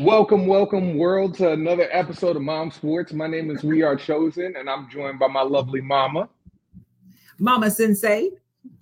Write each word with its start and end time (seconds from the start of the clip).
Welcome, 0.00 0.48
welcome, 0.48 0.98
world, 0.98 1.34
to 1.36 1.52
another 1.52 1.88
episode 1.92 2.34
of 2.34 2.42
Mom 2.42 2.72
Sports. 2.72 3.12
My 3.12 3.28
name 3.28 3.48
is 3.52 3.62
We 3.62 3.82
Are 3.82 3.94
Chosen, 3.94 4.56
and 4.56 4.68
I'm 4.68 4.90
joined 4.90 5.20
by 5.20 5.28
my 5.28 5.42
lovely 5.42 5.80
mama. 5.80 6.28
Mama 7.38 7.70
Sensei. 7.70 8.30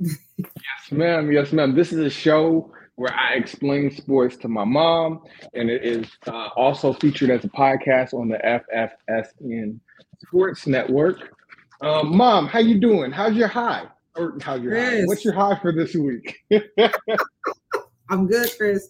Yes, 0.01 0.91
ma'am. 0.91 1.31
Yes, 1.31 1.53
ma'am. 1.53 1.75
This 1.75 1.93
is 1.93 1.99
a 1.99 2.09
show 2.09 2.73
where 2.95 3.13
I 3.13 3.35
explain 3.35 3.91
sports 3.95 4.39
to 4.39 4.49
my 4.49 4.65
mom, 4.65 5.23
and 5.53 5.69
it 5.69 5.85
is 5.85 6.07
uh, 6.29 6.49
also 6.57 6.95
featured 6.95 7.29
as 7.29 7.45
a 7.45 7.49
podcast 7.49 8.15
on 8.15 8.29
the 8.29 8.39
FFSN 8.39 9.79
Sports 10.27 10.67
Network. 10.67 11.37
Um, 11.83 12.17
mom, 12.17 12.47
how 12.47 12.61
you 12.61 12.81
doing? 12.81 13.13
How's 13.13 13.35
your 13.35 13.49
high? 13.49 13.85
Or 14.17 14.39
how's 14.41 14.63
your 14.63 14.75
high? 14.75 15.03
What's 15.05 15.27
your 15.27 15.35
high 15.35 15.59
for 15.61 15.73
this 15.73 15.95
week? 15.95 16.39
I'm 18.09 18.27
good, 18.27 18.51
Chris. 18.57 18.89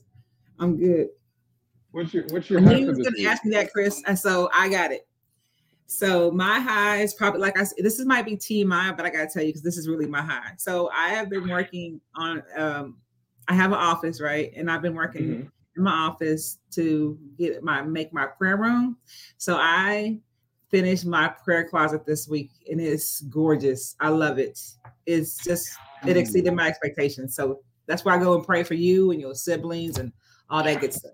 I'm 0.60 0.76
good. 0.76 1.08
What's 1.92 2.12
your 2.12 2.26
What's 2.28 2.50
your 2.50 2.60
high 2.60 2.76
you 2.76 2.86
was 2.86 2.98
going 2.98 3.14
to 3.14 3.24
ask 3.24 3.44
me 3.44 3.52
that, 3.52 3.72
Chris, 3.72 4.02
and 4.06 4.18
so 4.18 4.50
I 4.52 4.68
got 4.68 4.92
it. 4.92 5.06
So 5.86 6.30
my 6.30 6.58
high 6.58 7.02
is 7.02 7.14
probably 7.14 7.40
like 7.40 7.58
I 7.58 7.64
said. 7.64 7.84
This 7.84 7.98
is 7.98 8.06
might 8.06 8.24
be 8.24 8.36
TMI, 8.36 8.96
but 8.96 9.04
I 9.04 9.10
got 9.10 9.28
to 9.28 9.28
tell 9.28 9.42
you 9.42 9.48
because 9.50 9.62
this 9.62 9.76
is 9.76 9.88
really 9.88 10.06
my 10.06 10.22
high. 10.22 10.52
So 10.56 10.90
I 10.94 11.10
have 11.10 11.28
been 11.28 11.48
working 11.48 12.00
on. 12.14 12.42
um 12.56 12.96
I 13.48 13.54
have 13.54 13.72
an 13.72 13.78
office, 13.78 14.20
right, 14.20 14.52
and 14.56 14.70
I've 14.70 14.82
been 14.82 14.94
working 14.94 15.22
Mhm. 15.22 15.50
in 15.76 15.82
my 15.82 15.92
office 15.92 16.58
to 16.72 17.18
get 17.36 17.62
my 17.62 17.82
make 17.82 18.12
my 18.12 18.26
prayer 18.26 18.56
room. 18.56 18.96
So 19.36 19.56
I 19.56 20.20
finished 20.70 21.04
my 21.04 21.28
prayer 21.44 21.68
closet 21.68 22.06
this 22.06 22.26
week, 22.28 22.50
and 22.70 22.80
it's 22.80 23.20
gorgeous. 23.22 23.94
I 24.00 24.08
love 24.08 24.38
it. 24.38 24.58
It's 25.06 25.44
just 25.44 25.68
it 26.06 26.16
exceeded 26.16 26.54
my 26.54 26.68
expectations. 26.68 27.34
So 27.34 27.60
that's 27.86 28.04
why 28.04 28.16
I 28.16 28.18
go 28.18 28.34
and 28.34 28.46
pray 28.46 28.62
for 28.62 28.74
you 28.74 29.10
and 29.10 29.20
your 29.20 29.34
siblings 29.34 29.98
and 29.98 30.12
all 30.48 30.62
that 30.62 30.80
good 30.80 30.94
stuff. 30.94 31.12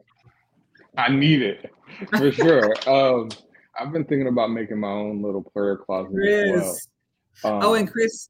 I 0.98 1.08
need 1.08 1.42
it 1.42 1.72
for 2.16 2.30
sure. 2.32 2.74
um, 2.88 3.30
I've 3.78 3.92
been 3.92 4.04
thinking 4.04 4.26
about 4.26 4.50
making 4.50 4.80
my 4.80 4.90
own 4.90 5.22
little 5.22 5.42
prayer 5.42 5.76
closet 5.76 6.12
as 6.12 6.50
well. 6.52 6.76
Um, 7.44 7.62
Oh, 7.62 7.74
and 7.74 7.90
Chris, 7.90 8.28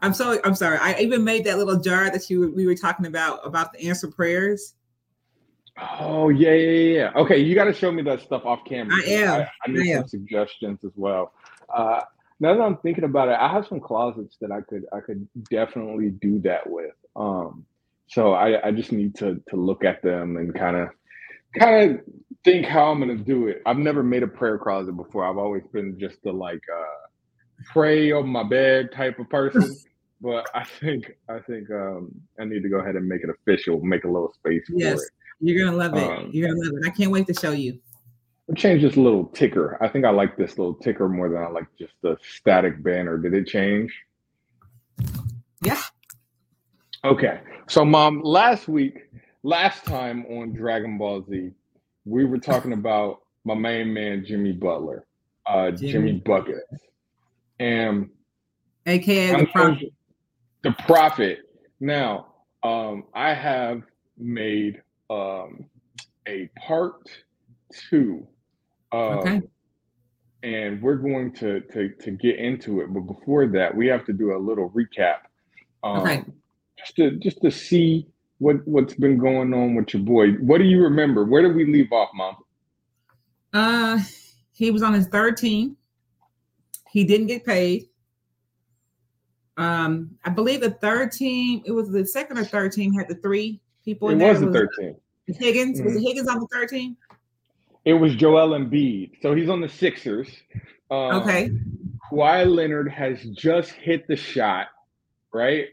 I'm 0.00 0.12
so 0.12 0.40
I'm 0.44 0.56
sorry. 0.56 0.78
I 0.78 0.98
even 0.98 1.22
made 1.22 1.44
that 1.44 1.58
little 1.58 1.78
jar 1.78 2.10
that 2.10 2.28
you 2.28 2.52
we 2.54 2.66
were 2.66 2.74
talking 2.74 3.06
about 3.06 3.46
about 3.46 3.72
the 3.72 3.88
answer 3.88 4.08
prayers. 4.08 4.74
Oh 5.80 6.28
yeah, 6.28 6.52
yeah, 6.52 6.70
yeah, 6.70 6.98
yeah. 6.98 7.12
Okay, 7.14 7.38
you 7.38 7.54
got 7.54 7.64
to 7.64 7.72
show 7.72 7.92
me 7.92 8.02
that 8.02 8.20
stuff 8.20 8.44
off 8.44 8.64
camera. 8.64 8.94
I 8.94 9.08
am. 9.10 9.40
I, 9.40 9.48
I 9.64 9.70
need 9.70 9.92
I 9.92 10.00
some 10.00 10.08
suggestions 10.08 10.80
as 10.84 10.90
well. 10.96 11.32
Uh, 11.72 12.00
now 12.40 12.54
that 12.54 12.60
I'm 12.60 12.76
thinking 12.78 13.04
about 13.04 13.28
it, 13.28 13.36
I 13.38 13.48
have 13.48 13.66
some 13.68 13.80
closets 13.80 14.36
that 14.40 14.50
I 14.50 14.60
could 14.62 14.84
I 14.92 14.98
could 15.00 15.26
definitely 15.50 16.10
do 16.10 16.40
that 16.40 16.68
with. 16.68 16.94
Um, 17.14 17.64
so 18.08 18.32
I, 18.32 18.66
I 18.66 18.72
just 18.72 18.90
need 18.90 19.14
to 19.16 19.40
to 19.50 19.56
look 19.56 19.84
at 19.84 20.02
them 20.02 20.36
and 20.36 20.52
kind 20.52 20.76
of 20.76 20.88
kind 21.58 21.90
of 21.92 22.00
think 22.44 22.66
how 22.66 22.90
I'm 22.90 22.98
gonna 23.00 23.16
do 23.16 23.48
it. 23.48 23.62
I've 23.66 23.78
never 23.78 24.02
made 24.02 24.22
a 24.22 24.26
prayer 24.28 24.58
closet 24.58 24.92
before. 24.96 25.24
I've 25.24 25.38
always 25.38 25.62
been 25.72 25.98
just 25.98 26.16
the 26.24 26.32
like 26.32 26.60
uh, 26.74 27.64
pray 27.72 28.12
on 28.12 28.28
my 28.28 28.42
bed 28.42 28.90
type 28.92 29.18
of 29.18 29.28
person. 29.28 29.62
But 30.24 30.48
I 30.54 30.62
think 30.62 31.10
I 31.28 31.40
think 31.40 31.68
um, 31.72 32.12
I 32.38 32.44
need 32.44 32.62
to 32.62 32.68
go 32.68 32.76
ahead 32.78 32.94
and 32.94 33.08
make 33.08 33.24
it 33.24 33.28
official, 33.28 33.80
make 33.80 34.04
a 34.04 34.06
little 34.06 34.32
space 34.32 34.62
for 34.68 34.74
Yes. 34.76 35.02
it. 35.02 35.10
You're 35.40 35.64
gonna 35.64 35.76
love 35.76 35.96
it. 35.96 36.08
Um, 36.08 36.30
You're 36.32 36.46
gonna 36.48 36.60
love 36.60 36.74
it. 36.80 36.86
I 36.86 36.90
can't 36.90 37.10
wait 37.10 37.26
to 37.26 37.34
show 37.34 37.50
you. 37.50 37.80
I'll 38.48 38.54
change 38.54 38.82
this 38.82 38.96
little 38.96 39.24
ticker. 39.24 39.76
I 39.82 39.88
think 39.88 40.04
I 40.04 40.10
like 40.10 40.36
this 40.36 40.58
little 40.58 40.74
ticker 40.74 41.08
more 41.08 41.28
than 41.28 41.42
I 41.42 41.48
like 41.48 41.66
just 41.76 41.94
the 42.02 42.16
static 42.22 42.84
banner. 42.84 43.18
Did 43.18 43.34
it 43.34 43.48
change? 43.48 43.92
Yeah. 45.60 45.80
Okay. 47.04 47.40
So, 47.68 47.84
mom, 47.84 48.22
last 48.22 48.68
week, 48.68 49.00
last 49.42 49.84
time 49.84 50.24
on 50.26 50.52
Dragon 50.52 50.98
Ball 50.98 51.24
Z, 51.28 51.50
we 52.04 52.24
were 52.24 52.38
talking 52.38 52.72
about 52.72 53.20
my 53.44 53.54
main 53.54 53.92
man, 53.92 54.24
Jimmy 54.26 54.52
Butler, 54.52 55.06
uh, 55.46 55.70
Jimmy, 55.70 55.92
Jimmy. 55.92 56.12
Bucket. 56.24 56.62
And 57.58 58.08
AKA 58.86 59.34
I'm 59.34 59.40
the 59.40 59.46
prophet. 59.46 59.92
the 60.62 60.72
prophet. 60.86 61.38
Now, 61.80 62.34
um, 62.62 63.04
I 63.14 63.34
have 63.34 63.82
made 64.16 64.82
um, 65.10 65.66
a 66.26 66.48
part 66.56 67.08
two. 67.90 68.26
Um, 68.92 69.18
Okay. 69.18 69.42
And 70.44 70.82
we're 70.82 70.96
going 70.96 71.32
to, 71.34 71.60
to 71.60 71.90
to 72.00 72.10
get 72.10 72.36
into 72.36 72.80
it, 72.80 72.92
but 72.92 73.02
before 73.02 73.46
that, 73.46 73.76
we 73.76 73.86
have 73.86 74.04
to 74.06 74.12
do 74.12 74.34
a 74.34 74.38
little 74.38 74.70
recap. 74.70 75.18
Um, 75.84 76.00
Okay. 76.00 76.24
Just 76.78 76.96
to 76.96 77.10
just 77.12 77.40
to 77.42 77.50
see 77.52 78.08
what 78.42 78.56
what's 78.66 78.94
been 78.94 79.18
going 79.18 79.54
on 79.54 79.76
with 79.76 79.94
your 79.94 80.02
boy. 80.02 80.32
What 80.32 80.58
do 80.58 80.64
you 80.64 80.82
remember? 80.82 81.24
Where 81.24 81.42
did 81.42 81.54
we 81.54 81.64
leave 81.64 81.92
off, 81.92 82.10
mom? 82.14 82.36
Uh 83.52 84.00
he 84.52 84.70
was 84.70 84.82
on 84.82 84.92
his 84.92 85.06
third 85.06 85.36
team. 85.36 85.76
He 86.90 87.04
didn't 87.04 87.28
get 87.28 87.44
paid. 87.46 87.88
Um, 89.56 90.10
I 90.24 90.30
believe 90.30 90.60
the 90.60 90.70
third 90.72 91.12
team, 91.12 91.62
it 91.64 91.72
was 91.72 91.90
the 91.90 92.04
second 92.06 92.38
or 92.38 92.44
third 92.44 92.72
team 92.72 92.92
had 92.94 93.08
the 93.08 93.14
three 93.16 93.60
people 93.84 94.08
It 94.08 94.12
in 94.14 94.18
there. 94.18 94.32
was 94.32 94.40
the 94.40 94.48
It 94.48 94.52
thirteen. 94.52 94.96
Higgins. 95.26 95.80
Was 95.82 95.92
Mhm. 95.92 95.96
it 95.96 96.02
Higgins 96.02 96.28
on 96.28 96.40
the 96.40 96.46
third 96.52 96.68
team? 96.68 96.96
It 97.84 97.94
was 97.94 98.14
Joel 98.16 98.50
Embiid. 98.58 99.20
So 99.22 99.34
he's 99.34 99.48
on 99.48 99.60
the 99.60 99.68
Sixers. 99.68 100.28
Um, 100.90 101.22
Okay. 101.22 101.50
Kawhi 102.10 102.46
Leonard 102.46 102.90
has 102.90 103.22
just 103.30 103.72
hit 103.72 104.06
the 104.08 104.16
shot, 104.16 104.68
right? 105.32 105.68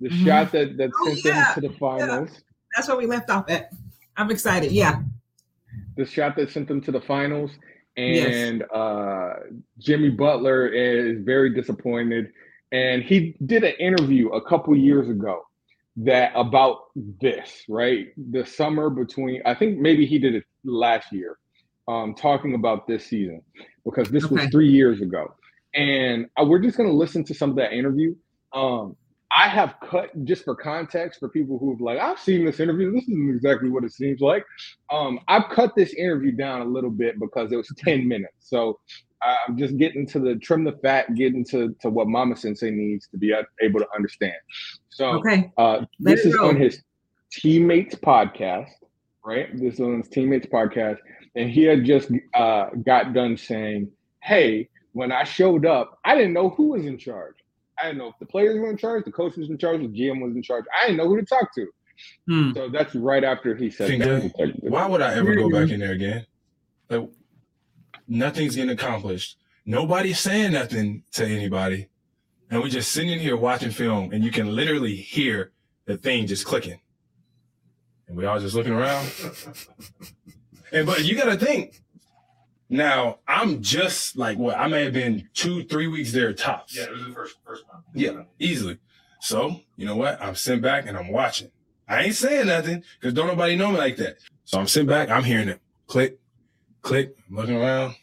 The 0.00 0.08
Mhm. 0.08 0.24
shot 0.24 0.52
that, 0.52 0.76
that 0.78 0.90
Oh, 1.02 1.14
sent 1.14 1.24
yeah, 1.24 1.54
them 1.54 1.62
to 1.62 1.68
the 1.68 1.74
finals. 1.78 2.42
That's 2.74 2.88
where 2.88 2.96
we 2.96 3.06
left 3.06 3.30
off 3.30 3.50
at. 3.50 3.70
I'm 4.16 4.30
excited. 4.30 4.72
Yeah. 4.72 5.02
The 5.96 6.04
shot 6.06 6.36
that 6.36 6.50
sent 6.50 6.68
them 6.68 6.80
to 6.82 6.92
the 6.92 7.00
finals. 7.00 7.50
Yes. 7.96 8.34
And 8.34 8.62
uh, 8.74 9.34
Jimmy 9.78 10.10
Butler 10.10 10.68
is 10.68 11.20
very 11.22 11.54
disappointed. 11.54 12.32
And 12.72 13.02
he 13.02 13.36
did 13.44 13.64
an 13.64 13.74
interview 13.78 14.28
a 14.28 14.40
couple 14.48 14.74
years 14.76 15.08
ago 15.08 15.42
that 15.96 16.32
about 16.34 16.78
this, 16.94 17.64
right? 17.68 18.08
The 18.30 18.46
summer 18.46 18.88
between, 18.90 19.42
I 19.44 19.54
think 19.54 19.78
maybe 19.78 20.06
he 20.06 20.18
did 20.18 20.34
it 20.36 20.44
last 20.64 21.12
year, 21.12 21.36
um, 21.88 22.14
talking 22.14 22.54
about 22.54 22.86
this 22.86 23.04
season 23.06 23.42
because 23.84 24.08
this 24.08 24.26
was 24.30 24.44
three 24.50 24.70
years 24.70 25.00
ago. 25.02 25.34
And 25.74 26.26
uh, 26.40 26.44
we're 26.44 26.60
just 26.60 26.76
going 26.76 26.88
to 26.88 26.94
listen 26.94 27.24
to 27.24 27.34
some 27.34 27.50
of 27.50 27.56
that 27.56 27.72
interview. 27.72 28.14
Um, 28.52 28.96
I 29.36 29.48
have 29.48 29.74
cut 29.88 30.10
just 30.24 30.44
for 30.44 30.56
context 30.56 31.20
for 31.20 31.28
people 31.28 31.58
who've 31.58 31.80
like, 31.80 31.98
I've 31.98 32.18
seen 32.18 32.44
this 32.44 32.58
interview. 32.60 32.92
This 32.92 33.04
isn't 33.04 33.34
exactly 33.36 33.70
what 33.70 33.84
it 33.84 33.92
seems 33.92 34.20
like. 34.20 34.44
Um, 34.92 35.20
I've 35.28 35.48
cut 35.50 35.74
this 35.76 35.92
interview 35.94 36.32
down 36.32 36.62
a 36.62 36.64
little 36.64 36.90
bit 36.90 37.18
because 37.20 37.52
it 37.52 37.56
was 37.56 37.72
10 37.78 38.08
minutes. 38.08 38.34
So 38.40 38.80
I'm 39.22 39.56
just 39.56 39.76
getting 39.76 40.06
to 40.08 40.18
the 40.18 40.34
trim 40.36 40.64
the 40.64 40.72
fat, 40.82 41.14
getting 41.14 41.44
to, 41.46 41.76
to 41.80 41.90
what 41.90 42.08
Mama 42.08 42.36
Sensei 42.36 42.70
needs 42.70 43.06
to 43.08 43.18
be 43.18 43.32
able 43.62 43.80
to 43.80 43.86
understand. 43.94 44.34
So 44.88 45.18
Okay. 45.18 45.52
uh, 45.58 45.84
this 46.00 46.24
is 46.24 46.34
go. 46.36 46.48
on 46.48 46.56
his 46.56 46.82
teammates 47.30 47.94
podcast, 47.94 48.70
right? 49.24 49.48
This 49.56 49.74
is 49.74 49.80
on 49.80 49.98
his 49.98 50.08
teammates 50.08 50.46
podcast, 50.46 50.98
and 51.36 51.50
he 51.50 51.64
had 51.64 51.84
just 51.84 52.10
uh, 52.34 52.70
got 52.84 53.12
done 53.12 53.36
saying, 53.36 53.90
"Hey, 54.22 54.68
when 54.92 55.12
I 55.12 55.22
showed 55.24 55.66
up, 55.66 55.98
I 56.04 56.16
didn't 56.16 56.32
know 56.32 56.48
who 56.50 56.70
was 56.70 56.86
in 56.86 56.98
charge. 56.98 57.36
I 57.80 57.86
didn't 57.86 57.98
know 57.98 58.08
if 58.08 58.18
the 58.20 58.26
players 58.26 58.58
were 58.58 58.70
in 58.70 58.76
charge, 58.76 59.04
the 59.04 59.12
coach 59.12 59.36
was 59.36 59.48
in 59.48 59.58
charge, 59.58 59.80
the 59.80 59.88
GM 59.88 60.22
was 60.22 60.34
in 60.34 60.42
charge. 60.42 60.64
I 60.80 60.86
didn't 60.86 60.98
know 60.98 61.08
who 61.08 61.16
to 61.16 61.24
talk 61.24 61.54
to." 61.54 61.66
Hmm. 62.26 62.52
So 62.54 62.68
that's 62.68 62.94
right 62.94 63.24
after 63.24 63.54
he 63.54 63.70
said 63.70 63.88
Finger, 63.88 64.20
that. 64.20 64.54
Why 64.60 64.86
would 64.86 65.02
I 65.02 65.14
ever 65.14 65.34
go 65.34 65.50
back 65.50 65.70
in 65.70 65.80
there 65.80 65.92
again? 65.92 66.26
Like, 66.88 67.08
nothing's 68.08 68.56
getting 68.56 68.70
accomplished. 68.70 69.36
Nobody's 69.66 70.18
saying 70.18 70.52
nothing 70.52 71.04
to 71.12 71.26
anybody. 71.26 71.88
And 72.50 72.60
we're 72.60 72.68
just 72.68 72.90
sitting 72.90 73.18
here 73.18 73.36
watching 73.36 73.70
film, 73.70 74.12
and 74.12 74.24
you 74.24 74.32
can 74.32 74.54
literally 74.54 74.96
hear 74.96 75.52
the 75.84 75.96
thing 75.96 76.26
just 76.26 76.44
clicking. 76.44 76.80
And 78.08 78.16
we 78.16 78.26
all 78.26 78.40
just 78.40 78.56
looking 78.56 78.72
around. 78.72 79.08
And 80.72 80.86
but 80.86 81.04
you 81.04 81.16
gotta 81.16 81.36
think. 81.36 81.80
Now, 82.72 83.18
I'm 83.26 83.62
just 83.62 84.16
like 84.16 84.38
what 84.38 84.56
I 84.56 84.68
may 84.68 84.84
have 84.84 84.92
been 84.92 85.28
two, 85.34 85.64
three 85.64 85.88
weeks 85.88 86.12
there 86.12 86.32
tops. 86.32 86.76
Yeah, 86.76 86.84
it 86.84 86.92
was 86.92 87.04
the 87.04 87.12
first 87.12 87.36
first 87.44 87.64
month. 87.66 87.84
Yeah, 87.94 88.22
easily. 88.38 88.78
So, 89.20 89.60
you 89.76 89.86
know 89.86 89.96
what? 89.96 90.22
I'm 90.22 90.36
sitting 90.36 90.62
back 90.62 90.86
and 90.86 90.96
I'm 90.96 91.08
watching. 91.08 91.50
I 91.88 92.04
ain't 92.04 92.14
saying 92.14 92.46
nothing 92.46 92.84
because 92.98 93.12
don't 93.12 93.26
nobody 93.26 93.56
know 93.56 93.72
me 93.72 93.78
like 93.78 93.96
that. 93.96 94.18
So 94.44 94.60
I'm 94.60 94.68
sitting 94.68 94.88
back, 94.88 95.10
I'm 95.10 95.24
hearing 95.24 95.48
it. 95.48 95.60
Click, 95.88 96.20
click, 96.82 97.16
I'm 97.28 97.34
looking 97.36 97.56
around. 97.56 97.96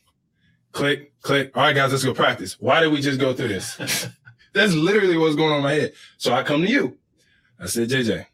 Click, 0.74 1.14
click. 1.22 1.56
All 1.56 1.64
right, 1.64 1.74
guys, 1.74 1.92
let's 1.94 2.04
go 2.04 2.14
practice. 2.14 2.58
Why 2.60 2.82
did 2.82 2.92
we 2.92 3.00
just 3.00 3.22
go 3.22 3.34
through 3.34 3.48
this? 3.48 3.78
That's 4.54 4.74
literally 4.74 5.18
what's 5.18 5.38
going 5.38 5.52
on 5.52 5.58
in 5.60 5.64
my 5.64 5.74
head. 5.74 5.94
So 6.18 6.34
I 6.34 6.44
come 6.44 6.62
to 6.64 6.70
you. 6.70 6.98
I 7.58 7.68
said, 7.68 7.90
JJ, 7.90 8.26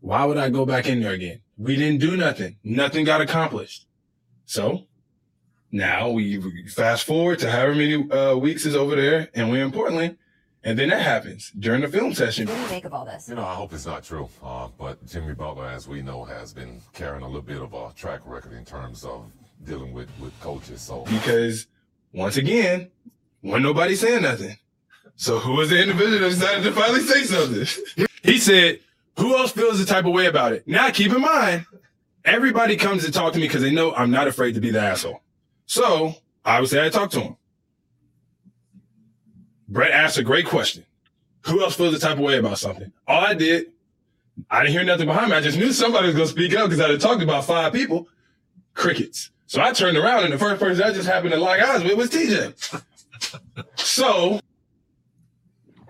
why 0.00 0.24
would 0.24 0.38
I 0.38 0.48
go 0.48 0.64
back 0.64 0.88
in 0.88 1.00
there 1.00 1.12
again? 1.12 1.42
We 1.58 1.76
didn't 1.76 2.00
do 2.00 2.16
nothing. 2.16 2.56
Nothing 2.64 3.04
got 3.04 3.20
accomplished. 3.20 3.86
So 4.46 4.86
now 5.70 6.08
we 6.10 6.38
we 6.38 6.66
fast 6.68 7.04
forward 7.04 7.38
to 7.40 7.50
however 7.50 7.74
many 7.74 8.10
uh, 8.10 8.36
weeks 8.36 8.64
is 8.64 8.74
over 8.74 8.96
there, 8.96 9.28
and 9.34 9.50
we 9.50 9.60
importantly, 9.60 10.16
And 10.64 10.78
then 10.78 10.88
that 10.88 11.02
happens 11.02 11.52
during 11.58 11.82
the 11.82 11.88
film 11.88 12.14
session. 12.14 12.46
What 12.46 12.56
do 12.56 12.60
you 12.62 12.68
make 12.68 12.84
of 12.84 12.92
all 12.92 13.04
this? 13.04 13.28
You 13.28 13.36
know, 13.36 13.44
I 13.44 13.54
hope 13.54 13.72
it's 13.72 13.86
not 13.86 14.02
true. 14.02 14.28
Uh, 14.42 14.68
but 14.76 15.04
Jimmy 15.06 15.34
Butler, 15.34 15.66
as 15.66 15.86
we 15.86 16.02
know, 16.02 16.24
has 16.24 16.52
been 16.52 16.80
carrying 16.92 17.22
a 17.22 17.26
little 17.26 17.42
bit 17.42 17.60
of 17.62 17.72
a 17.74 17.92
track 17.94 18.20
record 18.24 18.52
in 18.52 18.64
terms 18.64 19.04
of 19.04 19.30
dealing 19.64 19.92
with, 19.92 20.08
with 20.20 20.38
coaches. 20.40 20.80
So 20.80 21.04
Because 21.04 21.66
once 22.12 22.36
again, 22.36 22.90
wasn't 23.42 23.64
nobody 23.64 23.94
saying 23.94 24.22
nothing. 24.22 24.56
So 25.16 25.38
who 25.38 25.54
was 25.54 25.70
the 25.70 25.80
individual 25.80 26.18
that 26.18 26.30
decided 26.30 26.64
to 26.64 26.72
finally 26.72 27.00
say 27.00 27.24
something? 27.24 28.06
he 28.22 28.38
said, 28.38 28.80
who 29.18 29.36
else 29.36 29.52
feels 29.52 29.78
the 29.78 29.84
type 29.84 30.04
of 30.06 30.12
way 30.12 30.26
about 30.26 30.52
it? 30.52 30.66
Now 30.66 30.90
keep 30.90 31.12
in 31.12 31.20
mind, 31.20 31.66
everybody 32.24 32.76
comes 32.76 33.04
to 33.04 33.12
talk 33.12 33.32
to 33.32 33.38
me 33.38 33.46
because 33.46 33.62
they 33.62 33.72
know 33.72 33.94
I'm 33.94 34.10
not 34.10 34.28
afraid 34.28 34.54
to 34.54 34.60
be 34.60 34.70
the 34.70 34.80
asshole. 34.80 35.22
So 35.68 36.14
obviously 36.46 36.80
I 36.80 36.88
talk 36.88 37.10
to 37.10 37.20
him. 37.20 37.36
Brett 39.68 39.90
asked 39.92 40.16
a 40.16 40.24
great 40.24 40.46
question. 40.46 40.84
Who 41.42 41.62
else 41.62 41.76
feels 41.76 41.92
the 41.92 42.00
type 42.00 42.16
of 42.16 42.20
way 42.20 42.38
about 42.38 42.58
something? 42.58 42.90
All 43.06 43.22
I 43.22 43.34
did, 43.34 43.66
I 44.50 44.62
didn't 44.62 44.72
hear 44.72 44.84
nothing 44.84 45.06
behind 45.06 45.30
me. 45.30 45.36
I 45.36 45.42
just 45.42 45.58
knew 45.58 45.72
somebody 45.72 46.06
was 46.06 46.16
going 46.16 46.26
to 46.26 46.32
speak 46.32 46.56
up 46.56 46.70
because 46.70 46.80
I 46.80 46.90
had 46.90 47.00
talked 47.00 47.20
to 47.20 47.24
about 47.24 47.44
five 47.44 47.74
people. 47.74 48.08
Crickets. 48.72 49.30
So 49.46 49.60
I 49.60 49.72
turned 49.72 49.98
around 49.98 50.24
and 50.24 50.32
the 50.32 50.38
first 50.38 50.58
person 50.58 50.82
I 50.82 50.92
just 50.92 51.06
happened 51.06 51.32
to 51.32 51.38
lock 51.38 51.60
eyes 51.60 51.84
with 51.84 51.98
was 51.98 52.10
TJ. 52.10 52.82
so 53.74 54.40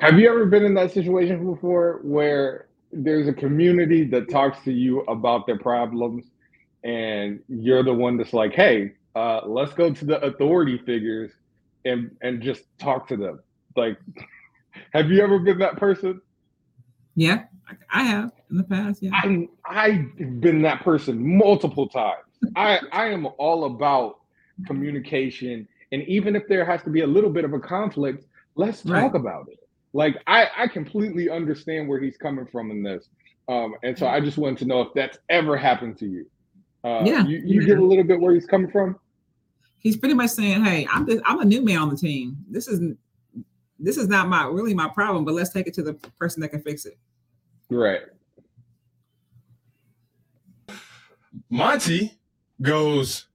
Have 0.01 0.19
you 0.19 0.29
ever 0.29 0.45
been 0.47 0.65
in 0.65 0.75
that 0.75 0.93
situation 0.93 1.47
before 1.47 2.01
where 2.03 2.67
there's 2.93 3.29
a 3.29 3.33
community 3.33 4.05
that 4.07 4.29
talks 4.29 4.59
to 4.65 4.73
you 4.73 5.03
about 5.03 5.47
their 5.47 5.59
problems 5.59 6.25
and 6.83 7.41
you're 7.49 7.85
the 7.85 7.95
one 7.95 8.17
that's 8.17 8.33
like, 8.33 8.55
hey, 8.55 8.95
uh, 9.19 9.41
let's 9.47 9.73
go 9.73 9.93
to 9.93 10.05
the 10.05 10.19
authority 10.31 10.79
figures 10.79 11.33
and 11.85 12.11
and 12.23 12.41
just 12.43 12.63
talk 12.79 13.09
to 13.09 13.17
them. 13.17 13.41
Like, 13.77 13.99
have 14.93 15.11
you 15.11 15.21
ever 15.23 15.39
been 15.39 15.59
that 15.59 15.77
person? 15.77 16.21
Yeah, 17.15 17.45
I- 17.69 18.01
I 18.01 18.05
have 18.05 18.31
in 18.51 18.57
the 18.59 18.65
past. 18.65 19.03
Yeah. 19.03 19.11
I'm 19.23 19.49
I've 19.67 20.07
been 20.41 20.63
that 20.63 20.81
person 20.83 21.15
multiple 21.37 21.89
times. 21.89 22.25
I 22.57 22.81
I 22.93 23.07
am 23.17 23.27
all 23.39 23.65
about 23.65 24.19
communication, 24.67 25.67
and 25.93 26.03
even 26.17 26.37
if 26.37 26.47
there 26.49 26.65
has 26.65 26.83
to 26.85 26.91
be 26.91 27.01
a 27.01 27.07
little 27.07 27.31
bit 27.31 27.45
of 27.45 27.53
a 27.53 27.61
conflict, 27.61 28.25
let's 28.57 28.83
talk 28.83 28.93
Right. 29.13 29.15
about 29.15 29.47
it. 29.49 29.59
Like 29.93 30.15
I 30.27 30.49
I 30.57 30.69
completely 30.69 31.29
understand 31.31 31.89
where 31.89 32.01
he's 32.01 32.17
coming 32.17 32.47
from 32.47 32.71
in 32.71 32.83
this, 32.83 33.09
um, 33.49 33.75
and 33.83 33.99
so 33.99 34.07
I 34.07 34.21
just 34.21 34.39
wanted 34.39 34.59
to 34.59 34.65
know 34.67 34.81
if 34.83 34.89
that's 34.95 35.19
ever 35.29 35.57
happened 35.57 35.99
to 35.99 36.07
you. 36.07 36.27
Uh, 36.85 37.03
Yeah, 37.07 37.27
you, 37.27 37.39
you 37.45 37.61
yeah. 37.61 37.67
get 37.69 37.79
a 37.79 37.85
little 37.85 38.05
bit 38.05 38.21
where 38.21 38.35
he's 38.35 38.47
coming 38.47 38.71
from. 38.71 38.97
He's 39.79 39.97
pretty 39.97 40.15
much 40.15 40.31
saying, 40.31 40.65
"Hey, 40.65 40.87
I'm 40.91 41.09
I'm 41.25 41.41
a 41.41 41.45
new 41.45 41.63
man 41.63 41.79
on 41.79 41.89
the 41.91 41.97
team. 41.97 42.37
This 42.51 42.69
is 42.69 42.81
this 43.79 43.97
is 43.97 44.09
not 44.09 44.29
my 44.29 44.45
really 44.47 44.75
my 44.75 44.89
problem, 44.89 45.25
but 45.25 45.35
let's 45.35 45.51
take 45.51 45.67
it 45.67 45.75
to 45.75 45.83
the 45.83 45.95
person 46.19 46.41
that 46.43 46.49
can 46.49 46.63
fix 46.63 46.85
it." 46.85 46.99
Right. 47.71 48.03
Monty 51.51 52.19
goes, 52.61 53.27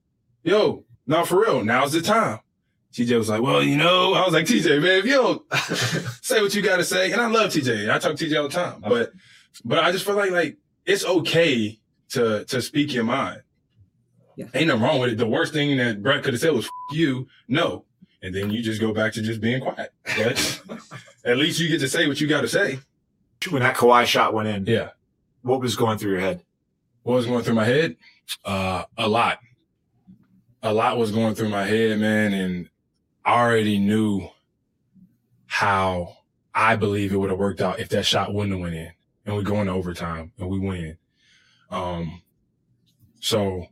yo, 0.43 0.83
now 1.07 1.23
for 1.23 1.41
real, 1.41 1.63
now's 1.63 1.93
the 1.93 2.01
time. 2.01 2.39
TJ 2.93 3.17
was 3.17 3.29
like, 3.29 3.41
well, 3.41 3.63
you 3.63 3.75
know, 3.75 4.13
I 4.13 4.23
was 4.23 4.33
like, 4.33 4.45
TJ, 4.45 4.81
man, 4.81 4.99
if 4.99 5.05
you 5.05 5.13
don't 5.13 5.53
say 6.23 6.41
what 6.41 6.53
you 6.53 6.61
got 6.61 6.77
to 6.77 6.83
say, 6.83 7.11
and 7.11 7.19
I 7.19 7.27
love 7.27 7.51
TJ, 7.51 7.89
I 7.89 7.97
talk 7.97 8.15
to 8.15 8.25
TJ 8.25 8.37
all 8.37 8.47
the 8.47 8.53
time, 8.53 8.81
but, 8.81 9.11
but 9.65 9.79
I 9.79 9.91
just 9.91 10.05
feel 10.05 10.15
like, 10.15 10.31
like, 10.31 10.57
it's 10.85 11.03
okay 11.03 11.79
to, 12.09 12.45
to 12.45 12.61
speak 12.61 12.93
your 12.93 13.03
mind. 13.03 13.41
Yeah. 14.35 14.45
Ain't 14.53 14.67
nothing 14.67 14.81
wrong 14.83 14.99
with 14.99 15.11
it. 15.11 15.17
The 15.17 15.27
worst 15.27 15.53
thing 15.53 15.77
that 15.77 16.01
Brett 16.01 16.23
could 16.23 16.33
have 16.33 16.41
said 16.41 16.53
was, 16.53 16.65
F- 16.65 16.71
you, 16.91 17.27
no. 17.47 17.85
And 18.21 18.33
then 18.33 18.49
you 18.51 18.61
just 18.63 18.79
go 18.81 18.93
back 18.93 19.13
to 19.13 19.21
just 19.21 19.41
being 19.41 19.61
quiet. 19.61 19.93
But 20.17 20.61
at 21.25 21.37
least 21.37 21.59
you 21.59 21.67
get 21.67 21.79
to 21.81 21.89
say 21.89 22.07
what 22.07 22.19
you 22.21 22.27
got 22.27 22.41
to 22.41 22.47
say. 22.47 22.79
When 23.49 23.61
that 23.61 23.75
Kawhi 23.75 24.05
shot 24.05 24.33
went 24.33 24.47
in, 24.47 24.65
Yeah. 24.65 24.89
what 25.41 25.59
was 25.61 25.75
going 25.75 25.97
through 25.97 26.11
your 26.11 26.21
head? 26.21 26.43
What 27.03 27.15
was 27.15 27.25
going 27.25 27.43
through 27.43 27.55
my 27.55 27.65
head? 27.65 27.97
Uh, 28.45 28.85
a 28.97 29.07
lot. 29.09 29.39
A 30.61 30.73
lot 30.73 30.97
was 30.97 31.11
going 31.11 31.35
through 31.35 31.49
my 31.49 31.65
head, 31.65 31.99
man. 31.99 32.33
And 32.33 32.69
I 33.25 33.33
already 33.41 33.77
knew 33.77 34.29
how 35.45 36.17
I 36.55 36.75
believe 36.77 37.13
it 37.13 37.17
would 37.17 37.29
have 37.29 37.39
worked 37.39 37.61
out 37.61 37.79
if 37.79 37.89
that 37.89 38.05
shot 38.05 38.33
wouldn't 38.33 38.53
have 38.53 38.61
went 38.61 38.75
in 38.75 38.91
and 39.25 39.35
we 39.35 39.43
go 39.43 39.59
into 39.59 39.73
overtime 39.73 40.31
and 40.39 40.49
we 40.49 40.59
win. 40.59 40.97
Um, 41.69 42.21
so 43.19 43.67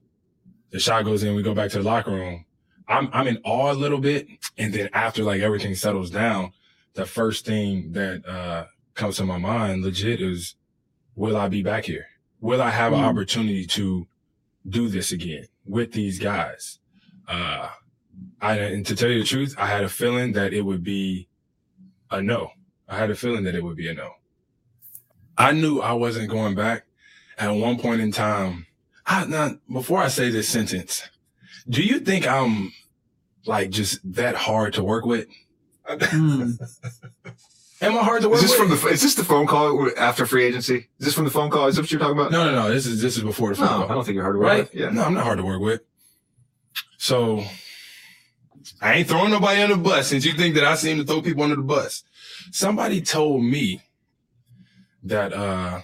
the 0.72 0.80
shot 0.80 1.06
goes 1.06 1.24
in, 1.24 1.36
we 1.36 1.44
go 1.44 1.54
back 1.54 1.70
to 1.72 1.78
the 1.80 1.84
locker 1.84 2.12
room. 2.12 2.46
I'm, 2.88 3.10
I'm 3.14 3.28
in 3.28 3.40
awe 3.44 3.72
a 3.72 3.74
little 3.74 4.00
bit. 4.00 4.28
And 4.58 4.74
then 4.74 4.90
after 4.94 5.24
like 5.24 5.42
everything 5.42 5.76
settles 5.76 6.10
down, 6.10 6.52
the 6.94 7.06
first 7.06 7.46
thing 7.46 7.92
that, 7.94 8.26
uh, 8.28 8.66
comes 8.94 9.18
to 9.18 9.26
my 9.26 9.38
mind 9.38 9.84
legit 9.84 10.22
is, 10.22 10.56
will 11.16 11.38
I 11.38 11.48
be 11.48 11.64
back 11.64 11.86
here? 11.86 12.06
Will 12.42 12.62
I 12.62 12.70
have 12.70 12.92
an 12.94 13.00
Mm. 13.00 13.04
opportunity 13.06 13.66
to 13.68 14.08
do 14.68 14.88
this 14.90 15.12
again 15.12 15.46
with 15.66 15.92
these 15.94 16.20
guys? 16.20 16.80
Uh, 17.28 17.70
I, 18.42 18.58
and 18.58 18.86
to 18.88 18.96
tell 18.96 19.10
you 19.10 19.20
the 19.20 19.26
truth, 19.28 19.56
I 19.58 19.68
had 19.68 19.84
a 19.84 19.90
feeling 19.90 20.34
that 20.34 20.54
it 20.54 20.64
would 20.64 20.84
be 20.84 21.30
a 22.10 22.22
no. 22.22 22.52
I 22.90 22.98
had 22.98 23.10
a 23.12 23.16
feeling 23.16 23.44
that 23.46 23.56
it 23.56 23.64
would 23.64 23.78
be 23.78 23.88
a 23.88 23.94
no. 23.94 24.12
I 25.38 25.54
knew 25.54 25.80
I 25.80 25.94
wasn't 25.94 26.30
going 26.30 26.56
back. 26.56 26.84
At 27.38 27.50
one 27.52 27.78
point 27.80 28.02
in 28.02 28.12
time, 28.12 28.68
I, 29.06 29.26
now, 29.26 29.56
before 29.72 30.00
I 30.00 30.08
say 30.08 30.30
this 30.30 30.48
sentence, 30.48 31.10
do 31.70 31.82
you 31.84 32.00
think 32.00 32.28
I'm 32.28 32.72
like 33.46 33.70
just 33.70 34.00
that 34.16 34.36
hard 34.36 34.74
to 34.76 34.84
work 34.84 35.06
with? 35.06 35.28
Hmm. 35.88 36.52
Am 37.84 37.98
I 37.98 38.04
hard 38.04 38.22
to 38.22 38.30
work 38.30 38.36
Is 38.38 38.44
this 38.44 38.52
with? 38.60 38.80
from 38.80 38.90
the? 38.90 38.94
Is 38.94 39.02
this 39.02 39.16
the 39.16 39.24
phone 39.24 39.48
call 39.48 39.90
after 39.98 40.28
free 40.28 40.44
agency? 40.46 40.88
Is 41.00 41.06
this 41.08 41.14
from 41.16 41.26
the 41.26 41.32
phone 41.32 41.50
call? 41.50 41.66
Is 41.68 41.76
that 41.78 41.82
what 41.82 41.92
you're 41.92 42.00
talking 42.00 42.18
about? 42.18 42.32
no, 42.32 42.46
no, 42.46 42.52
no. 42.52 42.70
This 42.72 42.86
is 42.86 43.02
this 43.02 43.18
is 43.18 43.24
before 43.24 43.50
the 43.50 43.56
phone 43.56 43.66
No, 43.66 43.78
call. 43.88 43.92
I 43.92 43.94
don't 43.96 44.04
think 44.06 44.14
you're 44.16 44.24
hard 44.24 44.36
to 44.36 44.40
work 44.40 44.48
right? 44.48 44.60
with. 44.72 44.76
Yeah. 44.76 44.90
No, 44.92 45.04
I'm 45.04 45.16
not 45.16 45.24
hard 45.24 45.40
to 45.40 45.44
work 45.44 45.62
with. 45.62 45.82
So 47.00 47.44
I 48.82 48.94
ain't 48.94 49.08
throwing 49.08 49.32
nobody 49.32 49.62
under 49.64 49.76
the 49.76 49.82
bus 49.82 50.08
since 50.08 50.24
you 50.26 50.34
think 50.34 50.54
that 50.56 50.64
I 50.64 50.76
seem 50.76 51.00
to 51.00 51.04
throw 51.04 51.24
people 51.24 51.42
under 51.42 51.56
the 51.56 51.64
bus. 51.64 52.04
Somebody 52.52 53.02
told 53.02 53.44
me 53.44 53.82
that 55.04 55.34
uh 55.34 55.82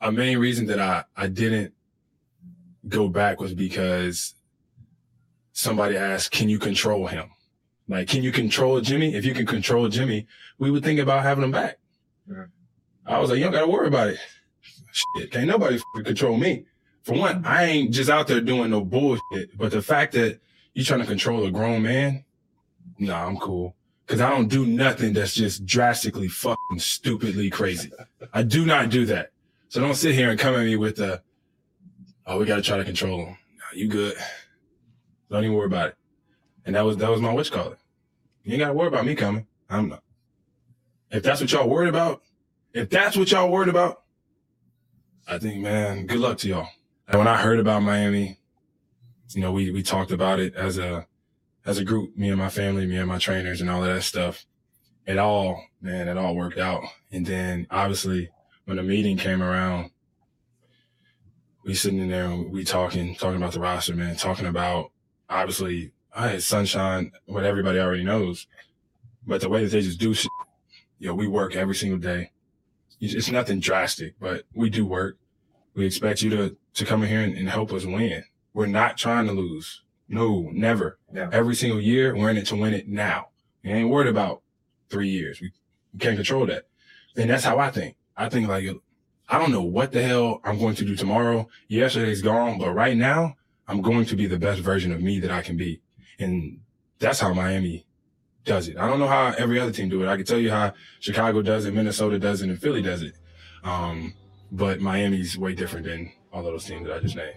a 0.00 0.12
main 0.12 0.38
reason 0.38 0.66
that 0.66 0.78
I, 0.78 1.04
I 1.16 1.28
didn't 1.28 1.72
go 2.88 3.08
back 3.08 3.40
was 3.40 3.54
because 3.54 4.34
somebody 5.52 5.96
asked, 5.96 6.30
Can 6.30 6.48
you 6.48 6.58
control 6.58 7.06
him? 7.06 7.30
Like, 7.88 8.08
can 8.08 8.22
you 8.22 8.32
control 8.32 8.80
Jimmy? 8.80 9.14
If 9.14 9.24
you 9.24 9.32
can 9.32 9.46
control 9.46 9.88
Jimmy, 9.88 10.26
we 10.58 10.70
would 10.70 10.82
think 10.82 10.98
about 10.98 11.22
having 11.22 11.44
him 11.44 11.52
back. 11.52 11.78
Yeah. 12.28 12.46
I 13.06 13.18
was 13.18 13.30
like, 13.30 13.38
you 13.38 13.44
don't 13.44 13.52
gotta 13.52 13.68
worry 13.68 13.86
about 13.86 14.08
it. 14.08 14.18
Shit, 14.92 15.30
can't 15.30 15.46
nobody 15.46 15.78
control 16.04 16.36
me. 16.36 16.64
For 17.02 17.14
one, 17.14 17.44
I 17.44 17.64
ain't 17.64 17.92
just 17.92 18.10
out 18.10 18.26
there 18.26 18.40
doing 18.40 18.70
no 18.70 18.84
bullshit. 18.84 19.56
But 19.56 19.70
the 19.70 19.82
fact 19.82 20.14
that 20.14 20.40
you 20.74 20.82
trying 20.82 21.00
to 21.00 21.06
control 21.06 21.44
a 21.46 21.50
grown 21.50 21.82
man, 21.82 22.24
nah, 22.98 23.26
I'm 23.26 23.36
cool. 23.36 23.76
Cause 24.06 24.20
I 24.20 24.30
don't 24.30 24.48
do 24.48 24.64
nothing 24.66 25.12
that's 25.12 25.34
just 25.34 25.66
drastically 25.66 26.28
fucking 26.28 26.78
stupidly 26.78 27.50
crazy. 27.50 27.90
I 28.32 28.44
do 28.44 28.64
not 28.64 28.88
do 28.88 29.04
that. 29.06 29.32
So 29.68 29.80
don't 29.80 29.94
sit 29.94 30.14
here 30.14 30.30
and 30.30 30.38
come 30.38 30.54
at 30.54 30.64
me 30.64 30.76
with 30.76 30.96
the, 30.96 31.22
oh, 32.26 32.38
we 32.38 32.44
gotta 32.44 32.62
try 32.62 32.76
to 32.76 32.84
control 32.84 33.26
him. 33.26 33.38
Nah, 33.56 33.64
you 33.74 33.88
good. 33.88 34.16
Don't 35.30 35.44
even 35.44 35.56
worry 35.56 35.66
about 35.66 35.88
it. 35.88 35.96
And 36.64 36.74
that 36.74 36.84
was 36.84 36.96
that 36.98 37.10
was 37.10 37.20
my 37.20 37.32
witch 37.32 37.52
calling. 37.52 37.76
You 38.44 38.52
ain't 38.52 38.60
gotta 38.60 38.74
worry 38.74 38.88
about 38.88 39.06
me 39.06 39.14
coming. 39.14 39.46
I'm 39.68 39.88
not. 39.88 40.02
If 41.10 41.22
that's 41.22 41.40
what 41.40 41.50
y'all 41.52 41.68
worried 41.68 41.88
about, 41.88 42.22
if 42.72 42.90
that's 42.90 43.16
what 43.16 43.30
y'all 43.30 43.50
worried 43.50 43.68
about, 43.68 44.02
I 45.26 45.38
think, 45.38 45.60
man, 45.60 46.06
good 46.06 46.18
luck 46.18 46.38
to 46.38 46.48
y'all. 46.48 46.68
And 47.08 47.18
when 47.18 47.28
I 47.28 47.40
heard 47.40 47.58
about 47.58 47.82
Miami, 47.82 48.38
you 49.30 49.40
know, 49.40 49.52
we 49.52 49.70
we 49.70 49.82
talked 49.82 50.12
about 50.12 50.38
it 50.38 50.54
as 50.54 50.78
a 50.78 51.06
as 51.64 51.78
a 51.78 51.84
group, 51.84 52.16
me 52.16 52.28
and 52.28 52.38
my 52.38 52.48
family, 52.48 52.86
me 52.86 52.96
and 52.96 53.08
my 53.08 53.18
trainers 53.18 53.60
and 53.60 53.68
all 53.68 53.82
of 53.82 53.92
that 53.92 54.02
stuff. 54.02 54.46
It 55.06 55.18
all, 55.18 55.62
man, 55.80 56.08
it 56.08 56.16
all 56.16 56.34
worked 56.34 56.58
out. 56.58 56.82
And 57.10 57.26
then 57.26 57.66
obviously 57.70 58.30
when 58.66 58.76
the 58.76 58.82
meeting 58.82 59.16
came 59.16 59.42
around, 59.42 59.90
we 61.64 61.74
sitting 61.74 61.98
in 61.98 62.08
there 62.08 62.26
and 62.26 62.52
we 62.52 62.64
talking, 62.64 63.14
talking 63.16 63.38
about 63.38 63.52
the 63.52 63.60
roster, 63.60 63.94
man, 63.94 64.16
talking 64.16 64.46
about 64.46 64.90
obviously 65.30 65.92
I 66.14 66.28
had 66.28 66.42
sunshine, 66.42 67.12
what 67.26 67.44
everybody 67.44 67.78
already 67.78 68.04
knows. 68.04 68.46
But 69.26 69.40
the 69.40 69.48
way 69.48 69.64
that 69.64 69.70
they 69.70 69.80
just 69.80 69.98
do 69.98 70.14
shit, 70.14 70.30
you 70.98 71.08
know, 71.08 71.14
we 71.14 71.26
work 71.26 71.56
every 71.56 71.74
single 71.74 71.98
day. 71.98 72.30
It's 73.00 73.30
nothing 73.30 73.60
drastic, 73.60 74.14
but 74.20 74.44
we 74.54 74.70
do 74.70 74.86
work. 74.86 75.18
We 75.74 75.86
expect 75.86 76.22
you 76.22 76.30
to, 76.30 76.56
to 76.74 76.84
come 76.84 77.02
in 77.02 77.08
here 77.08 77.20
and, 77.20 77.36
and 77.36 77.48
help 77.48 77.72
us 77.72 77.84
win. 77.84 78.24
We're 78.54 78.66
not 78.66 78.96
trying 78.96 79.26
to 79.26 79.32
lose. 79.32 79.82
No, 80.08 80.48
never. 80.52 80.98
Every 81.14 81.54
single 81.54 81.80
year, 81.80 82.16
we're 82.16 82.30
in 82.30 82.36
it 82.36 82.46
to 82.46 82.56
win 82.56 82.74
it 82.74 82.88
now. 82.88 83.28
We 83.62 83.72
ain't 83.72 83.90
worried 83.90 84.08
about 84.08 84.42
three 84.88 85.08
years. 85.08 85.40
We, 85.40 85.52
we 85.92 85.98
can't 85.98 86.16
control 86.16 86.46
that. 86.46 86.64
And 87.16 87.28
that's 87.28 87.44
how 87.44 87.58
I 87.58 87.70
think. 87.70 87.96
I 88.16 88.28
think 88.28 88.48
like, 88.48 88.64
I 89.28 89.38
don't 89.38 89.52
know 89.52 89.62
what 89.62 89.92
the 89.92 90.02
hell 90.02 90.40
I'm 90.44 90.58
going 90.58 90.74
to 90.76 90.84
do 90.84 90.96
tomorrow. 90.96 91.48
Yesterday's 91.68 92.22
gone, 92.22 92.58
but 92.58 92.72
right 92.72 92.96
now, 92.96 93.36
I'm 93.68 93.82
going 93.82 94.04
to 94.06 94.16
be 94.16 94.26
the 94.26 94.38
best 94.38 94.60
version 94.60 94.92
of 94.92 95.02
me 95.02 95.18
that 95.20 95.30
I 95.30 95.42
can 95.42 95.56
be. 95.56 95.80
And 96.18 96.60
that's 96.98 97.20
how 97.20 97.32
Miami 97.34 97.86
does 98.44 98.68
it. 98.68 98.78
I 98.78 98.88
don't 98.88 99.00
know 99.00 99.08
how 99.08 99.34
every 99.36 99.58
other 99.58 99.72
team 99.72 99.88
do 99.88 100.02
it. 100.02 100.08
I 100.08 100.16
can 100.16 100.24
tell 100.24 100.38
you 100.38 100.50
how 100.50 100.72
Chicago 101.00 101.42
does 101.42 101.66
it, 101.66 101.74
Minnesota 101.74 102.18
does 102.18 102.42
it, 102.42 102.48
and 102.48 102.58
Philly 102.58 102.82
does 102.82 103.02
it. 103.02 103.14
Um, 103.64 104.14
but 104.52 104.80
Miami's 104.80 105.36
way 105.36 105.54
different 105.54 105.86
than 105.86 106.12
all 106.32 106.40
of 106.40 106.46
those 106.46 106.64
teams 106.64 106.86
that 106.86 106.96
I 106.96 107.00
just 107.00 107.16
named. 107.16 107.36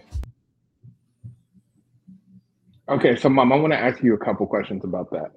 Okay, 2.88 3.16
so 3.16 3.28
mom, 3.28 3.52
I 3.52 3.56
want 3.56 3.72
to 3.72 3.78
ask 3.78 4.02
you 4.02 4.14
a 4.14 4.18
couple 4.18 4.46
questions 4.46 4.84
about 4.84 5.10
that. 5.10 5.32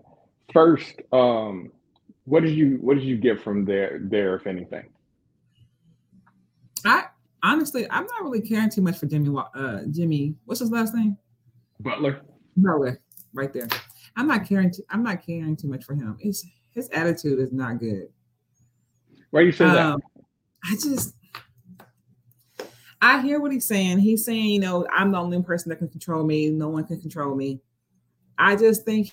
First, 0.54 1.02
um, 1.12 1.72
what 2.26 2.42
did 2.42 2.56
you 2.56 2.78
what 2.82 2.96
did 2.96 3.04
you 3.04 3.18
get 3.18 3.42
from 3.42 3.66
there 3.66 4.00
there, 4.02 4.36
if 4.36 4.48
anything? 4.48 4.90
I 6.86 7.06
honestly, 7.42 7.90
I'm 7.90 8.06
not 8.06 8.24
really 8.24 8.42
caring 8.42 8.70
too 8.70 8.82
much 8.82 8.98
for 8.98 9.06
Jimmy. 9.06 9.36
Uh, 9.56 9.82
Jimmy, 9.92 10.36
what's 10.46 10.60
his 10.60 10.72
last 10.72 10.94
name? 10.94 11.18
Butler. 11.80 12.22
Butler, 12.58 13.02
right 13.34 13.54
there. 13.54 13.68
I'm 14.16 14.28
not 14.28 14.48
caring. 14.48 14.72
Too, 14.72 14.84
I'm 14.90 15.04
not 15.04 15.25
caring 15.25 15.56
too 15.56 15.68
much 15.68 15.84
for 15.84 15.96
him. 15.96 16.18
His 16.20 16.46
his 16.72 16.90
attitude 16.90 17.40
is 17.40 17.52
not 17.52 17.80
good. 17.80 18.10
Why 19.32 19.42
you 19.42 19.52
say 19.52 19.66
um, 19.66 19.74
that? 19.74 20.24
I 20.66 20.75
just 20.75 21.16
I 23.02 23.22
hear 23.22 23.42
what 23.42 23.52
he's 23.52 23.66
saying. 23.66 24.00
He's 24.00 24.24
saying, 24.24 24.46
you 24.46 24.60
know, 24.60 24.88
I'm 24.90 25.12
the 25.12 25.18
only 25.18 25.42
person 25.42 25.70
that 25.70 25.75
can 25.75 25.90
control 25.90 26.24
me. 26.24 26.50
No 26.50 26.70
one 26.70 26.86
can 26.86 27.02
control 27.02 27.36
me. 27.36 27.60
I 28.38 28.56
just 28.56 28.86
think 28.86 29.12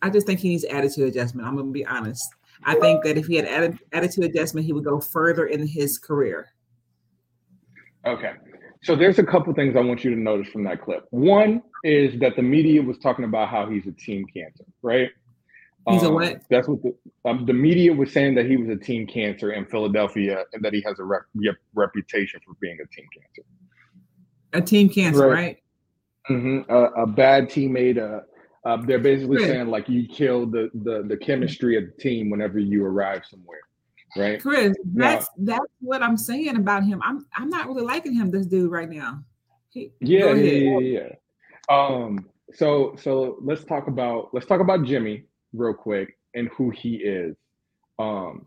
I 0.00 0.10
just 0.10 0.26
think 0.26 0.40
he 0.40 0.50
needs 0.50 0.64
attitude 0.64 1.08
adjustment. 1.08 1.46
I'm 1.46 1.56
gonna 1.56 1.70
be 1.70 1.84
honest. 1.84 2.28
I 2.64 2.74
think 2.76 3.04
that 3.04 3.16
if 3.16 3.26
he 3.26 3.36
had 3.36 3.78
attitude 3.92 4.24
adjustment, 4.24 4.66
he 4.66 4.72
would 4.72 4.84
go 4.84 5.00
further 5.00 5.46
in 5.46 5.66
his 5.66 5.98
career. 5.98 6.48
Okay. 8.06 8.32
So 8.82 8.96
there's 8.96 9.18
a 9.18 9.22
couple 9.22 9.52
things 9.54 9.76
I 9.76 9.80
want 9.80 10.02
you 10.02 10.10
to 10.10 10.20
notice 10.20 10.48
from 10.48 10.64
that 10.64 10.82
clip. 10.82 11.06
One 11.10 11.62
is 11.84 12.18
that 12.20 12.34
the 12.34 12.42
media 12.42 12.82
was 12.82 12.98
talking 12.98 13.24
about 13.24 13.48
how 13.48 13.68
he's 13.68 13.86
a 13.86 13.92
team 13.92 14.24
cancer, 14.34 14.64
right? 14.82 15.10
He's 15.88 16.02
um, 16.02 16.08
a 16.08 16.14
what? 16.14 16.42
That's 16.50 16.68
what 16.68 16.82
the, 16.82 16.94
um, 17.24 17.46
the 17.46 17.52
media 17.52 17.92
was 17.92 18.12
saying 18.12 18.34
that 18.36 18.46
he 18.46 18.56
was 18.56 18.68
a 18.68 18.76
team 18.76 19.06
cancer 19.06 19.52
in 19.52 19.66
Philadelphia 19.66 20.44
and 20.52 20.64
that 20.64 20.72
he 20.72 20.80
has 20.82 20.98
a 20.98 21.04
rep, 21.04 21.22
reputation 21.74 22.40
for 22.44 22.54
being 22.60 22.78
a 22.82 22.86
team 22.94 23.06
cancer. 23.16 23.42
A 24.52 24.60
team 24.60 24.88
cancer, 24.88 25.28
right? 25.28 25.32
right? 25.32 25.58
Mm-hmm. 26.30 26.70
A, 26.70 27.02
a, 27.02 27.06
bad 27.06 27.48
teammate. 27.48 27.98
Uh, 27.98 28.20
uh, 28.64 28.76
they're 28.86 28.98
basically 28.98 29.44
saying 29.44 29.68
like 29.68 29.88
you 29.88 30.06
kill 30.06 30.46
the, 30.46 30.70
the 30.74 31.02
the 31.08 31.16
chemistry 31.16 31.76
of 31.76 31.84
the 31.86 32.02
team 32.02 32.30
whenever 32.30 32.58
you 32.58 32.84
arrive 32.84 33.22
somewhere, 33.28 33.60
right? 34.16 34.40
Chris, 34.40 34.74
that's 34.94 35.28
now, 35.36 35.56
that's 35.56 35.72
what 35.80 36.02
I'm 36.02 36.16
saying 36.16 36.56
about 36.56 36.84
him. 36.84 37.00
I'm 37.04 37.26
I'm 37.36 37.48
not 37.48 37.66
really 37.66 37.82
liking 37.82 38.14
him, 38.14 38.30
this 38.30 38.46
dude 38.46 38.70
right 38.70 38.88
now. 38.88 39.24
He, 39.70 39.90
yeah, 40.00 40.32
yeah, 40.32 40.78
yeah, 40.78 40.78
yeah. 40.78 41.08
Um. 41.68 42.28
So 42.54 42.94
so 43.00 43.38
let's 43.40 43.64
talk 43.64 43.88
about 43.88 44.32
let's 44.32 44.46
talk 44.46 44.60
about 44.60 44.84
Jimmy 44.84 45.24
real 45.52 45.74
quick 45.74 46.16
and 46.34 46.48
who 46.56 46.70
he 46.70 46.96
is. 46.96 47.36
Um, 47.98 48.46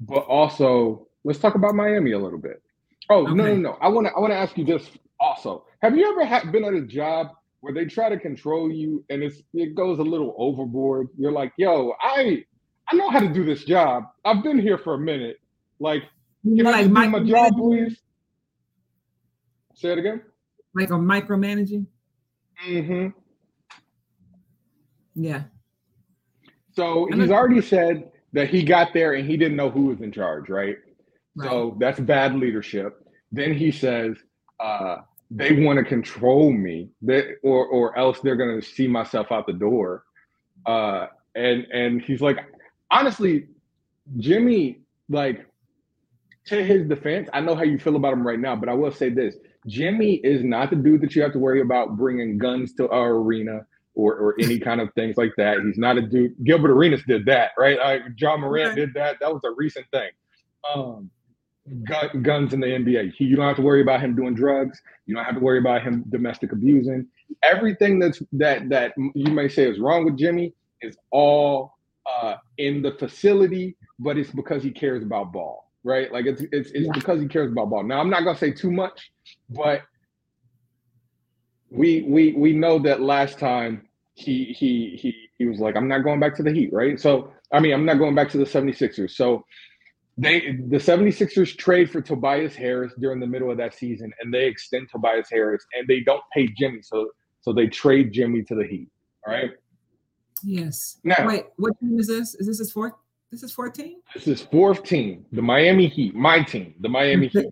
but 0.00 0.20
also 0.20 1.06
let's 1.24 1.38
talk 1.38 1.54
about 1.54 1.74
Miami 1.74 2.12
a 2.12 2.18
little 2.18 2.38
bit. 2.38 2.62
Oh 3.10 3.24
okay. 3.24 3.34
no 3.34 3.44
no 3.44 3.56
no! 3.56 3.78
I 3.80 3.88
want 3.88 4.06
to 4.06 4.12
I 4.14 4.20
want 4.20 4.32
to 4.32 4.36
ask 4.38 4.56
you 4.56 4.64
this 4.64 4.88
also. 5.18 5.66
Have 5.82 5.96
you 5.96 6.10
ever 6.10 6.24
ha- 6.24 6.50
been 6.50 6.64
at 6.64 6.74
a 6.74 6.82
job 6.82 7.32
where 7.60 7.74
they 7.74 7.84
try 7.84 8.08
to 8.08 8.18
control 8.18 8.70
you 8.70 9.04
and 9.10 9.22
it's 9.22 9.42
it 9.54 9.74
goes 9.74 9.98
a 9.98 10.02
little 10.02 10.34
overboard? 10.38 11.08
You're 11.18 11.32
like, 11.32 11.52
yo, 11.56 11.94
I 12.00 12.44
I 12.90 12.96
know 12.96 13.10
how 13.10 13.20
to 13.20 13.28
do 13.28 13.44
this 13.44 13.64
job. 13.64 14.04
I've 14.24 14.42
been 14.42 14.58
here 14.58 14.78
for 14.78 14.94
a 14.94 14.98
minute. 14.98 15.36
Like, 15.78 16.02
can 16.42 16.56
like 16.64 16.74
I 16.74 16.82
do 16.84 16.88
my 16.88 17.20
job, 17.24 17.56
please? 17.56 18.00
Say 19.74 19.92
it 19.92 19.98
again. 19.98 20.22
Like 20.74 20.90
a 20.90 20.94
micromanaging. 20.94 21.86
Mm-hmm. 22.66 23.08
Yeah. 25.14 25.42
So 26.72 27.08
he's 27.12 27.30
already 27.30 27.62
said 27.62 28.10
that 28.32 28.48
he 28.48 28.62
got 28.62 28.92
there 28.92 29.14
and 29.14 29.28
he 29.28 29.36
didn't 29.36 29.56
know 29.56 29.70
who 29.70 29.86
was 29.86 30.00
in 30.00 30.12
charge, 30.12 30.48
right? 30.48 30.76
right. 31.36 31.48
So 31.48 31.76
that's 31.80 31.98
bad 32.00 32.34
leadership. 32.36 33.06
Then 33.32 33.54
he 33.54 33.70
says, 33.70 34.16
uh, 34.60 34.98
they 35.30 35.64
want 35.64 35.78
to 35.78 35.84
control 35.84 36.52
me, 36.52 36.88
they, 37.02 37.34
or 37.42 37.66
or 37.66 37.96
else 37.96 38.20
they're 38.20 38.36
gonna 38.36 38.60
see 38.62 38.88
myself 38.88 39.30
out 39.30 39.46
the 39.46 39.52
door. 39.52 40.04
Uh, 40.66 41.06
and 41.34 41.66
and 41.72 42.02
he's 42.02 42.20
like, 42.20 42.38
honestly, 42.90 43.46
Jimmy, 44.16 44.80
like 45.08 45.46
to 46.46 46.64
his 46.64 46.88
defense, 46.88 47.28
I 47.32 47.40
know 47.40 47.54
how 47.54 47.62
you 47.62 47.78
feel 47.78 47.96
about 47.96 48.12
him 48.12 48.26
right 48.26 48.40
now, 48.40 48.56
but 48.56 48.68
I 48.68 48.74
will 48.74 48.90
say 48.90 49.08
this: 49.08 49.36
Jimmy 49.66 50.14
is 50.16 50.42
not 50.42 50.70
the 50.70 50.76
dude 50.76 51.00
that 51.02 51.14
you 51.14 51.22
have 51.22 51.32
to 51.32 51.38
worry 51.38 51.60
about 51.60 51.96
bringing 51.96 52.38
guns 52.38 52.72
to 52.74 52.88
our 52.88 53.12
arena 53.12 53.66
or, 53.94 54.14
or 54.14 54.34
any 54.40 54.58
kind 54.68 54.80
of 54.80 54.92
things 54.94 55.16
like 55.16 55.32
that. 55.36 55.58
He's 55.64 55.78
not 55.78 55.96
a 55.96 56.02
dude. 56.02 56.34
Gilbert 56.44 56.72
Arenas 56.72 57.02
did 57.06 57.24
that, 57.26 57.52
right? 57.56 57.78
Uh, 57.78 58.08
Ja 58.16 58.36
Morant 58.36 58.74
did 58.74 58.94
that. 58.94 59.18
That 59.20 59.32
was 59.32 59.42
a 59.44 59.50
recent 59.50 59.86
thing. 59.92 60.10
Um, 60.74 61.10
gun, 61.84 62.22
guns 62.22 62.52
in 62.52 62.60
the 62.60 62.66
NBA. 62.66 63.12
He, 63.14 63.24
you 63.24 63.36
don't 63.36 63.46
have 63.46 63.56
to 63.56 63.62
worry 63.62 63.82
about 63.82 64.00
him 64.00 64.14
doing 64.14 64.34
drugs. 64.34 64.80
You 65.06 65.14
don't 65.14 65.24
have 65.24 65.34
to 65.34 65.40
worry 65.40 65.58
about 65.58 65.82
him 65.82 66.04
domestic 66.10 66.52
abusing. 66.52 67.06
Everything 67.42 67.98
that's 67.98 68.22
that 68.32 68.68
that 68.68 68.94
you 69.14 69.32
may 69.32 69.48
say 69.48 69.68
is 69.68 69.78
wrong 69.78 70.04
with 70.04 70.16
Jimmy 70.18 70.54
is 70.82 70.96
all 71.10 71.74
uh, 72.06 72.36
in 72.58 72.82
the 72.82 72.92
facility, 72.92 73.76
but 73.98 74.16
it's 74.16 74.30
because 74.30 74.62
he 74.62 74.70
cares 74.70 75.02
about 75.02 75.32
ball, 75.32 75.70
right? 75.84 76.12
Like 76.12 76.26
it's 76.26 76.42
it's, 76.52 76.70
it's 76.70 76.86
yeah. 76.86 76.92
because 76.92 77.20
he 77.20 77.28
cares 77.28 77.52
about 77.52 77.70
ball. 77.70 77.82
Now 77.84 78.00
I'm 78.00 78.10
not 78.10 78.24
gonna 78.24 78.38
say 78.38 78.50
too 78.50 78.70
much, 78.70 79.12
but 79.48 79.82
we 81.70 82.02
we 82.02 82.32
we 82.32 82.52
know 82.52 82.78
that 82.80 83.00
last 83.00 83.38
time 83.38 83.86
he 84.14 84.46
he 84.46 84.96
he 85.00 85.14
he 85.38 85.46
was 85.46 85.60
like, 85.60 85.76
I'm 85.76 85.88
not 85.88 86.00
going 86.04 86.20
back 86.20 86.34
to 86.36 86.42
the 86.42 86.52
Heat, 86.52 86.72
right? 86.72 86.98
So 86.98 87.32
I 87.52 87.60
mean, 87.60 87.72
I'm 87.72 87.84
not 87.84 87.98
going 87.98 88.14
back 88.14 88.28
to 88.30 88.38
the 88.38 88.44
76ers. 88.44 89.12
So 89.12 89.44
they 90.20 90.58
the 90.68 90.76
76ers 90.76 91.56
trade 91.56 91.90
for 91.90 92.00
Tobias 92.00 92.54
Harris 92.54 92.92
during 92.98 93.20
the 93.20 93.26
middle 93.26 93.50
of 93.50 93.56
that 93.56 93.74
season, 93.74 94.12
and 94.20 94.32
they 94.32 94.46
extend 94.46 94.88
Tobias 94.90 95.28
Harris, 95.30 95.64
and 95.74 95.88
they 95.88 96.00
don't 96.00 96.22
pay 96.34 96.48
Jimmy, 96.58 96.82
so 96.82 97.08
so 97.40 97.52
they 97.52 97.66
trade 97.68 98.12
Jimmy 98.12 98.42
to 98.42 98.54
the 98.54 98.66
Heat. 98.66 98.88
All 99.26 99.32
right. 99.32 99.50
Yes. 100.42 100.98
Now, 101.04 101.26
wait, 101.26 101.46
what 101.56 101.78
team 101.80 101.98
is 101.98 102.06
this? 102.06 102.34
Is 102.34 102.46
this 102.46 102.58
his 102.58 102.72
fourth? 102.72 102.92
This 103.30 103.42
is 103.42 103.52
14? 103.52 104.00
This 104.12 104.26
is 104.26 104.42
fourth 104.42 104.82
team, 104.82 105.24
the 105.32 105.42
Miami 105.42 105.86
Heat, 105.86 106.14
my 106.14 106.42
team, 106.42 106.74
the 106.80 106.88
Miami 106.88 107.28
Heat. 107.32 107.46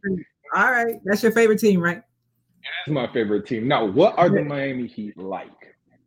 All 0.55 0.73
right. 0.73 0.97
That's 1.05 1.23
your 1.23 1.33
favorite 1.33 1.61
team, 1.61 1.81
right? 1.81 1.99
It 1.99 2.91
is 2.91 2.93
my 2.93 3.11
favorite 3.13 3.47
team. 3.47 3.69
Now, 3.69 3.85
what 3.85 4.19
are 4.19 4.29
the 4.29 4.43
Miami 4.43 4.89
Heat 4.89 5.17
like? 5.17 5.51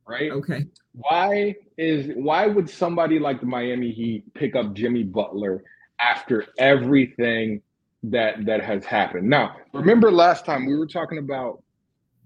Right? 0.08 0.32
Okay. 0.32 0.66
Why 0.94 1.56
is 1.78 2.12
why 2.16 2.48
would 2.48 2.70
somebody 2.70 3.18
like 3.18 3.40
the 3.40 3.46
Miami 3.46 3.92
Heat 3.92 4.32
pick 4.34 4.56
up 4.56 4.74
Jimmy 4.74 5.04
Butler 5.04 5.64
after 6.02 6.46
everything 6.58 7.62
that 8.04 8.46
that 8.46 8.64
has 8.64 8.86
happened? 8.86 9.30
Now, 9.30 9.56
remember 9.74 10.12
last 10.12 10.46
time 10.46 10.66
we 10.66 10.78
were 10.78 10.88
talking 10.88 11.18
about 11.18 11.64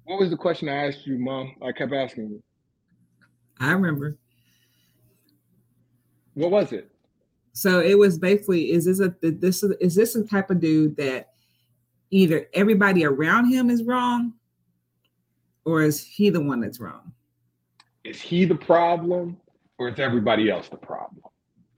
what 0.05 0.20
was 0.20 0.29
the 0.29 0.38
question 0.38 0.70
I 0.70 0.88
asked 0.88 1.05
you, 1.05 1.17
Mom? 1.17 1.55
I 1.62 1.72
kept 1.72 1.94
asking 1.94 2.29
you. 2.29 2.44
I 3.60 3.72
remember. 3.72 4.17
What 6.36 6.51
was 6.51 6.74
it? 6.74 6.91
So 7.53 7.79
it 7.79 7.98
was 7.98 8.20
basically: 8.20 8.72
is 8.72 8.86
this 8.86 9.00
a 9.00 9.15
this 9.22 9.63
is 9.63 9.96
this 9.96 10.15
a 10.15 10.24
type 10.24 10.50
of 10.50 10.60
dude 10.60 10.96
that 10.98 11.32
either 12.12 12.48
everybody 12.53 13.05
around 13.05 13.50
him 13.50 13.70
is 13.70 13.84
wrong 13.84 14.34
or 15.65 15.82
is 15.82 16.03
he 16.03 16.29
the 16.29 16.41
one 16.41 16.62
that's 16.62 16.79
wrong? 16.79 17.12
Is 18.03 18.22
he 18.22 18.46
the 18.46 18.55
problem 18.55 19.38
or 19.77 19.89
is 19.89 20.00
everybody 20.00 20.50
else 20.50 20.70
the 20.70 20.77
problem? 20.77 21.24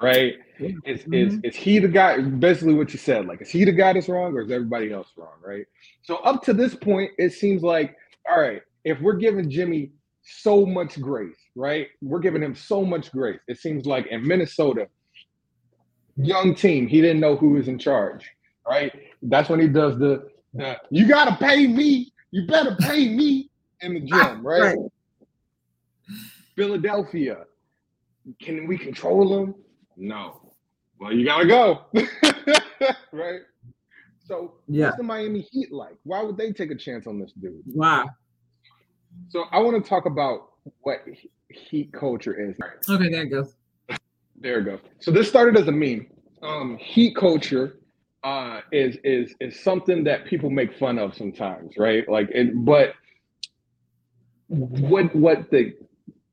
Right? 0.02 0.36
Is, 0.60 1.02
mm-hmm. 1.02 1.14
is, 1.14 1.40
is 1.44 1.56
he 1.56 1.80
the 1.80 1.88
guy? 1.88 2.20
Basically, 2.20 2.74
what 2.74 2.92
you 2.94 3.00
said, 3.00 3.26
like, 3.26 3.42
is 3.42 3.50
he 3.50 3.66
the 3.66 3.72
guy 3.72 3.94
that's 3.94 4.10
wrong 4.10 4.34
or 4.34 4.42
is 4.42 4.52
everybody 4.52 4.92
else 4.92 5.10
wrong? 5.16 5.38
Right? 5.46 5.66
So, 6.04 6.18
up 6.18 6.44
to 6.44 6.54
this 6.54 6.76
point, 6.76 7.12
it 7.18 7.34
seems 7.34 7.64
like, 7.64 7.96
all 8.30 8.40
right, 8.40 8.62
if 8.84 9.00
we're 9.02 9.18
giving 9.18 9.50
Jimmy 9.50 9.92
so 10.24 10.66
much 10.66 11.00
grace, 11.00 11.38
right? 11.56 11.88
We're 12.02 12.20
giving 12.20 12.44
him 12.44 12.56
so 12.56 12.84
much 12.84 13.12
grace. 13.12 13.40
It 13.48 13.60
seems 13.60 13.86
like 13.86 14.08
in 14.08 14.28
Minnesota, 14.28 14.88
young 16.18 16.56
team, 16.56 16.88
he 16.88 17.02
didn't 17.02 17.20
know 17.20 17.36
who 17.36 17.52
was 17.52 17.68
in 17.68 17.80
charge 17.80 18.30
right? 18.68 18.92
That's 19.22 19.50
when 19.50 19.60
he 19.60 19.68
does 19.68 19.98
the, 19.98 20.30
the 20.54 20.78
you 20.90 21.08
gotta 21.08 21.36
pay 21.36 21.68
me, 21.68 22.12
you 22.32 22.46
better 22.48 22.76
pay 22.80 23.10
me 23.10 23.50
in 23.82 23.94
the 23.94 24.02
gym, 24.02 24.42
right? 24.46 24.76
right. 24.76 24.78
Philadelphia, 26.56 27.46
can 28.42 28.68
we 28.68 28.78
control 28.78 29.30
them? 29.30 29.56
No. 29.96 30.47
Well, 31.00 31.14
you 31.14 31.26
gotta 31.26 31.48
go, 31.48 31.82
right? 33.12 33.42
So, 34.26 34.56
yeah. 34.68 34.88
what's 34.88 34.98
the 34.98 35.04
Miami 35.04 35.42
Heat 35.42 35.72
like? 35.72 35.96
Why 36.04 36.22
would 36.22 36.38
they 36.38 36.52
take 36.52 36.72
a 36.72 36.76
chance 36.76 37.08
on 37.08 37.20
this 37.20 37.32
dude? 37.34 37.62
Wow. 37.68 38.10
So, 39.30 39.46
I 39.52 39.60
want 39.60 39.82
to 39.82 39.88
talk 39.88 40.06
about 40.06 40.50
what 40.82 41.06
Heat 41.50 41.94
culture 41.94 42.34
is. 42.34 42.56
Okay, 42.90 43.10
there 43.10 43.24
it 43.24 43.30
goes. 43.30 43.56
There 44.40 44.60
it 44.60 44.66
goes. 44.66 44.80
So, 45.00 45.12
this 45.12 45.30
started 45.30 45.58
as 45.58 45.68
a 45.68 45.72
meme. 45.72 46.08
Um, 46.44 46.78
heat 46.78 47.16
culture 47.16 47.80
uh, 48.24 48.62
is 48.72 48.98
is 49.04 49.34
is 49.40 49.60
something 49.60 50.04
that 50.04 50.26
people 50.26 50.50
make 50.50 50.78
fun 50.78 51.00
of 51.00 51.16
sometimes, 51.16 51.74
right? 51.78 52.08
Like, 52.08 52.30
it, 52.32 52.52
but 52.66 52.94
what 54.48 55.16
what 55.16 55.50
the 55.52 55.74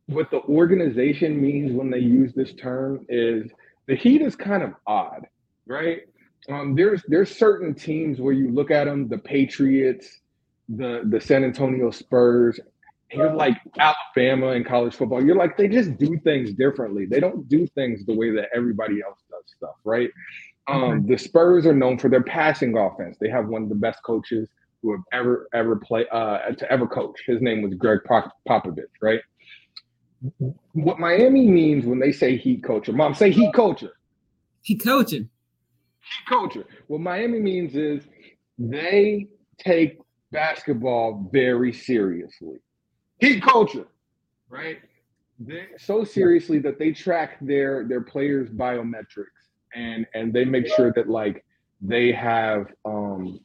what 0.07 0.31
the 0.31 0.41
organization 0.43 1.41
means 1.41 1.73
when 1.73 1.91
they 1.91 1.99
use 1.99 2.35
this 2.35 2.53
term 2.55 3.07
is 3.09 3.51
the 3.87 3.97
Heat 3.97 4.23
is 4.23 4.37
kind 4.37 4.63
of 4.63 4.75
odd, 4.87 5.27
right? 5.67 6.03
Um, 6.49 6.75
there's 6.75 7.03
there's 7.09 7.35
certain 7.35 7.75
teams 7.75 8.21
where 8.21 8.33
you 8.33 8.51
look 8.51 8.71
at 8.71 8.85
them, 8.85 9.09
the 9.09 9.19
Patriots, 9.19 10.21
the 10.69 11.03
the 11.05 11.21
San 11.21 11.45
Antonio 11.45 11.91
Spurs, 11.91 12.61
you're 13.15 13.35
like 13.35 13.57
Alabama 13.79 14.49
in 14.49 14.65
college 14.65 14.95
football. 14.95 15.25
You're 15.25 15.37
like 15.37 15.57
they 15.57 15.69
just 15.69 15.97
do 15.99 16.19
things 16.25 16.53
differently. 16.53 17.07
They 17.07 17.21
don't 17.21 17.49
do 17.49 17.67
things 17.69 18.05
the 18.05 18.15
way 18.15 18.31
that 18.31 18.49
everybody 18.55 19.03
else 19.03 19.21
does 19.31 19.45
stuff, 19.57 19.77
right? 19.85 20.11
Um, 20.67 21.07
the 21.07 21.19
Spurs 21.19 21.67
are 21.67 21.75
known 21.75 21.99
for 21.99 22.09
their 22.09 22.23
passing 22.23 22.77
offense. 22.77 23.17
They 23.21 23.29
have 23.29 23.49
one 23.49 23.63
of 23.63 23.69
the 23.69 23.75
best 23.75 24.03
coaches 24.03 24.49
who 24.83 24.93
have 24.93 25.03
ever 25.13 25.49
ever 25.53 25.77
play 25.77 26.07
uh, 26.11 26.51
to 26.51 26.73
ever 26.73 26.87
coach. 26.87 27.21
His 27.27 27.41
name 27.41 27.63
was 27.63 27.75
Gregg 27.75 28.01
Popovich, 28.49 28.85
right? 29.01 29.21
What 30.73 30.99
Miami 30.99 31.47
means 31.47 31.85
when 31.85 31.99
they 31.99 32.13
say 32.13 32.37
Heat 32.37 32.63
culture, 32.63 32.93
Mom, 32.93 33.15
say 33.15 33.31
Heat 33.31 33.53
culture. 33.53 33.93
Heat 34.63 34.83
coaching. 34.83 35.29
Heat 36.01 36.27
culture. 36.29 36.65
What 36.87 37.01
Miami 37.01 37.41
means 37.41 37.75
is 37.75 38.05
they 38.59 39.29
take 39.59 39.99
basketball 40.33 41.29
very 41.33 41.73
seriously. 41.73 42.59
Heat 43.19 43.43
culture, 43.43 43.87
right? 44.49 44.79
They, 45.39 45.67
so 45.79 46.05
seriously 46.05 46.59
that 46.61 46.79
they 46.79 46.93
track 46.93 47.39
their 47.41 47.87
their 47.87 48.01
players' 48.01 48.49
biometrics 48.49 49.27
and 49.75 50.07
and 50.15 50.33
they 50.33 50.45
make 50.45 50.67
sure 50.69 50.93
that 50.93 51.09
like 51.09 51.45
they 51.81 52.13
have 52.13 52.73
um 52.85 53.41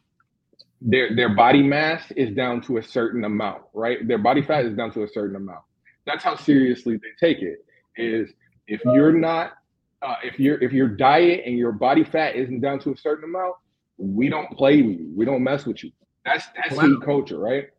their 0.81 1.15
their 1.15 1.36
body 1.36 1.63
mass 1.63 2.12
is 2.12 2.33
down 2.36 2.62
to 2.62 2.77
a 2.77 2.83
certain 2.83 3.25
amount, 3.25 3.63
right? 3.74 4.07
Their 4.07 4.17
body 4.17 4.41
fat 4.41 4.65
is 4.65 4.75
down 4.77 4.91
to 4.93 5.03
a 5.03 5.07
certain 5.07 5.36
amount. 5.36 5.63
That's 6.09 6.23
how 6.23 6.35
seriously 6.35 6.97
they 6.97 7.27
take 7.27 7.43
it. 7.43 7.59
Is 7.95 8.31
if 8.67 8.81
you're 8.83 9.13
not 9.13 9.53
uh, 10.01 10.15
if 10.23 10.39
your 10.39 10.61
if 10.63 10.71
your 10.71 10.87
diet 10.87 11.43
and 11.45 11.55
your 11.55 11.71
body 11.71 12.03
fat 12.03 12.35
isn't 12.35 12.61
down 12.61 12.79
to 12.79 12.91
a 12.91 12.97
certain 12.97 13.25
amount, 13.25 13.55
we 13.97 14.27
don't 14.27 14.49
play 14.51 14.81
with 14.81 14.99
you. 14.99 15.11
We 15.15 15.25
don't 15.25 15.43
mess 15.43 15.67
with 15.67 15.83
you. 15.83 15.91
That's 16.25 16.47
that's 16.55 16.75
wow. 16.75 16.97
culture, 17.05 17.37
right? 17.37 17.69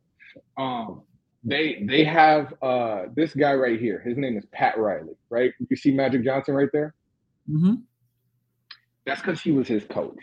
Um, 0.57 1.03
they 1.43 1.85
they 1.89 2.05
have 2.05 2.55
uh 2.63 3.07
this 3.17 3.35
guy 3.35 3.55
right 3.55 3.81
here. 3.81 4.01
His 4.01 4.17
name 4.17 4.39
is 4.39 4.45
Pat 4.53 4.79
Riley, 4.79 5.17
right? 5.29 5.53
You 5.69 5.77
see 5.77 5.91
Magic 5.91 6.25
Johnson 6.25 6.55
right 6.55 6.69
there. 6.73 6.95
Mm-hmm. 7.51 7.75
That's 9.07 9.21
because 9.21 9.41
he 9.41 9.51
was 9.51 9.67
his 9.67 9.83
coach. 9.85 10.19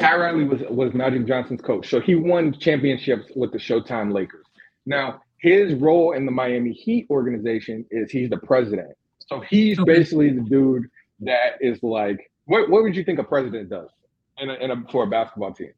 Pat 0.00 0.18
Riley 0.18 0.44
was 0.44 0.62
was 0.70 0.92
Magic 0.92 1.24
Johnson's 1.26 1.60
coach, 1.60 1.88
so 1.88 2.00
he 2.00 2.16
won 2.16 2.52
championships 2.58 3.30
with 3.36 3.52
the 3.52 3.58
Showtime 3.58 4.12
Lakers. 4.12 4.46
Now 4.86 5.20
his 5.38 5.74
role 5.74 6.12
in 6.12 6.26
the 6.26 6.32
Miami 6.32 6.72
Heat 6.72 7.06
organization 7.10 7.84
is 7.90 8.10
he's 8.10 8.30
the 8.30 8.38
president. 8.38 8.90
So 9.26 9.40
he's 9.40 9.78
okay. 9.78 9.92
basically 9.92 10.30
the 10.30 10.42
dude 10.42 10.86
that 11.20 11.52
is 11.60 11.82
like, 11.82 12.30
what 12.46 12.70
what 12.70 12.82
would 12.82 12.96
you 12.96 13.04
think 13.04 13.18
a 13.18 13.24
president 13.24 13.68
does 13.68 13.90
in 14.38 14.50
a, 14.50 14.54
in 14.54 14.70
a, 14.70 14.84
for 14.90 15.04
a 15.04 15.06
basketball 15.06 15.52
team? 15.52 15.72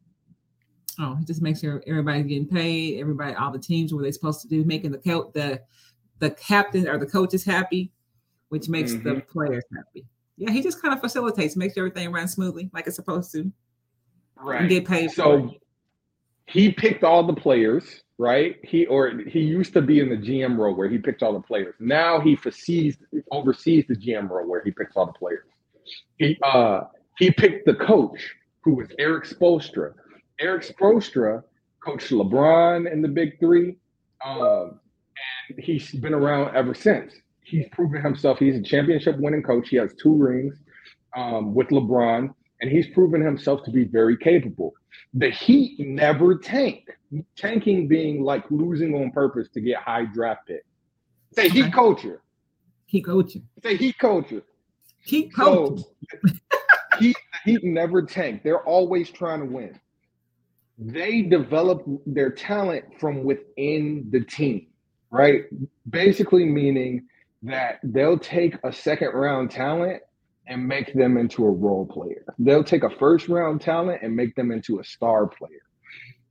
Oh, 0.98 1.14
he 1.14 1.24
just 1.24 1.40
makes 1.40 1.60
sure 1.60 1.82
everybody's 1.86 2.26
getting 2.26 2.46
paid. 2.46 3.00
Everybody, 3.00 3.34
all 3.34 3.50
the 3.50 3.58
teams, 3.58 3.92
what 3.92 4.02
they're 4.02 4.12
supposed 4.12 4.42
to 4.42 4.48
do, 4.48 4.64
making 4.64 4.92
the 4.92 4.98
the 4.98 5.60
the 6.18 6.30
captain 6.32 6.86
or 6.88 6.98
the 6.98 7.06
coaches 7.06 7.44
happy, 7.44 7.90
which 8.50 8.68
makes 8.68 8.92
mm-hmm. 8.92 9.08
the 9.08 9.20
players 9.20 9.64
happy. 9.74 10.06
Yeah, 10.36 10.50
he 10.50 10.62
just 10.62 10.80
kind 10.80 10.94
of 10.94 11.00
facilitates, 11.00 11.56
makes 11.56 11.74
sure 11.74 11.86
everything 11.86 12.12
runs 12.12 12.32
smoothly 12.32 12.70
like 12.72 12.86
it's 12.86 12.96
supposed 12.96 13.32
to. 13.32 13.50
Right. 14.36 14.62
And 14.62 14.70
get 14.70 14.86
paid. 14.86 15.10
So 15.10 15.50
he 16.46 16.72
picked 16.72 17.04
all 17.04 17.22
the 17.22 17.34
players, 17.34 18.02
right? 18.20 18.56
He 18.62 18.84
or 18.86 19.10
he 19.26 19.40
used 19.40 19.72
to 19.72 19.80
be 19.80 19.98
in 20.00 20.10
the 20.10 20.16
GM 20.16 20.58
role 20.58 20.74
where 20.74 20.88
he 20.88 20.98
picked 20.98 21.22
all 21.22 21.32
the 21.32 21.40
players. 21.40 21.74
Now 21.80 22.20
he 22.20 22.36
foresees 22.36 22.98
oversees 23.32 23.86
the 23.88 23.96
GM 23.96 24.28
role 24.28 24.46
where 24.46 24.62
he 24.62 24.70
picks 24.70 24.94
all 24.94 25.06
the 25.06 25.12
players. 25.12 25.46
He 26.18 26.38
uh 26.42 26.82
he 27.16 27.30
picked 27.30 27.64
the 27.64 27.74
coach 27.74 28.36
who 28.62 28.74
was 28.74 28.88
Erik 28.98 29.24
Spoelstra. 29.24 29.94
Erik 30.38 30.62
Spoelstra 30.64 31.42
coached 31.82 32.10
LeBron 32.10 32.92
in 32.92 33.00
the 33.00 33.08
Big 33.08 33.38
Three, 33.40 33.76
um, 34.24 34.78
and 35.48 35.58
he's 35.58 35.90
been 35.92 36.12
around 36.12 36.54
ever 36.54 36.74
since 36.74 37.14
he's 37.42 37.66
proven 37.72 38.02
himself. 38.02 38.38
He's 38.38 38.56
a 38.56 38.62
championship 38.62 39.16
winning 39.18 39.42
coach. 39.42 39.70
He 39.70 39.76
has 39.76 39.94
two 39.94 40.14
rings 40.14 40.54
um, 41.16 41.54
with 41.54 41.68
LeBron, 41.68 42.34
and 42.60 42.70
he's 42.70 42.86
proven 42.88 43.22
himself 43.22 43.64
to 43.64 43.70
be 43.70 43.84
very 43.84 44.16
capable. 44.18 44.74
The 45.14 45.30
Heat 45.30 45.80
never 45.80 46.36
tank. 46.36 46.84
Tanking 47.36 47.88
being 47.88 48.22
like 48.22 48.44
losing 48.50 48.94
on 48.94 49.10
purpose 49.10 49.48
to 49.54 49.60
get 49.60 49.78
high 49.78 50.04
draft 50.04 50.46
pick. 50.46 50.64
Say 51.34 51.46
okay. 51.46 51.62
Heat 51.62 51.72
culture. 51.72 52.22
Heat 52.86 53.04
culture. 53.04 53.40
Say 53.62 53.76
Heat 53.76 53.98
culture. 53.98 54.42
Heat 55.04 55.32
culture. 55.34 55.84
So, 56.92 57.06
heat, 57.06 57.16
heat 57.44 57.64
never 57.64 58.02
tank. 58.02 58.42
They're 58.42 58.64
always 58.64 59.10
trying 59.10 59.40
to 59.40 59.46
win. 59.46 59.78
They 60.76 61.22
develop 61.22 61.82
their 62.04 62.30
talent 62.30 62.84
from 62.98 63.24
within 63.24 64.08
the 64.10 64.20
team, 64.20 64.66
right? 65.10 65.44
Basically, 65.88 66.44
meaning 66.44 67.06
that 67.42 67.78
they'll 67.82 68.18
take 68.18 68.56
a 68.64 68.72
second 68.72 69.10
round 69.10 69.50
talent 69.50 70.02
and 70.46 70.66
make 70.66 70.92
them 70.94 71.16
into 71.16 71.46
a 71.46 71.50
role 71.50 71.86
player. 71.86 72.24
They'll 72.38 72.64
take 72.64 72.82
a 72.82 72.90
first 72.90 73.28
round 73.28 73.60
talent 73.60 74.02
and 74.02 74.14
make 74.14 74.34
them 74.34 74.50
into 74.50 74.80
a 74.80 74.84
star 74.84 75.26
player. 75.26 75.62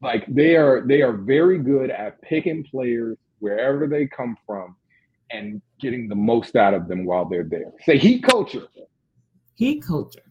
Like 0.01 0.25
they 0.27 0.55
are 0.55 0.81
they 0.85 1.01
are 1.01 1.13
very 1.13 1.59
good 1.59 1.89
at 1.89 2.21
picking 2.21 2.63
players 2.63 3.17
wherever 3.39 3.88
they 3.88 4.07
come 4.07 4.38
from 4.45 4.75
and 5.31 5.62
getting 5.79 6.07
the 6.07 6.15
most 6.15 6.55
out 6.55 6.73
of 6.73 6.88
them 6.88 7.05
while 7.05 7.25
they're 7.25 7.43
there. 7.43 7.71
Say 7.85 7.97
heat 7.97 8.23
culture. 8.23 8.67
Heat 9.55 9.83
culture. 9.85 10.23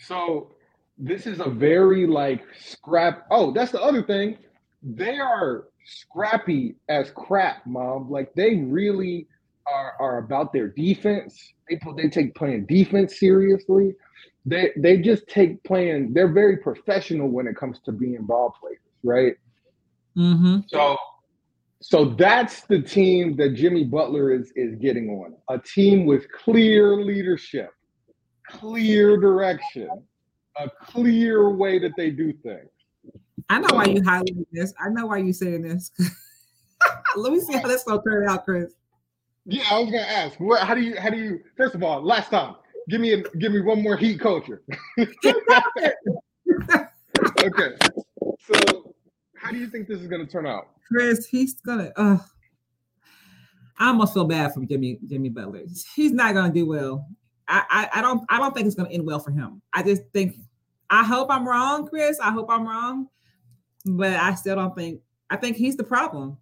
So 0.00 0.50
this 0.98 1.26
is 1.26 1.40
a 1.40 1.48
very 1.48 2.06
like 2.06 2.42
scrap. 2.58 3.26
Oh, 3.30 3.52
that's 3.52 3.72
the 3.72 3.80
other 3.80 4.02
thing. 4.02 4.38
They 4.82 5.18
are 5.18 5.64
scrappy 5.84 6.76
as 6.88 7.10
crap, 7.12 7.66
mom. 7.66 8.10
Like 8.10 8.34
they 8.34 8.56
really 8.56 9.26
are, 9.66 9.94
are 10.00 10.18
about 10.18 10.52
their 10.52 10.68
defense. 10.68 11.54
They 11.68 11.78
they 11.96 12.08
take 12.08 12.34
playing 12.34 12.66
defense 12.66 13.18
seriously. 13.18 13.94
They 14.46 14.72
they 14.76 14.98
just 14.98 15.26
take 15.28 15.62
playing. 15.64 16.12
They're 16.12 16.32
very 16.32 16.58
professional 16.58 17.28
when 17.28 17.46
it 17.46 17.56
comes 17.56 17.80
to 17.86 17.92
being 17.92 18.24
ball 18.24 18.54
players, 18.60 18.78
right? 19.02 19.34
Mm-hmm. 20.16 20.60
So 20.68 20.96
so 21.80 22.06
that's 22.06 22.62
the 22.62 22.80
team 22.80 23.36
that 23.36 23.54
Jimmy 23.54 23.84
Butler 23.84 24.32
is 24.32 24.52
is 24.56 24.74
getting 24.76 25.10
on. 25.10 25.34
A 25.50 25.58
team 25.58 26.06
with 26.06 26.30
clear 26.32 26.96
leadership, 26.96 27.70
clear 28.48 29.18
direction, 29.18 29.88
a 30.58 30.70
clear 30.82 31.50
way 31.50 31.78
that 31.78 31.92
they 31.96 32.10
do 32.10 32.32
things. 32.32 32.70
I 33.50 33.60
know 33.60 33.76
why 33.76 33.84
you 33.84 34.00
highlighting 34.00 34.46
this. 34.52 34.72
I 34.80 34.88
know 34.88 35.06
why 35.06 35.18
you 35.18 35.32
saying 35.32 35.62
this. 35.62 35.90
Let 37.16 37.32
me 37.32 37.40
see 37.40 37.52
how 37.52 37.66
this 37.66 37.84
gonna 37.84 38.02
turn 38.02 38.28
out, 38.28 38.44
Chris. 38.44 38.72
Yeah, 39.44 39.64
I 39.70 39.78
was 39.80 39.90
gonna 39.90 40.02
ask. 40.02 40.38
What? 40.40 40.66
How 40.66 40.74
do 40.74 40.80
you? 40.80 40.98
How 40.98 41.10
do 41.10 41.18
you? 41.18 41.40
First 41.56 41.74
of 41.74 41.82
all, 41.82 42.02
last 42.02 42.30
time, 42.30 42.54
give 42.88 43.00
me 43.00 43.12
a, 43.12 43.22
give 43.38 43.52
me 43.52 43.60
one 43.60 43.82
more 43.82 43.96
heat 43.96 44.20
culture. 44.20 44.62
okay. 44.98 45.14
So, 48.40 48.94
how 49.36 49.50
do 49.50 49.58
you 49.58 49.68
think 49.68 49.88
this 49.88 50.00
is 50.00 50.08
gonna 50.08 50.26
turn 50.26 50.46
out, 50.46 50.68
Chris? 50.88 51.26
He's 51.26 51.54
gonna. 51.54 51.92
Uh, 51.96 52.18
I 53.78 53.88
almost 53.88 54.14
feel 54.14 54.24
bad 54.24 54.54
for 54.54 54.64
Jimmy 54.64 54.98
Jimmy 55.06 55.28
Butler. 55.28 55.62
He's 55.94 56.12
not 56.12 56.34
gonna 56.34 56.52
do 56.52 56.66
well. 56.66 57.08
I, 57.46 57.64
I, 57.68 57.98
I 57.98 58.02
don't 58.02 58.24
I 58.28 58.38
don't 58.38 58.54
think 58.54 58.66
it's 58.66 58.76
gonna 58.76 58.90
end 58.90 59.06
well 59.06 59.18
for 59.18 59.30
him. 59.30 59.60
I 59.72 59.82
just 59.82 60.02
think 60.12 60.36
I 60.90 61.04
hope 61.04 61.28
I'm 61.30 61.46
wrong, 61.48 61.86
Chris. 61.88 62.18
I 62.20 62.30
hope 62.30 62.46
I'm 62.50 62.66
wrong 62.66 63.08
but 63.84 64.12
I 64.14 64.34
still 64.34 64.56
don't 64.56 64.74
think 64.74 65.00
I 65.30 65.36
think 65.36 65.56
he's 65.56 65.76
the 65.76 65.84
problem. 65.84 66.38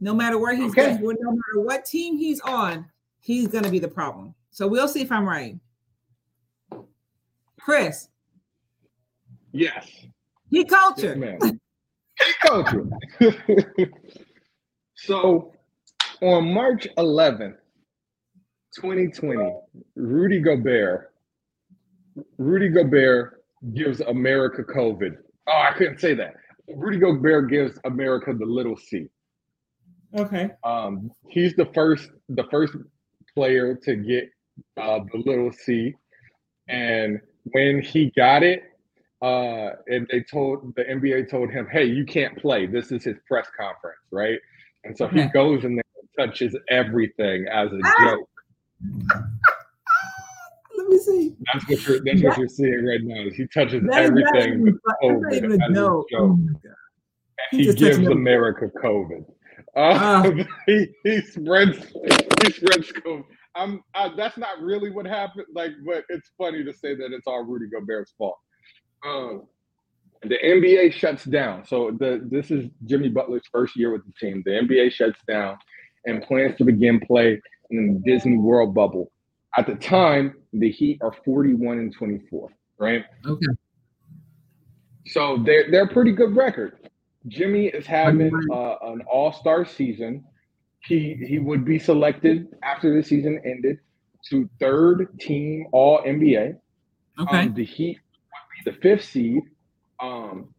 No 0.00 0.14
matter 0.14 0.38
where 0.38 0.54
he's 0.54 0.70
okay. 0.70 0.96
going, 0.98 1.16
no 1.20 1.30
matter 1.30 1.60
what 1.60 1.84
team 1.84 2.16
he's 2.16 2.40
on, 2.40 2.86
he's 3.18 3.48
going 3.48 3.64
to 3.64 3.70
be 3.70 3.80
the 3.80 3.88
problem. 3.88 4.34
So 4.58 4.66
we'll 4.66 4.88
see 4.88 5.02
if 5.02 5.12
I'm 5.12 5.24
right. 5.24 5.56
Chris. 7.60 8.08
Yes. 9.52 9.88
He 10.50 10.64
culture. 10.64 11.16
Yes, 11.16 11.52
he 12.18 12.32
culture. 12.42 12.88
so 14.96 15.52
on 16.22 16.52
March 16.52 16.88
11th, 16.98 17.54
2020, 18.74 19.54
Rudy 19.94 20.40
Gobert, 20.40 21.12
Rudy 22.38 22.68
Gobert 22.68 23.44
gives 23.74 24.00
America 24.00 24.64
COVID. 24.64 25.18
Oh, 25.46 25.52
I 25.70 25.72
couldn't 25.78 26.00
say 26.00 26.14
that. 26.14 26.34
Rudy 26.74 26.98
Gobert 26.98 27.48
gives 27.48 27.78
America 27.84 28.34
the 28.36 28.44
little 28.44 28.76
C. 28.76 29.06
Okay. 30.18 30.50
Um, 30.64 31.12
he's 31.28 31.54
the 31.54 31.66
first 31.66 32.10
the 32.28 32.44
first 32.50 32.74
player 33.36 33.76
to 33.84 33.94
get 33.94 34.30
uh, 34.76 35.00
the 35.12 35.18
little 35.24 35.52
C, 35.52 35.94
and 36.68 37.20
when 37.52 37.80
he 37.82 38.10
got 38.16 38.42
it, 38.42 38.62
uh, 39.22 39.70
and 39.88 40.06
they 40.10 40.22
told 40.22 40.74
the 40.76 40.84
NBA 40.84 41.28
told 41.30 41.50
him, 41.50 41.66
"Hey, 41.70 41.84
you 41.84 42.04
can't 42.04 42.36
play. 42.38 42.66
This 42.66 42.92
is 42.92 43.04
his 43.04 43.16
press 43.26 43.48
conference, 43.58 43.98
right?" 44.12 44.38
And 44.84 44.96
so 44.96 45.08
he 45.08 45.26
goes 45.28 45.64
in 45.64 45.74
there 45.76 45.84
and 46.18 46.28
touches 46.30 46.56
everything 46.68 47.46
as 47.50 47.70
a 47.72 47.80
Ah. 47.84 48.04
joke. 48.04 48.28
Let 50.76 50.86
me 50.88 50.98
see. 50.98 51.36
That's 51.52 51.68
what 51.68 51.86
you're 51.86 52.00
that's 52.04 52.22
what 52.22 52.38
you're 52.38 52.48
seeing 52.48 52.84
right 52.86 53.00
now. 53.02 53.22
Is 53.26 53.34
he 53.34 53.46
touches 53.48 53.82
That 53.88 54.04
everything 54.04 54.64
that's 54.64 54.78
not 54.86 54.96
COVID 55.02 55.32
even 55.36 55.50
a 55.52 55.54
as 55.64 55.70
a 55.70 55.74
joke. 55.74 56.06
joke. 56.10 56.36
Oh 56.36 56.38
he, 57.50 57.64
He 57.64 57.72
gives 57.74 57.98
America 57.98 58.70
COVID. 58.82 59.24
Uh, 59.76 59.80
Ah. 59.80 60.30
he, 60.66 60.88
he 61.04 61.20
spreads 61.22 61.78
he 62.44 62.50
spreads 62.52 62.92
COVID. 62.92 63.24
I'm 63.58 63.82
I, 63.94 64.10
that's 64.16 64.38
not 64.38 64.60
really 64.60 64.90
what 64.90 65.06
happened. 65.06 65.46
Like, 65.54 65.72
but 65.84 66.04
it's 66.08 66.30
funny 66.38 66.64
to 66.64 66.72
say 66.72 66.94
that 66.94 67.12
it's 67.12 67.26
all 67.26 67.44
Rudy 67.44 67.66
Gobert's 67.68 68.12
fault. 68.16 68.38
Um, 69.04 69.46
the 70.22 70.38
NBA 70.42 70.92
shuts 70.92 71.24
down. 71.24 71.66
So 71.66 71.96
the 71.98 72.26
this 72.30 72.50
is 72.50 72.66
Jimmy 72.86 73.08
Butler's 73.08 73.46
first 73.50 73.76
year 73.76 73.92
with 73.92 74.02
the 74.06 74.12
team. 74.20 74.42
The 74.44 74.52
NBA 74.52 74.92
shuts 74.92 75.20
down 75.26 75.58
and 76.06 76.22
plans 76.22 76.56
to 76.56 76.64
begin 76.64 77.00
play 77.00 77.40
in 77.70 77.94
the 77.94 78.12
Disney 78.12 78.36
World 78.36 78.74
bubble. 78.74 79.12
At 79.56 79.66
the 79.66 79.74
time, 79.74 80.34
the 80.52 80.70
Heat 80.70 80.98
are 81.02 81.12
41 81.24 81.78
and 81.78 81.94
24, 81.94 82.48
right? 82.78 83.04
Okay. 83.26 83.46
So 85.06 85.42
they're 85.44 85.70
they're 85.70 85.84
a 85.84 85.92
pretty 85.92 86.12
good 86.12 86.36
record. 86.36 86.88
Jimmy 87.28 87.66
is 87.66 87.86
having 87.86 88.32
uh, 88.52 88.76
an 88.82 89.02
All 89.10 89.32
Star 89.32 89.64
season. 89.64 90.24
He 90.84 91.14
he 91.26 91.38
would 91.38 91.64
be 91.64 91.78
selected 91.78 92.48
after 92.62 92.94
the 92.94 93.02
season 93.02 93.40
ended 93.44 93.78
to 94.30 94.48
third 94.60 95.18
team 95.20 95.66
All 95.72 96.02
NBA. 96.02 96.56
Okay. 97.20 97.38
Um, 97.40 97.54
the 97.54 97.64
Heat 97.64 97.98
would 97.98 98.64
be 98.64 98.70
the 98.70 98.76
fifth 98.80 99.04
seed. 99.04 99.42
Um, 100.00 100.54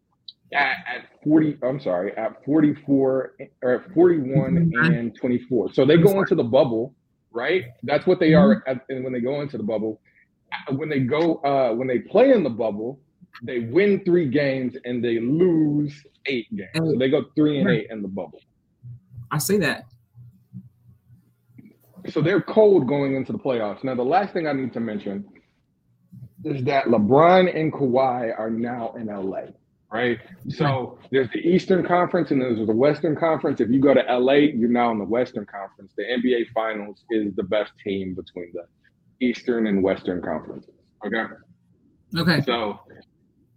at, 0.52 0.78
at 0.88 1.24
40, 1.24 1.60
I'm 1.64 1.80
sorry, 1.80 2.12
at 2.18 2.44
44 2.44 3.36
or 3.62 3.72
at 3.72 3.94
41 3.94 4.72
Mhm. 4.74 4.98
and 5.00 5.16
24. 5.16 5.74
So 5.74 5.86
they 5.86 5.96
go 5.98 6.20
into 6.20 6.34
the 6.36 6.44
bubble, 6.44 6.96
right? 7.32 7.66
That's 7.84 8.08
what 8.08 8.20
they 8.20 8.34
are 8.34 8.56
Mm-hmm. 8.56 8.70
at, 8.72 8.86
and 8.90 9.04
when 9.04 9.14
they 9.14 9.22
go 9.22 9.42
into 9.42 9.58
the 9.58 9.64
bubble. 9.64 10.02
Uh, 10.68 10.74
When 10.74 10.90
they 10.90 11.02
go, 11.02 11.36
uh, 11.46 11.76
when 11.76 11.88
they 11.88 12.00
play 12.00 12.32
in 12.32 12.42
the 12.44 12.50
bubble, 12.50 13.00
they 13.44 13.60
win 13.60 14.04
three 14.04 14.28
games 14.28 14.76
and 14.84 15.06
they 15.06 15.20
lose 15.20 15.94
eight 16.26 16.48
games. 16.56 16.72
So 16.76 16.98
they 16.98 17.10
go 17.10 17.26
three 17.36 17.60
and 17.60 17.70
eight 17.70 17.88
in 17.92 18.02
the 18.02 18.08
bubble. 18.08 18.42
I 19.32 19.38
see 19.38 19.58
that. 19.58 19.86
So 22.12 22.22
they're 22.22 22.42
cold 22.42 22.88
going 22.88 23.16
into 23.16 23.32
the 23.32 23.38
playoffs. 23.38 23.84
Now, 23.84 23.96
the 23.96 24.04
last 24.04 24.34
thing 24.34 24.48
I 24.48 24.54
need 24.54 24.74
to 24.74 24.80
mention 24.80 25.26
is 26.44 26.64
that 26.66 26.86
LeBron 26.86 27.56
and 27.56 27.72
Kawhi 27.72 28.38
are 28.38 28.50
now 28.50 28.94
in 28.98 29.08
LA, 29.08 29.52
right? 29.92 30.20
So 30.48 30.98
there's 31.12 31.30
the 31.32 31.40
Eastern 31.40 31.86
Conference 31.86 32.32
and 32.32 32.42
there's 32.42 32.66
the 32.66 32.74
Western 32.74 33.16
Conference. 33.16 33.60
If 33.60 33.70
you 33.70 33.80
go 33.80 33.94
to 33.94 34.02
LA, 34.02 34.34
you're 34.34 34.70
now 34.70 34.92
in 34.92 35.00
the 35.00 35.06
Western 35.06 35.46
Conference. 35.46 35.94
The 35.98 36.04
NBA 36.04 36.52
Finals 36.54 37.04
is 37.10 37.36
the 37.36 37.44
best 37.44 37.72
team 37.84 38.16
between 38.16 38.52
the 38.54 38.66
Eastern 39.26 39.68
and 39.68 39.84
Western 39.84 40.22
conferences. 40.22 40.74
Okay. 41.06 41.24
Okay. 42.18 42.42
So 42.42 42.80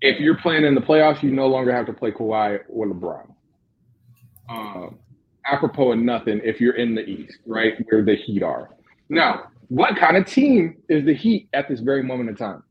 if 0.00 0.20
you're 0.20 0.36
playing 0.36 0.64
in 0.64 0.74
the 0.74 0.80
playoffs, 0.80 1.22
you 1.22 1.30
no 1.30 1.46
longer 1.46 1.72
have 1.72 1.86
to 1.86 1.92
play 1.92 2.10
Kawhi 2.10 2.60
or 2.68 2.86
LeBron. 2.86 3.28
Um, 4.48 4.98
apropos 5.46 5.92
of 5.92 5.98
nothing 5.98 6.40
if 6.44 6.60
you're 6.60 6.76
in 6.76 6.94
the 6.94 7.02
East, 7.02 7.38
right, 7.46 7.74
where 7.88 8.04
the 8.04 8.14
Heat 8.14 8.42
are. 8.42 8.70
Now, 9.08 9.44
what 9.68 9.96
kind 9.96 10.16
of 10.16 10.26
team 10.26 10.76
is 10.88 11.04
the 11.04 11.14
Heat 11.14 11.48
at 11.52 11.68
this 11.68 11.80
very 11.80 12.02
moment 12.02 12.30
in 12.30 12.36
time? 12.36 12.62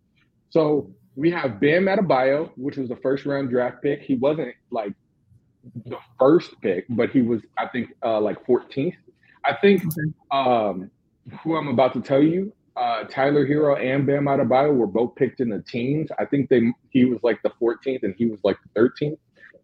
So 0.50 0.92
we 1.16 1.32
have 1.32 1.60
Bam 1.60 1.86
Adebayo, 1.86 2.52
which 2.56 2.78
was 2.78 2.90
the 2.90 2.96
first 2.98 3.26
round 3.26 3.50
draft 3.50 3.82
pick. 3.82 4.02
He 4.02 4.16
wasn't 4.16 4.54
like 4.70 4.94
the 5.86 5.98
first 6.20 6.60
pick, 6.62 6.86
but 6.90 7.10
he 7.10 7.22
was, 7.22 7.42
I 7.58 7.68
think, 7.68 7.90
uh, 8.04 8.20
like 8.20 8.46
14th. 8.46 8.96
I 9.44 9.56
think 9.56 9.84
um, 10.32 10.90
who 11.44 11.56
I'm 11.56 11.68
about 11.68 11.94
to 11.94 12.02
tell 12.02 12.22
you, 12.22 12.54
uh, 12.76 13.04
Tyler 13.06 13.46
Herro 13.46 13.76
and 13.76 14.06
Bam 14.06 14.26
Adebayo 14.26 14.74
were 14.74 14.88
both 14.88 15.16
picked 15.16 15.40
in 15.40 15.50
the 15.50 15.62
teens. 15.62 16.10
I 16.20 16.26
think 16.26 16.50
they 16.50 16.72
he 16.90 17.06
was 17.06 17.20
like 17.24 17.42
the 17.44 17.52
14th 17.62 18.04
and 18.04 18.16
he 18.18 18.26
was 18.26 18.40
like 18.44 18.58
the 18.74 18.80
13th, 18.80 19.18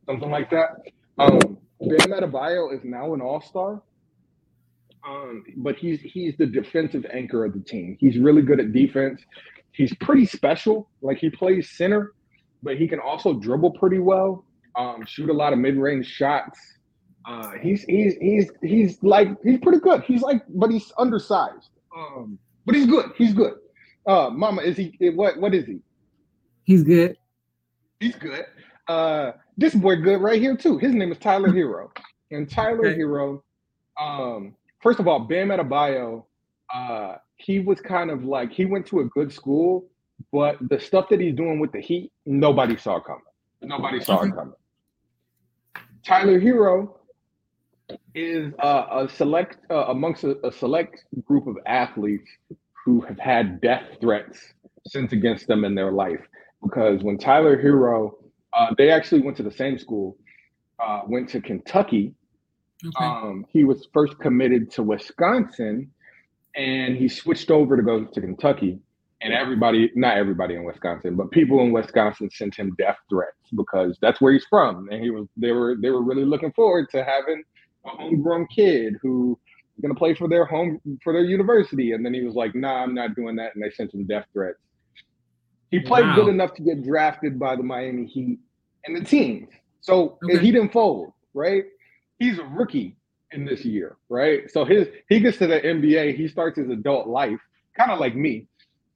something 0.05 0.29
like 0.29 0.49
that. 0.51 0.81
Um, 1.17 1.57
Bam 1.79 2.11
Adebayo 2.11 2.73
is 2.73 2.83
now 2.83 3.13
an 3.13 3.21
All 3.21 3.41
Star, 3.41 3.81
um, 5.07 5.43
but 5.57 5.75
he's 5.75 6.01
he's 6.01 6.35
the 6.37 6.45
defensive 6.45 7.05
anchor 7.13 7.45
of 7.45 7.53
the 7.53 7.59
team. 7.59 7.97
He's 7.99 8.17
really 8.17 8.41
good 8.41 8.59
at 8.59 8.73
defense. 8.73 9.21
He's 9.71 9.93
pretty 9.97 10.25
special. 10.25 10.89
Like 11.01 11.19
he 11.19 11.29
plays 11.29 11.69
center, 11.77 12.13
but 12.63 12.77
he 12.77 12.87
can 12.87 12.99
also 12.99 13.33
dribble 13.33 13.71
pretty 13.71 13.99
well. 13.99 14.43
Um, 14.75 15.05
shoot 15.05 15.29
a 15.29 15.33
lot 15.33 15.53
of 15.53 15.59
mid 15.59 15.77
range 15.77 16.07
shots. 16.07 16.59
Uh, 17.27 17.51
he's 17.61 17.83
he's 17.83 18.15
he's 18.19 18.49
he's 18.63 19.03
like 19.03 19.29
he's 19.43 19.59
pretty 19.59 19.79
good. 19.79 20.03
He's 20.03 20.21
like, 20.21 20.41
but 20.49 20.71
he's 20.71 20.91
undersized. 20.97 21.69
Um, 21.95 22.39
but 22.65 22.75
he's 22.75 22.87
good. 22.87 23.11
He's 23.17 23.33
good. 23.33 23.53
Uh, 24.07 24.29
Mama, 24.31 24.61
is 24.61 24.77
he? 24.77 24.95
What 25.13 25.39
what 25.39 25.53
is 25.53 25.65
he? 25.65 25.79
He's 26.63 26.83
good. 26.83 27.17
He's 27.99 28.15
good. 28.15 28.45
Uh, 28.87 29.31
this 29.57 29.73
boy 29.73 29.95
good 29.97 30.21
right 30.21 30.39
here 30.39 30.55
too. 30.55 30.77
His 30.77 30.93
name 30.93 31.11
is 31.11 31.17
Tyler 31.17 31.49
Herro, 31.49 31.89
and 32.31 32.49
Tyler 32.49 32.87
Okay. 32.87 32.99
Herro. 32.99 33.41
Um, 33.99 34.55
first 34.81 34.99
of 34.99 35.07
all, 35.07 35.19
Bam 35.19 35.49
Adebayo. 35.49 36.23
Uh, 36.73 37.15
he 37.37 37.59
was 37.59 37.79
kind 37.79 38.11
of 38.11 38.23
like 38.23 38.51
he 38.51 38.65
went 38.65 38.85
to 38.87 38.99
a 38.99 39.05
good 39.05 39.31
school, 39.31 39.87
but 40.31 40.57
the 40.69 40.79
stuff 40.79 41.07
that 41.09 41.19
he's 41.19 41.35
doing 41.35 41.59
with 41.59 41.71
the 41.71 41.79
Heat, 41.79 42.11
nobody 42.25 42.75
saw 42.75 42.99
coming. 42.99 43.21
Nobody 43.61 43.99
saw 44.01 44.21
it 44.21 44.33
coming. 44.35 44.53
Tyler 46.03 46.39
Herro 46.39 46.93
is 48.13 48.53
uh, 48.59 48.85
a 48.91 49.09
select 49.09 49.57
uh, 49.69 49.85
amongst 49.87 50.23
a, 50.23 50.45
a 50.45 50.51
select 50.51 51.03
group 51.25 51.47
of 51.47 51.57
athletes 51.65 52.29
who 52.85 53.01
have 53.01 53.19
had 53.19 53.61
death 53.61 53.83
threats 54.01 54.53
sent 54.85 55.11
against 55.11 55.47
them 55.47 55.65
in 55.65 55.75
their 55.75 55.91
life. 55.91 56.21
Because 56.63 57.03
when 57.03 57.17
Tyler 57.17 57.61
Herro, 57.61 58.13
uh, 58.57 58.73
they 58.77 58.89
actually 58.91 59.21
went 59.21 59.37
to 59.37 59.43
the 59.43 59.51
same 59.51 59.77
school, 59.77 60.17
uh, 60.83 61.01
went 61.07 61.29
to 61.29 61.41
Kentucky. 61.41 62.13
Okay. 62.85 63.05
Um, 63.05 63.45
he 63.49 63.63
was 63.63 63.87
first 63.93 64.17
committed 64.19 64.71
to 64.71 64.83
Wisconsin, 64.83 65.91
and 66.55 66.95
he 66.95 67.07
switched 67.07 67.51
over 67.51 67.75
to 67.77 67.83
go 67.83 68.05
to 68.05 68.21
Kentucky. 68.21 68.79
And 69.21 69.33
everybody, 69.33 69.91
not 69.95 70.15
everybody 70.17 70.53
in 70.53 70.63
Wisconsin, 70.63 71.15
but 71.15 71.31
people 71.31 71.59
in 71.61 71.71
Wisconsin 71.71 72.29
sent 72.29 72.55
him 72.55 72.75
death 72.77 72.97
threats 73.09 73.33
because 73.55 73.97
that's 73.99 74.21
where 74.21 74.31
he's 74.31 74.45
from, 74.47 74.89
and 74.91 75.03
he 75.03 75.09
was. 75.09 75.27
They 75.35 75.51
were 75.51 75.75
they 75.81 75.89
were 75.89 76.03
really 76.03 76.23
looking 76.23 76.51
forward 76.53 76.87
to 76.91 77.03
having 77.03 77.41
a 77.85 77.89
homegrown 77.89 78.45
kid 78.55 78.93
who 79.01 79.29
was 79.75 79.81
going 79.81 79.93
to 79.93 79.97
play 79.97 80.13
for 80.13 80.29
their 80.29 80.45
home 80.45 80.79
for 81.03 81.13
their 81.13 81.23
university, 81.23 81.93
and 81.93 82.05
then 82.05 82.13
he 82.13 82.21
was 82.21 82.35
like, 82.35 82.53
"Nah, 82.53 82.83
I'm 82.83 82.93
not 82.93 83.15
doing 83.15 83.35
that," 83.37 83.55
and 83.55 83.63
they 83.63 83.71
sent 83.71 83.91
him 83.91 84.05
death 84.05 84.25
threats. 84.33 84.59
He 85.71 85.79
played 85.79 86.05
Wow. 86.05 86.15
good 86.15 86.27
enough 86.27 86.53
to 86.53 86.61
get 86.61 86.83
drafted 86.83 87.39
by 87.39 87.55
the 87.55 87.63
Miami 87.63 88.05
Heat 88.05 88.39
and 88.87 88.95
the 88.95 89.03
teams, 89.03 89.49
so 89.81 90.17
Okay. 90.23 90.39
he 90.39 90.51
didn't 90.51 90.71
fold. 90.71 91.11
Right? 91.33 91.65
He's 92.19 92.39
a 92.39 92.43
rookie 92.45 92.95
in 93.31 93.45
this 93.45 93.63
year, 93.63 93.97
right? 94.09 94.49
So 94.49 94.65
his 94.65 94.87
he 95.09 95.19
gets 95.19 95.37
to 95.37 95.47
the 95.47 95.59
NBA, 95.59 96.15
he 96.15 96.27
starts 96.27 96.57
his 96.57 96.69
adult 96.69 97.07
life, 97.07 97.39
kind 97.77 97.91
of 97.91 97.99
like 97.99 98.15
me, 98.15 98.47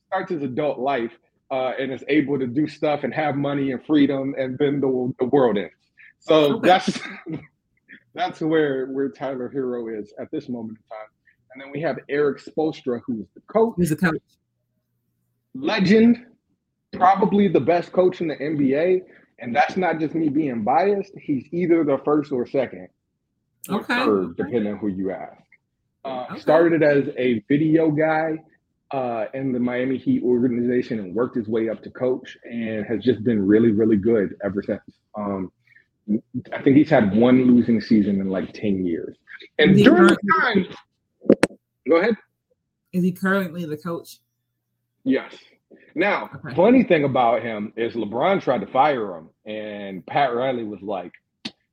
starts 0.07 0.31
his 0.31 0.41
adult 0.41 0.79
life 0.79 1.11
uh, 1.51 1.73
and 1.79 1.91
is 1.91 2.03
able 2.07 2.39
to 2.39 2.47
do 2.47 2.67
stuff 2.67 3.03
and 3.03 3.13
have 3.13 3.35
money 3.35 3.71
and 3.73 3.85
freedom, 3.85 4.33
and 4.39 4.57
then 4.57 4.79
the, 4.79 5.13
the 5.19 5.25
world 5.25 5.57
ends. 5.57 5.73
So 6.19 6.55
Okay. 6.55 6.67
that's 6.69 6.99
that's 8.15 8.41
where 8.41 8.87
where 8.87 9.09
Tyler 9.09 9.51
Herro 9.53 9.87
is 9.99 10.13
at 10.19 10.29
this 10.31 10.49
moment 10.49 10.77
in 10.79 10.83
time. 10.97 11.07
And 11.53 11.61
then 11.61 11.69
we 11.71 11.81
have 11.81 11.97
Erik 12.09 12.39
Spoelstra, 12.41 13.01
who's 13.05 13.27
the 13.35 13.41
coach, 13.53 13.73
He's 13.77 13.91
a 13.91 13.95
coach. 13.97 14.21
legend, 15.53 16.25
probably 16.93 17.47
the 17.49 17.59
best 17.59 17.91
coach 17.91 18.21
in 18.21 18.29
the 18.29 18.35
NBA. 18.37 19.01
And 19.41 19.55
that's 19.55 19.75
not 19.75 19.99
just 19.99 20.13
me 20.13 20.29
being 20.29 20.63
biased. 20.63 21.13
He's 21.19 21.45
either 21.51 21.83
the 21.83 21.97
first 22.05 22.31
or 22.31 22.45
second 22.45 22.87
or 23.69 23.81
Okay. 23.81 24.05
third, 24.05 24.37
depending 24.37 24.73
on 24.73 24.79
who 24.79 24.87
you 24.87 25.11
ask. 25.11 25.41
Uh, 26.05 26.27
Okay. 26.31 26.39
Started 26.39 26.83
as 26.83 27.09
a 27.17 27.43
video 27.49 27.89
guy 27.91 28.37
uh, 28.91 29.25
in 29.33 29.51
the 29.51 29.59
Miami 29.59 29.97
Heat 29.97 30.21
organization 30.23 30.99
and 30.99 31.13
worked 31.15 31.35
his 31.35 31.47
way 31.47 31.69
up 31.69 31.81
to 31.83 31.89
coach 31.89 32.37
and 32.43 32.85
has 32.85 33.03
just 33.03 33.23
been 33.23 33.45
really, 33.45 33.71
really 33.71 33.97
good 33.97 34.35
ever 34.43 34.61
since. 34.63 34.81
Um, 35.15 35.51
I 36.53 36.61
think 36.61 36.75
he's 36.77 36.89
had 36.89 37.15
one 37.15 37.45
losing 37.45 37.81
season 37.81 38.19
in 38.21 38.29
like 38.29 38.53
10 38.53 38.85
years. 38.85 39.17
And 39.59 39.71
Is 39.71 39.83
during 39.83 40.07
the 40.07 40.17
time, 40.41 40.65
go 41.87 41.95
ahead. 41.97 42.15
Is 42.93 43.03
he 43.03 43.11
currently 43.11 43.65
the 43.65 43.77
coach? 43.77 44.19
Yes. 45.03 45.33
Now, 45.95 46.29
funny 46.55 46.83
thing 46.83 47.03
about 47.03 47.41
him 47.41 47.73
is 47.75 47.93
LeBron 47.93 48.41
tried 48.41 48.61
to 48.61 48.67
fire 48.67 49.15
him, 49.17 49.29
and 49.45 50.05
Pat 50.05 50.33
Riley 50.33 50.63
was 50.63 50.81
like, 50.81 51.11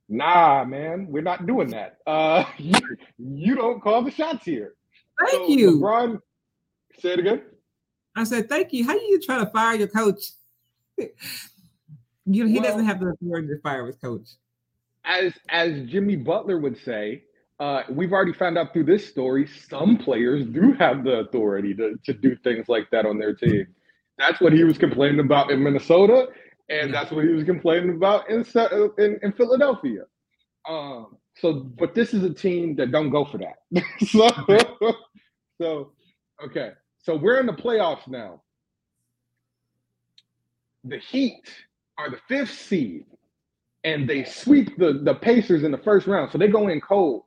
"Nah, 0.07 0.63
man, 0.65 1.07
we're 1.09 1.21
not 1.23 1.45
doing 1.47 1.69
that. 1.71 1.97
Uh, 2.05 2.43
you, 2.57 2.73
you 3.17 3.55
don't 3.55 3.81
call 3.81 4.01
the 4.03 4.11
shots 4.11 4.45
here." 4.45 4.73
Thank 5.19 5.31
So 5.31 5.47
you. 5.49 5.79
LeBron. 5.79 6.19
Say 6.99 7.13
it 7.13 7.19
again. 7.19 7.41
I 8.15 8.23
said, 8.25 8.49
thank 8.49 8.73
you. 8.73 8.85
How 8.85 8.93
do 8.93 9.01
you 9.05 9.21
try 9.21 9.37
to 9.37 9.45
fire 9.45 9.75
your 9.75 9.87
coach? 9.87 10.31
you, 10.97 11.07
he 12.25 12.53
Well- 12.55 12.63
doesn't 12.63 12.85
have 12.85 12.99
the 12.99 13.07
authority 13.09 13.47
to 13.47 13.59
fire 13.61 13.85
his 13.87 13.95
coach. 13.97 14.27
As 15.05 15.33
as 15.47 15.81
Jimmy 15.89 16.17
Butler 16.17 16.59
would 16.59 16.77
say, 16.83 17.23
uh, 17.59 17.83
we've 17.89 18.11
already 18.11 18.33
found 18.33 18.57
out 18.57 18.73
through 18.73 18.83
this 18.83 19.07
story, 19.09 19.47
some 19.69 19.97
players 19.97 20.45
do 20.47 20.73
have 20.73 21.03
the 21.05 21.19
authority 21.19 21.73
to, 21.75 21.95
to 22.05 22.13
do 22.13 22.35
things 22.43 22.67
like 22.67 22.89
that 22.91 23.05
on 23.05 23.17
their 23.17 23.33
team. 23.33 23.65
That's 24.19 24.41
what 24.41 24.53
he 24.53 24.65
was 24.65 24.77
complaining 24.77 25.21
about 25.21 25.49
in 25.49 25.63
Minnesota, 25.63 26.27
and 26.69 26.93
that's 26.93 27.09
what 27.11 27.23
he 27.23 27.31
was 27.31 27.45
complaining 27.45 27.95
about 27.95 28.29
in 28.29 28.45
in, 28.97 29.19
in 29.23 29.31
Philadelphia. 29.31 30.03
Um, 30.67 31.17
so, 31.37 31.53
but 31.53 31.95
this 31.95 32.13
is 32.13 32.23
a 32.23 32.33
team 32.33 32.75
that 32.75 32.91
don't 32.91 33.09
go 33.09 33.23
for 33.25 33.37
that. 33.39 33.83
so, 34.07 34.29
so, 35.61 35.91
okay. 36.45 36.71
So 36.97 37.15
we're 37.15 37.39
in 37.39 37.45
the 37.45 37.53
playoffs 37.53 38.07
now. 38.09 38.41
The 40.83 40.97
Heat 40.97 41.49
are 41.97 42.09
the 42.09 42.19
fifth 42.27 42.51
seed, 42.53 43.05
and 43.85 44.07
they 44.07 44.25
sweep 44.25 44.77
the 44.77 44.99
the 45.01 45.15
Pacers 45.15 45.63
in 45.63 45.71
the 45.71 45.77
first 45.77 46.07
round. 46.07 46.31
So 46.31 46.37
they 46.37 46.49
go 46.49 46.67
in 46.67 46.81
cold 46.81 47.23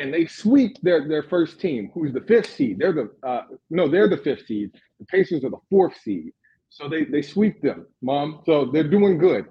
and 0.00 0.12
they 0.12 0.26
sweep 0.26 0.80
their 0.82 1.06
their 1.06 1.22
first 1.22 1.60
team, 1.60 1.90
who's 1.92 2.12
the 2.12 2.22
fifth 2.22 2.54
seed. 2.54 2.78
They're 2.78 2.92
the 2.92 3.10
uh, 3.22 3.42
no, 3.68 3.86
they're 3.86 4.08
the 4.08 4.16
fifth 4.16 4.46
seed. 4.46 4.72
The 4.98 5.04
Pacers 5.06 5.44
are 5.44 5.50
the 5.50 5.60
fourth 5.68 5.96
seed. 6.02 6.32
So 6.70 6.88
they 6.88 7.04
they 7.04 7.22
sweep 7.22 7.60
them, 7.60 7.86
mom. 8.00 8.42
So 8.46 8.64
they're 8.64 8.88
doing 8.88 9.18
good. 9.18 9.46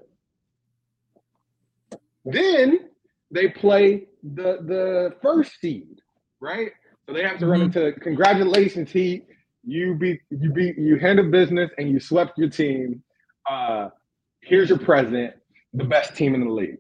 Then 2.25 2.89
they 3.31 3.49
play 3.49 4.07
the 4.23 4.57
the 4.65 5.15
first 5.21 5.59
seed, 5.61 6.01
right? 6.41 6.71
So 7.05 7.13
they 7.13 7.23
have 7.23 7.37
to 7.39 7.45
mm-hmm. 7.45 7.51
run 7.51 7.61
into 7.61 7.93
congratulations, 7.99 8.91
Heat. 8.91 9.27
You 9.63 9.95
beat 9.95 10.21
you 10.31 10.51
beat 10.51 10.77
you 10.77 10.97
handled 10.97 11.31
business 11.31 11.69
and 11.77 11.89
you 11.89 11.99
swept 11.99 12.37
your 12.37 12.49
team. 12.49 13.03
Uh, 13.49 13.89
here's 14.41 14.69
your 14.69 14.79
present, 14.79 15.33
the 15.73 15.83
best 15.83 16.15
team 16.15 16.33
in 16.33 16.45
the 16.45 16.51
league. 16.51 16.79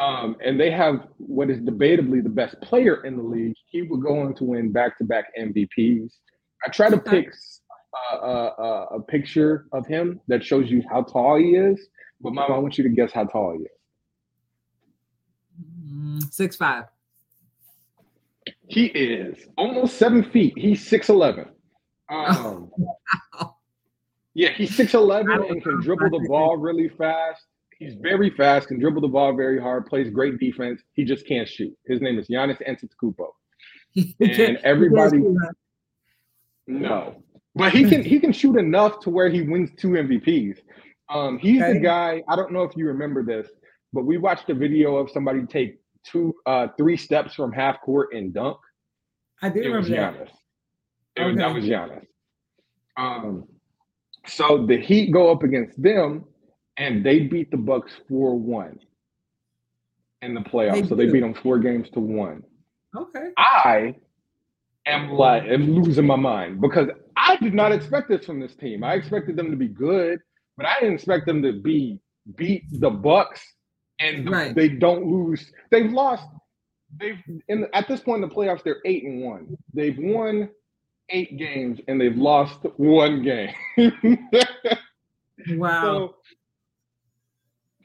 Um, 0.00 0.36
and 0.44 0.58
they 0.58 0.70
have 0.70 1.06
what 1.18 1.50
is 1.50 1.58
debatably 1.58 2.22
the 2.22 2.30
best 2.30 2.60
player 2.62 3.04
in 3.04 3.16
the 3.16 3.22
league. 3.22 3.54
He 3.66 3.82
will 3.82 3.98
go 3.98 4.20
on 4.20 4.34
to 4.36 4.44
win 4.44 4.72
back-to-back 4.72 5.26
MVPs. 5.38 6.14
I 6.64 6.70
try 6.70 6.88
to 6.88 6.98
pick 6.98 7.32
uh, 8.12 8.16
uh, 8.16 8.54
uh, 8.58 8.86
a 8.96 9.00
picture 9.02 9.66
of 9.72 9.86
him 9.86 10.20
that 10.28 10.42
shows 10.42 10.70
you 10.70 10.82
how 10.90 11.02
tall 11.02 11.36
he 11.36 11.56
is. 11.56 11.88
But 12.22 12.32
mom, 12.32 12.52
I 12.52 12.58
want 12.58 12.78
you 12.78 12.84
to 12.84 12.90
guess 12.90 13.12
how 13.12 13.24
tall 13.24 13.58
he 13.58 13.64
is. 13.64 13.70
Mm, 15.92 16.32
six 16.32 16.56
five. 16.56 16.84
He 18.68 18.86
is 18.86 19.46
almost 19.58 19.98
seven 19.98 20.24
feet. 20.24 20.54
He's 20.56 20.86
six 20.86 21.08
eleven. 21.08 21.46
Um, 22.12 22.70
yeah, 24.34 24.50
he's 24.50 24.74
six 24.76 24.92
eleven 24.92 25.32
and 25.32 25.62
can 25.62 25.80
dribble 25.80 26.10
the 26.10 26.26
ball 26.28 26.58
really 26.58 26.90
fast. 26.90 27.42
He's 27.82 27.94
very 27.94 28.30
fast, 28.30 28.68
can 28.68 28.78
dribble 28.78 29.00
the 29.00 29.08
ball 29.08 29.34
very 29.34 29.60
hard, 29.60 29.86
plays 29.86 30.08
great 30.08 30.38
defense. 30.38 30.82
He 30.92 31.04
just 31.04 31.26
can't 31.26 31.48
shoot. 31.48 31.76
His 31.84 32.00
name 32.00 32.16
is 32.16 32.28
Giannis 32.28 32.62
Antetokounmpo. 32.66 33.26
and 34.20 34.58
everybody, 34.62 35.22
no, 36.68 37.22
but 37.56 37.72
he 37.72 37.84
can 37.84 38.02
he 38.04 38.20
can 38.20 38.32
shoot 38.32 38.56
enough 38.56 39.00
to 39.00 39.10
where 39.10 39.28
he 39.28 39.42
wins 39.42 39.70
two 39.76 39.88
MVPs. 39.88 40.58
Um, 41.10 41.38
he's 41.38 41.60
okay. 41.60 41.74
the 41.74 41.80
guy. 41.80 42.22
I 42.28 42.36
don't 42.36 42.52
know 42.52 42.62
if 42.62 42.76
you 42.76 42.86
remember 42.86 43.24
this, 43.24 43.48
but 43.92 44.04
we 44.04 44.16
watched 44.16 44.48
a 44.48 44.54
video 44.54 44.96
of 44.96 45.10
somebody 45.10 45.44
take 45.44 45.80
two, 46.04 46.34
uh, 46.46 46.68
three 46.78 46.96
steps 46.96 47.34
from 47.34 47.52
half 47.52 47.80
court 47.80 48.14
and 48.14 48.32
dunk. 48.32 48.58
I 49.42 49.48
did 49.48 49.66
it 49.66 49.70
remember 49.70 49.80
was 49.80 49.88
Giannis. 49.90 50.30
It 51.16 51.20
okay. 51.20 51.26
was, 51.26 51.36
that 51.36 51.54
was 51.54 51.64
Giannis. 51.64 52.06
Um, 52.96 53.48
so 54.26 54.66
the 54.66 54.78
Heat 54.78 55.10
go 55.12 55.32
up 55.32 55.42
against 55.42 55.82
them, 55.82 56.24
and 56.76 57.04
they 57.04 57.20
beat 57.20 57.50
the 57.50 57.56
Bucks 57.56 57.92
four 58.08 58.38
one 58.38 58.78
in 60.20 60.34
the 60.34 60.40
playoffs. 60.40 60.82
They 60.82 60.88
so 60.88 60.94
they 60.94 61.06
beat 61.06 61.20
them 61.20 61.34
four 61.34 61.58
games 61.58 61.88
to 61.90 62.00
one. 62.00 62.42
Okay. 62.96 63.30
I 63.36 63.94
am 64.86 65.12
like 65.12 65.44
am 65.44 65.74
losing 65.74 66.06
my 66.06 66.16
mind 66.16 66.60
because 66.60 66.88
I 67.16 67.36
did 67.36 67.54
not 67.54 67.72
expect 67.72 68.08
this 68.08 68.24
from 68.24 68.40
this 68.40 68.54
team. 68.54 68.84
I 68.84 68.94
expected 68.94 69.36
them 69.36 69.50
to 69.50 69.56
be 69.56 69.68
good, 69.68 70.20
but 70.56 70.66
I 70.66 70.80
didn't 70.80 70.94
expect 70.94 71.26
them 71.26 71.42
to 71.42 71.60
be 71.60 71.98
beat 72.36 72.64
the 72.70 72.90
Bucks 72.90 73.40
and 74.00 74.30
right. 74.30 74.54
they 74.54 74.68
don't 74.68 75.06
lose. 75.06 75.52
They've 75.70 75.90
lost. 75.90 76.26
They've 76.98 77.18
in 77.48 77.66
at 77.72 77.88
this 77.88 78.00
point 78.00 78.22
in 78.22 78.28
the 78.28 78.34
playoffs, 78.34 78.62
they're 78.62 78.80
eight 78.84 79.04
and 79.04 79.22
one. 79.22 79.56
They've 79.72 79.96
won 79.98 80.50
eight 81.08 81.38
games 81.38 81.80
and 81.88 82.00
they've 82.00 82.16
lost 82.16 82.58
one 82.76 83.22
game. 83.22 83.54
wow. 85.50 85.82
So, 85.82 86.16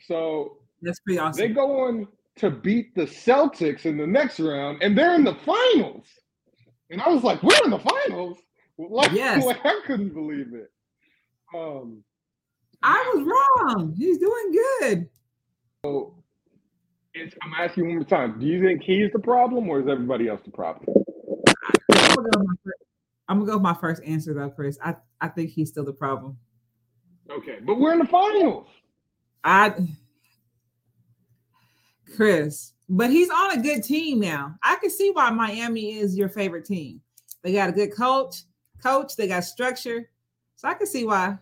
so 0.08 0.58
that's 0.82 1.00
pretty 1.02 1.20
awesome. 1.20 1.40
They 1.40 1.54
go 1.54 1.88
on 1.88 2.08
to 2.38 2.50
beat 2.50 2.96
the 2.96 3.04
Celtics 3.04 3.86
in 3.86 3.98
the 3.98 4.08
next 4.08 4.40
round, 4.40 4.82
and 4.82 4.98
they're 4.98 5.16
in 5.16 5.24
the 5.24 5.36
finals. 5.46 6.06
And 6.90 7.02
I 7.02 7.10
was 7.10 7.24
like, 7.24 7.44
"We're 7.44 7.64
in 7.66 7.72
the 7.72 7.80
finals!" 7.80 8.38
Like, 8.78 9.12
yes. 9.12 9.44
like 9.44 9.60
I 9.66 9.82
couldn't 9.86 10.14
believe 10.14 10.54
it. 10.54 10.72
Um, 11.56 12.04
I 12.84 13.12
was 13.14 13.26
wrong. 13.26 13.94
He's 13.98 14.18
doing 14.18 14.52
good. 14.80 15.10
So 15.84 16.16
it's, 17.14 17.36
I'm 17.42 17.54
asking 17.58 17.84
you 17.84 17.90
one 17.90 17.98
more 17.98 18.06
time. 18.06 18.40
Do 18.40 18.46
you 18.46 18.62
think 18.62 18.84
he's 18.84 19.12
the 19.12 19.20
problem 19.20 19.70
or 19.70 19.80
is 19.82 19.88
everybody 19.88 20.28
else 20.28 20.42
the 20.46 20.52
problem? 20.52 20.86
I'm 21.92 22.16
gonna 22.16 22.30
go 22.30 22.40
with 22.40 22.48
my, 22.48 22.72
I'm 23.28 23.40
gonna 23.40 23.46
go 23.48 23.54
with 23.58 23.64
my 23.64 23.74
first 23.74 24.04
answer 24.04 24.34
though, 24.34 24.50
Chris. 24.50 24.78
I, 24.84 24.96
I 25.20 25.30
think 25.30 25.52
he's 25.52 25.70
still 25.70 25.86
the 25.86 25.94
problem. 25.94 26.38
Okay, 27.30 27.58
but 27.66 27.80
we're 27.80 27.94
in 27.94 28.00
the 28.00 28.06
finals. 28.06 28.68
I 29.48 29.74
Chris, 32.18 32.74
but 32.90 33.10
he's 33.10 33.30
on 33.30 33.58
a 33.58 33.62
good 33.62 33.82
team 33.82 34.20
now. 34.20 34.56
I 34.62 34.76
can 34.76 34.90
see 34.90 35.10
why 35.12 35.30
Miami 35.30 35.96
is 35.96 36.18
your 36.18 36.28
favorite 36.28 36.66
team. 36.66 37.00
They 37.44 37.54
got 37.54 37.70
a 37.70 37.72
good 37.72 37.96
coach, 37.96 38.42
coach, 38.84 39.16
they 39.16 39.28
got 39.28 39.46
structure. 39.46 40.10
So 40.58 40.68
I 40.68 40.74
can 40.74 40.86
see 40.86 41.06
why. 41.06 41.38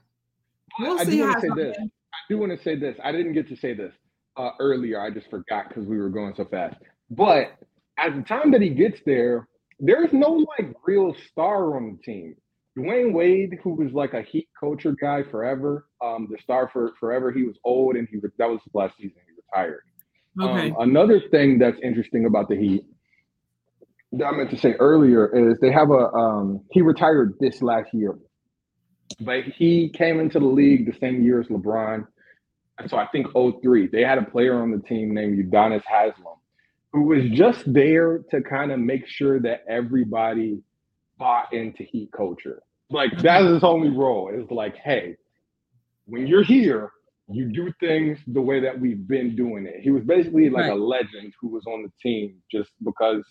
We'll 0.80 1.00
I 1.00 1.06
see 1.06 1.20
how 1.20 1.40
say 1.40 1.50
this. 1.56 1.78
I 1.80 2.18
do 2.30 2.38
want 2.38 2.52
to 2.56 2.64
say 2.64 2.76
this. 2.76 2.96
I 3.04 3.12
didn't 3.12 3.34
get 3.34 3.50
to 3.50 3.58
say 3.58 3.74
this 3.74 3.94
uh, 4.38 4.52
earlier. 4.60 5.02
I 5.02 5.10
just 5.10 5.30
forgot 5.32 5.70
because 5.70 5.86
we 5.86 5.98
were 5.98 6.10
going 6.10 6.36
so 6.36 6.46
fast. 6.46 6.76
But 7.10 7.58
at 7.98 8.16
the 8.16 8.22
time 8.22 8.52
that 8.52 8.62
he 8.62 8.70
gets 8.70 9.00
there, 9.06 9.48
there's 9.80 10.14
no 10.14 10.46
like 10.60 10.76
real 10.86 11.16
star 11.32 11.76
on 11.76 11.98
the 11.98 12.04
team. 12.04 12.36
Dwyane 12.78 13.14
Wade, 13.14 13.58
who 13.64 13.74
was 13.74 13.94
like 13.94 14.14
a 14.14 14.22
Heat 14.22 14.50
culture 14.60 14.96
guy 15.00 15.24
forever, 15.24 15.88
um, 16.04 16.28
the 16.30 16.38
star 16.42 16.70
for 16.72 16.94
forever, 17.00 17.32
he 17.32 17.44
was 17.44 17.56
old 17.64 17.96
and 17.96 18.08
he 18.10 18.18
that 18.38 18.50
was 18.50 18.60
his 18.64 18.74
last 18.74 18.98
season. 18.98 19.18
He 19.26 19.34
retired. 19.36 19.84
Okay. 20.42 20.72
Um, 20.72 20.90
another 20.90 21.22
thing 21.32 21.58
that's 21.58 21.80
interesting 21.82 22.26
about 22.26 22.50
the 22.50 22.58
Heat 22.58 22.84
that 24.12 24.26
I 24.26 24.32
meant 24.32 24.50
to 24.52 24.58
say 24.58 24.74
earlier 24.74 25.52
is 25.52 25.58
they 25.60 25.72
have 25.72 25.90
a 25.90 26.12
um, 26.14 26.62
he 26.72 26.82
retired 26.82 27.36
this 27.40 27.62
last 27.62 27.94
year, 27.94 28.18
but 29.20 29.44
he 29.44 29.90
came 29.90 30.20
into 30.20 30.40
the 30.40 30.46
league 30.46 30.86
the 30.86 30.98
same 31.00 31.24
year 31.24 31.40
as 31.40 31.48
LeBron 31.48 32.06
so 32.88 32.98
I 32.98 33.08
think 33.08 33.28
03, 33.34 33.88
they 33.88 34.02
had 34.02 34.18
a 34.18 34.24
player 34.24 34.62
on 34.62 34.72
the 34.72 34.80
team 34.80 35.14
named 35.14 35.40
Udonis 35.40 35.84
Haslem, 35.86 36.38
who 36.92 37.04
was 37.04 37.24
just 37.32 37.62
there 37.72 38.20
to 38.32 38.42
kind 38.42 38.72
of 38.72 38.80
make 38.80 39.08
sure 39.08 39.40
that 39.40 39.64
everybody 39.68 40.62
bought 41.18 41.54
into 41.54 41.84
Heat 41.84 42.12
culture. 42.16 42.62
Like 42.90 43.12
mm-hmm. 43.12 43.22
that's 43.22 43.46
his 43.46 43.64
only 43.64 43.90
role 43.90 44.30
is 44.34 44.50
like, 44.52 44.76
hey, 44.78 45.16
when 46.06 46.28
you're 46.28 46.44
here, 46.44 46.92
you 47.28 47.52
do 47.52 47.74
things 47.80 48.20
the 48.28 48.42
way 48.42 48.60
that 48.60 48.80
we've 48.80 49.08
been 49.08 49.36
doing 49.36 49.66
it. 49.66 49.82
He 49.82 49.90
was 49.90 50.04
basically 50.04 50.50
like 50.50 50.66
right. 50.66 50.74
a 50.74 50.76
legend 50.76 51.34
who 51.42 51.48
was 51.48 51.64
on 51.66 51.82
the 51.82 51.92
team 52.02 52.38
just 52.52 52.70
because 52.84 53.24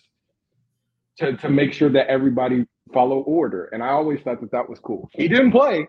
to, 1.19 1.37
to 1.37 1.49
make 1.49 1.71
sure 1.71 1.89
that 1.89 2.07
everybody 2.07 2.65
follow 2.93 3.19
order. 3.19 3.65
And 3.71 3.81
I 3.81 3.89
always 3.89 4.19
thought 4.21 4.41
that 4.41 4.51
that 4.51 4.69
was 4.69 4.79
cool. 4.79 5.09
He 5.13 5.29
didn't 5.29 5.51
play. 5.51 5.87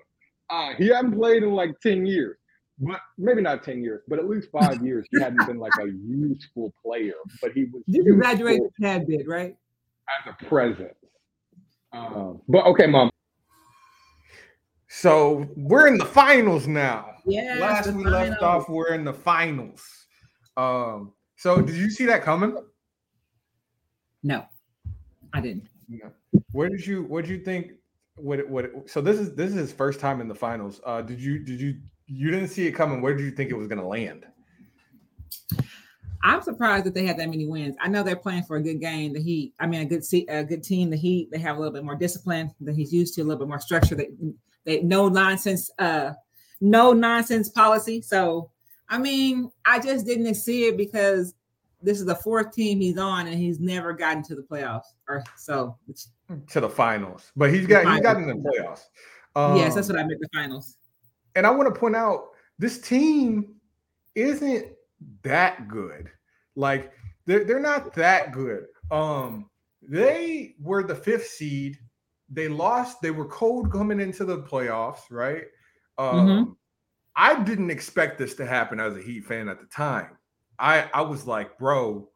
Uh, 0.49 0.71
he 0.79 0.87
hadn't 0.87 1.17
played 1.17 1.43
in 1.43 1.51
like 1.51 1.73
10 1.81 2.07
years 2.07 2.37
but 2.79 3.01
maybe 3.17 3.43
not 3.43 3.63
10 3.63 3.83
years, 3.83 4.03
but 4.09 4.19
at 4.19 4.29
least 4.29 4.49
five 4.51 4.83
years, 4.85 5.07
he 5.11 5.21
hadn't 5.21 5.45
been 5.47 5.59
like 5.59 5.73
a 5.81 5.87
useful 5.87 6.73
player, 6.85 7.15
but 7.41 7.53
he 7.53 7.65
was. 7.65 7.83
Did 7.89 8.05
you 8.07 8.17
graduate 8.17 8.61
Tad 8.81 9.07
did, 9.07 9.27
right? 9.27 9.57
As 10.09 10.35
a 10.41 10.45
presence. 10.45 10.95
Um, 11.93 12.41
but 12.49 12.67
okay, 12.67 12.87
mom. 12.87 13.11
So 14.99 15.47
we're 15.57 15.89
in 15.89 15.99
the 15.99 16.07
finals 16.07 16.67
now. 16.67 17.17
Yeah. 17.27 17.59
Last 17.61 17.89
we 17.89 18.05
finals. 18.05 18.31
left 18.31 18.43
off, 18.43 18.69
we're 18.71 18.95
in 18.95 19.05
the 19.05 19.13
finals. 19.13 19.85
Um, 20.57 21.13
so 21.37 21.61
did 21.61 21.75
you 21.75 21.91
see 21.91 22.07
that 22.07 22.23
coming? 22.23 22.57
No, 24.23 24.47
I 25.35 25.43
didn't. 25.43 25.69
No. 25.87 26.11
Where 26.53 26.71
did 26.71 26.87
you 26.87 27.03
what 27.03 27.27
did 27.27 27.31
you 27.31 27.45
think 27.45 27.73
what 28.17 28.49
what 28.49 28.89
so 28.89 29.03
this 29.03 29.21
is 29.21 29.35
this 29.35 29.51
is 29.51 29.57
his 29.57 29.73
first 29.73 30.01
time 30.01 30.23
in 30.23 30.29
the 30.29 30.35
finals. 30.35 30.81
Uh 30.87 31.03
did 31.03 31.21
you 31.21 31.41
did 31.41 31.61
you 31.61 31.77
you 32.07 32.31
didn't 32.31 32.49
see 32.49 32.67
it 32.67 32.73
coming. 32.73 33.03
Where 33.03 33.15
did 33.15 33.25
you 33.25 33.33
think 33.33 33.51
it 33.51 33.55
was 33.55 33.67
going 33.69 33.81
to 33.81 33.87
land? 33.87 34.25
I'm 36.23 36.41
surprised 36.41 36.87
that 36.87 36.95
they 36.95 37.05
had 37.05 37.19
that 37.19 37.29
many 37.29 37.47
wins. 37.47 37.77
I 37.81 37.89
know 37.89 38.03
they're 38.03 38.17
playing 38.17 38.45
for 38.45 38.57
a 38.57 38.63
good 38.63 38.81
game. 38.81 39.13
The 39.13 39.21
Heat, 39.21 39.53
I 39.61 39.67
mean, 39.67 39.83
a 39.83 39.85
good 39.85 40.03
a 40.31 40.43
good 40.43 40.63
team. 40.63 40.89
The 40.89 40.97
Heat, 40.97 41.29
they 41.31 41.39
have 41.39 41.57
a 41.57 41.59
little 41.59 41.75
bit 41.75 41.85
more 41.85 41.97
discipline 41.97 42.51
that 42.63 42.75
he's 42.75 42.93
used 42.93 43.15
to, 43.15 43.21
a 43.21 43.25
little 43.25 43.39
bit 43.39 43.49
more 43.49 43.61
structure. 43.61 43.95
They, 43.95 44.09
they 44.67 44.83
no 44.83 45.09
nonsense, 45.09 45.71
uh, 45.79 46.13
no 46.61 46.93
nonsense 46.93 47.49
policy. 47.49 48.03
So, 48.03 48.51
I 48.91 48.99
mean, 48.99 49.51
I 49.65 49.79
just 49.79 50.05
didn't 50.05 50.35
see 50.35 50.65
it 50.67 50.77
because 50.77 51.33
this 51.83 52.01
is 52.01 52.07
the 52.07 52.15
fourth 52.17 52.53
team 52.53 52.81
he's 52.81 52.99
on, 52.99 53.27
and 53.29 53.39
he's 53.39 53.61
never 53.61 53.93
gotten 53.95 54.23
to 54.25 54.35
the 54.35 54.43
playoffs. 54.43 54.93
Or 55.09 55.23
so. 55.37 55.79
To 56.49 56.61
the 56.61 56.69
finals, 56.69 57.31
but 57.37 57.55
he's 57.55 57.67
got 57.67 57.87
he's 57.91 58.01
gotten 58.03 58.29
in 58.29 58.43
the 58.43 58.51
playoffs. 58.51 58.83
yes, 59.57 59.75
that's 59.75 59.89
Um, 59.89 59.97
what 59.97 60.05
I 60.05 60.07
meant. 60.09 60.21
The 60.21 60.29
finals. 60.35 60.77
and 61.37 61.47
I 61.47 61.51
want 61.51 61.73
to 61.73 61.79
point 61.81 61.95
out 61.97 62.31
this 62.59 62.81
team 62.81 63.55
isn't 64.17 64.67
that 65.23 65.69
good. 65.69 66.11
Like 66.57 66.91
they're 67.27 67.45
they're 67.45 67.61
not 67.61 67.95
that 67.95 68.33
good. 68.33 68.65
Um, 68.91 69.49
they 69.83 70.57
were 70.61 70.83
the 70.83 70.95
fifth 70.97 71.29
seed. 71.29 71.79
They 72.29 72.49
lost. 72.49 73.01
They 73.01 73.11
were 73.11 73.27
cold 73.27 73.71
coming 73.73 74.01
into 74.01 74.25
the 74.25 74.39
playoffs, 74.43 75.11
right? 75.11 75.45
Um, 75.99 76.27
Mhm. 76.29 76.57
I 77.15 77.43
didn't 77.43 77.71
expect 77.71 78.19
this 78.19 78.35
to 78.35 78.47
happen 78.47 78.79
as 78.81 78.97
a 78.97 79.01
Heat 79.03 79.25
fan 79.25 79.49
at 79.49 79.59
the 79.61 79.67
time. 79.67 80.19
I 80.59 80.89
I 80.93 81.01
was 81.03 81.27
like, 81.27 81.59
bro. 81.59 82.09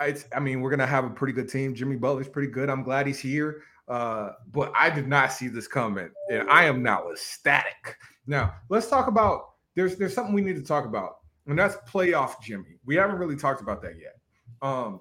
It's, 0.00 0.26
I 0.34 0.40
mean, 0.40 0.60
we're 0.60 0.70
gonna 0.70 0.86
have 0.86 1.04
a 1.04 1.10
pretty 1.10 1.32
good 1.32 1.48
team. 1.48 1.74
Jimmy 1.74 1.96
Butler's 1.96 2.28
pretty 2.28 2.52
good. 2.52 2.68
I'm 2.68 2.82
glad 2.82 3.06
he's 3.06 3.18
here. 3.18 3.62
Uh, 3.88 4.32
but 4.52 4.72
I 4.76 4.88
did 4.90 5.08
not 5.08 5.32
see 5.32 5.48
this 5.48 5.66
coming, 5.66 6.10
and 6.30 6.48
I 6.50 6.64
am 6.64 6.82
now 6.82 7.10
ecstatic. 7.10 7.96
Now, 8.26 8.54
let's 8.68 8.88
talk 8.88 9.08
about 9.08 9.54
there's 9.74 9.96
there's 9.96 10.14
something 10.14 10.34
we 10.34 10.42
need 10.42 10.56
to 10.56 10.62
talk 10.62 10.84
about, 10.84 11.16
and 11.46 11.58
that's 11.58 11.76
playoff 11.90 12.40
Jimmy. 12.42 12.78
We 12.84 12.94
haven't 12.94 13.16
really 13.16 13.36
talked 13.36 13.60
about 13.62 13.80
that 13.82 13.94
yet. 13.98 14.16
Um, 14.62 15.00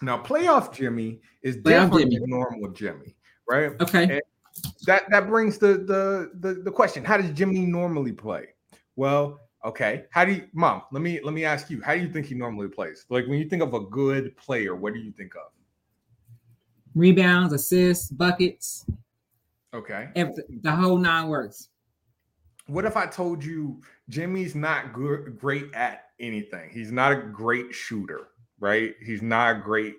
now 0.00 0.22
playoff 0.22 0.72
Jimmy 0.72 1.20
is 1.42 1.56
Playoff 1.56 1.62
different 1.64 1.98
Jimmy. 2.12 2.18
than 2.20 2.30
normal 2.30 2.70
Jimmy, 2.70 3.16
right? 3.48 3.72
Okay. 3.80 4.20
That 4.86 5.08
that 5.10 5.26
brings 5.26 5.58
the 5.58 5.74
the 5.78 6.30
the, 6.34 6.54
the 6.62 6.70
question: 6.70 7.04
How 7.04 7.16
does 7.16 7.30
Jimmy 7.32 7.60
normally 7.60 8.12
play? 8.12 8.48
Well, 8.96 9.40
okay. 9.64 10.04
How 10.10 10.24
do 10.24 10.32
you, 10.32 10.48
mom? 10.52 10.82
Let 10.92 11.02
me 11.02 11.20
let 11.22 11.34
me 11.34 11.44
ask 11.44 11.70
you. 11.70 11.82
How 11.82 11.94
do 11.94 12.00
you 12.00 12.08
think 12.08 12.26
he 12.26 12.34
normally 12.34 12.68
plays? 12.68 13.04
Like 13.10 13.26
when 13.26 13.38
you 13.38 13.48
think 13.48 13.62
of 13.62 13.74
a 13.74 13.80
good 13.80 14.36
player, 14.36 14.74
what 14.74 14.94
do 14.94 15.00
you 15.00 15.12
think 15.12 15.34
of? 15.34 15.52
Rebounds, 16.94 17.52
assists, 17.52 18.10
buckets, 18.10 18.86
Okay. 19.74 20.08
every, 20.16 20.42
the 20.62 20.72
whole 20.72 20.96
nine 20.96 21.28
works. 21.28 21.68
What 22.66 22.86
if 22.86 22.96
I 22.96 23.06
told 23.06 23.44
you 23.44 23.82
Jimmy's 24.08 24.54
not 24.54 24.94
good, 24.94 25.38
great 25.38 25.72
at 25.74 26.06
anything? 26.18 26.70
He's 26.72 26.90
not 26.90 27.12
a 27.12 27.16
great 27.16 27.74
shooter, 27.74 28.28
right? 28.58 28.94
He's 29.04 29.20
not 29.20 29.56
a 29.56 29.60
great 29.60 29.96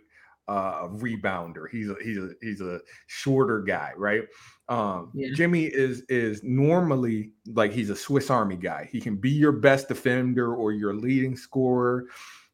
uh, 0.48 0.88
rebounder. 0.88 1.66
He's 1.72 1.90
a 1.90 1.96
he's 2.04 2.18
a 2.18 2.32
he's 2.42 2.62
a 2.62 2.80
shorter 3.08 3.62
guy, 3.62 3.92
right? 3.98 4.24
Um, 4.70 5.12
Yeah. 5.14 5.30
Jimmy 5.34 5.66
is 5.66 6.02
is 6.10 6.44
normally 6.44 7.32
like 7.48 7.72
he's 7.72 7.90
a 7.90 7.96
Swiss 7.96 8.30
Army 8.30 8.58
guy. 8.58 8.88
He 8.92 9.00
can 9.02 9.16
be 9.16 9.30
your 9.32 9.52
best 9.52 9.88
defender 9.88 10.56
or 10.56 10.72
your 10.72 10.94
leading 10.94 11.36
scorer. 11.36 12.06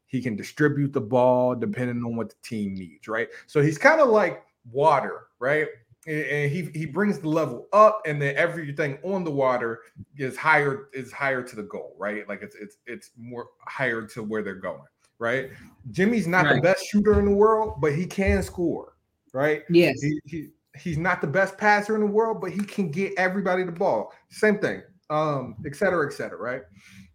He 0.05 0.21
can 0.21 0.35
distribute 0.35 0.93
the 0.93 1.01
ball 1.01 1.55
depending 1.55 2.03
on 2.03 2.15
what 2.15 2.29
the 2.29 2.35
team 2.43 2.75
needs, 2.75 3.07
right? 3.07 3.29
So 3.47 3.61
he's 3.61 3.77
kind 3.79 3.99
of 3.99 4.09
like 4.09 4.43
water, 4.71 5.27
right? 5.39 5.67
And- 6.05 6.25
and 6.25 6.51
he 6.51 6.63
he 6.77 6.85
brings 6.85 7.19
the 7.19 7.29
level 7.29 7.67
up, 7.71 8.01
and 8.05 8.21
then 8.21 8.35
everything 8.35 8.97
on 9.03 9.23
the 9.23 9.31
water 9.31 9.79
is 10.17 10.35
higher 10.35 10.89
is 10.93 11.11
higher 11.13 11.41
to 11.41 11.55
the 11.55 11.63
goal, 11.63 11.95
right? 11.97 12.27
Like 12.27 12.41
it's 12.41 12.55
it's 12.57 12.77
it's 12.85 13.11
more 13.17 13.47
higher 13.59 14.05
to 14.07 14.21
where 14.21 14.43
they're 14.43 14.55
going, 14.55 14.81
right? 15.23 15.49
Jimmy's 15.91 16.27
not 16.27 16.53
the 16.53 16.61
best 16.61 16.85
shooter 16.85 17.17
in 17.19 17.25
the 17.25 17.31
world, 17.31 17.79
but 17.79 17.93
he 17.95 18.05
can 18.05 18.43
score, 18.43 18.97
right? 19.33 19.63
Yes. 19.69 20.01
He, 20.01 20.19
he 20.25 20.49
he's 20.77 20.97
not 20.97 21.21
the 21.21 21.27
best 21.27 21.57
passer 21.57 21.95
in 21.95 22.01
the 22.01 22.07
world, 22.07 22.41
but 22.41 22.51
he 22.51 22.59
can 22.59 22.91
get 22.91 23.13
everybody 23.17 23.63
the 23.63 23.71
ball. 23.71 24.13
Same 24.29 24.59
thing, 24.59 24.81
um, 25.09 25.55
et 25.65 25.75
cetera, 25.75 26.05
et 26.07 26.13
cetera, 26.13 26.37
right? 26.37 26.61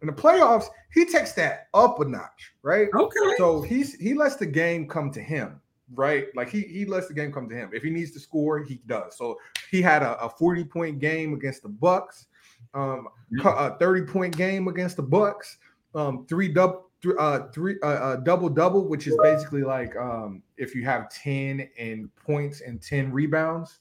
In 0.01 0.07
the 0.07 0.13
playoffs, 0.13 0.65
he 0.93 1.05
takes 1.05 1.33
that 1.33 1.67
up 1.73 1.99
a 1.99 2.05
notch, 2.05 2.53
right? 2.63 2.87
Okay. 2.93 3.35
So 3.37 3.61
he's 3.61 3.93
he 3.95 4.13
lets 4.13 4.35
the 4.35 4.45
game 4.45 4.87
come 4.87 5.11
to 5.11 5.21
him, 5.21 5.61
right? 5.93 6.25
Like 6.35 6.49
he 6.49 6.61
he 6.61 6.85
lets 6.85 7.07
the 7.07 7.13
game 7.13 7.31
come 7.31 7.47
to 7.49 7.55
him. 7.55 7.69
If 7.73 7.83
he 7.83 7.89
needs 7.89 8.11
to 8.11 8.19
score, 8.19 8.63
he 8.63 8.81
does. 8.87 9.17
So 9.17 9.37
he 9.69 9.81
had 9.81 10.01
a, 10.01 10.19
a 10.19 10.29
40 10.29 10.63
point 10.65 10.99
game 10.99 11.33
against 11.33 11.63
the 11.63 11.69
Bucks, 11.69 12.27
um, 12.73 13.07
cu- 13.41 13.49
a 13.49 13.77
30 13.79 14.11
point 14.11 14.35
game 14.35 14.67
against 14.67 14.95
the 14.95 15.03
Bucks, 15.03 15.57
um, 15.95 16.25
three 16.27 16.47
double 16.47 16.88
uh 17.17 17.47
three 17.53 17.77
uh, 17.81 17.87
uh 17.87 18.15
double 18.17 18.49
double, 18.49 18.87
which 18.87 19.07
is 19.07 19.17
basically 19.21 19.63
like 19.63 19.95
um 19.95 20.43
if 20.57 20.75
you 20.75 20.83
have 20.83 21.09
10 21.09 21.69
and 21.77 22.13
points 22.15 22.61
and 22.61 22.81
10 22.81 23.11
rebounds, 23.11 23.79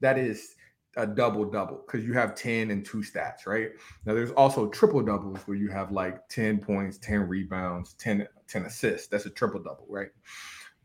that 0.00 0.18
is 0.18 0.56
a 0.96 1.06
double 1.06 1.44
double 1.44 1.82
because 1.86 2.04
you 2.04 2.12
have 2.12 2.34
10 2.34 2.70
and 2.70 2.84
two 2.84 2.98
stats, 2.98 3.46
right? 3.46 3.70
Now 4.04 4.14
there's 4.14 4.30
also 4.32 4.68
triple 4.68 5.02
doubles 5.02 5.38
where 5.46 5.56
you 5.56 5.68
have 5.70 5.90
like 5.90 6.28
10 6.28 6.58
points, 6.58 6.98
10 6.98 7.28
rebounds, 7.28 7.94
10, 7.94 8.26
10 8.48 8.62
assists. 8.64 9.08
That's 9.08 9.26
a 9.26 9.30
triple 9.30 9.62
double, 9.62 9.86
right? 9.88 10.10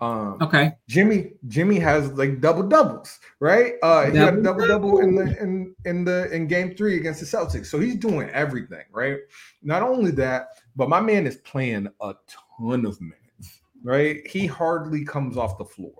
Um 0.02 0.42
Okay. 0.42 0.74
Jimmy 0.88 1.32
Jimmy 1.48 1.80
has 1.80 2.12
like 2.14 2.40
double 2.40 2.64
doubles, 2.64 3.20
right? 3.40 3.74
Uh 3.84 4.12
he 4.12 4.18
had 4.18 4.36
a 4.36 4.42
double 4.42 4.66
Double 4.68 4.68
double 4.68 5.00
in 5.00 5.16
the 5.16 5.42
in 5.42 5.76
in 5.86 6.06
the 6.06 6.32
in 6.32 6.48
game 6.48 6.76
3 6.76 6.98
against 6.98 7.20
the 7.20 7.26
Celtics. 7.26 7.66
So 7.68 7.80
he's 7.80 7.96
doing 7.96 8.30
everything, 8.30 8.86
right? 8.92 9.18
Not 9.64 9.82
only 9.82 10.12
that, 10.12 10.50
but 10.76 10.90
my 10.90 11.00
man 11.02 11.26
is 11.28 11.38
playing 11.38 11.88
a 12.02 12.14
ton 12.60 12.86
of 12.86 13.00
minutes, 13.02 13.62
right? 13.84 14.26
He 14.28 14.46
hardly 14.46 15.04
comes 15.04 15.36
off 15.38 15.58
the 15.58 15.66
floor. 15.66 15.94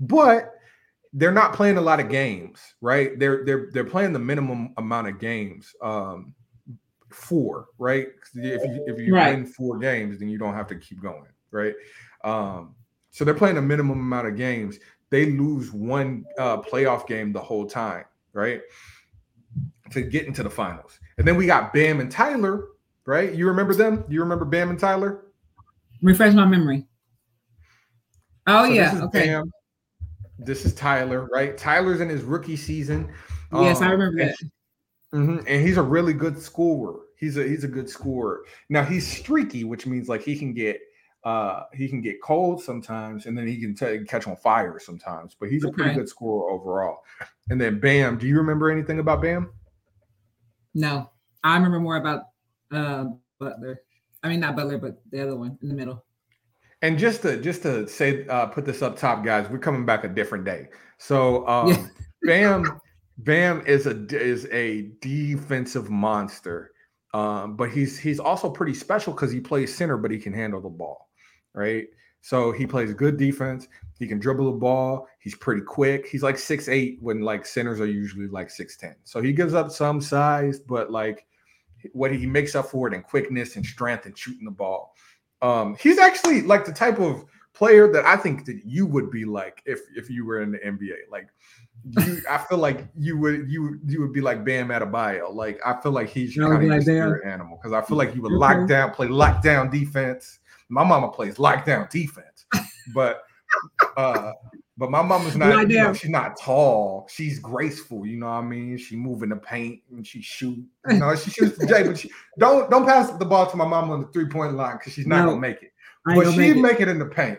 But 0.00 0.52
they're 1.12 1.32
not 1.32 1.52
playing 1.54 1.76
a 1.76 1.80
lot 1.80 1.98
of 2.00 2.08
games, 2.08 2.60
right? 2.80 3.18
They're 3.18 3.44
they're 3.44 3.68
they're 3.72 3.84
playing 3.84 4.12
the 4.12 4.18
minimum 4.18 4.74
amount 4.76 5.08
of 5.08 5.18
games. 5.18 5.74
Um 5.82 6.34
four, 7.10 7.66
right? 7.78 8.08
If 8.34 8.62
you 8.64 8.84
if 8.86 8.98
you 9.00 9.14
Right. 9.14 9.30
win 9.34 9.46
four 9.46 9.78
games, 9.78 10.18
then 10.18 10.28
you 10.28 10.38
don't 10.38 10.54
have 10.54 10.68
to 10.68 10.76
keep 10.76 11.00
going, 11.02 11.30
right? 11.50 11.74
Um 12.24 12.76
so 13.10 13.24
they're 13.24 13.34
playing 13.34 13.56
a 13.56 13.62
minimum 13.62 13.98
amount 14.00 14.26
of 14.28 14.36
games. 14.36 14.78
They 15.10 15.26
lose 15.32 15.72
one 15.72 16.24
uh, 16.38 16.60
playoff 16.62 17.06
game 17.06 17.32
the 17.32 17.40
whole 17.40 17.66
time, 17.66 18.04
right? 18.32 18.60
To 19.90 20.02
get 20.02 20.26
into 20.26 20.42
the 20.42 20.50
finals. 20.50 21.00
And 21.18 21.26
then 21.26 21.36
we 21.36 21.46
got 21.46 21.72
Bam 21.72 21.98
and 22.00 22.10
Tyler, 22.10 22.68
right? 23.06 23.32
You 23.34 23.48
remember 23.48 23.74
them? 23.74 24.04
You 24.08 24.20
remember 24.20 24.44
Bam 24.44 24.70
and 24.70 24.78
Tyler? 24.78 25.24
Refresh 26.02 26.34
my 26.34 26.44
memory. 26.46 26.86
Oh 28.46 28.66
So 28.66 28.72
yeah. 28.72 28.84
This 28.84 28.94
is 28.94 29.02
Okay. 29.02 29.26
Bam. 29.26 29.52
This 30.38 30.64
is 30.64 30.74
Tyler, 30.74 31.28
right? 31.32 31.58
Tyler's 31.58 32.00
in 32.00 32.08
his 32.08 32.22
rookie 32.22 32.56
season. 32.56 33.12
Yes, 33.52 33.82
I 33.82 33.86
Um, 33.86 33.90
remember 33.92 34.24
that. 34.24 34.36
Mhm, 35.12 35.44
And 35.48 35.66
he's 35.66 35.76
a 35.76 35.82
really 35.82 36.12
good 36.12 36.40
scorer. 36.40 37.00
He's 37.16 37.36
a 37.36 37.42
he's 37.46 37.64
a 37.64 37.68
good 37.68 37.90
scorer. 37.90 38.44
Now 38.68 38.84
he's 38.84 39.06
streaky, 39.06 39.64
which 39.64 39.86
means 39.86 40.08
like 40.08 40.22
he 40.22 40.38
can 40.38 40.54
get 40.54 40.80
uh 41.24 41.64
he 41.74 41.88
can 41.88 42.00
get 42.00 42.22
cold 42.22 42.62
sometimes, 42.62 43.26
and 43.26 43.36
then 43.36 43.46
he 43.46 43.60
can 43.60 43.74
t- 43.74 44.04
catch 44.06 44.26
on 44.26 44.36
fire 44.36 44.78
sometimes. 44.78 45.36
But 45.38 45.50
he's 45.50 45.64
a 45.64 45.70
pretty 45.70 45.94
good 45.94 46.08
scorer 46.08 46.50
overall. 46.50 47.02
And 47.48 47.60
then 47.60 47.80
Bam, 47.80 48.18
do 48.18 48.26
you 48.26 48.36
remember 48.36 48.70
anything 48.70 48.98
about 48.98 49.22
Bam? 49.22 49.52
No, 50.74 51.10
I 51.44 51.54
remember 51.56 51.80
more 51.80 51.96
about 51.96 52.24
uh 52.72 53.04
Butler. 53.38 53.82
I 54.22 54.28
mean, 54.28 54.40
not 54.40 54.56
Butler, 54.56 54.78
but 54.78 55.00
the 55.10 55.22
other 55.22 55.36
one 55.36 55.58
in 55.62 55.68
the 55.68 55.74
middle. 55.74 56.04
And 56.82 56.98
just 56.98 57.22
to 57.22 57.36
just 57.40 57.62
to 57.62 57.86
say, 57.88 58.26
uh, 58.28 58.46
put 58.46 58.64
this 58.64 58.80
up 58.82 58.96
top, 58.96 59.24
guys. 59.24 59.48
We're 59.50 59.58
coming 59.58 59.84
back 59.84 60.04
a 60.04 60.08
different 60.08 60.44
day. 60.44 60.68
So 60.98 61.46
um, 61.46 61.68
Yeah. 61.68 61.86
Bam, 62.22 62.80
Bam 63.18 63.62
is 63.66 63.86
a 63.86 64.06
is 64.14 64.46
a 64.52 64.90
defensive 65.00 65.90
monster, 65.90 66.72
um, 67.14 67.56
but 67.56 67.70
he's 67.70 67.98
he's 67.98 68.20
also 68.20 68.50
pretty 68.50 68.74
special 68.74 69.12
because 69.12 69.32
he 69.32 69.40
plays 69.40 69.74
center, 69.74 69.96
but 69.96 70.10
he 70.10 70.18
can 70.18 70.32
handle 70.32 70.60
the 70.60 70.68
ball, 70.68 71.09
right? 71.54 71.86
So 72.22 72.52
he 72.52 72.66
plays 72.66 72.92
good 72.92 73.16
defense. 73.16 73.66
He 73.98 74.06
can 74.06 74.18
dribble 74.18 74.52
the 74.52 74.58
ball. 74.58 75.08
He's 75.20 75.34
pretty 75.34 75.62
quick. 75.62 76.06
He's 76.06 76.22
like 76.22 76.38
six 76.38 76.68
eight 76.68 76.98
when 77.00 77.20
like 77.20 77.46
centers 77.46 77.80
are 77.80 77.86
usually 77.86 78.28
like 78.28 78.50
six 78.50 78.76
ten. 78.76 78.96
So 79.04 79.20
he 79.20 79.32
gives 79.32 79.54
up 79.54 79.70
some 79.70 80.00
size, 80.00 80.60
but 80.60 80.90
like 80.90 81.26
what 81.92 82.12
he 82.12 82.26
makes 82.26 82.54
up 82.54 82.66
for 82.66 82.88
it 82.88 82.94
in 82.94 83.02
quickness 83.02 83.56
and 83.56 83.64
strength 83.64 84.06
and 84.06 84.16
shooting 84.16 84.44
the 84.44 84.50
ball. 84.50 84.94
Um, 85.42 85.76
he's 85.80 85.98
actually 85.98 86.42
like 86.42 86.64
the 86.66 86.72
type 86.72 86.98
of 86.98 87.24
player 87.54 87.90
that 87.92 88.04
I 88.04 88.16
think 88.16 88.44
that 88.46 88.62
you 88.64 88.86
would 88.86 89.10
be 89.10 89.24
like 89.24 89.62
if 89.66 89.80
if 89.96 90.10
you 90.10 90.24
were 90.24 90.42
in 90.42 90.52
the 90.52 90.58
NBA. 90.58 90.96
Like 91.10 91.28
you, 91.84 92.22
I 92.28 92.38
feel 92.38 92.58
like 92.58 92.86
you 92.98 93.18
would 93.18 93.50
you 93.50 93.78
you 93.86 94.00
would 94.00 94.12
be 94.12 94.20
like 94.20 94.44
Bam 94.44 94.68
Adebayo. 94.68 95.34
Like 95.34 95.58
I 95.64 95.80
feel 95.80 95.92
like 95.92 96.08
he's 96.08 96.36
would 96.36 96.46
kind 96.48 96.62
of 96.64 96.68
like 96.68 96.72
your 96.72 96.82
spirit 96.82 97.26
animal 97.26 97.58
because 97.58 97.72
I 97.72 97.82
feel 97.86 97.96
like 97.96 98.14
you 98.14 98.22
would 98.22 98.32
lock 98.32 98.68
down, 98.68 98.90
play 98.92 99.08
lockdown 99.08 99.70
defense. 99.70 100.39
My 100.70 100.84
mama 100.84 101.10
plays 101.10 101.36
lockdown 101.36 101.90
defense, 101.90 102.46
but 102.94 103.22
uh 103.96 104.32
but 104.78 104.90
my 104.90 105.02
mama's 105.02 105.36
not 105.36 105.68
you 105.68 105.76
know, 105.82 105.92
she's 105.92 106.08
not 106.10 106.38
tall 106.38 107.06
she's 107.10 107.40
graceful 107.40 108.06
you 108.06 108.16
know 108.16 108.26
what 108.26 108.32
i 108.34 108.40
mean 108.40 108.78
she 108.78 108.94
move 108.94 109.24
in 109.24 109.30
the 109.30 109.36
paint 109.36 109.80
and 109.90 110.06
she 110.06 110.22
shoot 110.22 110.64
you 110.88 110.98
know 110.98 111.14
she 111.16 111.28
shoots 111.30 111.58
the 111.58 111.66
j 111.66 111.82
but 111.82 111.98
she 111.98 112.08
don't 112.38 112.70
don't 112.70 112.86
pass 112.86 113.10
the 113.10 113.24
ball 113.24 113.50
to 113.50 113.56
my 113.56 113.66
mama 113.66 113.92
on 113.92 114.00
the 114.00 114.06
three-point 114.08 114.54
line 114.54 114.76
because 114.78 114.92
she's 114.92 115.08
not 115.08 115.24
No. 115.24 115.30
gonna 115.30 115.40
make 115.40 115.60
it 115.62 115.72
but 116.04 116.24
she'd 116.30 116.36
make 116.38 116.56
it. 116.56 116.60
make 116.60 116.80
it 116.80 116.88
in 116.88 117.00
the 117.00 117.04
paint 117.06 117.38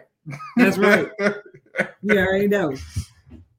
That's 0.57 0.77
right. 0.77 1.09
yeah, 2.03 2.25
I 2.33 2.45
know. 2.47 2.73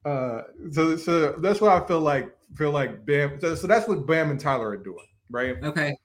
uh 0.04 0.42
so 0.70 0.96
so 0.96 1.32
that's 1.38 1.60
what 1.62 1.70
i 1.72 1.86
feel 1.86 2.00
like 2.00 2.36
feel 2.56 2.72
like 2.72 3.06
bam 3.06 3.40
so, 3.40 3.54
so 3.54 3.66
that's 3.66 3.88
what 3.88 4.06
bam 4.06 4.30
and 4.30 4.38
tyler 4.38 4.68
are 4.68 4.76
doing 4.76 5.06
right 5.30 5.56
Okay. 5.64 5.96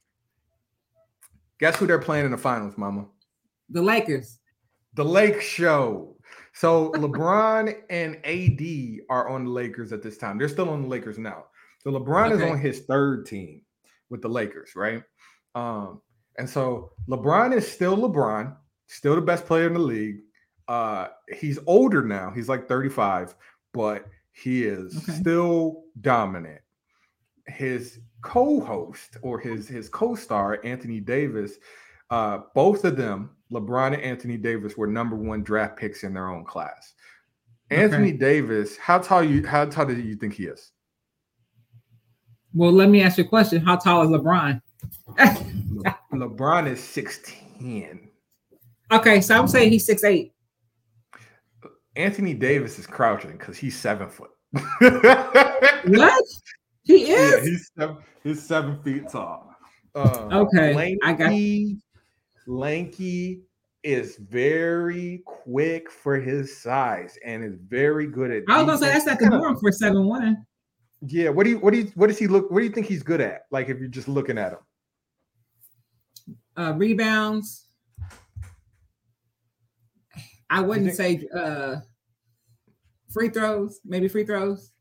guess 1.59 1.75
who 1.75 1.85
they're 1.85 1.99
playing 1.99 2.23
in 2.25 2.31
the 2.31 2.37
finals 2.37 2.77
mama 2.77 3.05
The 3.69 3.81
Lakers. 3.81 4.39
The 4.93 5.03
Lake 5.03 5.41
Show. 5.41 6.17
So 6.53 6.91
LeBron 6.93 7.75
and 7.89 8.15
AD 8.25 9.05
are 9.09 9.29
on 9.29 9.45
the 9.45 9.51
Lakers 9.51 9.93
at 9.93 10.01
this 10.01 10.17
time. 10.17 10.37
They're 10.37 10.49
still 10.49 10.69
on 10.69 10.83
the 10.83 10.87
Lakers 10.87 11.17
now. 11.17 11.45
So 11.79 11.91
LeBron 11.91 12.31
is 12.31 12.41
on 12.41 12.59
his 12.59 12.81
third 12.81 13.25
team 13.25 13.61
with 14.09 14.21
the 14.21 14.27
Lakers, 14.27 14.71
right? 14.75 15.03
Um, 15.55 16.01
and 16.37 16.49
so 16.49 16.91
LeBron 17.07 17.55
is 17.55 17.69
still 17.69 17.97
LeBron, 17.97 18.55
still 18.87 19.15
the 19.15 19.21
best 19.21 19.45
player 19.45 19.67
in 19.67 19.73
the 19.73 19.79
league. 19.79 20.17
Uh, 20.67 21.07
he's 21.39 21.59
older 21.67 22.03
now. 22.03 22.31
He's 22.31 22.49
like 22.49 22.67
35, 22.67 23.35
but 23.73 24.05
he 24.31 24.65
is 24.65 24.97
Okay. 24.97 25.19
still 25.19 25.83
dominant. 26.01 26.61
His 27.47 27.99
co-host 28.21 29.17
or 29.21 29.39
his 29.39 29.67
his 29.67 29.87
co-star 29.87 30.59
Anthony 30.65 30.99
Davis, 30.99 31.57
uh, 32.09 32.39
both 32.53 32.83
of 32.83 32.97
them, 32.97 33.36
LeBron 33.51 33.93
and 33.93 34.01
Anthony 34.01 34.37
Davis, 34.37 34.75
were 34.77 34.87
number 34.87 35.15
one 35.15 35.43
draft 35.43 35.77
picks 35.77 36.03
in 36.03 36.13
their 36.13 36.29
own 36.29 36.43
class. 36.45 36.93
Okay. 37.71 37.83
Anthony 37.83 38.11
Davis, 38.11 38.77
how 38.77 38.97
tall 38.97 39.23
you 39.23 39.45
how 39.45 39.65
tall 39.65 39.85
do 39.85 39.95
you 39.95 40.15
think 40.15 40.33
he 40.33 40.45
is? 40.45 40.71
Well, 42.53 42.71
let 42.71 42.89
me 42.89 43.01
ask 43.01 43.17
you 43.17 43.23
a 43.25 43.27
question. 43.27 43.61
How 43.61 43.75
tall 43.75 44.03
is 44.03 44.09
LeBron? 44.09 44.61
Le- 45.17 45.97
LeBron 46.13 46.67
is 46.67 46.79
6'10. 46.79 48.07
okay, 48.91 49.21
so 49.21 49.37
I'm 49.37 49.47
saying 49.47 49.71
he's 49.71 49.85
six 49.85 50.03
eight. 50.03 50.33
Anthony 51.95 52.33
Davis 52.33 52.77
is 52.79 52.85
crouching 52.87 53.31
because 53.31 53.57
he's 53.57 53.77
seven 53.77 54.09
foot. 54.09 54.29
What? 54.79 56.23
He 56.83 57.09
Yeah, 57.11 57.35
is? 57.35 57.45
he's 57.45 57.71
seven, 57.77 57.97
he's 58.23 58.43
seven 58.43 58.81
feet 58.83 59.09
tall. 59.09 59.53
Um, 59.95 60.31
Okay, 60.31 60.97
I 61.03 61.13
got- 61.13 61.31
lanky 62.47 63.43
is 63.83 64.17
very 64.17 65.21
quick 65.25 65.91
for 65.91 66.19
his 66.19 66.57
size 66.61 67.17
and 67.23 67.43
is 67.43 67.55
very 67.67 68.07
good 68.07 68.31
at. 68.31 68.43
I 68.49 68.63
was 68.63 68.65
gonna 68.65 68.77
say 68.79 68.93
that's 68.93 69.05
not 69.05 69.19
the 69.19 69.25
Kinda- 69.25 69.37
norm 69.37 69.59
for 69.59 69.71
seven 69.71 70.05
one. 70.05 70.45
Yeah, 71.01 71.29
what 71.29 71.43
do 71.43 71.51
you 71.51 71.59
what 71.59 71.73
do 71.73 71.79
you 71.81 71.91
what 71.95 72.07
does 72.07 72.17
he 72.17 72.25
look? 72.27 72.49
What 72.49 72.59
do 72.59 72.65
you 72.65 72.71
think 72.71 72.87
he's 72.87 73.03
good 73.03 73.21
at? 73.21 73.41
Like 73.51 73.69
if 73.69 73.77
you're 73.77 73.87
just 73.87 74.07
looking 74.07 74.37
at 74.37 74.53
him. 74.53 74.59
Uh, 76.57 76.73
rebounds. 76.75 77.65
I 80.49 80.61
wouldn't 80.61 80.95
think- 80.95 81.21
say 81.21 81.27
uh, 81.37 81.77
free 83.11 83.29
throws. 83.29 83.79
Maybe 83.85 84.07
free 84.07 84.25
throws. 84.25 84.71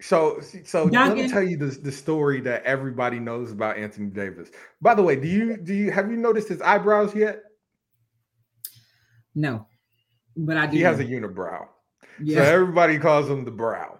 So, 0.00 0.40
so 0.64 0.84
let 0.84 1.16
me 1.16 1.28
tell 1.28 1.42
you 1.42 1.56
the, 1.56 1.66
the 1.66 1.92
story 1.92 2.40
that 2.42 2.64
everybody 2.64 3.18
knows 3.20 3.52
about 3.52 3.78
Anthony 3.78 4.10
Davis. 4.10 4.50
By 4.82 4.94
the 4.94 5.02
way, 5.02 5.16
do 5.16 5.28
you 5.28 5.56
do 5.56 5.72
you 5.72 5.90
have 5.92 6.10
you 6.10 6.16
noticed 6.16 6.48
his 6.48 6.60
eyebrows 6.60 7.14
yet? 7.14 7.42
No, 9.34 9.66
but 10.36 10.56
I 10.56 10.66
do. 10.66 10.76
He 10.76 10.82
has 10.82 10.98
a 11.00 11.04
unibrow. 11.04 11.66
So 12.26 12.42
everybody 12.42 12.98
calls 12.98 13.28
him 13.28 13.44
the 13.44 13.50
brow. 13.50 13.98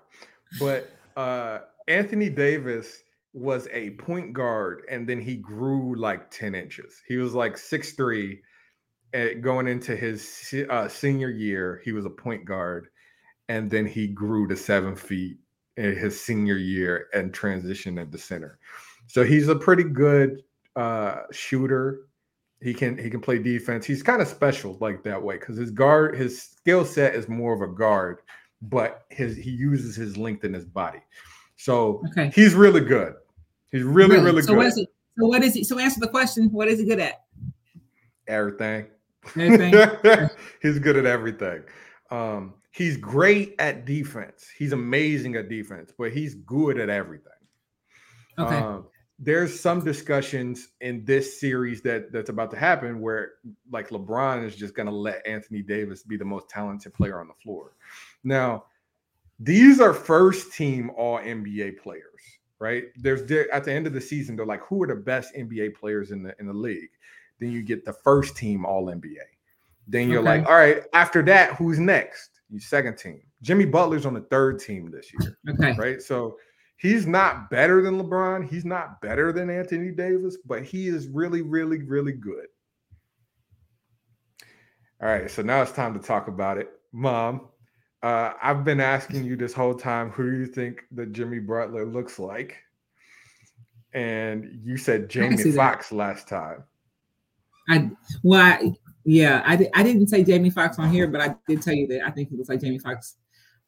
But 0.59 0.90
uh 1.16 1.61
Anthony 1.86 2.28
Davis 2.28 3.03
was 3.32 3.68
a 3.72 3.90
point 3.90 4.32
guard 4.32 4.82
and 4.90 5.09
then 5.09 5.20
he 5.20 5.36
grew 5.36 5.97
like 5.97 6.30
10 6.30 6.55
inches. 6.55 7.03
He 7.07 7.16
was 7.16 7.34
like 7.34 7.57
six 7.57 7.92
three, 7.92 8.40
going 9.40 9.68
into 9.68 9.97
his 9.97 10.55
uh, 10.70 10.88
senior 10.88 11.30
year, 11.30 11.80
he 11.84 11.92
was 11.92 12.05
a 12.05 12.11
point 12.11 12.45
guard 12.45 12.88
and 13.49 13.70
then 13.70 13.86
he 13.86 14.07
grew 14.09 14.49
to 14.49 14.57
seven 14.57 14.97
feet 14.97 15.36
in 15.77 15.97
his 15.97 16.20
senior 16.20 16.57
year 16.57 17.09
and 17.14 17.33
transitioned 17.33 18.01
into 18.01 18.18
center. 18.18 18.59
So 19.07 19.25
he's 19.25 19.49
a 19.49 19.57
pretty 19.57 19.85
good 19.85 20.43
uh 20.77 21.22
shooter. 21.31 22.07
He 22.61 22.72
can 22.75 22.97
he 22.97 23.11
can 23.11 23.20
play 23.20 23.39
defense. 23.39 23.85
He's 23.85 24.03
kind 24.03 24.22
of 24.22 24.29
special 24.29 24.77
like 24.81 25.03
that 25.05 25.22
way 25.22 25.37
because 25.39 25.57
his 25.57 25.70
guard 25.70 26.16
his 26.16 26.41
skill 26.43 26.85
set 26.85 27.14
is 27.14 27.29
more 27.29 27.53
of 27.55 27.61
a 27.61 27.72
guard, 27.72 28.18
but 28.62 29.05
his 29.11 29.37
he 29.37 29.51
uses 29.51 29.95
his 29.95 30.16
length 30.16 30.45
in 30.45 30.53
his 30.53 30.64
body. 30.64 31.01
So 31.57 32.03
Okay. 32.11 32.31
he's 32.35 32.55
really 32.55 32.81
good. 32.81 33.14
He's 33.70 33.83
really 33.83 34.18
really, 34.18 34.43
so 34.43 34.49
good. 34.49 34.57
what 34.59 34.66
is 34.66 34.77
he? 34.77 34.89
So 35.18 35.27
what 35.27 35.43
is 35.45 35.55
he? 35.55 35.64
So 35.64 35.79
answer 35.79 36.01
the 36.01 36.09
question. 36.09 36.49
What 36.51 36.68
is 36.68 36.79
he 36.79 36.87
good 36.87 37.01
at? 37.01 37.25
Everything. 38.27 38.87
Everything. 39.37 40.29
he's 40.62 40.79
good 40.79 40.97
at 40.97 41.07
everything. 41.07 41.62
Um, 42.11 42.55
he's 42.75 42.97
great 42.97 43.55
at 43.61 43.85
defense. 43.85 44.49
He's 44.57 44.72
amazing 44.72 45.37
at 45.37 45.49
defense, 45.49 45.93
but 45.97 46.12
he's 46.12 46.35
good 46.35 46.79
at 46.79 46.91
everything. 46.91 47.33
Okay. 48.39 48.57
Um, 48.59 48.87
there's 49.20 49.59
some 49.59 49.85
discussions 49.85 50.68
in 50.81 51.05
this 51.05 51.39
series 51.39 51.83
that 51.83 52.11
that's 52.11 52.31
about 52.31 52.51
to 52.51 52.57
happen 52.57 53.01
where 53.01 53.35
like 53.70 53.91
LeBron 53.91 54.45
is 54.45 54.57
just 54.57 54.75
going 54.75 54.89
to 54.89 54.95
let 54.95 55.25
Anthony 55.25 55.62
Davis 55.62 56.03
be 56.03 56.16
the 56.16 56.25
most 56.25 56.49
talented 56.49 56.93
player 56.93 57.20
on 57.20 57.29
the 57.29 57.35
floor. 57.35 57.77
Now, 58.25 58.64
these 59.39 59.81
are 59.81 59.95
first 59.95 60.53
team 60.53 60.91
all 60.97 61.18
NBA 61.18 61.79
players, 61.79 62.03
right? 62.59 62.87
There's 62.97 63.22
there, 63.25 63.53
at 63.55 63.62
the 63.62 63.72
end 63.72 63.87
of 63.87 63.93
the 63.93 64.01
season 64.01 64.35
they're 64.35 64.47
like 64.47 64.62
who 64.62 64.83
are 64.83 64.89
the 64.89 64.97
best 64.97 65.33
NBA 65.37 65.77
players 65.77 66.11
in 66.11 66.25
the 66.25 66.35
in 66.41 66.47
the 66.47 66.53
league? 66.53 66.91
Then 67.39 67.53
you 67.53 67.62
get 67.62 67.85
the 67.85 67.93
first 67.93 68.37
team 68.37 68.64
all 68.66 68.87
NBA. 68.87 69.18
Then 69.87 70.09
you're 70.11 70.20
Okay. 70.20 70.39
like, 70.39 70.49
all 70.49 70.57
right, 70.57 70.83
after 70.93 71.22
that, 71.22 71.55
who's 71.55 71.79
next? 71.79 72.34
You 72.51 72.61
second 72.61 72.99
team. 72.99 73.22
Jimmy 73.42 73.64
Butler's 73.64 74.07
on 74.07 74.14
the 74.14 74.20
third 74.20 74.59
team 74.59 74.90
this 74.90 75.11
year 75.12 75.38
okay. 75.49 75.72
right? 75.78 76.03
So 76.03 76.36
he's 76.76 77.07
not 77.07 77.51
better 77.51 77.82
than 77.82 78.01
LeBron. 78.01 78.49
He's 78.49 78.64
not 78.64 79.01
better 79.01 79.32
than 79.32 79.51
Anthony 79.51 79.90
Davis, 79.90 80.36
but 80.45 80.62
he 80.62 80.88
is 80.88 81.09
really, 81.09 81.42
really, 81.42 81.82
really 81.82 82.12
good. 82.12 82.47
All 85.03 85.09
right, 85.09 85.30
so 85.30 85.42
now 85.42 85.61
it's 85.61 85.72
time 85.72 85.92
to 85.95 86.01
talk 86.01 86.28
about 86.28 86.57
it. 86.57 86.70
Mom, 86.92 87.49
uh, 88.03 88.32
I've 88.42 88.64
been 88.64 88.80
asking 88.80 89.24
you 89.24 89.36
this 89.36 89.53
whole 89.53 89.74
time 89.74 90.11
who 90.11 90.30
do 90.30 90.36
you 90.38 90.47
think 90.47 90.82
that 90.92 91.12
Jimmy 91.12 91.40
Butler 91.40 91.84
looks 91.84 92.18
like? 92.18 92.57
And 93.92 94.61
you 94.62 94.76
said 94.76 95.09
Jamie. 95.09 95.36
Foxx 95.53 95.92
last 95.92 96.28
time. 96.28 96.64
I 97.68 97.90
well, 98.22 98.40
I, 98.42 98.72
yeah, 99.05 99.42
I 99.44 99.57
did. 99.57 99.68
I 99.74 99.82
didn't 99.82 100.09
say 100.09 100.24
Jamie 100.24 100.50
Foxx 100.50 100.78
on 100.78 100.90
here, 100.90 101.07
but 101.07 101.20
I 101.20 101.36
did 101.46 101.62
tell 101.62 101.74
you 101.74 101.86
that 101.88 102.07
I 102.07 102.11
think 102.11 102.30
he 102.30 102.36
looks 102.36 102.48
like 102.48 102.61
Jamie 102.61 102.78
Foxx. 102.78 103.16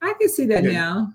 I 0.03 0.15
can 0.19 0.29
see 0.29 0.47
that 0.47 0.65
Yeah. 0.65 0.71
now. 0.73 1.13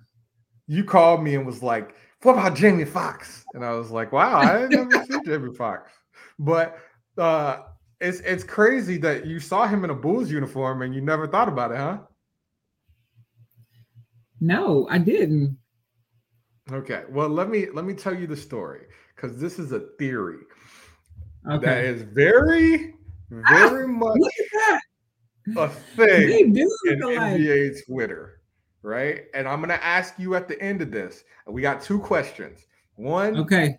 You 0.68 0.84
called 0.84 1.24
me 1.24 1.36
and 1.36 1.46
was 1.46 1.62
like, 1.64 1.96
"What 2.24 2.34
about 2.34 2.56
Jamie 2.56 2.86
Foxx?" 2.86 3.46
And 3.54 3.66
I 3.66 3.72
was 3.74 3.92
like, 3.92 4.12
"Wow, 4.12 4.40
I 4.40 4.68
never 4.68 4.98
see 5.00 5.20
Jamie 5.26 5.54
Foxx." 5.56 5.92
But 6.40 6.78
uh, 7.18 7.62
it's 8.00 8.20
it's 8.22 8.44
crazy 8.44 8.98
that 9.00 9.26
you 9.26 9.40
saw 9.40 9.68
him 9.68 9.84
in 9.84 9.90
a 9.90 9.96
Bulls 9.96 10.32
uniform 10.32 10.82
and 10.84 10.94
you 10.96 11.02
never 11.02 11.28
thought 11.28 11.50
about 11.50 11.72
it, 11.72 11.78
huh? 11.78 12.00
No, 14.42 14.88
I 14.90 14.98
didn't. 14.98 15.58
Okay. 16.72 17.04
Well, 17.10 17.30
let 17.30 17.50
me 17.50 17.68
let 17.74 17.86
me 17.86 17.94
tell 17.94 18.16
you 18.18 18.28
the 18.28 18.38
story 18.38 18.86
because 19.16 19.38
this 19.40 19.60
is 19.60 19.72
a 19.72 19.80
theory 20.00 20.40
that 21.44 21.58
Okay. 21.58 21.88
is 21.88 22.04
very, 22.04 22.94
very 23.32 23.88
much 24.04 24.18
Look 24.18 24.32
at 24.40 24.80
that. 25.56 25.58
a 25.58 25.70
thing 25.70 26.56
in. 26.58 26.68
NBA 27.00 27.86
Twitter, 27.88 28.42
right? 28.84 29.24
And 29.34 29.48
I'm 29.48 29.60
gonna 29.62 29.74
ask 29.82 30.14
you 30.20 30.36
at 30.36 30.48
the 30.48 30.62
end 30.62 30.82
of 30.82 30.92
this. 30.92 31.24
We 31.48 31.62
got 31.62 31.82
two 31.82 32.00
questions. 32.00 32.66
One 32.96 33.38
Okay. 33.38 33.78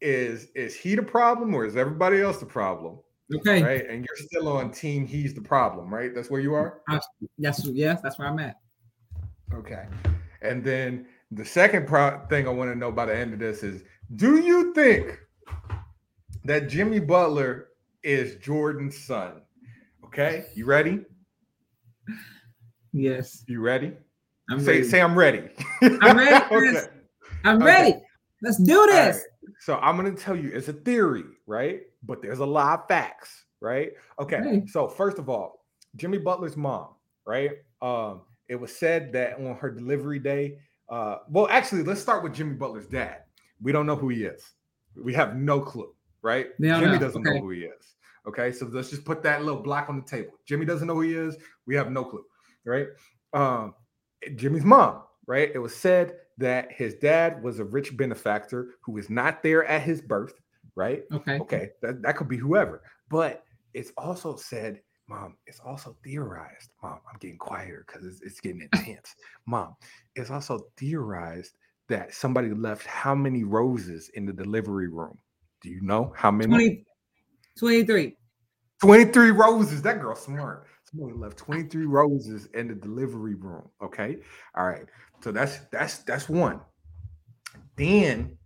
is 0.00 0.48
is 0.54 0.74
he 0.76 0.94
the 0.94 1.02
problem 1.02 1.54
or 1.54 1.64
is 1.66 1.76
everybody 1.76 2.20
else 2.20 2.38
the 2.38 2.46
problem? 2.46 2.98
Okay. 3.34 3.62
Right. 3.62 3.88
And 3.88 4.04
you're 4.06 4.26
still 4.28 4.48
on 4.48 4.70
team 4.70 5.06
he's 5.06 5.34
the 5.34 5.40
problem, 5.40 5.92
right? 5.92 6.14
That's 6.14 6.30
where 6.30 6.40
you 6.40 6.54
are? 6.54 6.82
Uh, 6.88 7.00
that's 7.38 7.66
yes. 7.66 8.00
That's 8.02 8.18
where 8.18 8.28
I'm 8.28 8.38
at. 8.38 8.56
Okay. 9.52 9.86
And 10.42 10.62
then 10.62 11.06
the 11.30 11.44
second 11.44 11.86
pro- 11.86 12.20
thing 12.28 12.46
I 12.46 12.50
want 12.50 12.70
to 12.70 12.78
know 12.78 12.92
by 12.92 13.06
the 13.06 13.16
end 13.16 13.32
of 13.32 13.38
this 13.38 13.62
is 13.62 13.82
do 14.16 14.38
you 14.40 14.74
think 14.74 15.18
that 16.44 16.68
Jimmy 16.68 17.00
Butler 17.00 17.68
is 18.04 18.36
Jordan's 18.36 18.96
son? 18.96 19.42
Okay. 20.04 20.46
You 20.54 20.66
ready? 20.66 21.00
Yes. 22.92 23.44
You 23.48 23.60
ready? 23.60 23.92
I'm 24.50 24.60
say, 24.60 24.72
ready. 24.78 24.84
say 24.84 25.00
I'm 25.00 25.16
ready. 25.18 25.48
I'm 25.82 26.16
ready, 26.16 26.44
Chris. 26.48 26.88
I'm 27.44 27.56
okay. 27.56 27.64
ready. 27.64 27.94
Let's 28.42 28.58
do 28.58 28.86
this. 28.86 29.16
right. 29.16 29.54
So 29.60 29.76
I'm 29.78 29.96
to 30.04 30.12
tell 30.22 30.36
you 30.36 30.50
it's 30.52 30.68
a 30.68 30.72
theory, 30.72 31.24
right? 31.46 31.80
But 32.02 32.20
there's 32.22 32.40
a 32.40 32.46
lot 32.46 32.80
of 32.80 32.88
facts, 32.88 33.44
right? 33.60 33.92
Okay. 34.20 34.36
Okay. 34.36 34.62
So 34.66 34.86
first 34.86 35.18
of 35.18 35.28
all, 35.28 35.64
Jimmy 35.96 36.18
Butler's 36.18 36.56
mom, 36.56 36.88
right? 37.26 37.52
Um, 37.80 38.22
it 38.48 38.56
was 38.56 38.74
said 38.76 39.12
that 39.14 39.36
on 39.38 39.56
her 39.56 39.70
delivery 39.70 40.18
day, 40.18 40.58
uh, 40.90 41.18
well, 41.30 41.48
actually, 41.48 41.82
let's 41.82 42.00
start 42.00 42.22
with 42.22 42.34
Jimmy 42.34 42.54
Butler's 42.54 42.86
dad. 42.86 43.22
We 43.62 43.72
don't 43.72 43.86
know 43.86 43.96
who 43.96 44.10
he 44.10 44.24
is. 44.24 44.52
We 44.94 45.14
have 45.14 45.36
no 45.36 45.60
clue, 45.60 45.94
right? 46.20 46.48
Jimmy 46.60 46.80
know. 46.86 46.98
doesn't 46.98 47.26
Okay. 47.26 47.36
know 47.36 47.40
who 47.40 47.50
he 47.50 47.60
is. 47.60 47.93
Okay, 48.26 48.52
so 48.52 48.66
let's 48.72 48.90
just 48.90 49.04
put 49.04 49.22
that 49.22 49.44
little 49.44 49.62
block 49.62 49.88
on 49.88 49.96
the 49.96 50.06
table. 50.06 50.32
Jimmy 50.46 50.64
doesn't 50.64 50.86
know 50.86 50.94
who 50.94 51.02
he 51.02 51.14
is. 51.14 51.36
We 51.66 51.74
have 51.74 51.90
no 51.90 52.04
clue, 52.04 52.24
right? 52.64 52.88
Um, 53.32 53.74
Jimmy's 54.36 54.64
mom, 54.64 55.02
right? 55.26 55.50
It 55.54 55.58
was 55.58 55.74
said 55.74 56.16
that 56.38 56.72
his 56.72 56.94
dad 56.94 57.42
was 57.42 57.58
a 57.58 57.64
rich 57.64 57.96
benefactor 57.96 58.70
who 58.82 58.92
was 58.92 59.10
not 59.10 59.42
there 59.42 59.64
at 59.66 59.82
his 59.82 60.00
birth, 60.00 60.34
right? 60.74 61.02
Okay. 61.12 61.38
Okay, 61.38 61.68
that, 61.82 62.02
that 62.02 62.16
could 62.16 62.28
be 62.28 62.36
whoever. 62.38 62.82
But 63.10 63.44
it's 63.74 63.92
also 63.98 64.36
said, 64.36 64.80
Mom, 65.06 65.36
it's 65.46 65.60
also 65.60 65.96
theorized. 66.02 66.70
Mom, 66.82 67.00
I'm 67.10 67.18
getting 67.18 67.36
quieter 67.36 67.84
because 67.86 68.06
it's, 68.06 68.22
it's 68.22 68.40
getting 68.40 68.62
intense. 68.72 69.14
Mom, 69.46 69.76
it's 70.16 70.30
also 70.30 70.68
theorized 70.78 71.56
that 71.88 72.14
somebody 72.14 72.50
left 72.50 72.86
how 72.86 73.14
many 73.14 73.44
roses 73.44 74.10
in 74.14 74.24
the 74.24 74.32
delivery 74.32 74.88
room? 74.88 75.18
Do 75.60 75.68
you 75.68 75.80
know 75.82 76.12
how 76.16 76.30
many? 76.30 76.48
20, 76.48 76.84
23. 77.58 78.16
23 78.80 79.30
roses. 79.30 79.82
That 79.82 80.00
girl's 80.00 80.22
smart. 80.22 80.66
Somebody 80.90 81.16
left 81.18 81.38
23 81.38 81.86
roses 81.86 82.46
in 82.54 82.68
the 82.68 82.74
delivery 82.74 83.34
room. 83.34 83.68
Okay. 83.82 84.18
All 84.56 84.66
right. 84.66 84.86
So 85.22 85.32
that's 85.32 85.60
that's 85.72 85.98
that's 85.98 86.28
one. 86.28 86.60
Then 87.76 88.36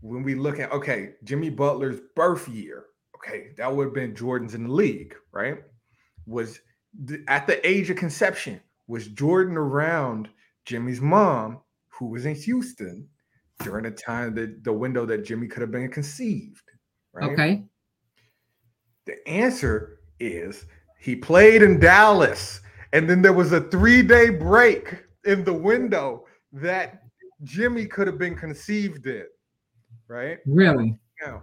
when 0.00 0.22
we 0.22 0.34
look 0.34 0.60
at 0.60 0.70
okay, 0.72 1.14
Jimmy 1.24 1.50
Butler's 1.50 2.00
birth 2.14 2.48
year, 2.48 2.84
okay, 3.16 3.48
that 3.56 3.74
would 3.74 3.84
have 3.84 3.94
been 3.94 4.14
Jordan's 4.14 4.54
in 4.54 4.64
the 4.64 4.72
league, 4.72 5.14
right? 5.32 5.58
Was 6.26 6.60
th- 7.08 7.20
at 7.28 7.46
the 7.46 7.66
age 7.66 7.90
of 7.90 7.96
conception, 7.96 8.60
was 8.86 9.08
Jordan 9.08 9.56
around 9.56 10.28
Jimmy's 10.64 11.00
mom, 11.00 11.60
who 11.88 12.06
was 12.06 12.26
in 12.26 12.34
Houston 12.34 13.08
during 13.62 13.84
the 13.84 13.90
time 13.90 14.34
that 14.34 14.62
the 14.62 14.72
window 14.72 15.06
that 15.06 15.24
Jimmy 15.24 15.48
could 15.48 15.62
have 15.62 15.70
been 15.70 15.90
conceived, 15.90 16.62
right? 17.12 17.30
Okay. 17.30 17.64
The 19.06 19.26
answer 19.28 20.00
is 20.20 20.66
he 20.98 21.16
played 21.16 21.62
in 21.62 21.78
Dallas, 21.78 22.60
and 22.92 23.08
then 23.08 23.22
there 23.22 23.32
was 23.32 23.52
a 23.52 23.62
three 23.62 24.02
day 24.02 24.30
break 24.30 25.04
in 25.24 25.44
the 25.44 25.52
window 25.52 26.26
that 26.52 27.02
Jimmy 27.44 27.86
could 27.86 28.06
have 28.06 28.18
been 28.18 28.36
conceived 28.36 29.06
in, 29.06 29.26
right? 30.08 30.38
Really? 30.46 30.98
Now, 31.22 31.42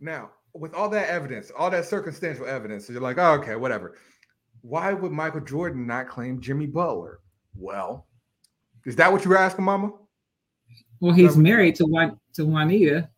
now, 0.00 0.30
with 0.54 0.74
all 0.74 0.88
that 0.90 1.08
evidence, 1.08 1.50
all 1.56 1.70
that 1.70 1.84
circumstantial 1.84 2.46
evidence, 2.46 2.88
you're 2.88 3.00
like, 3.00 3.18
oh, 3.18 3.32
okay, 3.34 3.56
whatever. 3.56 3.96
Why 4.62 4.92
would 4.92 5.12
Michael 5.12 5.40
Jordan 5.40 5.86
not 5.86 6.08
claim 6.08 6.40
Jimmy 6.40 6.66
Butler? 6.66 7.20
Well, 7.54 8.06
is 8.84 8.96
that 8.96 9.12
what 9.12 9.24
you 9.24 9.30
were 9.30 9.38
asking, 9.38 9.64
Mama? 9.64 9.92
Well, 11.00 11.14
he's 11.14 11.36
married 11.36 11.76
to 11.76 11.84
Juan, 11.84 12.18
to 12.34 12.44
Juanita. 12.44 13.08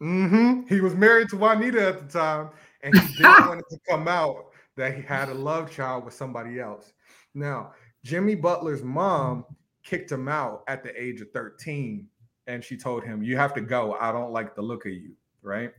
Mm-hmm. 0.00 0.66
He 0.68 0.80
was 0.80 0.94
married 0.94 1.28
to 1.30 1.36
Juanita 1.36 1.88
at 1.88 2.08
the 2.08 2.18
time, 2.18 2.50
and 2.82 2.98
he 2.98 3.16
didn't 3.16 3.46
want 3.48 3.60
it 3.60 3.66
to 3.70 3.78
come 3.88 4.08
out 4.08 4.46
that 4.76 4.94
he 4.94 5.02
had 5.02 5.28
a 5.28 5.34
love 5.34 5.70
child 5.70 6.04
with 6.04 6.14
somebody 6.14 6.60
else. 6.60 6.92
Now, 7.34 7.72
Jimmy 8.04 8.34
Butler's 8.34 8.82
mom 8.82 9.44
kicked 9.84 10.10
him 10.10 10.28
out 10.28 10.64
at 10.68 10.82
the 10.82 11.00
age 11.00 11.20
of 11.20 11.30
13, 11.32 12.06
and 12.46 12.64
she 12.64 12.76
told 12.76 13.04
him, 13.04 13.22
You 13.22 13.36
have 13.36 13.54
to 13.54 13.60
go. 13.60 13.94
I 13.94 14.12
don't 14.12 14.32
like 14.32 14.54
the 14.54 14.62
look 14.62 14.86
of 14.86 14.92
you, 14.92 15.12
right? 15.42 15.72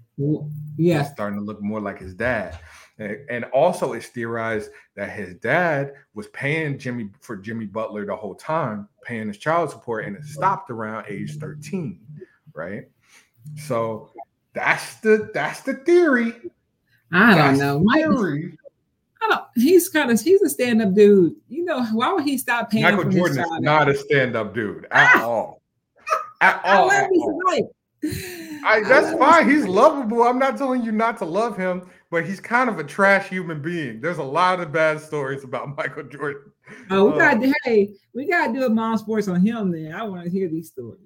Yeah. 0.78 1.00
He's 1.00 1.12
starting 1.12 1.40
to 1.40 1.46
look 1.46 1.62
more 1.62 1.82
like 1.82 2.00
his 2.00 2.14
dad. 2.14 2.60
And, 3.00 3.18
and 3.30 3.46
also, 3.46 3.94
it's 3.94 4.08
theorized 4.08 4.70
that 4.96 5.10
his 5.10 5.36
dad 5.36 5.94
was 6.14 6.28
paying 6.28 6.78
Jimmy 6.78 7.10
for 7.20 7.36
Jimmy 7.36 7.66
Butler 7.66 8.06
the 8.06 8.16
whole 8.16 8.36
time, 8.36 8.88
paying 9.04 9.28
his 9.28 9.38
child 9.38 9.72
support, 9.72 10.06
and 10.06 10.16
it 10.16 10.24
stopped 10.24 10.70
around 10.70 11.06
age 11.10 11.38
13, 11.38 12.00
right? 12.54 12.84
So 13.58 14.12
that's 14.54 14.96
the 14.98 15.30
that's 15.34 15.62
the 15.62 15.74
theory. 15.74 16.34
I 17.14 17.36
don't 17.36 17.58
know. 17.58 17.80
the 17.80 17.84
Mike. 17.86 18.58
I 19.22 19.28
don't, 19.30 19.46
he's 19.56 19.88
kind 19.90 20.12
of 20.12 20.20
he's 20.20 20.42
a 20.42 20.50
stand-up 20.50 20.94
dude. 20.94 21.36
You 21.48 21.64
know, 21.64 21.86
why 21.94 22.12
would 22.12 22.26
he 22.26 22.38
stop 22.38 22.70
paying 22.70 22.84
Michael 22.84 23.04
for 23.04 23.10
Jordan 23.10 23.38
his 23.38 23.46
is 23.46 23.50
child? 23.52 23.64
not 23.64 23.88
a 23.90 23.96
stand-up 23.96 24.54
dude 24.54 24.86
at 24.92 25.16
all. 25.22 25.62
At 26.42 26.60
I 26.66 26.76
all. 26.78 26.88
love 26.88 27.04
at 27.04 27.10
all. 27.12 27.42
some 27.52 28.12
I, 28.66 28.66
I 28.66 28.84
that's 28.84 29.12
love 29.12 29.20
fine. 29.20 29.50
He's 29.50 29.66
lovable. 29.66 30.24
I'm 30.24 30.38
not 30.38 30.58
telling 30.58 30.84
you 30.84 30.92
not 30.92 31.18
to 31.20 31.26
love 31.26 31.56
him, 31.56 31.88
but 32.12 32.26
he's 32.26 32.42
kind 32.42 32.70
of 32.70 32.80
a 32.80 32.84
trash 32.84 33.30
human 33.30 33.62
being. 33.62 34.02
There's 34.02 34.18
a 34.18 34.24
lot 34.24 34.60
of 34.60 34.74
bad 34.74 35.00
stories 35.00 35.46
about 35.46 35.74
Michael 35.78 36.04
Jordan. 36.04 36.52
Oh, 36.90 37.06
we 37.06 37.14
Uh, 37.14 37.18
got 37.18 37.42
to 37.42 37.54
hey, 37.64 37.94
we 38.14 38.28
got 38.28 38.48
to 38.48 38.54
do 38.54 38.66
a 38.66 38.70
mom 38.70 38.98
sports 38.98 39.30
on 39.30 39.40
him. 39.40 39.72
Then 39.72 39.94
I 39.94 40.04
want 40.04 40.26
to 40.26 40.30
hear 40.30 40.50
these 40.50 40.68
stories. 40.68 41.00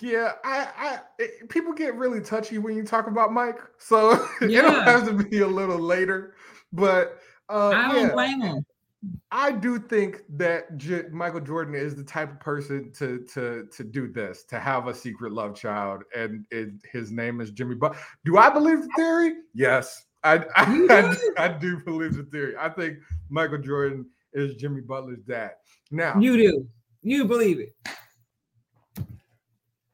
Yeah, 0.00 0.32
I, 0.44 0.68
I 0.76 0.98
it- 1.18 1.48
people 1.48 1.72
get 1.72 1.94
really 1.94 2.20
touchy 2.20 2.58
when 2.58 2.74
you 2.76 2.84
talk 2.84 3.06
about 3.06 3.32
Mike, 3.32 3.58
so 3.78 4.12
it'll 4.40 4.50
Yeah. 4.50 4.84
have 4.84 5.06
to 5.06 5.12
be 5.12 5.40
a 5.40 5.46
little 5.46 5.78
later. 5.78 6.34
But 6.72 7.18
uh, 7.48 7.70
I 7.70 7.92
don't 7.92 8.06
yeah, 8.08 8.12
blame 8.12 8.40
him. 8.40 8.66
I 9.30 9.52
do 9.52 9.78
think 9.78 10.22
that 10.30 10.78
J- 10.78 11.04
Michael 11.12 11.40
Jordan 11.40 11.74
is 11.74 11.94
the 11.94 12.02
type 12.04 12.32
of 12.32 12.40
person 12.40 12.90
to 12.94 13.18
to 13.34 13.66
to 13.70 13.84
do 13.84 14.08
this, 14.08 14.44
to 14.44 14.58
have 14.58 14.88
a 14.88 14.94
secret 14.94 15.32
love 15.32 15.54
child, 15.54 16.02
and 16.16 16.46
it, 16.50 16.70
his 16.90 17.10
name 17.12 17.40
is 17.42 17.50
Jimmy. 17.50 17.74
But 17.74 17.96
do 18.24 18.38
I 18.38 18.48
believe 18.50 18.80
the 18.82 18.88
theory? 18.96 19.34
Yes, 19.52 20.06
I 20.24 20.36
I, 20.56 21.16
I, 21.38 21.44
I 21.44 21.48
do 21.48 21.78
believe 21.84 22.16
the 22.16 22.24
theory. 22.24 22.54
I 22.58 22.70
think 22.70 22.96
Michael 23.28 23.58
Jordan 23.58 24.06
is 24.32 24.54
Jimmy 24.54 24.80
Butler's 24.80 25.22
dad. 25.28 25.52
Now 25.90 26.18
You 26.18 26.36
do. 26.38 26.66
You 27.02 27.26
believe 27.26 27.60
it. 27.60 27.74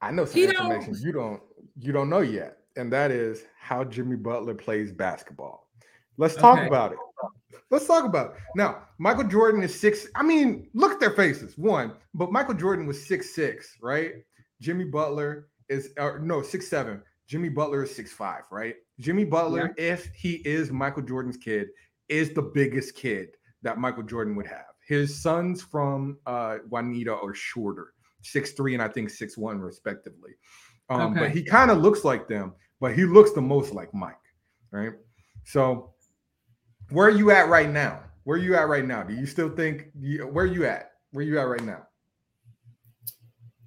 I 0.01 0.11
know 0.11 0.25
some 0.25 0.39
He 0.39 0.47
don't- 0.47 0.71
information 0.71 0.95
you 1.05 1.11
don't 1.11 1.41
you 1.77 1.91
don't 1.91 2.09
know 2.09 2.21
yet, 2.21 2.57
and 2.75 2.91
that 2.91 3.11
is 3.11 3.45
how 3.59 3.83
Jimmy 3.83 4.15
Butler 4.15 4.53
plays 4.53 4.91
basketball. 4.91 5.69
Let's 6.17 6.35
talk 6.35 6.57
Okay. 6.57 6.67
about 6.67 6.91
it. 6.93 6.99
Let's 7.69 7.87
talk 7.87 8.03
about 8.03 8.31
it. 8.31 8.41
Now, 8.55 8.87
Michael 8.97 9.23
Jordan 9.23 9.63
is 9.63 9.77
six. 9.79 10.07
I 10.15 10.23
mean, 10.23 10.69
look 10.73 10.91
at 10.91 10.99
their 10.99 11.11
faces. 11.11 11.57
One, 11.57 11.93
but 12.13 12.31
Michael 12.31 12.53
Jordan 12.55 12.85
was 12.85 13.03
six 13.05 13.33
six, 13.33 13.77
right? 13.81 14.25
Jimmy 14.59 14.85
Butler 14.85 15.47
is 15.69 15.93
or 15.97 16.19
no 16.19 16.41
six 16.41 16.67
seven. 16.67 17.01
Jimmy 17.27 17.47
Butler 17.49 17.83
is 17.83 17.95
six 17.95 18.11
five, 18.11 18.43
right? 18.51 18.75
Jimmy 18.99 19.23
Butler, 19.23 19.73
if 19.77 20.07
he 20.13 20.35
is 20.45 20.71
Michael 20.71 21.03
Jordan's 21.03 21.37
kid, 21.37 21.69
is 22.09 22.33
the 22.33 22.41
biggest 22.41 22.95
kid 22.95 23.29
that 23.61 23.77
Michael 23.79 24.03
Jordan 24.03 24.35
would 24.35 24.47
have. 24.47 24.65
His 24.85 25.21
sons 25.21 25.61
from 25.61 26.17
uh, 26.25 26.57
Juanita 26.69 27.15
are 27.15 27.33
shorter, 27.33 27.93
six 28.21 28.51
three 28.51 28.73
and 28.73 28.81
I 28.81 28.87
think 28.87 29.09
six 29.09 29.37
one 29.37 29.59
respectively. 29.59 30.31
Um, 30.89 31.13
But 31.13 31.31
he 31.31 31.43
kind 31.43 31.71
of 31.71 31.79
looks 31.79 32.03
like 32.03 32.27
them, 32.27 32.53
but 32.79 32.93
he 32.93 33.05
looks 33.05 33.31
the 33.31 33.41
most 33.41 33.73
like 33.73 33.93
Mike, 33.93 34.15
right? 34.71 34.93
So, 35.45 35.93
where 36.89 37.07
are 37.07 37.11
you 37.11 37.31
at 37.31 37.47
right 37.47 37.69
now? 37.69 38.01
Where 38.23 38.37
are 38.37 38.41
you 38.41 38.55
at 38.55 38.67
right 38.67 38.85
now? 38.85 39.03
Do 39.03 39.13
you 39.13 39.25
still 39.25 39.49
think? 39.49 39.87
Where 39.95 40.45
are 40.45 40.47
you 40.47 40.65
at? 40.65 40.91
Where 41.11 41.23
are 41.23 41.27
you 41.27 41.39
at 41.39 41.43
right 41.43 41.63
now? 41.63 41.87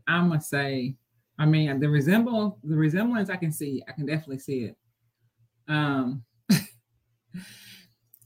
I'm 0.07 0.29
gonna 0.29 0.41
say, 0.41 0.97
I 1.39 1.47
mean, 1.47 1.81
the 1.81 1.89
resemble 1.89 2.59
the 2.63 2.77
resemblance 2.77 3.31
I 3.31 3.37
can 3.37 3.53
see. 3.53 3.83
I 3.89 3.93
can 3.93 4.07
definitely 4.07 4.39
see 4.39 4.65
it. 4.65 4.77
Um, 5.67 6.25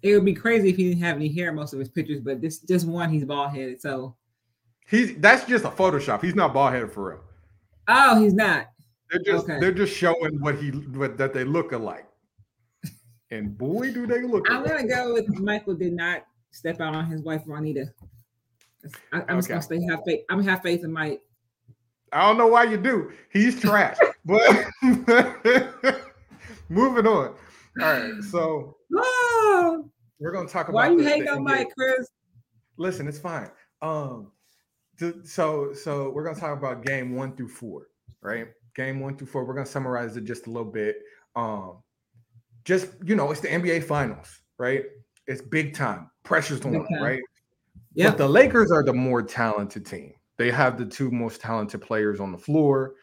it 0.03 0.15
would 0.15 0.25
be 0.25 0.35
crazy 0.35 0.71
if 0.71 0.77
he 0.77 0.89
didn't 0.89 1.03
have 1.03 1.17
any 1.17 1.33
hair 1.33 1.53
most 1.53 1.73
of 1.73 1.79
his 1.79 1.89
pictures, 1.89 2.21
but 2.21 2.41
this 2.41 2.59
just 2.61 2.87
one, 2.87 3.11
he's 3.11 3.25
bald 3.25 3.53
headed. 3.53 3.81
So, 3.81 4.17
He's 4.89 5.17
that's 5.19 5.45
just 5.45 5.65
a 5.65 5.69
Photoshop. 5.71 6.23
He's 6.23 6.35
not 6.35 6.55
bald 6.55 6.73
headed 6.73 6.91
for 6.93 7.11
real. 7.11 7.21
oh, 7.89 8.21
he's 8.21 8.35
not. 8.35 8.67
They're 9.11 9.21
just 9.23 9.45
Okay. 9.49 9.61
they're 9.61 9.73
just 9.73 9.95
showing 9.97 10.41
what 10.41 10.57
he 10.57 10.71
what 10.71 11.17
that 11.19 11.33
they 11.35 11.45
look 11.45 11.73
alike. 11.73 12.07
And 13.31 13.57
boy, 13.59 13.93
do 13.93 14.07
they 14.07 14.23
look! 14.23 14.51
I'm 14.51 14.63
alike. 14.65 14.71
gonna 14.71 14.89
go 14.89 15.13
with 15.15 15.29
Michael 15.39 15.75
did 15.75 15.93
not 15.93 16.25
step 16.51 16.81
out 16.81 16.95
on 16.95 17.07
his 17.07 17.23
wife 17.23 17.43
Juanita. 17.47 17.87
I, 19.13 19.23
I'm 19.29 19.39
just 19.39 19.49
gonna 19.49 19.61
stay 19.63 19.83
have 19.91 20.01
faith. 20.07 20.21
I'm 20.31 20.39
gonna 20.39 20.51
have 20.51 20.63
faith 20.63 20.83
in 20.85 20.93
Mike. 20.93 21.21
I 22.13 22.27
don't 22.27 22.39
know 22.39 22.47
why 22.47 22.65
you 22.65 22.79
do. 22.79 23.13
He's 23.31 23.61
trash. 23.61 23.99
but 24.25 24.41
moving 26.71 27.07
on. 27.07 27.35
All 27.37 27.37
right, 27.77 28.13
so 28.31 28.77
Oh, 28.97 29.89
we're 30.19 30.33
gonna 30.33 30.49
talk 30.49 30.69
about 30.69 30.75
why 30.75 30.89
you 30.91 31.01
hate 31.01 31.29
on 31.29 31.45
Mike, 31.45 31.69
Chris? 31.77 32.09
Listen, 32.79 33.07
it's 33.09 33.19
fine. 33.19 33.51
Um, 33.83 34.33
so 35.25 35.73
so 35.73 36.11
we're 36.11 36.25
gonna 36.25 36.39
talk 36.39 36.57
about 36.57 36.85
game 36.85 37.15
one 37.15 37.37
through 37.37 37.49
four, 37.49 37.89
right? 38.21 38.49
Game 38.75 39.01
one 39.01 39.17
through 39.17 39.29
four. 39.29 39.45
We're 39.45 39.55
gonna 39.55 39.67
summarize 39.67 40.17
it 40.17 40.25
just 40.25 40.47
a 40.47 40.51
little 40.51 40.71
bit. 40.71 40.97
Um, 41.37 41.79
just 42.65 42.89
you 43.05 43.15
know, 43.17 43.31
it's 43.31 43.41
the 43.41 43.49
NBA 43.49 43.85
Finals, 43.85 44.41
right? 44.59 44.85
It's 45.27 45.43
big 45.43 45.75
time. 45.75 46.11
Pressure's 46.25 46.65
on, 46.65 46.73
time. 46.73 47.03
right? 47.03 47.23
Yeah. 47.95 48.11
But 48.11 48.19
the 48.19 48.29
Lakers 48.29 48.71
are 48.71 48.83
the 48.83 48.93
more 48.93 49.23
talented 49.23 49.87
team. 49.87 50.15
They 50.37 50.51
have 50.51 50.79
the 50.79 50.87
two 50.87 51.11
most 51.11 51.41
talented 51.41 51.81
players 51.81 52.21
on 52.21 52.33
the 52.33 52.39
floor. 52.39 52.95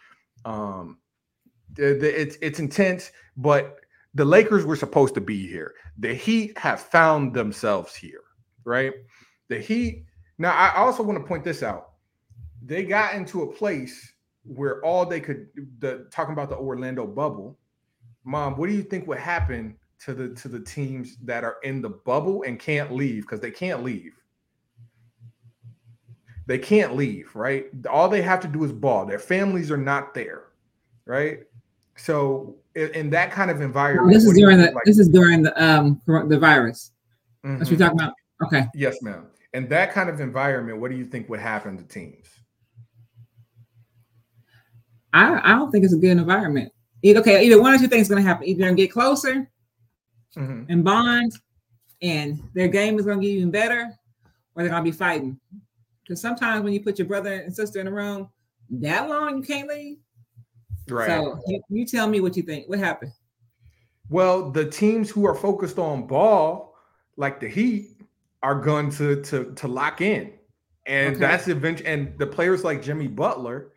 Um, 0.45 0.99
the- 1.73 1.93
the- 1.99 2.21
it's 2.21 2.37
it's 2.41 2.59
intense, 2.59 3.11
but 3.37 3.79
the 4.13 4.25
Lakers 4.25 4.65
were 4.65 4.77
supposed 4.77 5.13
to 5.15 5.21
be 5.21 5.45
here. 5.47 5.73
The 5.97 6.13
Heat 6.13 6.57
have 6.57 6.79
found 6.79 7.33
themselves 7.33 7.95
here, 7.95 8.21
right? 8.63 8.93
The 9.49 9.59
Heat. 9.59 10.05
Now, 10.37 10.53
I 10.53 10.75
also 10.75 11.03
want 11.03 11.19
to 11.19 11.25
point 11.25 11.43
this 11.43 11.63
out. 11.63 11.91
They 12.65 12.83
got 12.83 13.15
into 13.15 13.43
a 13.43 13.53
place 13.53 14.13
where 14.43 14.83
all 14.83 15.05
they 15.05 15.19
could. 15.19 15.47
The 15.79 16.07
talking 16.11 16.33
about 16.33 16.49
the 16.49 16.57
Orlando 16.57 17.05
bubble. 17.05 17.57
Mom, 18.23 18.57
what 18.57 18.69
do 18.69 18.75
you 18.75 18.83
think 18.83 19.07
would 19.07 19.19
happen 19.19 19.77
to 19.99 20.13
the 20.13 20.29
to 20.35 20.47
the 20.47 20.59
teams 20.59 21.17
that 21.23 21.43
are 21.43 21.57
in 21.63 21.81
the 21.81 21.89
bubble 21.89 22.43
and 22.43 22.59
can't 22.59 22.91
leave 22.93 23.23
because 23.23 23.39
they 23.39 23.51
can't 23.51 23.83
leave? 23.83 24.13
They 26.47 26.59
can't 26.59 26.95
leave, 26.95 27.35
right? 27.35 27.67
All 27.89 28.07
they 28.07 28.21
have 28.21 28.39
to 28.41 28.47
do 28.47 28.63
is 28.63 28.71
ball. 28.71 29.05
Their 29.05 29.19
families 29.19 29.71
are 29.71 29.77
not 29.77 30.13
there, 30.13 30.45
right? 31.05 31.39
So 31.95 32.55
in, 32.75 32.89
in 32.89 33.09
that 33.11 33.31
kind 33.31 33.49
of 33.49 33.61
environment. 33.61 34.13
This 34.13 34.23
is 34.23 34.27
what 34.27 34.33
do 34.35 34.39
you 34.41 34.45
during 34.45 34.57
the 34.59 34.71
like- 34.71 34.83
this 34.85 34.99
is 34.99 35.09
during 35.09 35.41
the 35.43 35.63
um 35.63 36.01
the 36.05 36.37
virus. 36.37 36.91
That's 37.43 37.59
what 37.59 37.69
you're 37.69 37.79
talking 37.79 37.99
about. 37.99 38.13
Okay. 38.43 38.65
Yes, 38.73 39.01
ma'am. 39.01 39.27
In 39.55 39.69
that 39.69 39.93
kind 39.93 40.09
of 40.09 40.19
environment, 40.19 40.81
what 40.81 40.91
do 40.91 40.97
you 40.97 41.05
think 41.05 41.29
would 41.29 41.39
happen 41.39 41.77
to 41.77 41.83
teams? 41.85 42.27
I, 45.13 45.39
I 45.43 45.55
don't 45.55 45.71
think 45.71 45.85
it's 45.85 45.93
a 45.93 45.97
good 45.97 46.17
environment. 46.17 46.73
Either, 47.03 47.21
okay, 47.21 47.45
either 47.45 47.61
one 47.61 47.73
or 47.73 47.77
two 47.77 47.87
things 47.87 48.03
is 48.03 48.09
going 48.09 48.21
to 48.21 48.27
happen. 48.27 48.45
Either 48.45 48.59
they're 48.59 48.67
going 48.67 48.75
to 48.75 48.83
get 48.83 48.91
closer 48.91 49.49
Mhm. 50.35 50.65
and 50.67 50.83
bond, 50.83 51.31
and 52.01 52.43
their 52.53 52.67
game 52.67 52.99
is 52.99 53.05
going 53.05 53.21
to 53.21 53.25
get 53.25 53.31
even 53.35 53.49
better, 53.49 53.97
or 54.55 54.63
they're 54.63 54.69
going 54.69 54.83
to 54.83 54.91
be 54.91 54.97
fighting. 54.97 55.39
Because 56.03 56.19
sometimes 56.19 56.61
when 56.65 56.73
you 56.73 56.83
put 56.83 56.99
your 56.99 57.07
brother 57.07 57.35
and 57.35 57.55
sister 57.55 57.79
in 57.79 57.87
a 57.87 57.91
room 57.91 58.29
that 58.69 59.07
long, 59.07 59.37
you 59.37 59.43
can't 59.43 59.69
leave. 59.69 59.99
Right. 60.89 61.07
So 61.07 61.39
you, 61.47 61.61
you 61.69 61.85
tell 61.85 62.09
me 62.09 62.19
what 62.19 62.35
you 62.35 62.43
think. 62.43 62.67
What 62.67 62.79
happened? 62.79 63.13
Well, 64.09 64.51
the 64.51 64.69
teams 64.69 65.09
who 65.09 65.25
are 65.25 65.33
focused 65.33 65.79
on 65.79 66.07
ball, 66.07 66.75
like 67.15 67.39
the 67.39 67.47
Heat, 67.47 67.94
are 68.45 68.53
going 68.53 68.91
to 68.91 69.23
to 69.23 69.51
to 69.55 69.67
lock 69.67 70.01
in, 70.01 70.31
and 70.85 71.15
Okay. 71.15 71.19
that's 71.19 71.47
eventually. 71.47 71.89
And 71.89 72.17
the 72.19 72.27
players 72.27 72.63
like 72.63 72.83
Jimmy 72.83 73.07
Butler, 73.07 73.71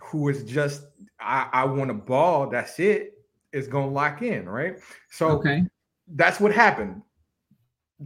who 0.00 0.28
is 0.28 0.44
just 0.44 0.84
I, 1.18 1.48
I 1.52 1.64
want 1.64 1.90
a 1.90 1.94
ball, 1.94 2.48
that's 2.48 2.78
it, 2.78 3.14
is 3.52 3.66
going 3.66 3.88
to 3.88 3.92
lock 3.92 4.22
in, 4.22 4.48
right? 4.48 4.76
So 5.10 5.30
Okay. 5.38 5.64
that's 6.14 6.38
what 6.38 6.52
happened. 6.52 7.02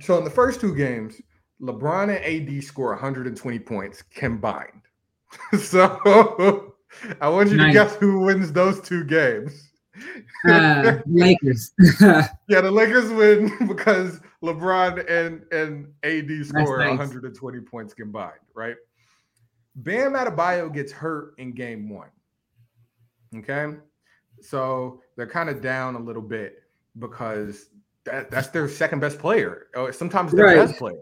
So 0.01 0.17
in 0.17 0.25
the 0.25 0.31
first 0.31 0.63
two 0.63 0.75
games, 0.75 1.21
LeBron 1.61 2.05
and 2.05 2.59
AD 2.59 2.65
score 2.65 2.93
120 2.93 3.59
points 3.59 4.03
combined. 4.03 4.81
so 5.59 6.75
I 7.21 7.29
want 7.29 7.51
you 7.51 7.59
Nice. 7.59 7.67
to 7.67 7.73
guess 7.73 7.97
who 7.97 8.21
wins 8.21 8.51
those 8.51 8.81
two 8.81 9.05
games. 9.05 9.73
Uh, 10.49 10.97
Lakers. 11.07 11.73
Yeah, 12.49 12.61
the 12.61 12.71
Lakers 12.71 13.11
win 13.11 13.53
because 13.67 14.21
LeBron 14.43 15.09
and 15.11 15.45
and 15.53 15.93
AD 16.03 16.47
score 16.47 16.79
nice. 16.79 16.89
120 16.99 17.61
points 17.61 17.95
combined, 17.95 18.33
right? 18.55 18.77
Bam 19.77 20.13
Adebayo 20.15 20.73
gets 20.73 20.93
hurt 20.93 21.35
in 21.39 21.53
game 21.53 21.89
one. 21.89 22.09
Okay, 23.37 23.77
so 24.41 25.03
they're 25.17 25.27
kind 25.27 25.49
of 25.51 25.61
down 25.61 25.97
a 25.97 25.99
little 26.01 26.23
bit 26.23 26.63
because 26.99 27.71
that, 28.05 28.31
that's 28.31 28.49
their 28.49 28.69
second 28.69 29.01
best 29.01 29.19
player, 29.19 29.67
or 29.75 29.93
sometimes 29.93 30.33
their 30.33 30.47
Right. 30.47 30.57
best 30.57 30.79
player. 30.79 31.01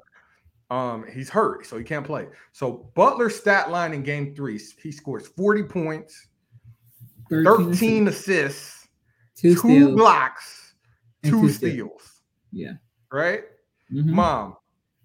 Um, 0.71 1.05
he's 1.13 1.29
hurt, 1.29 1.67
so 1.67 1.77
he 1.77 1.85
can't 1.85 2.05
play. 2.07 2.27
So 2.53 2.91
Butler's 2.95 3.37
stat 3.37 3.71
line 3.71 3.93
in 3.93 4.03
game 4.03 4.35
three, 4.35 4.59
he 4.83 4.91
scores 4.91 5.29
40 5.29 5.63
points, 5.65 6.29
13 7.29 8.09
assists, 8.09 8.89
two 9.37 9.55
two 9.55 9.95
blocks, 9.95 10.75
two 11.23 11.31
two 11.43 11.49
steals. 11.51 11.55
steals. 11.57 12.21
Yeah. 12.51 12.73
Right, 13.15 13.45
Mhm. 13.93 14.07
mom. 14.07 14.57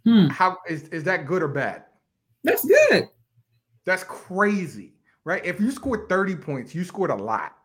Hmm. 0.04 0.28
How 0.30 0.58
is 0.68 0.84
is 0.90 1.04
that 1.04 1.28
good 1.28 1.44
or 1.44 1.48
bad? 1.48 1.86
That's 2.44 2.66
good. 2.66 3.08
That's 3.86 4.04
crazy, 4.04 4.96
right? 5.26 5.46
If 5.46 5.60
you 5.60 5.70
scored 5.70 6.10
30 6.10 6.36
points, 6.36 6.74
you 6.74 6.84
scored 6.84 7.12
a 7.12 7.16
lot. 7.16 7.56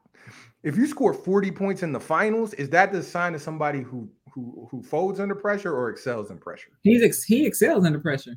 If 0.62 0.76
you 0.76 0.86
score 0.86 1.14
40 1.14 1.50
points 1.50 1.82
in 1.82 1.92
the 1.92 2.00
finals, 2.00 2.52
is 2.54 2.68
that 2.70 2.92
the 2.92 3.02
sign 3.02 3.34
of 3.34 3.40
somebody 3.40 3.80
who 3.80 4.10
who 4.34 4.68
who 4.70 4.82
folds 4.82 5.18
under 5.18 5.34
pressure 5.34 5.74
or 5.74 5.88
excels 5.88 6.30
in 6.30 6.36
pressure? 6.36 6.72
He's 6.82 7.02
ex- 7.02 7.22
he 7.24 7.46
excels 7.46 7.86
under 7.86 7.98
pressure. 7.98 8.34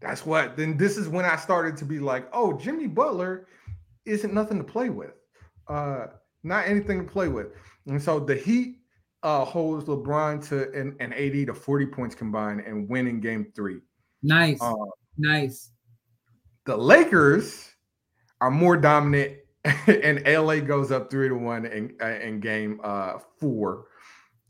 That's 0.00 0.24
what. 0.24 0.56
Then 0.56 0.76
this 0.76 0.96
is 0.96 1.08
when 1.08 1.24
I 1.24 1.34
started 1.36 1.76
to 1.78 1.84
be 1.84 1.98
like, 1.98 2.28
oh, 2.32 2.52
Jimmy 2.58 2.86
Butler 2.86 3.46
isn't 4.04 4.32
nothing 4.34 4.58
to 4.58 4.64
play 4.64 4.90
with. 4.90 5.14
Uh, 5.66 6.06
not 6.44 6.66
anything 6.68 7.04
to 7.04 7.10
play 7.12 7.26
with. 7.28 7.48
And 7.86 8.00
so 8.00 8.20
the 8.20 8.34
Heat 8.36 8.81
uh 9.22 9.44
holds 9.44 9.86
LeBron 9.86 10.46
to 10.48 10.70
an, 10.72 10.96
and 11.00 11.14
AD 11.14 11.46
to 11.46 11.54
40 11.54 11.86
points 11.86 12.14
combined 12.14 12.60
and 12.60 12.88
win 12.88 13.06
in 13.06 13.20
game 13.20 13.52
three. 13.54 13.80
Nice. 14.22 14.60
Uh, 14.60 14.74
nice. 15.18 15.70
the 16.64 16.76
Lakers 16.76 17.70
are 18.40 18.50
more 18.50 18.76
dominant, 18.76 19.38
and 19.86 20.22
LA 20.26 20.60
goes 20.60 20.90
up 20.90 21.10
three 21.10 21.28
to 21.28 21.34
one 21.34 21.66
in, 21.66 21.94
uh, 22.02 22.06
in 22.06 22.40
game 22.40 22.80
uh, 22.82 23.18
four, 23.38 23.86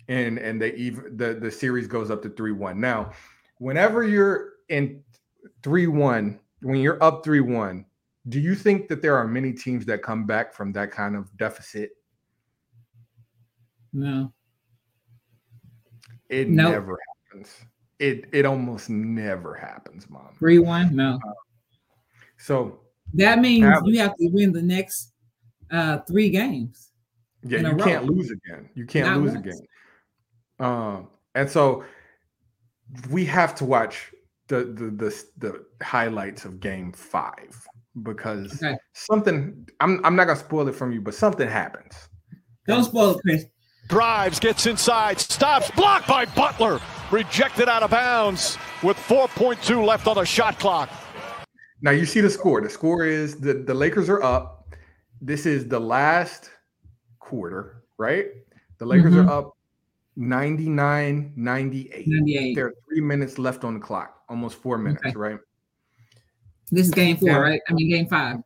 and 0.09 0.39
and 0.39 0.61
they 0.61 0.73
even 0.75 1.17
the 1.17 1.35
the 1.35 1.51
series 1.51 1.87
goes 1.87 2.11
up 2.11 2.23
to 2.23 2.31
three 2.31 2.53
one. 2.53 2.81
Now, 2.81 3.13
whenever 3.59 4.03
you're 4.03 4.55
in 4.69 5.03
three 5.63 5.87
one, 5.87 6.41
when 6.63 6.81
you're 6.81 7.03
up 7.03 7.25
three 7.25 7.41
one, 7.41 7.85
do 8.29 8.41
you 8.41 8.55
think 8.55 8.89
that 8.89 9.03
there 9.03 9.17
are 9.17 9.27
many 9.27 9.53
teams 9.53 9.85
that 9.87 10.03
come 10.03 10.27
back 10.27 10.55
from 10.55 10.73
that 10.73 10.91
kind 10.91 11.17
of 11.17 11.37
deficit? 11.37 11.91
No. 13.93 14.33
It 16.33 16.49
Nope. 16.49 16.73
never 16.73 16.99
happens. 17.29 17.55
It 17.99 18.25
it 18.33 18.47
almost 18.47 18.89
never 18.91 19.55
happens, 19.55 20.09
mom. 20.09 20.35
Three 20.39 20.59
one. 20.59 20.97
No. 20.97 21.21
So 22.39 22.81
That 23.15 23.39
means 23.41 23.65
Average. 23.65 23.95
you 23.95 24.01
have 24.01 24.17
to 24.17 24.29
win 24.29 24.51
the 24.53 24.63
next 24.63 25.13
uh 25.71 25.99
three 26.09 26.31
games. 26.31 26.91
Yeah, 27.45 27.61
you 27.61 27.77
can't 27.77 28.09
row. 28.09 28.15
lose 28.15 28.31
again. 28.31 28.71
You 28.75 28.87
can't 28.87 29.07
Not 29.09 29.19
lose 29.21 29.33
once. 29.35 29.47
again. 29.47 29.61
Um, 30.59 31.09
and 31.35 31.49
so 31.51 31.85
we 33.11 33.25
have 33.27 33.55
to 33.57 33.65
watch 33.65 34.13
the 34.49 34.65
the 34.65 34.91
the, 34.91 35.25
the 35.39 35.65
highlights 35.85 36.45
of 36.45 36.61
game 36.61 36.93
five 36.93 37.53
because 38.03 38.55
Okay. 38.63 38.77
something 38.95 39.69
I'm 39.81 40.01
I'm 40.05 40.17
not 40.17 40.27
gonna 40.29 40.39
spoil 40.39 40.67
it 40.69 40.75
from 40.75 40.93
you, 40.93 41.01
but 41.03 41.15
something 41.15 41.49
happens. 41.49 41.95
Don't 42.67 42.85
spoil 42.85 43.11
it, 43.17 43.21
Chris. 43.23 43.45
Drives, 43.89 44.41
gets 44.41 44.67
inside, 44.67 45.21
stops, 45.21 45.71
blocked 45.73 46.09
by 46.09 46.25
Butler. 46.25 46.81
Rejected 47.11 47.69
out 47.69 47.83
of 47.83 47.91
bounds 47.91 48.57
with 48.83 48.97
4.2 48.97 49.85
left 49.85 50.07
on 50.07 50.15
the 50.17 50.25
shot 50.25 50.59
clock. 50.59 50.89
Now 51.83 51.91
you 51.91 52.07
see 52.07 52.21
the 52.21 52.31
score. 52.31 52.61
The 52.63 52.71
score 52.71 53.05
is 53.05 53.37
the, 53.39 53.55
the 53.55 53.75
Lakers 53.75 54.09
are 54.09 54.23
up. 54.23 54.75
This 55.21 55.45
is 55.47 55.69
the 55.69 55.79
last 55.79 56.51
quarter, 57.19 57.83
right? 57.99 58.27
The 58.79 58.87
Lakers 58.87 59.13
Mhm. 59.15 59.27
are 59.27 59.31
up 59.31 59.57
99 60.17 61.33
98. 61.37 62.07
98. 62.07 62.55
There 62.55 62.67
are 62.67 62.75
three 62.89 63.01
minutes 63.01 63.39
left 63.39 63.63
on 63.65 63.75
the 63.75 63.81
clock, 63.81 64.23
almost 64.29 64.57
four 64.59 64.79
minutes, 64.79 65.03
Okay. 65.05 65.17
right? 65.17 65.39
This 66.71 66.87
is 66.87 66.93
game 66.95 67.17
four, 67.19 67.29
Yeah. 67.31 67.37
right? 67.39 67.61
I 67.69 67.73
mean 67.75 67.91
game 67.91 68.07
five. 68.09 68.39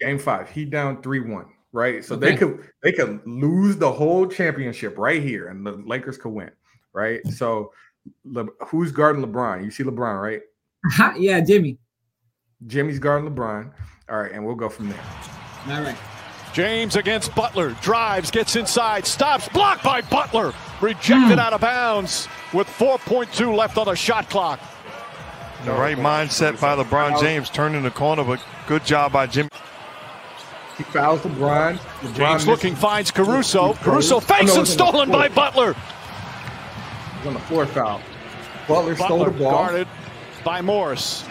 Game 0.00 0.18
five, 0.18 0.48
he 0.50 0.64
down 0.64 1.00
3 1.02 1.20
1, 1.20 1.46
right? 1.72 2.04
So 2.04 2.16
they 2.16 2.36
could 2.36 2.68
they 2.82 2.92
could 2.92 3.20
lose 3.26 3.76
the 3.76 3.90
whole 3.90 4.26
championship 4.26 4.98
right 4.98 5.22
here, 5.22 5.48
and 5.48 5.66
the 5.66 5.72
Lakers 5.72 6.18
could 6.18 6.32
win, 6.32 6.50
right? 6.92 7.22
Mm. 7.24 7.32
So 7.32 7.72
Le, 8.24 8.46
who's 8.66 8.92
guarding 8.92 9.24
LeBron? 9.24 9.64
You 9.64 9.70
see 9.70 9.84
LeBron, 9.84 10.22
right? 10.22 10.40
Ha, 10.92 11.14
yeah, 11.16 11.40
Jimmy. 11.40 11.78
Jimmy's 12.66 12.98
guarding 12.98 13.30
LeBron. 13.30 13.72
All 14.08 14.20
right, 14.20 14.32
and 14.32 14.44
we'll 14.44 14.54
go 14.54 14.68
from 14.68 14.88
there. 14.88 15.00
All 15.68 15.82
right. 15.82 15.96
James 16.52 16.96
against 16.96 17.34
Butler. 17.34 17.70
Drives, 17.80 18.30
gets 18.30 18.56
inside, 18.56 19.06
stops, 19.06 19.48
blocked 19.48 19.82
by 19.82 20.02
Butler. 20.02 20.52
Rejected 20.80 21.34
hmm. 21.34 21.38
out 21.38 21.52
of 21.52 21.60
bounds 21.60 22.28
with 22.52 22.66
4.2 22.66 23.56
left 23.56 23.78
on 23.78 23.86
the 23.86 23.94
shot 23.94 24.28
clock. 24.28 24.60
The 25.64 25.72
right 25.72 25.96
mindset 25.96 26.60
by 26.60 26.76
LeBron 26.76 27.20
James 27.20 27.48
turning 27.48 27.84
the 27.84 27.90
corner, 27.90 28.24
but 28.24 28.44
good 28.66 28.84
job 28.84 29.12
by 29.12 29.26
Jimmy. 29.28 29.48
He 30.76 30.82
fouls 30.84 31.20
LeBron. 31.20 31.76
LeBron 31.76 32.14
James 32.14 32.46
looking, 32.46 32.74
finds 32.74 33.10
Caruso. 33.10 33.74
Caruso 33.74 34.16
Oh, 34.16 34.20
fakes 34.20 34.46
no, 34.46 34.60
and 34.60 34.62
it's 34.62 34.80
on 34.80 34.86
the 34.86 34.90
stolen 34.92 35.10
by. 35.10 35.28
Butler. 35.28 35.74
He's 37.18 37.26
on 37.26 37.34
the 37.34 37.40
floor 37.40 37.66
foul. 37.66 38.00
Butler, 38.66 38.96
stole 38.96 39.18
Butler 39.18 39.30
the 39.32 39.38
ball. 39.44 39.50
guarded 39.52 39.88
by 40.44 40.60
Morris. 40.60 41.24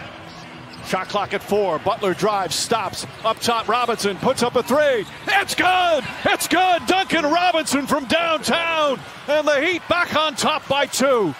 Shot 0.86 1.08
clock 1.08 1.32
at 1.32 1.42
four. 1.42 1.78
Butler 1.78 2.12
drives, 2.14 2.54
stops. 2.54 3.06
Up 3.24 3.38
top, 3.40 3.68
Robinson 3.68 4.16
puts 4.16 4.42
up 4.42 4.56
a 4.56 4.62
three. 4.62 5.04
It's 5.28 5.54
good. 5.54 6.04
It's 6.24 6.48
good. 6.48 6.84
Duncan 6.86 7.24
Robinson 7.24 7.86
from 7.86 8.04
downtown. 8.06 8.98
And 9.28 9.46
the 9.46 9.60
Heat 9.64 9.82
back 9.88 10.14
on 10.16 10.34
top 10.34 10.66
by 10.68 10.86
two. 10.86 11.34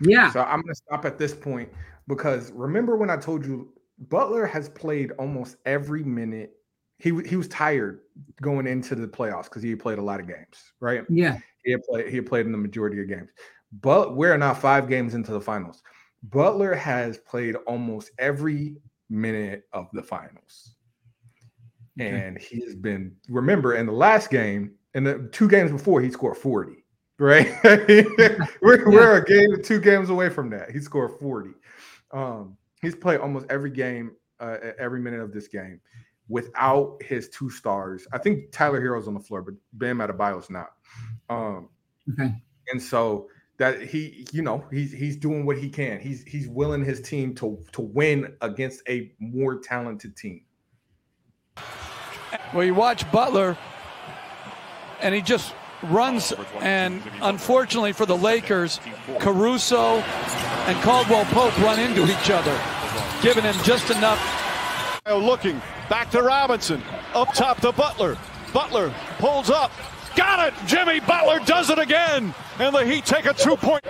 Yeah. 0.00 0.30
So 0.30 0.40
I'm 0.40 0.60
going 0.62 0.68
to 0.68 0.74
stop 0.76 1.04
at 1.04 1.18
this 1.18 1.34
point 1.34 1.68
because 2.06 2.52
remember 2.52 2.96
when 2.96 3.10
I 3.10 3.16
told 3.16 3.44
you 3.44 3.68
Butler 4.08 4.46
has 4.46 4.68
played 4.68 5.10
almost 5.18 5.56
every 5.66 6.04
minute. 6.04 6.52
He 6.98 7.10
he 7.26 7.36
was 7.36 7.48
tired 7.48 8.00
going 8.42 8.66
into 8.66 8.94
the 8.94 9.06
playoffs 9.06 9.44
because 9.44 9.62
he 9.62 9.74
played 9.76 9.98
a 9.98 10.02
lot 10.02 10.20
of 10.20 10.26
games, 10.26 10.72
right? 10.80 11.04
Yeah. 11.08 11.38
He 11.64 11.72
had 11.72 11.82
played 11.84 12.08
he 12.08 12.16
had 12.16 12.26
played 12.26 12.46
in 12.46 12.52
the 12.52 12.58
majority 12.58 13.00
of 13.00 13.08
games. 13.08 13.30
But 13.80 14.16
we're 14.16 14.36
now 14.36 14.54
five 14.54 14.88
games 14.88 15.14
into 15.14 15.32
the 15.32 15.40
finals. 15.40 15.82
Butler 16.22 16.74
has 16.74 17.18
played 17.18 17.54
almost 17.66 18.10
every 18.18 18.76
minute 19.08 19.64
of 19.72 19.88
the 19.92 20.02
finals. 20.02 20.74
Okay. 22.00 22.08
And 22.08 22.38
he 22.38 22.60
has 22.60 22.74
been 22.74 23.14
remember 23.28 23.74
in 23.74 23.86
the 23.86 23.92
last 23.92 24.30
game, 24.30 24.72
in 24.94 25.04
the 25.04 25.28
two 25.32 25.48
games 25.48 25.70
before, 25.70 26.00
he 26.00 26.10
scored 26.10 26.36
40. 26.36 26.84
Right? 27.20 27.52
we're, 28.62 28.88
we're 28.88 29.16
a 29.16 29.24
game, 29.24 29.62
two 29.62 29.80
games 29.80 30.08
away 30.08 30.28
from 30.28 30.50
that. 30.50 30.70
He 30.70 30.80
scored 30.80 31.18
40. 31.18 31.50
Um, 32.12 32.56
he's 32.80 32.94
played 32.94 33.18
almost 33.18 33.46
every 33.50 33.70
game, 33.70 34.12
uh, 34.38 34.56
every 34.78 35.00
minute 35.00 35.20
of 35.20 35.32
this 35.32 35.48
game. 35.48 35.80
Without 36.28 36.98
his 37.02 37.28
two 37.30 37.50
stars. 37.50 38.06
I 38.12 38.18
think 38.18 38.52
Tyler 38.52 38.80
Herro's 38.80 39.08
on 39.08 39.14
the 39.14 39.20
floor, 39.20 39.42
but 39.42 39.54
Bam 39.72 39.98
Adebayo's 39.98 40.50
not. 40.50 40.70
Um, 41.28 41.68
Okay. 42.10 42.32
and 42.72 42.80
so 42.82 43.28
that 43.58 43.82
he, 43.82 44.26
you 44.32 44.40
know, 44.40 44.64
he's 44.70 44.92
he's 44.92 45.16
doing 45.16 45.44
what 45.44 45.58
he 45.58 45.68
can. 45.68 46.00
He's 46.00 46.22
he's 46.22 46.48
willing 46.48 46.84
his 46.84 47.00
team 47.02 47.34
to 47.36 47.62
to 47.72 47.82
win 47.82 48.34
against 48.40 48.82
a 48.88 49.12
more 49.18 49.58
talented 49.58 50.16
team. 50.16 50.42
Well, 52.54 52.64
you 52.64 52.74
watch 52.74 53.10
Butler, 53.12 53.58
and 55.02 55.14
he 55.14 55.20
just 55.20 55.54
runs. 55.82 56.32
And 56.60 57.02
unfortunately 57.20 57.92
for 57.92 58.06
the 58.06 58.16
Lakers, 58.16 58.80
Caruso 59.18 59.96
and 59.98 60.80
Caldwell 60.82 61.24
Pope 61.26 61.58
run 61.60 61.78
into 61.78 62.04
each 62.04 62.30
other, 62.30 62.58
giving 63.22 63.44
him 63.44 63.56
just 63.64 63.90
enough. 63.90 64.18
Looking 65.06 65.60
back 65.88 66.10
to 66.10 66.22
Robinson. 66.22 66.82
Up 67.14 67.32
top 67.34 67.60
to 67.60 67.72
Butler. 67.72 68.18
Butler 68.52 68.94
pulls 69.18 69.50
up. 69.50 69.70
Got 70.16 70.48
it! 70.48 70.54
Jimmy 70.66 71.00
Butler 71.00 71.38
does 71.44 71.70
it 71.70 71.78
again. 71.78 72.34
And 72.58 72.74
the 72.74 72.84
Heat 72.84 73.04
take 73.04 73.26
a 73.26 73.34
two 73.34 73.56
point. 73.56 73.84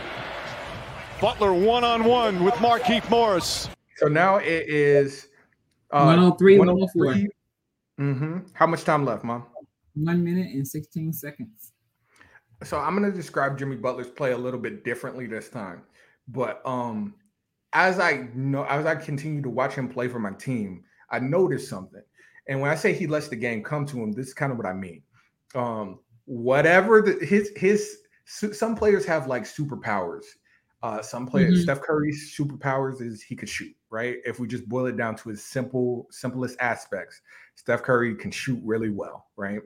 Butler 1.21 1.53
one 1.53 1.85
on 1.85 2.05
one 2.05 2.45
with 2.45 2.55
Markieff 2.55 3.09
Morris. 3.11 3.69
So 3.97 4.07
now 4.07 4.37
it 4.37 4.69
is 4.69 5.29
uh, 5.91 6.05
103, 6.05 6.59
104. 6.59 7.15
Mm-hmm. 7.99 8.39
How 8.53 8.67
much 8.67 8.85
time 8.85 9.05
left, 9.05 9.25
Mom? 9.25 9.47
One 9.95 10.23
minute 10.23 10.55
and 10.55 10.67
16 10.67 11.13
seconds. 11.13 11.73
So 12.63 12.79
I'm 12.79 12.97
going 12.97 13.11
to 13.11 13.17
describe 13.17 13.59
Jimmy 13.59 13.77
Butler's 13.77 14.09
play 14.09 14.33
a 14.33 14.39
little 14.39 14.61
bit 14.61 14.85
differently 14.85 15.27
this 15.27 15.49
time. 15.49 15.83
But 16.29 16.61
um, 16.65 17.15
as 17.73 17.99
I 17.99 18.29
know, 18.35 18.65
as 18.65 18.87
I 18.87 18.95
continue 18.95 19.43
to 19.43 19.51
watch 19.51 19.75
him 19.75 19.89
play 19.89 20.09
for 20.09 20.19
my 20.19 20.33
team, 20.33 20.85
I 21.11 21.19
noticed 21.19 21.69
something. 21.69 22.03
And 22.49 22.61
when 22.61 22.71
I 22.71 22.75
say 22.75 22.93
he 22.93 23.07
lets 23.07 23.29
the 23.29 23.37
game 23.37 23.63
come 23.63 23.85
to 23.87 24.03
him, 24.03 24.13
this 24.13 24.29
is 24.29 24.35
kind 24.35 24.53
of 24.53 24.59
what 24.59 24.67
I 24.67 24.73
mean. 24.73 25.03
Um, 25.55 26.01
whatever 26.25 27.01
the, 27.03 27.25
his 27.25 27.53
his 27.57 27.99
some 28.27 28.75
players 28.77 29.05
have 29.07 29.27
like 29.27 29.45
superpowers. 29.45 30.25
Uh, 30.83 31.03
some 31.03 31.27
players, 31.27 31.59
Mhm. 31.59 31.63
Steph 31.63 31.81
Curry's 31.83 32.37
superpowers 32.39 33.01
is 33.01 33.21
he 33.21 33.35
could 33.35 33.49
shoot, 33.49 33.75
right? 33.91 34.19
If 34.25 34.39
we 34.39 34.47
just 34.47 34.69
boil 34.69 34.87
it 34.87 34.97
down 34.97 35.17
to 35.17 35.29
his 35.31 35.43
simple, 35.43 36.07
simplest 36.11 36.57
aspects, 36.61 37.21
Steph 37.57 37.83
Curry 37.83 38.15
can 38.15 38.31
shoot 38.31 38.61
really 38.65 38.91
well, 38.91 39.27
right? 39.37 39.61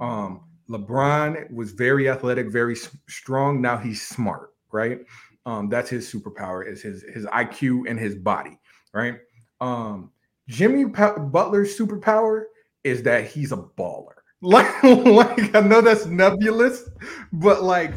Um, 0.00 0.44
LeBron 0.70 1.52
was 1.52 1.72
very 1.72 2.08
athletic, 2.08 2.48
very 2.50 2.76
strong. 3.08 3.60
Now 3.60 3.76
he's 3.76 4.00
smart, 4.00 4.54
right? 4.72 5.00
Um, 5.44 5.68
that's 5.68 5.90
his 5.90 6.10
superpower 6.10 6.66
is 6.66 6.80
his 6.80 7.02
his 7.12 7.26
IQ 7.26 7.84
and 7.86 7.98
his 8.00 8.14
body, 8.14 8.58
right? 8.94 9.18
Um, 9.60 10.10
Jimmy 10.48 10.88
Pa- 10.88 11.18
Butler's 11.18 11.78
superpower 11.78 12.44
is 12.82 13.02
that 13.04 13.26
he's 13.26 13.52
a 13.52 13.56
baller. 13.56 14.08
Like, 14.42 14.82
like 14.82 15.54
I 15.54 15.60
know 15.60 15.80
that's 15.80 16.04
nebulous, 16.04 16.90
but 17.32 17.62
like 17.62 17.94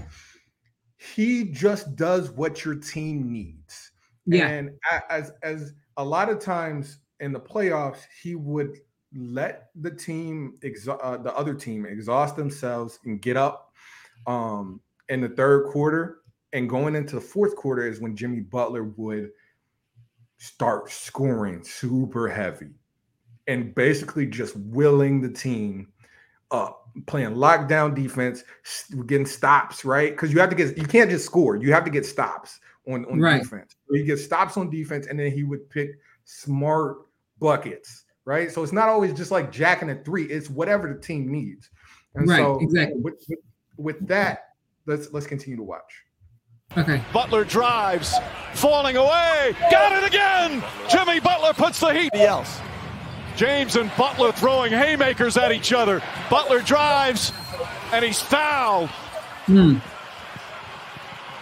he 0.95 1.43
just 1.43 1.97
does 1.97 2.31
what 2.31 2.63
your 2.63 2.75
team 2.75 3.29
needs. 3.29 3.91
Yeah. 4.25 4.47
And 4.47 4.69
as 5.09 5.33
as 5.43 5.73
a 5.97 6.05
lot 6.05 6.29
of 6.29 6.39
times 6.39 6.99
in 7.19 7.33
the 7.33 7.39
playoffs, 7.39 7.99
he 8.21 8.35
would 8.35 8.77
let 9.13 9.71
the 9.75 9.91
team 9.91 10.53
exa- 10.63 10.99
uh, 11.01 11.17
the 11.17 11.35
other 11.35 11.53
team 11.53 11.85
exhaust 11.85 12.37
themselves 12.37 12.99
and 13.03 13.21
get 13.21 13.35
up 13.35 13.73
um 14.25 14.79
in 15.09 15.19
the 15.19 15.29
third 15.29 15.69
quarter 15.71 16.19
and 16.53 16.69
going 16.69 16.95
into 16.95 17.15
the 17.15 17.21
fourth 17.21 17.55
quarter 17.55 17.87
is 17.87 17.99
when 17.99 18.15
Jimmy 18.15 18.39
Butler 18.41 18.83
would 18.83 19.31
start 20.37 20.91
scoring 20.91 21.63
super 21.63 22.27
heavy 22.27 22.69
and 23.47 23.73
basically 23.75 24.25
just 24.25 24.55
willing 24.57 25.21
the 25.21 25.29
team 25.29 25.87
up, 26.51 26.89
playing 27.07 27.31
lockdown 27.31 27.95
defense, 27.95 28.43
getting 29.05 29.25
stops, 29.25 29.83
right? 29.83 30.11
Because 30.11 30.31
you 30.33 30.39
have 30.39 30.49
to 30.49 30.55
get 30.55 30.77
you 30.77 30.85
can't 30.85 31.09
just 31.09 31.25
score, 31.25 31.55
you 31.55 31.73
have 31.73 31.83
to 31.85 31.91
get 31.91 32.05
stops 32.05 32.59
on, 32.87 33.05
on 33.05 33.19
Right. 33.19 33.41
defense. 33.41 33.75
So 33.87 33.95
he 33.95 34.03
gets 34.03 34.23
stops 34.23 34.57
on 34.57 34.69
defense, 34.69 35.07
and 35.07 35.19
then 35.19 35.31
he 35.31 35.43
would 35.43 35.69
pick 35.69 35.91
smart 36.25 36.97
buckets, 37.39 38.05
right? 38.25 38.51
So 38.51 38.63
it's 38.63 38.73
not 38.73 38.89
always 38.89 39.13
just 39.13 39.31
like 39.31 39.51
jacking 39.51 39.89
a 39.89 39.95
three, 40.03 40.25
it's 40.25 40.49
whatever 40.49 40.93
the 40.93 40.99
team 40.99 41.31
needs. 41.31 41.69
And 42.15 42.27
Right, 42.27 42.37
so 42.37 42.59
exactly. 42.61 42.99
with, 43.01 43.15
with, 43.29 43.39
with 43.77 44.07
that, 44.07 44.49
let's 44.85 45.11
let's 45.13 45.27
continue 45.27 45.57
to 45.57 45.63
watch. 45.63 46.03
Okay. 46.75 47.01
Butler 47.13 47.43
drives, 47.43 48.13
falling 48.53 48.97
away. 48.97 49.55
Got 49.71 50.03
it 50.03 50.07
again. 50.07 50.63
Jimmy 50.89 51.19
Butler 51.19 51.53
puts 51.53 51.79
the 51.79 51.93
heat. 51.93 52.13
else. 52.13 52.59
James 53.35 53.75
and 53.75 53.91
Butler 53.97 54.31
throwing 54.31 54.71
haymakers 54.71 55.37
at 55.37 55.51
each 55.51 55.71
other. 55.71 56.01
Butler 56.29 56.61
drives, 56.61 57.31
and 57.93 58.03
he's 58.03 58.19
fouled. 58.21 58.89
Hmm. 59.45 59.77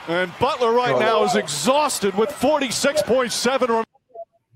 And 0.08 0.32
Butler 0.40 0.72
right 0.72 0.98
now 1.00 1.24
is 1.24 1.36
exhausted 1.36 2.14
with 2.16 2.30
46.7 2.30 3.70
rem- 3.70 3.84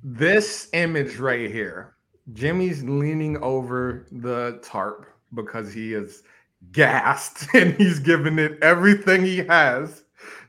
This 0.03 0.70
image 0.74 1.17
right 1.17 1.49
here, 1.49 1.95
Jimmy's 2.34 2.84
leaning 2.84 3.38
over 3.41 4.05
the 4.11 4.59
tarp 4.61 5.07
because 5.34 5.74
he 5.74 5.93
is 5.93 6.24
gassed 6.72 7.47
and 7.55 7.74
he's 7.74 7.99
giving 7.99 8.38
it 8.38 8.59
everything 8.61 9.24
he 9.26 9.38
has 9.38 10.03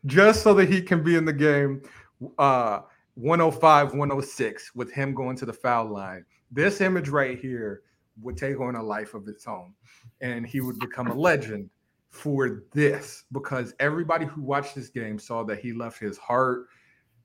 just 0.07 0.43
so 0.43 0.55
that 0.55 0.69
he 0.69 0.81
can 0.81 1.03
be 1.03 1.17
in 1.17 1.25
the 1.25 1.33
game 1.33 1.83
uh 2.39 2.81
105 3.15 3.95
106 3.95 4.75
with 4.75 4.93
him 4.93 5.15
going 5.15 5.37
to 5.37 5.47
the 5.47 5.53
foul 5.53 5.87
line. 5.87 6.25
This 6.51 6.81
image 6.81 7.09
right 7.09 7.39
here 7.39 7.83
would 8.23 8.37
take 8.37 8.61
on 8.61 8.77
a 8.77 8.83
life 8.83 9.15
of 9.15 9.29
its 9.29 9.47
own 9.47 9.75
and 10.21 10.47
he 10.47 10.61
would 10.61 10.79
become 10.79 11.09
a 11.09 11.15
legend 11.15 11.71
for 12.11 12.65
this 12.73 13.25
because 13.33 13.75
everybody 13.79 14.27
who 14.27 14.43
watched 14.43 14.75
this 14.75 14.89
game 14.89 15.19
saw 15.19 15.45
that 15.45 15.61
he 15.61 15.73
left 15.73 15.99
his 15.99 16.19
heart 16.19 16.67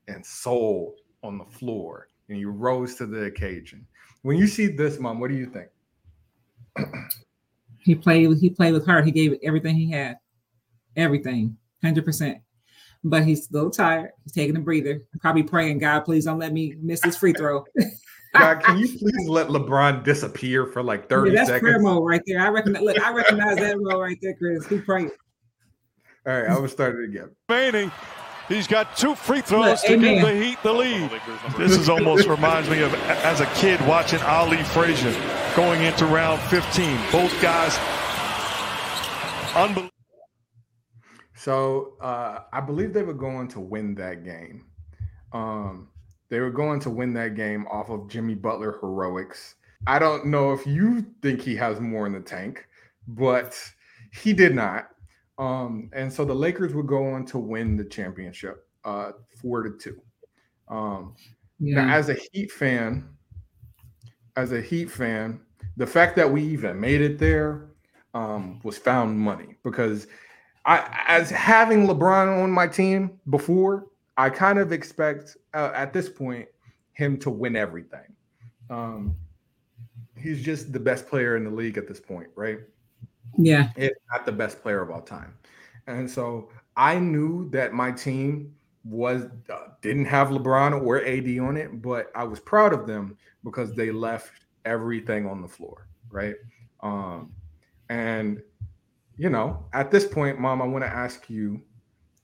and 0.08 0.24
soul 0.24 0.94
on 1.22 1.38
the 1.38 1.44
floor 1.44 2.08
and 2.28 2.38
he 2.38 2.44
rose 2.44 2.94
to 2.96 3.06
the 3.06 3.24
occasion. 3.24 3.86
When 4.22 4.36
you 4.36 4.46
see 4.46 4.68
this, 4.68 4.98
mom, 4.98 5.20
what 5.20 5.30
do 5.30 5.36
you 5.36 5.46
think? 5.46 5.68
He 7.78 7.94
played. 7.94 8.36
He 8.38 8.50
played 8.50 8.72
with 8.72 8.84
heart. 8.84 9.04
He 9.04 9.12
gave 9.12 9.38
everything 9.42 9.76
he 9.76 9.90
had, 9.90 10.18
everything, 10.96 11.56
hundred 11.82 12.04
percent. 12.04 12.38
But 13.04 13.24
he's 13.24 13.48
a 13.50 13.52
little 13.52 13.70
tired. 13.70 14.10
He's 14.24 14.32
taking 14.32 14.56
a 14.56 14.60
breather. 14.60 15.02
Probably 15.20 15.42
praying, 15.42 15.78
God, 15.78 16.00
please 16.00 16.24
don't 16.24 16.38
let 16.38 16.52
me 16.52 16.74
miss 16.80 17.00
this 17.00 17.16
free 17.16 17.32
throw. 17.32 17.64
God, 18.34 18.62
can 18.62 18.78
you 18.78 18.88
please 18.98 19.28
let 19.28 19.48
LeBron 19.48 20.04
disappear 20.04 20.66
for 20.66 20.82
like 20.82 21.08
30 21.08 21.30
Yeah, 21.30 21.44
that's 21.44 21.60
prayer 21.60 21.78
mode 21.80 22.06
right 22.06 22.22
there. 22.26 22.40
I 22.40 22.48
recognize. 22.48 22.82
Look, 22.82 23.00
I 23.00 23.12
recognize 23.12 23.56
that 23.56 23.76
role 23.78 24.00
right 24.00 24.18
there, 24.20 24.34
Chris. 24.34 24.66
He 24.66 24.78
praying. 24.78 25.10
All 26.26 26.32
right, 26.32 26.48
I'm 26.48 26.56
gonna 26.56 26.68
start 26.68 26.98
it 26.98 27.04
again. 27.04 27.30
remaining. 27.48 27.92
He's 28.48 28.66
got 28.66 28.96
two 28.96 29.14
free 29.14 29.40
throws 29.40 29.64
Look, 29.64 29.80
to 29.82 29.96
give 29.96 30.22
the 30.22 30.34
Heat 30.34 30.58
the 30.62 30.72
lead. 30.72 31.10
This 31.56 31.72
is 31.72 31.88
almost 31.88 32.28
reminds 32.28 32.70
me 32.70 32.80
of 32.82 32.94
as 32.94 33.40
a 33.40 33.46
kid 33.54 33.80
watching 33.86 34.20
Ali 34.22 34.62
Frazier 34.62 35.12
going 35.56 35.82
into 35.82 36.06
round 36.06 36.40
15. 36.42 36.96
Both 37.10 37.42
guys 37.42 37.76
unbelievable. 39.56 39.95
So 41.46 41.92
uh, 42.00 42.40
I 42.52 42.60
believe 42.60 42.92
they 42.92 43.04
were 43.04 43.14
going 43.14 43.46
to 43.50 43.60
win 43.60 43.94
that 43.94 44.24
game. 44.24 44.64
Um, 45.32 45.86
they 46.28 46.40
were 46.40 46.50
going 46.50 46.80
to 46.80 46.90
win 46.90 47.14
that 47.14 47.36
game 47.36 47.68
off 47.68 47.88
of 47.88 48.08
Jimmy 48.08 48.34
Butler 48.34 48.78
heroics. 48.80 49.54
I 49.86 50.00
don't 50.00 50.26
know 50.26 50.52
if 50.52 50.66
you 50.66 51.06
think 51.22 51.40
he 51.40 51.54
has 51.54 51.78
more 51.78 52.04
in 52.04 52.12
the 52.12 52.18
tank, 52.18 52.66
but 53.06 53.56
he 54.12 54.32
did 54.32 54.56
not. 54.56 54.88
Um, 55.38 55.88
and 55.92 56.12
so 56.12 56.24
the 56.24 56.34
Lakers 56.34 56.74
would 56.74 56.88
go 56.88 57.12
on 57.12 57.24
to 57.26 57.38
win 57.38 57.76
the 57.76 57.84
championship, 57.84 58.66
uh, 58.84 59.12
four 59.40 59.62
to 59.62 59.70
two. 59.78 60.00
Um, 60.66 61.14
Now, 61.60 61.94
as 61.94 62.08
a 62.08 62.16
Heat 62.32 62.50
fan, 62.50 63.08
as 64.34 64.50
a 64.50 64.60
Heat 64.60 64.90
fan, 64.90 65.40
the 65.76 65.86
fact 65.86 66.16
that 66.16 66.28
we 66.28 66.42
even 66.42 66.80
made 66.80 67.02
it 67.02 67.20
there 67.20 67.68
um, 68.14 68.58
was 68.64 68.76
found 68.78 69.16
money 69.16 69.54
because 69.62 70.08
I, 70.66 71.04
as 71.06 71.30
having 71.30 71.86
LeBron 71.86 72.42
on 72.42 72.50
my 72.50 72.66
team 72.66 73.20
before, 73.30 73.86
I 74.16 74.30
kind 74.30 74.58
of 74.58 74.72
expect 74.72 75.36
uh, 75.54 75.70
at 75.74 75.92
this 75.92 76.08
point 76.08 76.48
him 76.92 77.18
to 77.18 77.30
win 77.30 77.54
everything. 77.54 78.12
Um, 78.68 79.14
he's 80.18 80.42
just 80.42 80.72
the 80.72 80.80
best 80.80 81.06
player 81.06 81.36
in 81.36 81.44
the 81.44 81.50
league 81.50 81.78
at 81.78 81.86
this 81.86 82.00
point, 82.00 82.28
right? 82.34 82.58
Yeah. 83.38 83.70
if 83.76 83.92
not 84.10 84.26
the 84.26 84.32
best 84.32 84.60
player 84.60 84.80
of 84.80 84.90
all 84.90 85.02
time. 85.02 85.34
And 85.86 86.10
so 86.10 86.48
I 86.76 86.98
knew 86.98 87.48
that 87.50 87.72
my 87.72 87.92
team 87.92 88.54
was 88.84 89.24
uh, 89.52 89.68
didn't 89.82 90.06
have 90.06 90.28
LeBron 90.28 90.84
or 90.84 91.04
AD 91.04 91.38
on 91.38 91.56
it, 91.56 91.82
but 91.82 92.10
I 92.14 92.24
was 92.24 92.40
proud 92.40 92.72
of 92.72 92.86
them 92.86 93.16
because 93.44 93.72
they 93.74 93.90
left 93.90 94.32
everything 94.64 95.26
on 95.26 95.42
the 95.42 95.48
floor, 95.48 95.86
right? 96.10 96.34
Um, 96.80 97.32
and 97.88 98.42
you 99.18 99.30
know, 99.30 99.64
at 99.72 99.90
this 99.90 100.06
point, 100.06 100.38
Mom, 100.38 100.62
I 100.62 100.66
want 100.66 100.84
to 100.84 100.90
ask 100.90 101.28
you. 101.30 101.62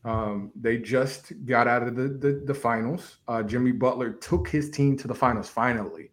Um, 0.04 0.50
they 0.60 0.78
just 0.78 1.32
got 1.46 1.68
out 1.68 1.86
of 1.86 1.94
the 1.94 2.08
the, 2.08 2.42
the 2.44 2.54
finals. 2.54 3.18
Uh, 3.28 3.42
Jimmy 3.42 3.70
Butler 3.70 4.14
took 4.14 4.48
his 4.48 4.68
team 4.68 4.96
to 4.96 5.06
the 5.06 5.14
finals 5.14 5.48
finally. 5.48 6.10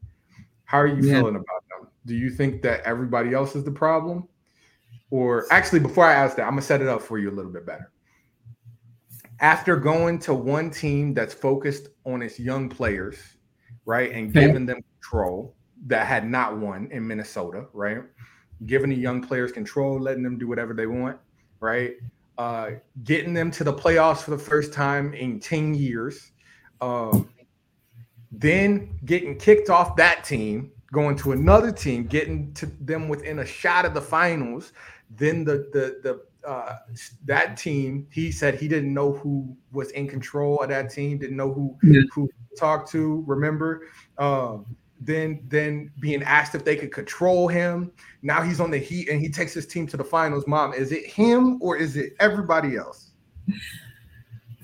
How 0.65 0.77
are 0.77 0.87
you 0.87 1.01
Yeah. 1.03 1.13
feeling 1.13 1.35
about 1.35 1.63
them? 1.71 1.89
do 2.05 2.15
you 2.15 2.29
think 2.29 2.61
that 2.63 2.81
everybody 2.81 3.33
else 3.33 3.55
is 3.55 3.63
the 3.63 3.71
problem? 3.71 4.27
Or 5.11 5.45
actually, 5.51 5.79
before 5.79 6.05
I 6.05 6.13
ask 6.13 6.35
that, 6.35 6.43
I'm 6.43 6.51
gonna 6.51 6.61
set 6.61 6.81
it 6.81 6.87
up 6.87 7.01
for 7.01 7.17
you 7.17 7.29
a 7.29 7.31
little 7.37 7.51
bit 7.51 7.65
better. 7.65 7.91
After 9.39 9.75
going 9.77 10.19
to 10.19 10.33
one 10.33 10.69
team 10.69 11.13
that's 11.13 11.33
focused 11.33 11.89
on 12.05 12.21
its 12.21 12.39
young 12.39 12.69
players, 12.69 13.17
right, 13.85 14.11
and 14.11 14.29
Okay. 14.29 14.41
giving 14.41 14.65
them 14.65 14.81
control 15.01 15.55
that 15.87 16.07
had 16.07 16.27
not 16.29 16.57
won 16.57 16.89
in 16.91 17.07
Minnesota, 17.07 17.65
right? 17.73 17.99
Giving 18.65 18.89
the 18.89 18.95
young 18.95 19.21
players 19.21 19.51
control, 19.51 19.99
letting 19.99 20.23
them 20.23 20.37
do 20.37 20.47
whatever 20.47 20.73
they 20.73 20.87
want, 20.87 21.17
right? 21.59 21.93
Uh, 22.37 22.71
getting 23.03 23.33
them 23.33 23.51
to 23.51 23.63
the 23.63 23.73
playoffs 23.73 24.19
for 24.21 24.31
the 24.31 24.37
first 24.37 24.73
time 24.73 25.13
in 25.13 25.39
10 25.39 25.73
years. 25.73 26.31
Um, 26.81 27.29
then 28.31 28.97
getting 29.05 29.37
kicked 29.37 29.69
off 29.69 29.95
that 29.97 30.23
team, 30.23 30.71
going 30.91 31.15
to 31.17 31.31
another 31.31 31.71
team, 31.71 32.05
getting 32.05 32.53
to 32.53 32.65
them 32.65 33.07
within 33.09 33.39
a 33.39 33.45
shot 33.45 33.85
of 33.85 33.93
the 33.93 34.01
finals. 34.01 34.73
Then 35.09 35.43
the 35.43 35.69
the 35.73 35.99
the 36.03 36.47
uh, 36.47 36.77
that 37.25 37.57
team, 37.57 38.07
he 38.11 38.31
said 38.31 38.55
he 38.55 38.67
didn't 38.67 38.93
know 38.93 39.11
who 39.13 39.55
was 39.71 39.91
in 39.91 40.07
control 40.07 40.59
of 40.59 40.69
that 40.69 40.89
team, 40.91 41.17
didn't 41.17 41.37
know 41.37 41.51
who 41.51 41.77
Yeah. 41.83 42.01
who 42.13 42.29
talked 42.57 42.89
to. 42.91 43.23
Remember, 43.27 43.87
um, 44.17 44.65
then 44.99 45.41
then 45.47 45.91
being 45.99 46.21
asked 46.23 46.55
if 46.55 46.65
they 46.65 46.75
could 46.75 46.91
control 46.91 47.47
him. 47.47 47.91
Now 48.21 48.41
he's 48.41 48.59
on 48.59 48.71
the 48.71 48.77
Heat 48.77 49.09
and 49.09 49.21
he 49.21 49.29
takes 49.29 49.53
his 49.53 49.65
team 49.65 49.87
to 49.87 49.97
the 49.97 50.03
finals. 50.03 50.45
Mom, 50.47 50.73
is 50.73 50.91
it 50.91 51.05
him 51.05 51.57
or 51.61 51.77
is 51.77 51.95
it 51.95 52.13
everybody 52.19 52.75
else? 52.75 53.11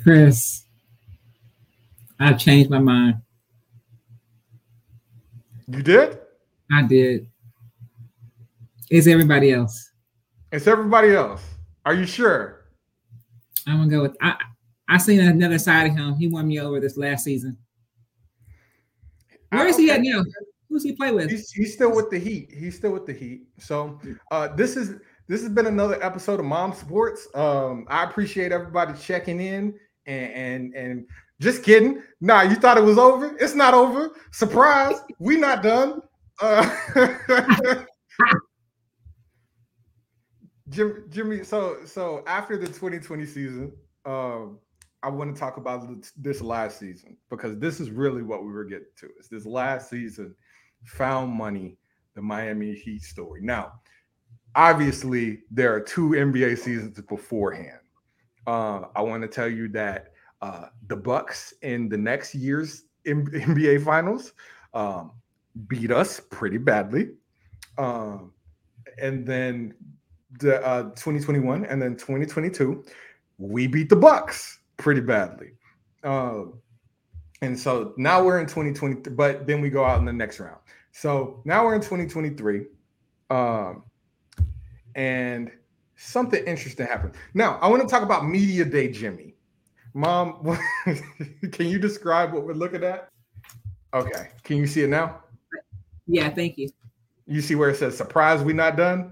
Chris, 0.04 0.66
I've 2.20 2.38
changed 2.38 2.70
my 2.70 2.80
mind. 2.80 3.16
You 5.68 5.82
did? 5.82 6.20
I 6.72 6.84
did. 6.84 7.28
It's 8.90 9.08
everybody 9.08 9.52
else. 9.52 9.92
It's 10.52 10.68
everybody 10.68 11.16
else. 11.16 11.44
Are 11.86 11.94
you 11.94 12.06
sure? 12.06 12.66
I'm 13.68 13.78
gonna 13.78 13.90
go 13.90 14.02
with 14.04 14.18
I. 14.22 14.36
I 14.88 14.98
seen 15.00 15.20
another 15.20 15.58
side 15.58 15.88
of 15.90 15.98
him. 15.98 16.16
He 16.16 16.28
won 16.28 16.48
me 16.48 16.60
over 16.60 16.80
this 16.80 16.96
last 16.96 17.24
season. 17.24 17.58
Where 19.56 19.68
is 19.68 19.78
he 19.78 19.92
at 19.92 20.02
now? 20.02 20.24
Who's 20.70 20.84
he 20.84 20.94
play 20.94 21.12
with? 21.12 21.30
He's, 21.30 21.52
he's 21.52 21.74
still 21.74 21.96
with 21.96 22.10
the 22.10 22.20
Heat. 22.20 22.52
He's 22.52 22.76
still 22.76 22.92
with 22.92 23.06
the 23.06 23.14
Heat. 23.14 23.44
So 23.60 24.00
uh, 24.32 24.50
this 24.56 24.76
is 24.76 25.00
this 25.28 25.42
has 25.42 25.50
been 25.50 25.68
another 25.68 26.04
episode 26.04 26.40
of 26.40 26.46
Mom 26.46 26.74
Sports. 26.74 27.28
Um, 27.34 27.86
I 27.88 28.04
appreciate 28.04 28.52
everybody 28.52 28.94
checking 29.00 29.40
in 29.40 29.74
and 30.06 30.34
and 30.34 30.74
and 30.76 31.08
just 31.40 31.64
kidding. 31.64 32.02
Nah, 32.22 32.42
you 32.42 32.56
thought 32.56 32.78
it 32.78 32.84
was 32.84 32.98
over? 32.98 33.36
It's 33.40 33.56
not 33.56 33.74
over. 33.74 34.12
Surprise, 34.32 34.96
we 35.20 35.38
not 35.38 35.64
done. 35.64 36.02
Uh, 36.42 36.70
Jimmy, 40.70 40.94
Jimmy, 41.10 41.44
so 41.44 41.78
so 41.86 42.24
after 42.28 42.58
the 42.58 42.68
2020 42.68 43.26
season, 43.26 43.72
um, 44.06 44.60
I 45.06 45.10
want 45.10 45.36
to 45.36 45.40
talk 45.40 45.58
about 45.58 45.88
this 46.18 46.42
last 46.42 46.80
season 46.80 47.16
because 47.30 47.60
this 47.60 47.80
is 47.80 47.92
really 47.92 48.24
what 48.24 48.44
we 48.44 48.52
were 48.52 48.66
getting 48.66 48.88
to. 48.98 49.10
Is 49.20 49.28
this 49.28 49.46
last 49.46 49.88
season 49.88 50.34
found 50.84 51.32
money, 51.32 51.78
the 52.16 52.24
Miami 52.24 52.74
Heat 52.74 53.04
story. 53.04 53.42
Now, 53.44 53.74
obviously, 54.56 55.42
there 55.52 55.72
are 55.76 55.80
two 55.80 56.10
NBA 56.10 56.58
seasons 56.58 57.00
beforehand. 57.02 57.82
Uh, 58.48 58.86
I 58.96 59.04
want 59.04 59.22
to 59.22 59.28
tell 59.28 59.48
you 59.48 59.68
that 59.70 60.14
uh, 60.42 60.70
the 60.88 60.96
Bucks 60.96 61.54
in 61.62 61.88
the 61.88 61.98
next 61.98 62.34
year's 62.34 62.86
M- 63.06 63.28
NBA 63.28 63.86
Finals 63.86 64.34
um, 64.74 65.12
beat 65.68 65.92
us 65.92 66.20
pretty 66.32 66.58
badly, 66.58 67.12
um, 67.78 68.32
and 69.00 69.24
then 69.24 69.76
the 70.40 70.66
uh, 70.66 70.84
2021 70.96 71.64
and 71.66 71.80
then 71.80 71.96
2022, 71.96 72.84
we 73.38 73.68
beat 73.68 73.90
the 73.90 73.96
Bucks 73.96 74.62
pretty 74.78 75.02
badly. 75.02 75.52
Um, 76.04 76.60
and 77.42 77.60
so 77.60 77.94
now 77.98 78.24
we're 78.24 78.40
in 78.40 78.46
2020, 78.46 79.12
but 79.12 79.46
then 79.48 79.62
we 79.62 79.70
go 79.70 79.84
out 79.84 80.00
in 80.00 80.06
the 80.06 80.14
next 80.14 80.40
round. 80.40 80.60
So 80.92 81.42
now 81.46 81.66
we're 81.66 81.76
in 81.76 81.82
2023. 81.82 82.66
Um, 83.30 83.84
and 84.96 85.52
something 85.96 86.44
interesting 86.46 86.88
happened. 86.88 87.16
Now 87.34 87.60
I 87.62 87.68
want 87.68 87.82
to 87.82 87.88
talk 87.88 88.04
about 88.04 88.26
Media 88.26 88.66
Day 88.66 88.90
Jimmy. 88.90 89.36
Mom, 89.94 90.58
can 91.52 91.68
you 91.68 91.80
describe 91.80 92.34
what 92.34 92.46
we're 92.46 92.54
looking 92.54 92.84
at? 92.84 93.10
Okay. 93.94 94.30
Can 94.44 94.58
you 94.58 94.68
see 94.68 94.84
it 94.84 94.90
now? 94.90 95.22
Yeah, 96.06 96.30
thank 96.30 96.58
you. 96.58 96.70
You 97.26 97.42
see 97.42 97.56
where 97.56 97.70
it 97.70 97.78
says 97.78 97.98
surprise, 97.98 98.44
we 98.44 98.54
not 98.54 98.76
done? 98.76 99.12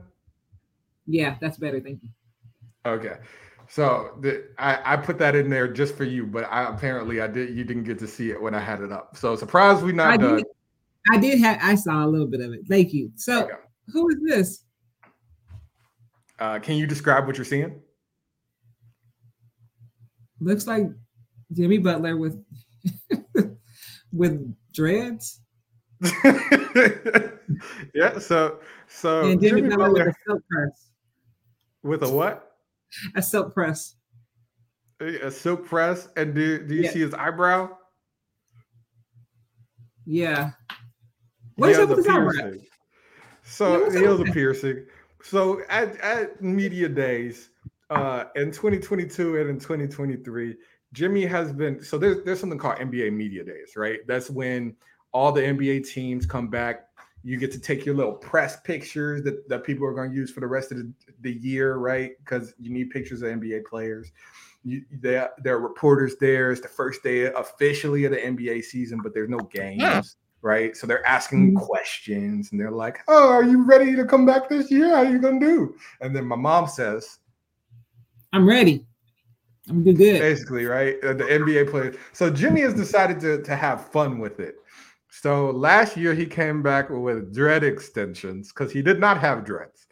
Yeah, 1.08 1.36
that's 1.42 1.58
better. 1.58 1.80
Thank 1.80 2.04
you. 2.04 2.10
Okay. 2.86 3.16
So 3.74 4.12
the, 4.22 4.50
I, 4.60 4.94
I 4.94 4.98
put 4.98 5.18
that 5.18 5.36
in 5.36 5.50
there 5.50 5.68
just 5.68 5.96
for 5.98 6.04
you, 6.04 6.28
but 6.28 6.44
I 6.44 6.70
apparently 6.70 7.22
I 7.22 7.26
did 7.26 7.58
you 7.58 7.64
didn't 7.64 7.86
get 7.86 7.98
to 8.00 8.08
see 8.08 8.30
it 8.30 8.40
when 8.40 8.54
I 8.54 8.60
had 8.60 8.82
it 8.82 8.92
up. 8.92 9.18
So 9.18 9.36
surprise, 9.36 9.82
we 9.82 9.92
not 9.92 10.14
I 10.14 10.18
done. 10.18 10.36
did. 10.36 10.46
I 11.12 11.18
did 11.18 11.40
have. 11.40 11.58
I 11.60 11.74
saw 11.74 12.06
a 12.06 12.08
little 12.08 12.28
bit 12.28 12.42
of 12.42 12.54
it. 12.54 12.68
Thank 12.70 12.94
you. 12.94 13.12
So, 13.16 13.46
Okay. 13.46 13.54
who 13.92 14.08
is 14.10 14.18
this? 14.28 14.64
Uh, 16.38 16.60
can 16.60 16.76
you 16.78 16.86
describe 16.86 17.26
what 17.26 17.36
you're 17.36 17.46
seeing? 17.46 17.82
Looks 20.40 20.68
like 20.68 20.86
Jimmy 21.52 21.80
Butler 21.80 22.16
with 22.16 22.38
with 24.12 24.56
dreads 24.72 25.42
yeah. 27.96 28.20
So 28.20 28.60
so 28.88 29.32
and 29.32 29.42
Jimmy, 29.42 29.62
Jimmy 29.62 29.76
Butler, 29.76 29.94
with 30.06 30.08
a 30.10 30.14
silk 30.28 30.44
press. 30.48 30.90
with 31.82 32.04
a 32.04 32.10
what? 32.10 32.53
A 33.16 33.22
silk 33.22 33.54
press. 33.54 33.96
A 35.00 35.32
silk 35.32 35.66
press. 35.66 36.10
And 36.16 36.34
do 36.34 36.66
do 36.66 36.76
you 36.76 36.84
Yeah. 36.84 36.92
see 36.92 37.00
his 37.00 37.14
eyebrow? 37.14 37.78
Yeah. 40.06 40.52
He 40.70 40.76
What's 41.56 41.78
up 41.78 41.90
with 41.90 41.98
his 42.00 42.08
eyebrow? 42.08 42.54
So 43.44 43.90
he 43.92 44.04
has 44.04 44.20
a 44.20 44.26
piercing. 44.26 44.86
So 45.22 45.62
at, 45.70 45.98
at 46.02 46.42
media 46.42 46.90
days, 46.90 47.50
uh, 47.90 48.26
in 48.36 48.52
2022 48.52 49.38
and 49.40 49.50
in 49.50 49.60
2023, 49.60 50.58
Jimmy 50.94 51.26
has 51.26 51.52
been 51.52 51.84
so 51.84 51.98
there's 51.98 52.24
there's 52.24 52.40
something 52.40 52.60
called 52.60 52.78
NBA 52.78 53.14
media 53.14 53.44
days, 53.44 53.74
right? 53.76 54.00
That's 54.08 54.30
when 54.30 54.76
all 55.12 55.32
the 55.32 55.42
NBA 55.42 55.88
teams 55.88 56.26
come 56.26 56.50
back. 56.50 56.88
You 57.24 57.38
get 57.38 57.52
to 57.54 57.60
take 57.60 57.86
your 57.86 57.96
little 57.96 58.14
press 58.14 58.60
pictures 58.62 59.24
that, 59.24 59.48
that 59.48 59.64
people 59.64 59.86
are 59.88 59.94
going 59.94 60.10
to 60.10 60.16
use 60.16 60.30
for 60.32 60.42
the 60.42 60.48
rest 60.48 60.72
of 60.72 60.78
the, 60.78 60.92
the 61.22 61.32
year, 61.34 61.76
right? 61.78 62.12
Because 62.20 62.54
you 62.60 62.70
need 62.70 62.90
pictures 62.90 63.22
of 63.22 63.30
NBA 63.30 63.66
players. 63.70 64.12
You, 64.66 64.84
there, 64.92 65.30
there 65.42 65.56
are 65.56 65.60
reporters 65.60 66.16
there. 66.20 66.52
It's 66.52 66.62
the 66.62 66.68
first 66.68 67.02
day 67.04 67.26
officially 67.26 68.06
of 68.06 68.12
the 68.12 68.18
NBA 68.18 68.64
season, 68.64 69.00
but 69.02 69.14
there's 69.14 69.30
no 69.30 69.40
games, 69.40 70.18
right? 70.42 70.76
So 70.76 70.86
they're 70.88 71.06
asking 71.06 71.54
Mhm. 71.54 71.62
questions 71.62 72.52
and 72.52 72.60
they're 72.60 72.72
like, 72.72 73.00
"Oh, 73.08 73.30
are 73.30 73.44
you 73.44 73.64
ready 73.64 73.96
to 73.96 74.06
come 74.06 74.26
back 74.26 74.50
this 74.50 74.70
year? 74.72 74.90
How 74.90 75.04
are 75.04 75.06
you 75.06 75.20
gonna 75.20 75.40
do?" 75.40 75.76
And 76.02 76.16
then 76.16 76.26
my 76.26 76.36
mom 76.38 76.68
says, 76.68 77.20
I'm 78.34 78.48
ready. 78.48 78.86
I'm 79.70 79.84
good. 79.84 79.98
Good. 79.98 80.20
basically, 80.20 80.66
right? 80.66 80.96
uh, 81.04 81.14
The 81.14 81.24
NBA 81.26 81.70
players. 81.70 81.96
So 82.12 82.30
Jimmy 82.30 82.62
has 82.62 82.74
decided 82.74 83.20
to, 83.22 83.42
to 83.44 83.56
have 83.56 83.88
fun 83.92 84.20
with 84.20 84.40
it. 84.40 84.56
So 85.22 85.52
last 85.52 85.96
year 85.96 86.14
he 86.16 86.26
came 86.26 86.64
back 86.64 86.90
with 86.90 87.34
dread 87.34 87.64
extensions 87.64 88.52
because 88.52 88.72
he 88.72 88.82
did 88.82 89.00
not 89.00 89.20
have 89.20 89.46
dreads. 89.46 89.86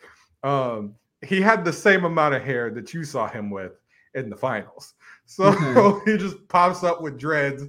Um, 0.43 0.95
he 1.21 1.41
had 1.41 1.63
the 1.63 1.71
same 1.73 2.05
amount 2.05 2.33
of 2.33 2.41
hair 2.41 2.71
that 2.71 2.93
you 2.93 3.03
saw 3.03 3.27
him 3.27 3.49
with 3.51 3.73
in 4.15 4.29
the 4.29 4.35
finals. 4.35 4.93
So 5.25 5.53
Okay. 5.65 6.01
he 6.05 6.17
just 6.17 6.45
pops 6.49 6.83
up 6.83 7.01
with 7.01 7.17
dreads 7.17 7.63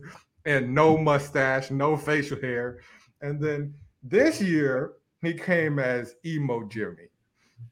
and 0.46 0.74
no 0.74 0.96
mustache, 0.96 1.70
no 1.70 1.96
facial 1.96 2.40
hair. 2.40 2.80
And 3.20 3.40
then 3.40 3.74
this 4.03 4.40
year 4.40 4.94
he 5.20 5.34
came 5.34 5.78
as 5.78 6.16
emo 6.26 6.64
Jimmy. 6.68 7.09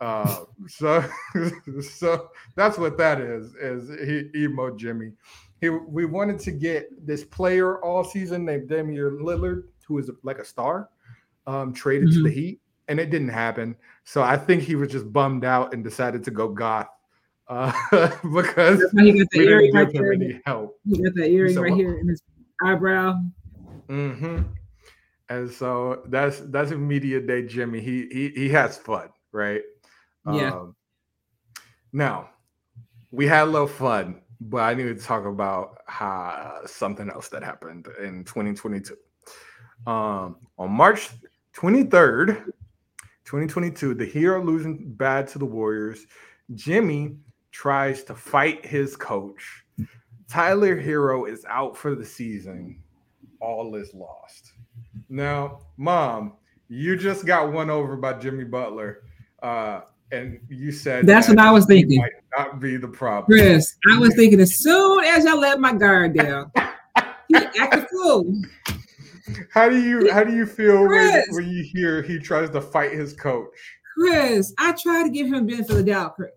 Uh, 0.01 0.45
so 0.69 1.05
so 1.81 2.29
that's 2.55 2.79
what 2.79 2.97
that 2.99 3.21
is 3.21 3.55
is 3.57 3.89
he, 4.07 4.45
emo 4.45 4.77
Jimmy. 4.77 5.13
He, 5.61 5.69
we 5.71 6.05
wanted 6.05 6.39
to 6.41 6.53
get 6.53 7.05
this 7.07 7.25
player 7.25 7.83
all 7.83 8.05
season 8.05 8.45
named 8.45 8.69
Damian 8.69 9.19
Lillard, 9.25 9.65
who 9.91 9.99
is 9.99 10.11
like 10.23 10.39
a 10.39 10.45
star, 10.45 10.89
um, 11.49 11.73
traded 11.73 12.13
to 12.13 12.23
the 12.23 12.31
Heat, 12.31 12.61
and 12.87 13.01
it 13.01 13.11
didn't 13.11 13.29
happen. 13.29 13.75
So 14.05 14.23
I 14.23 14.37
think 14.37 14.63
he 14.63 14.77
was 14.77 14.91
just 14.91 15.13
bummed 15.13 15.45
out 15.45 15.75
and 15.75 15.83
decided 15.83 16.23
to 16.25 16.31
go 16.31 16.49
goth 16.49 16.87
uh, 17.49 17.73
because 18.33 18.79
he 18.93 19.13
got 19.19 19.27
the 19.33 19.41
earring 19.41 19.75
right 19.75 19.93
give 19.93 20.03
there. 20.03 20.13
any 20.13 20.41
help. 20.47 20.79
He 20.89 21.03
got 21.03 21.15
that 21.17 21.29
earring 21.29 21.57
right 21.59 21.75
here 21.75 21.99
in 21.99 22.09
his 22.09 22.23
eyebrow. 22.65 23.21
hmm 23.89 24.43
And 25.29 25.51
so 25.51 26.03
that's 26.07 26.39
that's 26.39 26.71
media 26.71 27.21
day, 27.21 27.43
Jimmy. 27.47 27.81
He 27.81 28.07
he 28.13 28.29
he 28.29 28.49
has 28.51 28.79
fun, 28.79 29.09
right? 29.33 29.63
Yeah. 30.25 30.53
Um, 30.53 30.77
now 31.93 32.31
we 33.11 33.27
had 33.27 33.45
a 33.45 33.51
little 33.51 33.67
fun, 33.67 34.23
but 34.41 34.59
I 34.59 34.75
need 34.75 34.85
to 34.85 34.95
talk 34.95 35.25
about 35.25 35.79
how, 35.87 36.61
something 36.67 37.11
else 37.11 37.29
that 37.31 37.43
happened 37.43 37.89
in 38.01 38.25
2022. 38.25 38.97
Um, 39.87 40.37
on 40.59 40.71
March 40.71 41.09
23rd, 41.55 42.45
2022, 43.25 43.95
the 43.95 44.05
Heat 44.05 44.27
are 44.27 44.43
losing 44.43 44.93
bad 44.93 45.27
to 45.29 45.39
the 45.39 45.45
Warriors. 45.45 46.07
Jimmy 46.55 47.17
tries 47.53 48.03
to 48.05 48.15
fight 48.15 48.65
his 48.65 48.97
coach. 48.97 49.65
Tyler 50.29 50.81
Herro 50.81 51.29
is 51.29 51.45
out 51.49 51.77
for 51.77 51.95
the 51.95 52.05
season. 52.05 52.81
All 53.41 53.75
is 53.75 53.93
lost. 53.95 54.53
Now, 55.09 55.61
mom, 55.77 56.35
you 56.69 56.97
just 56.97 57.27
got 57.27 57.53
won 57.53 57.71
over 57.71 57.97
by 57.97 58.15
Jimmy 58.15 58.45
Butler. 58.45 59.03
Uh, 59.43 59.81
and 60.13 60.41
you 60.49 60.73
said 60.73 61.07
that's 61.07 61.29
that 61.29 61.37
what 61.37 61.45
I 61.45 61.51
was 61.51 61.67
thinking. 61.67 61.99
Might 61.99 62.13
not 62.37 62.61
be 62.61 62.77
the 62.77 62.89
problem. 62.89 63.27
Chris, 63.27 63.77
I 63.93 63.99
was 63.99 64.15
thinking 64.15 64.41
as 64.41 64.57
soon 64.57 65.05
as 65.05 65.27
I 65.27 65.35
let 65.35 65.61
my 65.61 65.73
guard 65.73 66.15
down, 66.15 66.51
he 67.29 67.37
acted 67.59 67.87
fool. 67.91 68.41
How 69.53 69.69
do 69.69 69.81
you 69.81 70.13
how 70.13 70.25
do 70.25 70.35
you 70.35 70.47
feel 70.47 70.87
when, 70.89 71.23
when 71.31 71.49
you 71.49 71.63
hear 71.63 72.03
he 72.03 72.19
tries 72.19 72.51
to 72.51 72.61
fight 72.61 72.93
his 72.93 73.13
coach? 73.15 73.49
Chris, 73.97 74.55
I 74.59 74.73
try 74.73 75.03
to 75.03 75.11
give 75.11 75.27
him 75.27 75.47
benefit 75.47 75.71
of 75.71 75.77
the 75.79 75.83
doubt. 75.83 76.17
Chris. 76.17 76.31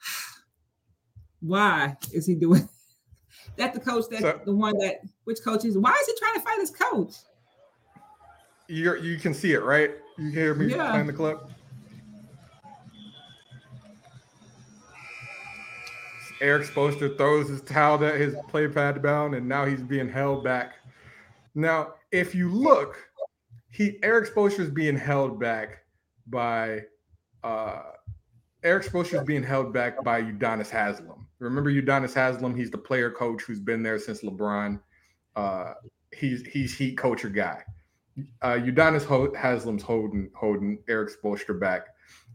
Why 1.40 1.96
is 2.12 2.26
he 2.26 2.34
doing 2.34 2.68
that? 3.56 3.74
The 3.74 3.80
coach 3.80 4.04
that 4.10 4.20
So- 4.20 4.40
the 4.44 4.54
one 4.54 4.76
that 4.78 5.00
which 5.24 5.38
coach 5.44 5.64
is 5.64 5.76
why 5.76 5.92
is 6.00 6.06
he 6.06 6.14
trying 6.18 6.34
to 6.34 6.40
fight 6.40 6.58
his 6.60 6.70
coach? 6.70 7.14
You 8.68 8.96
you 8.96 9.18
can 9.18 9.34
see 9.34 9.52
it, 9.52 9.62
right? 9.62 9.90
You 10.18 10.30
hear 10.30 10.54
me 10.54 10.66
Yeah. 10.66 10.90
playing 10.90 11.06
the 11.06 11.12
clip. 11.12 11.40
Erik 16.40 16.66
Spoelstra 16.66 17.16
throws 17.16 17.48
his 17.48 17.60
towel 17.62 18.04
at 18.04 18.16
his 18.18 18.34
play 18.48 18.66
pad 18.66 19.00
down, 19.02 19.34
and 19.34 19.48
now 19.48 19.64
he's 19.64 19.80
being 19.82 20.08
held 20.08 20.42
back. 20.42 20.74
Now, 21.54 21.94
if 22.10 22.34
you 22.34 22.50
look, 22.50 22.96
he 23.70 23.98
Erik 24.02 24.32
Spoelstra 24.32 24.60
is 24.60 24.70
being 24.70 24.96
held 24.96 25.38
back 25.38 25.78
by 26.26 26.82
uh 27.42 27.82
Erik 28.62 28.84
Spoelstra 28.84 29.20
is 29.20 29.24
being 29.24 29.42
held 29.42 29.72
back 29.72 30.02
by 30.04 30.22
Udonis 30.22 30.70
Haslem. 30.70 31.26
Remember 31.40 31.70
Udonis 31.70 32.14
Haslem? 32.14 32.56
He's 32.56 32.70
the 32.70 32.78
player 32.78 33.10
coach 33.10 33.42
who's 33.42 33.58
been 33.60 33.82
there 33.82 33.98
since 33.98 34.22
LeBron. 34.22 34.80
Uh, 35.34 35.74
he's 36.16 36.42
he's 36.46 36.76
Heat 36.76 36.98
or 37.02 37.16
guy. 37.16 37.62
Uh, 38.42 38.54
Udonis 38.54 39.04
Ho- 39.04 39.32
Haslem's 39.36 39.82
holding 39.82 40.30
holding 40.34 40.78
Erik 40.88 41.10
Spoelstra 41.10 41.58
back, 41.58 41.86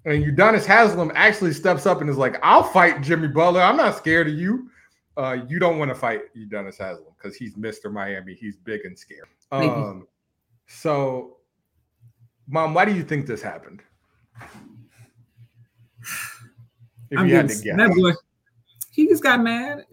and 0.05 0.23
Udonis 0.25 0.65
Haslem 0.65 1.11
actually 1.15 1.53
steps 1.53 1.85
up 1.85 2.01
and 2.01 2.09
is 2.09 2.17
like, 2.17 2.37
"I'll 2.43 2.63
fight 2.63 3.01
Jimmy 3.01 3.27
Butler. 3.27 3.61
I'm 3.61 3.77
not 3.77 3.95
scared 3.95 4.27
of 4.27 4.33
you. 4.33 4.69
Uh, 5.17 5.37
you 5.47 5.59
don't 5.59 5.79
want 5.79 5.89
to 5.89 5.95
fight 5.95 6.21
Udonis 6.35 6.77
Haslem 6.77 7.13
because 7.17 7.35
he's 7.35 7.55
Mr. 7.55 7.91
Miami. 7.91 8.33
He's 8.33 8.55
big 8.55 8.85
and 8.85 8.97
scared." 8.97 9.27
Thank 9.49 9.63
you. 9.63 9.71
Um, 9.71 10.07
so, 10.67 11.37
mom, 12.47 12.73
why 12.73 12.85
do 12.85 12.93
you 12.93 13.03
think 13.03 13.25
this 13.25 13.41
happened? 13.41 13.81
If 17.09 17.19
I'm 17.19 17.27
you 17.27 17.35
had 17.35 17.49
to 17.49 17.55
guess. 17.55 17.77
that 17.77 17.95
boy, 17.95 18.11
he 18.91 19.07
just 19.07 19.23
got 19.23 19.41
mad. 19.41 19.85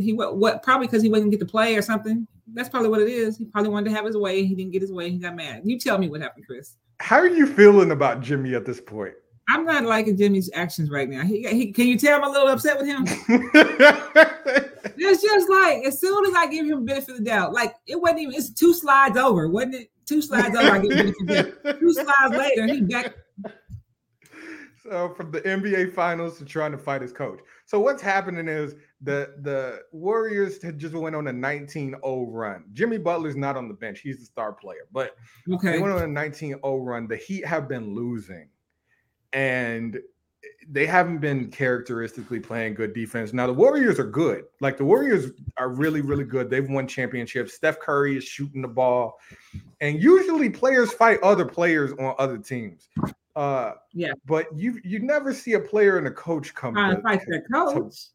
He 0.00 0.12
what, 0.12 0.36
what 0.36 0.62
probably 0.62 0.86
because 0.86 1.02
he 1.02 1.08
wasn't 1.08 1.30
get 1.30 1.40
to 1.40 1.46
play 1.46 1.76
or 1.76 1.82
something. 1.82 2.26
That's 2.54 2.68
probably 2.68 2.88
what 2.88 3.00
it 3.00 3.08
is. 3.08 3.36
He 3.36 3.44
probably 3.44 3.70
wanted 3.70 3.90
to 3.90 3.96
have 3.96 4.04
his 4.04 4.16
way. 4.16 4.44
He 4.44 4.54
didn't 4.54 4.72
get 4.72 4.82
his 4.82 4.92
way. 4.92 5.10
He 5.10 5.18
got 5.18 5.36
mad. 5.36 5.62
You 5.64 5.78
tell 5.78 5.98
me 5.98 6.08
what 6.08 6.20
happened, 6.20 6.46
Chris. 6.46 6.76
How 6.98 7.16
are 7.16 7.28
you 7.28 7.46
feeling 7.46 7.90
about 7.90 8.20
Jimmy 8.20 8.54
at 8.54 8.64
this 8.64 8.80
point? 8.80 9.14
I'm 9.48 9.64
not 9.64 9.84
liking 9.84 10.16
Jimmy's 10.16 10.50
actions 10.54 10.90
right 10.90 11.08
now. 11.08 11.22
He, 11.22 11.46
he 11.48 11.72
can 11.72 11.86
you 11.86 11.98
tell 11.98 12.18
I'm 12.22 12.28
a 12.28 12.32
little 12.32 12.48
upset 12.48 12.78
with 12.78 12.86
him? 12.86 13.06
It's 14.98 15.22
just 15.22 15.50
like 15.50 15.84
as 15.84 16.00
soon 16.00 16.24
as 16.26 16.32
I 16.34 16.46
give 16.46 16.66
him 16.66 16.78
a 16.78 16.80
benefit 16.80 17.10
of 17.10 17.16
the 17.18 17.24
doubt, 17.24 17.52
like 17.52 17.74
it 17.86 18.00
wasn't 18.00 18.20
even. 18.20 18.34
It's 18.34 18.50
two 18.50 18.72
slides 18.72 19.16
over, 19.18 19.48
wasn't 19.48 19.74
it? 19.74 19.90
Two 20.06 20.22
slides 20.22 20.56
over. 20.56 20.70
I 20.70 20.78
give 20.78 20.92
him 20.92 20.96
benefit 20.96 21.20
of 21.20 21.26
the 21.26 21.42
doubt. 21.64 21.80
Two 21.80 21.92
slides 21.92 22.34
later, 22.34 22.66
he 22.66 22.80
back. 22.80 23.14
So 24.82 25.12
from 25.16 25.32
the 25.32 25.40
NBA 25.40 25.92
finals 25.94 26.38
to 26.38 26.44
trying 26.44 26.72
to 26.72 26.78
fight 26.78 27.02
his 27.02 27.12
coach. 27.12 27.40
So 27.64 27.80
what's 27.80 28.00
happening 28.00 28.46
is 28.48 28.74
the 29.00 29.34
the 29.42 29.80
Warriors 29.92 30.62
had 30.62 30.78
just 30.78 30.94
went 30.94 31.16
on 31.16 31.26
a 31.26 31.32
19-0 31.32 32.26
run. 32.30 32.64
Jimmy 32.72 32.98
Butler's 32.98 33.36
not 33.36 33.56
on 33.56 33.68
the 33.68 33.74
bench. 33.74 34.00
He's 34.00 34.20
the 34.20 34.26
star 34.26 34.52
player. 34.52 34.86
But 34.92 35.16
Okay. 35.52 35.72
they 35.72 35.78
went 35.78 35.92
on 35.92 36.02
a 36.02 36.06
19-0 36.06 36.60
run. 36.86 37.08
The 37.08 37.16
Heat 37.16 37.44
have 37.44 37.68
been 37.68 37.94
losing. 37.94 38.48
And 39.36 40.00
they 40.68 40.86
haven't 40.86 41.18
been 41.18 41.50
characteristically 41.50 42.40
playing 42.40 42.74
good 42.74 42.92
defense. 42.94 43.32
Now 43.32 43.46
the 43.46 43.52
Warriors 43.52 44.00
are 44.00 44.04
good. 44.10 44.44
Like 44.60 44.78
the 44.78 44.84
Warriors 44.84 45.30
are 45.58 45.68
really, 45.68 46.00
really 46.00 46.24
good. 46.24 46.48
They've 46.50 46.68
won 46.68 46.88
championships. 46.88 47.52
Steph 47.54 47.78
Curry 47.78 48.16
is 48.16 48.24
shooting 48.24 48.62
the 48.62 48.68
ball, 48.68 49.20
and 49.80 50.02
usually 50.02 50.48
players 50.50 50.92
fight 50.92 51.20
other 51.22 51.44
players 51.44 51.92
on 51.92 52.14
other 52.18 52.38
teams. 52.38 52.88
Uh, 53.36 53.72
Yeah. 53.92 54.12
but 54.24 54.46
you 54.56 54.80
you 54.82 54.98
never 55.00 55.32
see 55.34 55.52
a 55.52 55.60
player 55.60 55.98
and 55.98 56.06
a 56.06 56.10
coach 56.10 56.54
come. 56.54 56.72
Trying 56.74 56.90
to 56.90 56.96
to- 56.96 57.02
fight 57.02 57.20
their 57.28 57.42
coach. 57.52 58.06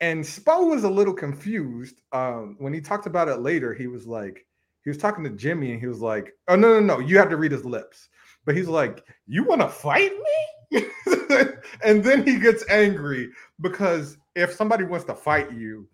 and 0.00 0.22
Spo 0.22 0.68
was 0.70 0.84
a 0.84 0.90
little 0.90 1.14
confused 1.14 2.02
um, 2.12 2.56
when 2.58 2.74
he 2.74 2.80
talked 2.82 3.06
about 3.06 3.28
it 3.28 3.36
later. 3.40 3.72
He 3.72 3.86
was 3.86 4.06
like, 4.06 4.46
he 4.84 4.90
was 4.90 4.98
talking 4.98 5.24
to 5.24 5.30
Jimmy, 5.30 5.72
and 5.72 5.80
he 5.80 5.86
was 5.86 6.00
like, 6.00 6.34
"Oh 6.46 6.56
no, 6.56 6.78
no, 6.78 6.80
no! 6.80 6.98
You 7.00 7.16
have 7.18 7.30
to 7.30 7.38
read 7.38 7.52
his 7.52 7.64
lips." 7.64 8.10
But 8.44 8.56
he's 8.56 8.68
like, 8.68 9.04
"You 9.26 9.44
want 9.44 9.60
to 9.60 9.68
fight 9.68 10.12
me?" 10.12 10.86
and 11.84 12.02
then 12.02 12.26
he 12.26 12.38
gets 12.38 12.64
angry 12.68 13.30
because 13.60 14.16
if 14.34 14.52
somebody 14.52 14.84
wants 14.84 15.06
to 15.06 15.14
fight 15.14 15.52
you, 15.52 15.88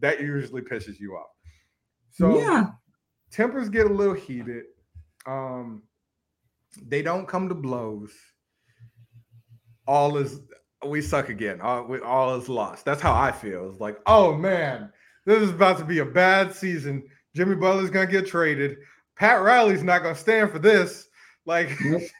that 0.00 0.20
usually 0.20 0.62
pisses 0.62 0.98
you 0.98 1.14
off. 1.14 1.30
So 2.10 2.38
yeah. 2.38 2.66
tempers 3.30 3.68
get 3.68 3.86
a 3.86 3.92
little 3.92 4.14
heated. 4.14 4.64
Um, 5.26 5.82
they 6.86 7.02
don't 7.02 7.26
come 7.26 7.48
to 7.48 7.54
blows. 7.54 8.12
All 9.86 10.16
is 10.16 10.40
we 10.86 11.02
suck 11.02 11.28
again. 11.28 11.60
All, 11.60 11.84
we, 11.84 12.00
all 12.00 12.36
is 12.36 12.48
lost. 12.48 12.84
That's 12.84 13.02
how 13.02 13.12
I 13.12 13.32
feel. 13.32 13.68
It's 13.70 13.80
like, 13.80 13.98
oh 14.06 14.34
man, 14.34 14.90
this 15.26 15.42
is 15.42 15.50
about 15.50 15.78
to 15.78 15.84
be 15.84 15.98
a 15.98 16.04
bad 16.04 16.54
season. 16.54 17.02
Jimmy 17.34 17.56
Butler's 17.56 17.90
gonna 17.90 18.06
get 18.06 18.26
traded. 18.26 18.78
Pat 19.16 19.42
Riley's 19.42 19.82
not 19.82 20.02
gonna 20.02 20.14
stand 20.14 20.50
for 20.50 20.58
this. 20.58 21.08
Like, 21.50 21.70
it's 21.80 22.12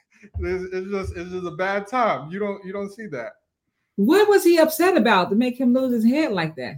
just 0.91 1.17
it's 1.17 1.31
just 1.31 1.47
a 1.47 1.53
bad 1.57 1.87
time. 1.87 2.31
You 2.33 2.41
don't 2.41 2.65
you 2.65 2.73
don't 2.73 2.93
see 2.93 3.07
that. 3.07 3.35
What 3.95 4.29
was 4.29 4.43
he 4.43 4.59
upset 4.59 4.97
about 4.97 5.31
to 5.31 5.37
make 5.37 5.59
him 5.61 5.73
lose 5.73 5.93
his 5.95 6.05
head 6.05 6.33
like 6.33 6.57
that? 6.57 6.77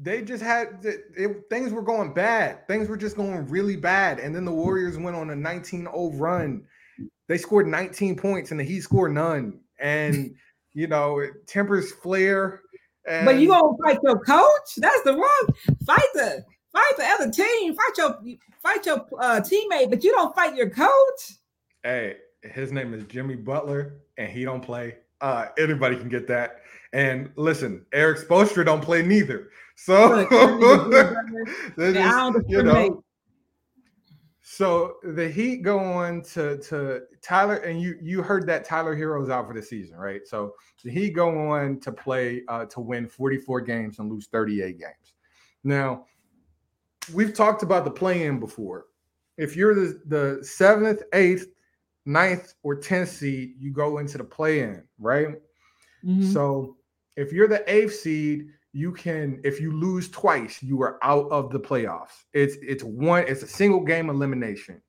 they 0.00 0.22
just 0.22 0.42
had 0.42 0.84
it, 0.84 1.04
it- 1.16 1.44
things 1.48 1.72
were 1.72 1.82
going 1.82 2.12
bad. 2.12 2.66
Things 2.66 2.88
were 2.88 2.96
just 2.96 3.16
going 3.16 3.46
really 3.48 3.76
bad. 3.76 4.18
And 4.18 4.34
then 4.34 4.44
the 4.44 4.52
Warriors 4.52 4.98
went 4.98 5.16
on 5.16 5.30
a 5.30 5.34
19-0 5.34 6.18
run. 6.18 6.64
They 7.28 7.38
scored 7.38 7.68
19 7.68 8.16
points 8.16 8.50
and 8.50 8.58
the 8.58 8.64
Heat 8.64 8.80
scored 8.80 9.12
none. 9.12 9.60
And 9.78 10.34
you 10.74 10.86
know, 10.86 11.20
it 11.20 11.46
tempers 11.46 11.92
flare. 11.92 12.60
And 13.06 13.26
But 13.26 13.36
you 13.38 13.48
gonna 13.48 13.76
fight 13.84 13.98
your 14.02 14.18
coach? 14.20 14.74
That's 14.78 15.02
the 15.02 15.12
wrong. 15.14 15.48
Fight 15.86 16.08
the 16.14 16.44
fight 16.72 16.92
the 16.96 17.04
other 17.04 17.30
team. 17.30 17.74
Fight 17.74 17.98
your 17.98 18.18
fight 18.62 18.86
your 18.86 19.06
uh, 19.18 19.40
teammate, 19.40 19.90
but 19.90 20.02
you 20.04 20.12
don't 20.12 20.34
fight 20.34 20.56
your 20.56 20.70
coach. 20.70 21.38
hey, 21.84 22.16
his 22.42 22.72
name 22.72 22.94
is 22.94 23.04
Jimmy 23.04 23.36
Butler, 23.36 23.94
and 24.18 24.30
he 24.30 24.44
don't 24.44 24.62
play. 24.62 24.96
Uh, 25.20 25.46
anybody 25.58 25.96
can 25.96 26.08
get 26.08 26.26
that. 26.28 26.62
And 26.92 27.30
listen, 27.36 27.86
Erik 27.92 28.18
Spoelstra 28.18 28.64
don't 28.64 28.82
play 28.82 29.02
neither. 29.02 29.50
So 29.76 30.16
Look, 30.16 30.32
I 30.32 30.46
need 30.46 30.60
to 30.60 30.84
do 30.84 30.90
better. 30.90 31.46
they're 31.76 31.90
Yeah, 31.92 32.00
I 32.00 32.10
just, 32.10 32.34
don't 32.34 32.48
you 32.48 32.62
know. 32.62 33.04
So 34.42 34.96
the 35.02 35.28
Heat 35.28 35.62
go 35.62 35.78
on 35.78 36.22
to 36.34 36.58
to 36.58 37.02
Tyler, 37.22 37.56
and 37.56 37.80
you 37.80 37.96
you 38.02 38.22
heard 38.22 38.46
that 38.48 38.64
Tyler 38.64 38.94
Herro's 38.94 39.30
out 39.30 39.46
for 39.46 39.54
the 39.54 39.62
season, 39.62 39.96
right? 39.96 40.26
So 40.26 40.54
the 40.84 40.90
Heat 40.90 41.10
go 41.14 41.50
on 41.50 41.80
to 41.80 41.92
play 41.92 42.42
uh, 42.48 42.66
to 42.66 42.80
win 42.80 43.06
44 43.06 43.62
games 43.62 43.98
and 43.98 44.10
lose 44.10 44.26
38 44.26 44.78
games. 44.78 45.14
Now 45.64 46.04
we've 47.12 47.34
talked 47.34 47.62
about 47.62 47.84
the 47.84 47.90
play-in 47.90 48.38
before. 48.40 48.86
If 49.38 49.56
you're 49.56 49.74
the 49.74 50.00
the 50.06 50.44
seventh, 50.44 51.02
eighth, 51.12 51.46
ninth, 52.06 52.54
or 52.62 52.76
tenth 52.76 53.08
seed, 53.10 53.54
you 53.58 53.72
go 53.72 53.98
into 53.98 54.18
the 54.18 54.24
play-in, 54.24 54.82
right? 54.98 55.36
Mhm. 56.04 56.32
So 56.32 56.76
if 57.16 57.32
you're 57.32 57.48
the 57.48 57.64
eighth 57.72 57.94
seed, 57.94 58.48
you 58.72 58.92
can 58.92 59.40
if 59.44 59.60
you 59.60 59.72
lose 59.72 60.10
twice, 60.10 60.62
you 60.62 60.82
are 60.82 60.98
out 61.02 61.30
of 61.30 61.50
the 61.50 61.60
playoffs. 61.60 62.24
It's 62.32 62.56
it's 62.62 62.82
one, 62.82 63.24
it's 63.26 63.42
a 63.42 63.46
single 63.46 63.80
game 63.80 64.10
elimination. 64.10 64.80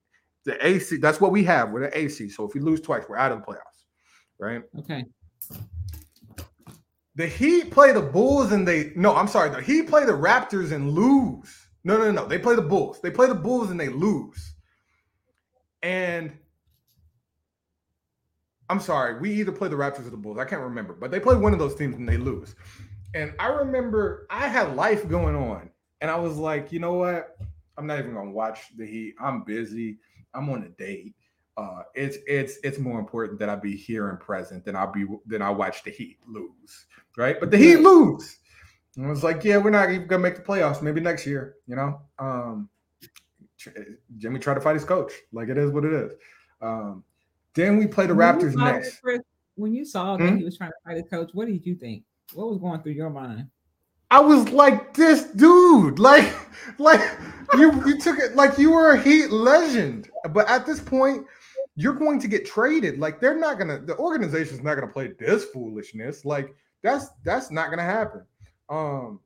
The 0.46 0.66
AC, 0.66 0.98
that's 0.98 1.22
what 1.22 1.32
we 1.32 1.44
have. 1.46 1.72
We're 1.72 1.90
the 1.90 1.98
AC. 1.98 2.30
So 2.30 2.48
if 2.48 2.54
you 2.54 2.62
lose 2.62 2.82
twice, 2.82 3.04
we're 3.08 3.18
out 3.18 3.32
of 3.32 3.40
the 3.40 3.46
playoffs. 3.46 3.86
Right. 4.40 4.62
Okay. 4.80 5.06
The 7.16 7.28
Heat 7.28 7.72
play 7.72 7.92
the 7.92 8.02
Bulls 8.02 8.52
and 8.52 8.68
they 8.68 8.92
no, 8.96 9.16
I'm 9.16 9.28
sorry, 9.28 9.50
the 9.50 9.62
Heat 9.62 9.88
play 9.88 10.06
the 10.06 10.14
Raptors 10.14 10.72
and 10.72 10.92
lose. 10.92 11.63
No, 11.84 11.98
no, 11.98 12.12
no. 12.12 12.26
They 12.26 12.40
play 12.40 12.56
the 12.56 12.62
Bulls. 12.62 13.02
They 13.02 13.12
play 13.12 13.28
the 13.28 13.36
Bulls 13.36 13.72
and 13.72 13.80
they 13.80 13.90
lose. 13.90 14.54
And 15.82 16.32
I'm 18.70 18.80
sorry, 18.80 19.20
we 19.20 19.34
either 19.34 19.52
play 19.52 19.68
the 19.68 19.76
Raptors 19.76 20.08
or 20.08 20.10
the 20.12 20.18
Bulls. 20.18 20.38
I 20.38 20.46
can't 20.46 20.62
remember, 20.62 20.94
but 20.94 21.12
they 21.12 21.20
play 21.20 21.36
one 21.36 21.54
of 21.54 21.60
those 21.60 21.76
teams 21.76 21.96
and 21.98 22.08
they 22.08 22.18
lose. 22.18 22.56
And 23.14 23.34
I 23.38 23.48
remember 23.48 24.26
I 24.30 24.48
had 24.48 24.76
life 24.76 25.08
going 25.08 25.36
on, 25.36 25.70
and 26.02 26.10
I 26.10 26.16
was 26.18 26.38
like, 26.38 26.72
you 26.72 26.80
know 26.80 26.94
what? 26.94 27.38
I'm 27.78 27.86
not 27.86 28.00
even 28.00 28.14
gonna 28.14 28.32
watch 28.32 28.60
the 28.78 28.86
Heat. 28.86 29.16
I'm 29.20 29.44
busy. 29.44 30.00
I'm 30.34 30.50
on 30.50 30.64
a 30.64 30.70
date. 30.70 31.16
uh, 31.58 31.84
it's 31.94 32.18
it's 32.26 32.58
it's 32.64 32.80
more 32.80 33.00
important 33.00 33.40
that 33.40 33.50
I 33.50 33.56
be 33.56 33.76
here 33.76 34.10
and 34.10 34.20
present 34.20 34.66
than 34.66 34.76
I'll 34.76 34.92
be 34.92 35.06
than 35.28 35.42
I 35.42 35.50
watch 35.50 35.84
the 35.84 35.92
Heat 35.92 36.18
lose, 36.28 36.88
right? 37.18 37.40
But 37.40 37.52
the 37.52 37.58
Heat 37.58 37.78
lose. 37.78 38.38
And 38.96 39.06
I 39.06 39.10
was 39.10 39.24
like, 39.24 39.44
yeah, 39.44 39.58
we're 39.58 39.70
not 39.72 39.90
even 39.92 40.08
gonna 40.08 40.22
make 40.22 40.36
the 40.36 40.42
playoffs. 40.42 40.82
Maybe 40.82 41.02
next 41.02 41.26
year, 41.26 41.56
you 41.68 41.76
know. 41.76 42.00
Um, 42.20 42.70
Jimmy 44.18 44.40
tried 44.40 44.56
to 44.56 44.62
fight 44.62 44.76
his 44.76 44.86
coach. 44.86 45.12
Like 45.32 45.50
it 45.50 45.58
is 45.58 45.72
what 45.72 45.86
it 45.86 45.94
is. 45.94 46.14
Um, 46.62 47.04
then 47.56 47.78
we 47.78 47.88
play 47.88 48.08
the 48.08 48.16
When 48.16 48.36
Raptors 48.40 48.56
next. 48.56 48.92
that, 48.96 49.02
Chris, 49.02 49.22
when 49.56 49.74
you 49.74 49.86
saw 49.86 50.18
that 50.18 50.28
Hmm? 50.30 50.38
he 50.38 50.44
was 50.44 50.58
trying 50.58 50.72
to 50.72 50.76
fight 50.86 50.98
his 50.98 51.10
coach, 51.10 51.30
what 51.34 51.48
did 51.48 51.66
you 51.66 51.76
think? 51.76 52.04
What 52.34 52.50
was 52.50 52.58
going 52.60 52.82
through 52.82 52.94
your 52.94 53.10
mind? 53.10 53.48
I 54.12 54.20
was 54.20 54.50
like, 54.50 54.94
this 54.94 55.24
dude, 55.32 55.98
like, 55.98 56.32
like 56.78 57.02
you 57.58 57.72
you 57.86 58.00
took 58.00 58.20
it 58.20 58.36
like 58.36 58.58
you 58.58 58.72
were 58.72 58.92
a 58.92 59.02
Heat 59.02 59.32
legend, 59.32 60.10
but 60.32 60.48
at 60.50 60.66
this 60.66 60.80
point, 60.80 61.26
you're 61.76 61.94
going 61.94 62.20
to 62.20 62.28
get 62.28 62.46
traded. 62.46 63.00
Like 63.00 63.20
they're 63.20 63.38
not 63.38 63.58
gonna, 63.58 63.80
the 63.80 63.98
organization's 63.98 64.62
not 64.62 64.76
gonna 64.76 64.92
play 64.92 65.14
this 65.20 65.46
foolishness. 65.46 66.26
Like 66.26 66.56
that's 66.84 67.08
that's 67.24 67.50
not 67.50 67.70
gonna 67.72 67.82
happen. 67.84 68.22
Um, 68.70 69.20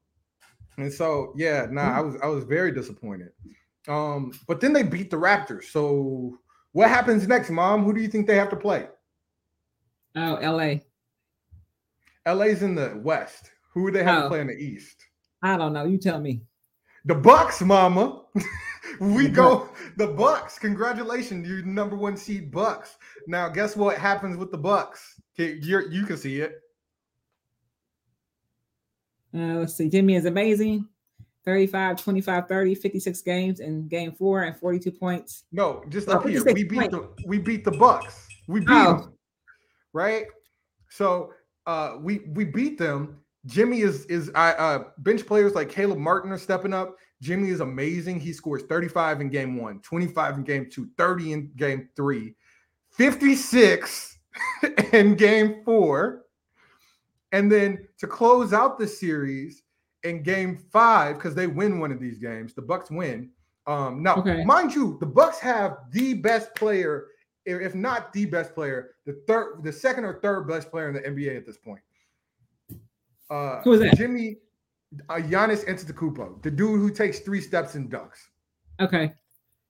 and 0.77 0.91
so 0.91 1.33
yeah, 1.35 1.67
nah, 1.69 1.97
I 1.97 2.01
was 2.01 2.15
I 2.21 2.27
was 2.27 2.43
very 2.43 2.71
disappointed. 2.71 3.29
Um, 3.87 4.31
but 4.47 4.59
then 4.59 4.73
they 4.73 4.83
beat 4.83 5.09
the 5.09 5.17
Raptors. 5.17 5.65
So 5.65 6.37
what 6.73 6.89
happens 6.89 7.27
next, 7.27 7.49
Mom? 7.49 7.83
Who 7.83 7.93
do 7.93 8.01
you 8.01 8.07
think 8.09 8.27
they 8.27 8.35
have 8.35 8.49
to 8.49 8.55
play? 8.57 8.87
Oh, 10.15 10.35
L.A. 10.35 10.83
LA's 12.27 12.63
in 12.63 12.75
the 12.75 12.99
West. 13.03 13.51
Who 13.73 13.83
would 13.83 13.93
they 13.93 14.03
have 14.03 14.19
to 14.21 14.25
Oh. 14.25 14.29
play 14.29 14.41
in 14.41 14.47
the 14.47 14.53
East? 14.57 14.97
I 15.41 15.55
don't 15.57 15.73
know. 15.73 15.85
You 15.85 15.97
tell 15.97 16.19
me. 16.19 16.41
The 17.05 17.15
Bucks, 17.15 17.61
mama. 17.61 18.23
we 18.99 19.29
go 19.29 19.69
the 19.95 20.07
Bucks. 20.07 20.59
Congratulations, 20.59 21.47
you 21.47 21.63
number 21.63 21.95
one 21.95 22.17
seed 22.17 22.51
Bucks. 22.51 22.97
Now, 23.27 23.47
guess 23.47 23.75
what 23.77 23.97
happens 23.97 24.35
with 24.35 24.51
the 24.51 24.57
Bucks? 24.57 25.21
You're, 25.37 25.89
you 25.89 26.05
can 26.05 26.17
see 26.17 26.41
it. 26.41 26.59
Uh, 29.37 29.59
let's 29.59 29.75
see. 29.75 29.89
Jimmy 29.89 30.15
is 30.15 30.25
amazing. 30.25 30.87
35, 31.45 32.01
25, 32.01 32.47
30, 32.47 32.75
56 32.75 33.21
games 33.21 33.59
in 33.61 33.87
game 33.87 34.11
four 34.11 34.43
and 34.43 34.57
42 34.57 34.91
points. 34.91 35.45
No, 35.51 35.81
just 35.89 36.09
Oh, 36.09 36.19
here. 36.19 36.43
We 36.43 36.63
beat 36.63 36.91
the 36.91 37.09
we 37.25 37.37
beat 37.37 37.63
the 37.63 37.71
Bucks. 37.71 38.27
We 38.47 38.59
beat 38.61 38.67
Oh. 38.69 38.93
them, 38.97 39.13
right? 39.93 40.25
So 40.89 41.31
uh, 41.65 41.97
we 42.01 42.19
we 42.33 42.43
beat 42.43 42.77
them. 42.77 43.19
Jimmy 43.45 43.79
is 43.81 44.05
is 44.07 44.29
I 44.35 44.51
uh, 44.53 44.83
bench 44.97 45.25
players 45.25 45.55
like 45.55 45.69
Caleb 45.69 45.99
Martin 45.99 46.31
are 46.33 46.37
stepping 46.37 46.73
up. 46.73 46.95
Jimmy 47.21 47.49
is 47.49 47.61
amazing. 47.61 48.19
He 48.19 48.33
scores 48.33 48.63
35 48.63 49.21
in 49.21 49.29
game 49.29 49.55
one, 49.57 49.79
25 49.81 50.37
in 50.39 50.43
game 50.43 50.69
two, 50.69 50.89
30 50.97 51.31
in 51.33 51.51
game 51.55 51.89
three, 51.95 52.35
56 52.91 54.17
in 54.93 55.15
game 55.15 55.61
four. 55.63 56.25
And 57.37 57.51
then 57.51 57.87
to 57.99 58.07
close 58.07 58.51
out 58.51 58.79
the 58.79 58.87
series 58.87 59.61
in 60.01 60.23
game 60.23 60.57
five, 60.57 61.17
because 61.17 61.35
they 61.35 61.45
win 61.45 61.79
one 61.79 61.91
of 61.91 61.99
these 61.99 62.17
games, 62.17 62.55
the 62.55 62.63
Bucks 62.63 62.89
win. 62.89 63.29
Um, 63.67 64.01
now, 64.01 64.15
Okay. 64.15 64.43
mind 64.43 64.73
you, 64.73 64.97
the 64.99 65.05
Bucks 65.05 65.37
have 65.39 65.77
the 65.91 66.15
best 66.15 66.55
player, 66.55 67.05
if 67.45 67.75
not 67.75 68.11
the 68.11 68.25
best 68.25 68.55
player, 68.55 68.95
the 69.05 69.13
third, 69.27 69.63
the 69.63 69.71
second 69.71 70.03
or 70.05 70.19
third 70.19 70.47
best 70.47 70.71
player 70.71 70.89
in 70.89 70.95
the 70.95 71.01
NBA 71.01 71.37
at 71.37 71.45
this 71.45 71.57
point. 71.57 71.81
Uh, 73.29 73.61
Who 73.61 73.73
is 73.73 73.81
that? 73.81 73.97
Jimmy, 73.97 74.37
uh, 75.09 75.15
Giannis 75.15 75.63
Antetokounmpo, 75.67 76.41
the 76.41 76.49
dude 76.49 76.79
who 76.79 76.89
takes 76.89 77.19
three 77.19 77.41
steps 77.41 77.75
and 77.75 77.87
ducks. 77.87 78.29
Okay. 78.79 79.13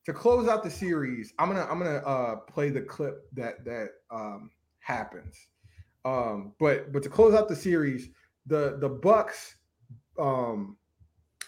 To 0.06 0.14
close 0.14 0.48
out 0.48 0.64
the 0.64 0.72
series, 0.72 1.34
I'm 1.38 1.50
gonna 1.50 1.68
I'm 1.70 1.80
gonna 1.80 1.98
uh, 1.98 2.36
play 2.38 2.70
the 2.70 2.82
clip 2.82 3.28
that 3.34 3.66
that 3.66 3.90
um, 4.10 4.52
happens. 4.80 5.36
Um, 6.08 6.54
but 6.58 6.94
but 6.94 7.04
to 7.04 7.10
close 7.10 7.34
out 7.34 7.50
the 7.50 7.56
series, 7.56 8.10
the 8.46 8.78
the 8.80 8.88
Bucks 8.88 9.56
um, 10.18 10.78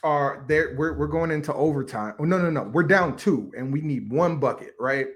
are 0.04 0.44
there. 0.50 0.76
We're 0.78 0.98
we're 0.98 1.08
going 1.08 1.32
into 1.32 1.54
overtime. 1.54 2.16
Oh 2.20 2.26
no 2.26 2.38
no 2.38 2.50
no, 2.50 2.64
we're 2.64 2.84
down 2.84 3.16
two, 3.16 3.52
and 3.58 3.72
we 3.72 3.80
need 3.80 4.12
one 4.12 4.38
bucket 4.38 4.74
right 4.78 5.08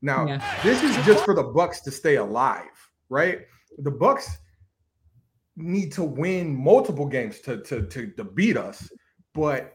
now. 0.00 0.26
Yeah. 0.26 0.60
This 0.62 0.82
is 0.82 0.96
just 1.04 1.26
for 1.26 1.34
the 1.34 1.42
Bucks 1.42 1.80
to 1.82 1.90
stay 1.90 2.16
alive, 2.16 2.90
right? 3.10 3.40
The 3.78 3.90
Bucks 3.90 4.38
need 5.56 5.92
to 5.92 6.02
win 6.02 6.56
multiple 6.56 7.06
games 7.06 7.40
to 7.40 7.62
to 7.64 7.82
to, 7.88 8.06
to 8.12 8.24
beat 8.24 8.56
us, 8.56 8.90
but 9.34 9.74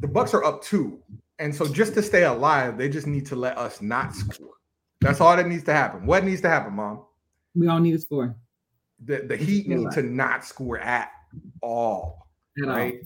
the 0.00 0.08
Bucks 0.08 0.34
are 0.34 0.42
up 0.42 0.64
two, 0.64 1.00
and 1.38 1.54
so 1.54 1.68
just 1.68 1.94
to 1.94 2.02
stay 2.02 2.24
alive, 2.24 2.76
they 2.76 2.88
just 2.88 3.06
need 3.06 3.26
to 3.26 3.36
let 3.36 3.56
us 3.56 3.80
not 3.80 4.16
score. 4.16 4.54
That's 5.00 5.20
all 5.20 5.36
that 5.36 5.46
needs 5.46 5.64
to 5.64 5.72
happen. 5.72 6.06
What 6.06 6.24
needs 6.24 6.40
to 6.40 6.48
happen, 6.48 6.72
Mom? 6.74 7.04
We 7.54 7.66
all 7.68 7.78
need 7.80 7.94
a 7.94 7.98
score. 7.98 8.36
The 9.04 9.22
the 9.26 9.36
Heat 9.36 9.68
need 9.68 9.90
to 9.92 10.02
not 10.02 10.44
score 10.44 10.78
at 10.78 11.10
all, 11.60 12.28
At 12.62 12.68
all. 12.68 12.76
right? 12.76 13.00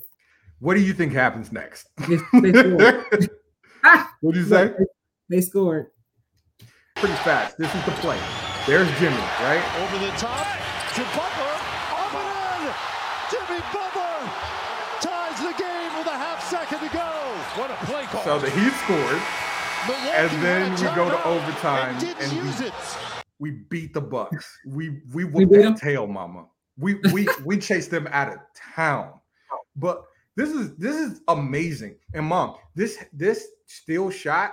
What 0.58 0.74
do 0.74 0.80
you 0.80 0.92
think 0.94 1.12
happens 1.12 1.52
next? 1.52 1.88
They, 2.08 2.16
they 2.40 2.52
scored. 2.76 3.30
What 4.20 4.34
do 4.34 4.40
you 4.40 4.46
say? 4.46 4.72
they 5.28 5.40
scored. 5.40 5.86
Pretty 6.96 7.14
fast. 7.16 7.58
This 7.58 7.72
is 7.74 7.84
the 7.84 7.92
play. 7.92 8.18
There's 8.66 8.88
Jimmy, 8.98 9.16
right? 9.44 9.62
Over 9.82 9.98
the 10.04 10.10
top 10.16 10.46
to 10.94 11.02
Butler. 11.12 11.54
Up 11.92 12.14
and 12.14 12.66
in. 12.66 12.74
Jimmy 13.30 13.60
Butler 13.72 14.30
ties 15.00 15.38
the 15.40 15.52
game 15.62 15.92
with 15.98 16.06
a 16.06 16.16
half 16.16 16.42
second 16.48 16.80
to 16.80 16.88
go. 16.94 17.60
What 17.60 17.70
a 17.70 17.76
play 17.86 18.04
call. 18.06 18.24
So 18.24 18.38
the 18.38 18.50
Heat 18.50 18.72
scored, 18.84 19.20
Milwaukee 19.86 20.16
and 20.16 20.42
then 20.42 20.72
we 20.72 20.96
go 20.96 21.10
to 21.10 21.24
overtime, 21.26 21.90
and 21.96 22.00
didn't 22.00 22.22
and 22.22 22.32
we 22.32 22.46
use 22.48 22.60
it. 22.60 22.72
We 23.38 23.50
beat 23.68 23.92
the 23.94 24.00
Bucks. 24.00 24.58
We 24.66 25.00
we 25.12 25.24
We 25.24 25.44
whooped 25.44 25.64
'em? 25.64 25.74
tail, 25.74 26.06
mama. 26.06 26.46
We 26.78 26.94
we 27.12 27.28
we 27.44 27.58
chased 27.58 27.90
them 27.90 28.06
out 28.10 28.28
of 28.32 28.38
town. 28.74 29.12
But 29.76 30.04
this 30.36 30.50
is 30.50 30.74
this 30.76 30.96
is 30.96 31.20
amazing. 31.28 31.96
And 32.14 32.26
mom, 32.26 32.56
this 32.74 33.04
this 33.12 33.48
still 33.66 34.10
shot 34.10 34.52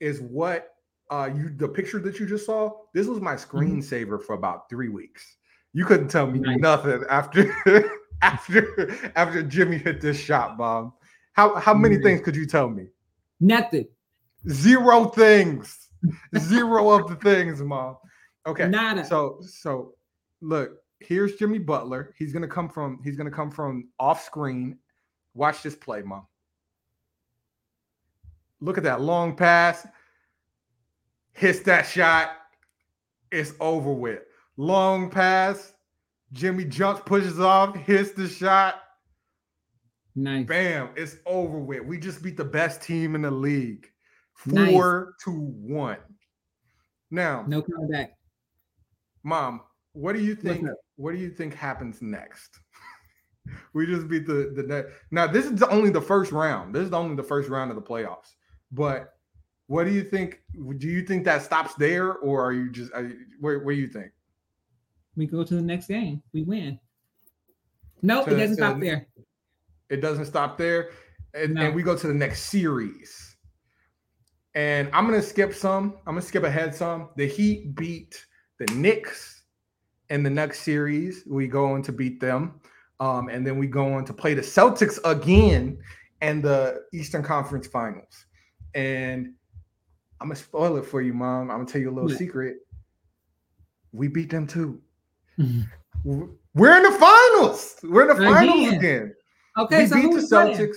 is 0.00 0.20
what 0.20 0.70
uh 1.10 1.30
you 1.34 1.50
the 1.56 1.68
picture 1.68 1.98
that 2.00 2.18
you 2.18 2.26
just 2.26 2.46
saw. 2.46 2.72
This 2.92 3.06
was 3.06 3.20
my 3.20 3.34
screensaver 3.34 4.20
for 4.22 4.34
about 4.34 4.68
three 4.68 4.88
weeks. 4.88 5.36
You 5.72 5.84
couldn't 5.84 6.08
tell 6.08 6.26
me 6.26 6.40
Nice. 6.40 6.58
nothing 6.58 7.02
after 7.08 7.54
after 8.22 8.94
after 9.16 9.42
Jimmy 9.42 9.78
hit 9.78 10.00
this 10.00 10.18
shot, 10.18 10.56
mom. 10.58 10.92
How 11.34 11.54
how 11.56 11.74
many 11.74 11.98
things 11.98 12.20
could 12.20 12.36
you 12.36 12.46
tell 12.46 12.68
me? 12.68 12.86
Nothing. 13.40 13.86
Zero 14.48 15.06
things. 15.06 15.88
Zero 16.38 16.90
of 16.90 17.08
the 17.08 17.16
things, 17.16 17.60
mom. 17.62 17.96
Okay. 18.46 18.68
Nada. 18.68 19.04
So 19.04 19.38
so 19.40 19.94
look, 20.40 20.78
here's 21.00 21.36
Jimmy 21.36 21.58
Butler. 21.58 22.14
He's 22.18 22.32
gonna 22.32 22.48
come 22.48 22.68
from 22.68 23.00
he's 23.02 23.16
gonna 23.16 23.30
come 23.30 23.50
from 23.50 23.88
off 23.98 24.24
screen. 24.24 24.78
Watch 25.34 25.62
this 25.62 25.74
play, 25.74 26.02
mom. 26.02 26.26
Look 28.60 28.78
at 28.78 28.84
that 28.84 29.00
long 29.00 29.36
pass. 29.36 29.86
Hits 31.32 31.60
that 31.60 31.86
shot. 31.86 32.30
It's 33.32 33.52
over 33.60 33.92
with. 33.92 34.22
Long 34.56 35.10
pass. 35.10 35.72
Jimmy 36.32 36.64
jumps, 36.64 37.02
pushes 37.04 37.40
off, 37.40 37.76
hits 37.76 38.12
the 38.12 38.28
shot. 38.28 38.80
Nice. 40.16 40.46
Bam, 40.46 40.90
it's 40.96 41.16
over 41.26 41.58
with. 41.58 41.84
We 41.84 41.98
just 41.98 42.22
beat 42.22 42.36
the 42.36 42.44
best 42.44 42.82
team 42.82 43.14
in 43.14 43.22
the 43.22 43.30
league. 43.30 43.88
Nice. 44.46 44.72
Four 44.72 45.14
to 45.24 45.30
one. 45.30 45.98
Now, 47.10 47.44
No 47.46 47.62
coming 47.62 47.90
back. 47.90 48.12
Mom, 49.24 49.62
what 49.92 50.14
do 50.14 50.22
you 50.22 50.34
think? 50.34 50.68
What 50.96 51.12
do 51.12 51.18
you 51.18 51.30
think 51.30 51.54
happens 51.54 52.00
next? 52.00 52.60
we 53.72 53.86
just 53.86 54.06
beat 54.08 54.26
the 54.26 54.52
the 54.54 54.62
net. 54.62 54.86
Now 55.10 55.26
this 55.26 55.46
is 55.46 55.62
only 55.64 55.90
the 55.90 56.00
first 56.00 56.30
round. 56.30 56.74
This 56.74 56.86
is 56.86 56.92
only 56.92 57.16
the 57.16 57.22
first 57.22 57.48
round 57.48 57.70
of 57.70 57.76
the 57.76 57.82
playoffs. 57.82 58.34
But 58.70 59.14
what 59.66 59.84
do 59.84 59.90
you 59.90 60.04
think? 60.04 60.42
Do 60.78 60.86
you 60.86 61.02
think 61.02 61.24
that 61.24 61.42
stops 61.42 61.74
there, 61.74 62.12
or 62.14 62.44
are 62.44 62.52
you 62.52 62.70
just 62.70 62.92
are 62.92 63.02
you, 63.02 63.16
where? 63.40 63.60
Where 63.60 63.74
do 63.74 63.80
you 63.80 63.88
think? 63.88 64.12
We 65.16 65.26
go 65.26 65.42
to 65.42 65.54
the 65.54 65.62
next 65.62 65.86
game. 65.86 66.22
We 66.32 66.42
win. 66.42 66.78
Nope, 68.02 68.26
To- 68.26 68.34
it 68.34 68.38
doesn't 68.38 68.56
stop 68.56 68.78
the- 68.78 68.86
there. 68.86 69.06
It 69.90 70.00
doesn't 70.00 70.26
stop 70.26 70.58
there, 70.58 70.90
and, 71.34 71.54
No. 71.54 71.62
and 71.62 71.74
we 71.74 71.82
go 71.82 71.96
to 71.96 72.06
the 72.06 72.14
next 72.14 72.44
series. 72.44 73.36
And 74.54 74.88
I'm 74.92 75.04
gonna 75.06 75.22
skip 75.22 75.54
some. 75.54 75.94
I'm 76.06 76.14
gonna 76.14 76.22
skip 76.22 76.42
ahead 76.42 76.74
some. 76.74 77.10
The 77.16 77.26
Heat 77.26 77.74
beat 77.74 78.24
the 78.58 78.66
Knicks 78.74 79.42
in 80.10 80.22
the 80.22 80.30
next 80.30 80.60
series. 80.60 81.24
We 81.26 81.46
go 81.48 81.72
on 81.72 81.82
to 81.82 81.92
beat 81.92 82.20
them, 82.20 82.60
um, 83.00 83.28
and 83.28 83.46
then 83.46 83.58
we 83.58 83.66
go 83.66 83.92
on 83.94 84.04
to 84.06 84.12
play 84.12 84.34
the 84.34 84.42
Celtics 84.42 84.98
again 85.04 85.78
and 86.20 86.42
the 86.42 86.82
Eastern 86.92 87.22
Conference 87.22 87.66
Finals. 87.66 88.26
And 88.74 89.32
I'm 90.20 90.28
gonna 90.28 90.36
spoil 90.36 90.76
it 90.76 90.86
for 90.86 91.02
you, 91.02 91.12
Mom. 91.12 91.50
I'm 91.50 91.58
gonna 91.58 91.66
tell 91.66 91.80
you 91.80 91.90
a 91.90 91.92
little 91.94 92.08
What? 92.08 92.18
secret. 92.18 92.58
We 93.92 94.08
beat 94.08 94.30
them 94.30 94.46
too. 94.46 94.80
Mhm. 95.38 95.66
We're 96.54 96.76
in 96.76 96.82
the 96.82 96.92
finals. 96.98 97.76
We're 97.82 98.02
in 98.10 98.16
the 98.16 98.24
finals 98.24 98.68
Again. 98.68 98.74
again 98.78 99.14
Okay, 99.58 99.82
we 99.82 99.86
so 99.88 99.94
beat 99.96 100.02
the 100.02 100.08
we 100.08 100.26
playing? 100.28 100.56
Celtics. 100.56 100.76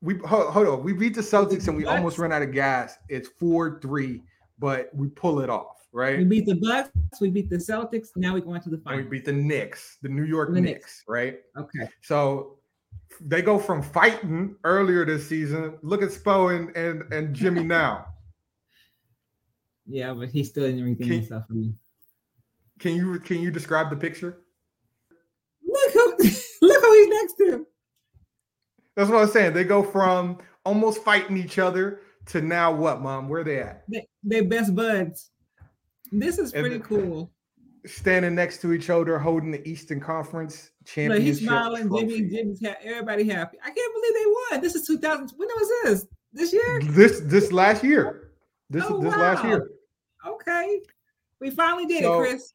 We 0.00 0.18
hold, 0.18 0.52
hold 0.52 0.66
on. 0.68 0.82
We 0.84 0.92
beat 0.92 1.14
the 1.14 1.20
Celtics 1.22 1.68
and 1.68 1.76
we 1.76 1.84
What? 1.84 1.96
almost 1.96 2.18
run 2.18 2.32
out 2.32 2.42
of 2.42 2.52
gas. 2.52 2.96
It's 3.08 3.28
four 3.28 3.78
three. 3.80 4.22
but 4.58 4.88
we 4.94 5.08
pull 5.08 5.40
it 5.40 5.50
off, 5.50 5.83
right? 5.94 6.18
We 6.18 6.24
beat 6.24 6.44
the 6.44 6.56
Bucks, 6.56 6.90
we 7.20 7.30
beat 7.30 7.48
the 7.48 7.56
Celtics. 7.56 8.08
Now 8.16 8.34
we 8.34 8.40
go 8.40 8.48
going 8.48 8.60
to 8.62 8.70
the 8.70 8.82
And 8.86 8.96
we 8.96 9.02
beat 9.04 9.24
the 9.24 9.32
Knicks, 9.32 9.96
the 10.02 10.08
New 10.10 10.24
York 10.24 10.52
The 10.52 10.60
Knicks, 10.60 10.74
Knicks. 10.74 11.04
right? 11.08 11.38
Okay. 11.56 11.88
So 12.02 12.58
they 13.20 13.40
go 13.40 13.58
from 13.58 13.80
fighting 13.82 14.56
earlier 14.64 15.06
this 15.06 15.26
season. 15.26 15.78
Look 15.82 16.02
at 16.02 16.10
Spo 16.10 16.54
and 16.54 16.76
and, 16.76 17.10
and 17.12 17.34
Jimmy 17.34 17.62
now. 17.64 18.06
Yeah, 19.86 20.12
but 20.12 20.28
he's 20.30 20.50
still 20.50 20.64
in 20.64 20.78
everything 20.78 21.06
Can- 21.06 21.16
himself 21.20 21.46
for 21.46 21.54
me. 21.54 21.74
Can 22.80 22.96
you 22.96 23.18
can 23.20 23.40
you 23.40 23.50
describe 23.50 23.88
the 23.88 23.96
picture? 23.96 24.40
Look 25.66 25.92
who 25.92 26.16
look 26.62 26.82
who 26.84 26.92
he's 26.94 27.08
next 27.08 27.34
to. 27.38 27.66
That's 28.96 29.10
what 29.10 29.22
I'm 29.22 29.28
saying. 29.28 29.54
They 29.54 29.64
go 29.64 29.82
from 29.82 30.38
almost 30.64 31.02
fighting 31.04 31.36
each 31.36 31.58
other 31.58 32.00
to 32.26 32.40
now 32.40 32.72
what, 32.72 33.00
mom? 33.00 33.28
Where 33.28 33.44
they 33.44 33.60
at? 33.60 33.84
They, 33.88 34.06
they 34.22 34.40
best 34.40 34.74
buds. 34.74 35.30
This 36.18 36.38
is 36.38 36.52
pretty 36.52 36.78
cool. 36.80 37.30
Standing 37.86 38.34
next 38.34 38.60
to 38.62 38.72
each 38.72 38.88
other, 38.88 39.18
holding 39.18 39.50
the 39.50 39.66
Eastern 39.68 40.00
Conference 40.00 40.70
championship. 40.86 41.22
he's 41.26 41.40
smiling. 41.40 41.90
Jimmy. 41.94 42.22
Jimmy's 42.30 42.60
happy. 42.64 42.86
Everybody 42.86 43.28
happy. 43.28 43.58
I 43.62 43.70
can't 43.70 43.94
believe 43.94 44.14
they 44.14 44.30
won. 44.52 44.60
This 44.62 44.74
is 44.74 44.86
2000. 44.86 45.32
When 45.36 45.48
was 45.48 45.70
this? 45.84 46.06
This 46.32 46.52
year? 46.52 46.80
This 46.82 47.20
this 47.20 47.52
last 47.52 47.84
year. 47.84 48.30
This 48.70 48.84
Oh, 48.88 49.00
this 49.02 49.14
last 49.14 49.42
wow. 49.44 49.50
year. 49.50 49.70
Okay. 50.26 50.80
We 51.40 51.50
finally 51.50 51.84
did 51.86 52.02
So- 52.04 52.22
it, 52.22 52.28
Chris. 52.28 52.52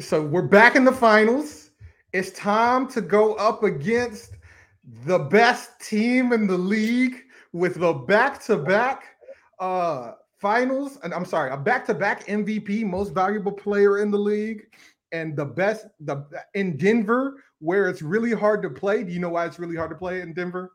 So 0.00 0.22
we're 0.24 0.42
back 0.42 0.74
in 0.76 0.84
the 0.84 0.92
finals. 0.92 1.70
It's 2.12 2.30
time 2.32 2.88
to 2.88 3.00
go 3.00 3.34
up 3.34 3.62
against 3.62 4.32
the 5.04 5.18
best 5.18 5.78
team 5.80 6.32
in 6.32 6.46
the 6.48 6.58
league 6.58 7.22
with 7.52 7.76
the 7.76 7.92
back-to-back 7.92 9.04
uh 9.60 10.12
finals. 10.40 10.98
And 11.02 11.12
I'm 11.14 11.24
sorry, 11.24 11.50
a 11.50 11.56
back-to-back 11.56 12.26
MVP, 12.26 12.84
most 12.84 13.12
valuable 13.12 13.52
player 13.52 13.98
in 13.98 14.10
the 14.10 14.18
league, 14.18 14.62
and 15.12 15.36
the 15.36 15.44
best 15.44 15.86
the 16.00 16.24
in 16.54 16.76
Denver, 16.76 17.42
where 17.58 17.88
it's 17.88 18.02
really 18.02 18.32
hard 18.32 18.62
to 18.62 18.70
play. 18.70 19.04
Do 19.04 19.12
you 19.12 19.18
know 19.20 19.30
why 19.30 19.46
it's 19.46 19.58
really 19.58 19.76
hard 19.76 19.90
to 19.90 19.96
play 19.96 20.20
in 20.20 20.32
Denver? 20.32 20.72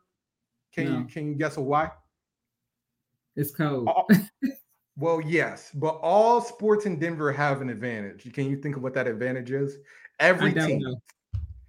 Can 0.74 0.92
you 0.92 1.04
can 1.04 1.28
you 1.28 1.34
guess 1.34 1.56
a 1.56 1.60
why? 1.60 1.90
It's 3.34 3.50
cold. 3.50 3.88
All- 3.88 4.08
well, 4.96 5.20
yes, 5.20 5.70
but 5.74 5.98
all 6.02 6.40
sports 6.40 6.86
in 6.86 6.98
Denver 6.98 7.32
have 7.32 7.60
an 7.60 7.70
advantage. 7.70 8.32
Can 8.32 8.48
you 8.48 8.56
think 8.60 8.76
of 8.76 8.82
what 8.82 8.94
that 8.94 9.06
advantage 9.06 9.50
is? 9.50 9.78
Every 10.20 10.52
team, 10.52 10.80
know. 10.80 10.96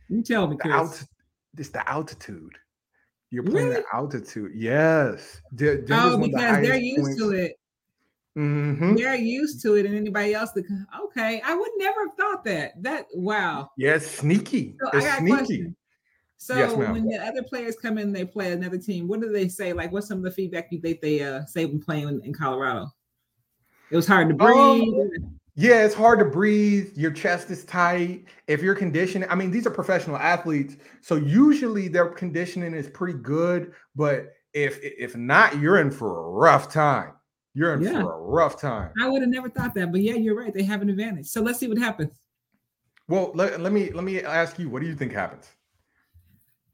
You 0.10 0.24
tell 0.24 0.48
me, 0.48 0.56
Chris. 0.58 1.06
it's 1.58 1.70
the 1.70 1.90
altitude. 1.90 2.58
You're 3.30 3.44
playing 3.44 3.70
Really? 3.70 3.82
the 3.82 3.96
altitude. 3.96 4.52
Yes. 4.56 5.42
Denver's 5.56 5.90
Oh, 5.92 6.14
of 6.16 6.22
the 6.22 6.28
because 6.30 6.62
they're 6.66 6.78
used 6.78 7.18
to 7.20 7.32
it. 7.32 7.60
Mhm. 8.38 8.96
They're 8.96 9.16
used 9.16 9.64
to 9.64 9.76
it, 9.76 9.88
and 9.88 9.96
anybody 9.96 10.36
else 10.36 10.52
that 10.52 10.66
okay, 11.06 11.42
I 11.44 11.56
would 11.56 11.72
never 11.78 12.06
have 12.06 12.16
thought 12.16 12.44
that. 12.44 12.74
That 12.84 13.08
wow. 13.14 13.72
Yeah, 13.78 13.96
it's 13.96 14.06
sneaky. 14.06 14.78
So 14.80 14.90
I 14.94 15.02
got 15.02 15.20
sneaky. 15.20 15.74
So 16.38 16.56
Yes, 16.56 16.76
when 16.76 17.08
the 17.08 17.18
other 17.18 17.42
players 17.42 17.76
come 17.82 17.98
in, 17.98 18.14
they 18.14 18.24
play 18.24 18.52
another 18.52 18.78
team. 18.78 19.08
What 19.08 19.22
do 19.22 19.32
they 19.32 19.48
say? 19.48 19.74
Like, 19.74 19.92
what's 19.92 20.08
some 20.08 20.20
of 20.20 20.24
the 20.24 20.30
feedback 20.30 20.68
you 20.72 20.80
think 20.80 21.02
they 21.02 21.22
uh, 21.22 21.46
say 21.46 21.66
when 21.66 21.82
playing 21.82 22.08
in, 22.08 22.22
in 22.24 22.34
Colorado? 22.34 22.92
It 23.90 23.96
was 23.96 24.06
hard 24.06 24.30
to 24.30 24.36
breathe. 24.36 24.84
Um, 24.84 25.40
Yeah, 25.56 25.84
it's 25.84 25.96
hard 25.96 26.20
to 26.20 26.26
breathe. 26.26 26.92
Your 26.96 27.10
chest 27.10 27.50
is 27.50 27.66
tight. 27.66 28.26
If 28.46 28.62
you're 28.62 28.76
conditioning, 28.76 29.28
I 29.32 29.34
mean, 29.34 29.50
these 29.50 29.66
are 29.66 29.72
professional 29.72 30.18
athletes, 30.18 30.78
so 31.02 31.16
usually 31.16 31.88
their 31.88 32.06
conditioning 32.06 32.76
is 32.76 32.88
pretty 32.88 33.18
good. 33.18 33.74
But 33.96 34.34
if 34.54 34.80
if 34.84 35.16
not, 35.16 35.60
you're 35.60 35.80
in 35.80 35.90
for 35.90 36.20
a 36.20 36.30
rough 36.30 36.72
time. 36.72 37.14
You're 37.58 37.74
in 37.74 37.82
Yeah. 37.82 38.04
for 38.04 38.14
a 38.14 38.22
rough 38.22 38.62
time. 38.62 38.94
I 39.02 39.10
would 39.10 39.24
have 39.24 39.32
never 39.32 39.50
thought 39.50 39.74
that, 39.74 39.92
but 39.92 40.00
yeah, 40.02 40.14
you're 40.14 40.38
right. 40.38 40.54
They 40.54 40.62
have 40.62 40.84
an 40.84 40.92
advantage. 40.92 41.26
So 41.26 41.42
let's 41.42 41.58
see 41.58 41.68
what 41.68 41.80
happens. 41.80 42.14
Well, 43.08 43.32
let, 43.34 43.60
let 43.60 43.74
me 43.74 43.90
let 43.90 44.04
me 44.04 44.22
ask 44.22 44.60
you, 44.60 44.70
what 44.70 44.80
do 44.84 44.88
you 44.88 44.94
think 44.94 45.12
happens? 45.12 45.50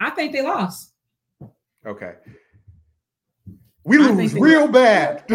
I 0.01 0.09
think 0.09 0.33
they 0.33 0.41
lost. 0.41 0.91
Okay. 1.85 2.15
We 3.85 3.97
I 3.97 4.09
lose 4.09 4.33
real 4.33 4.67
bad. 4.67 5.23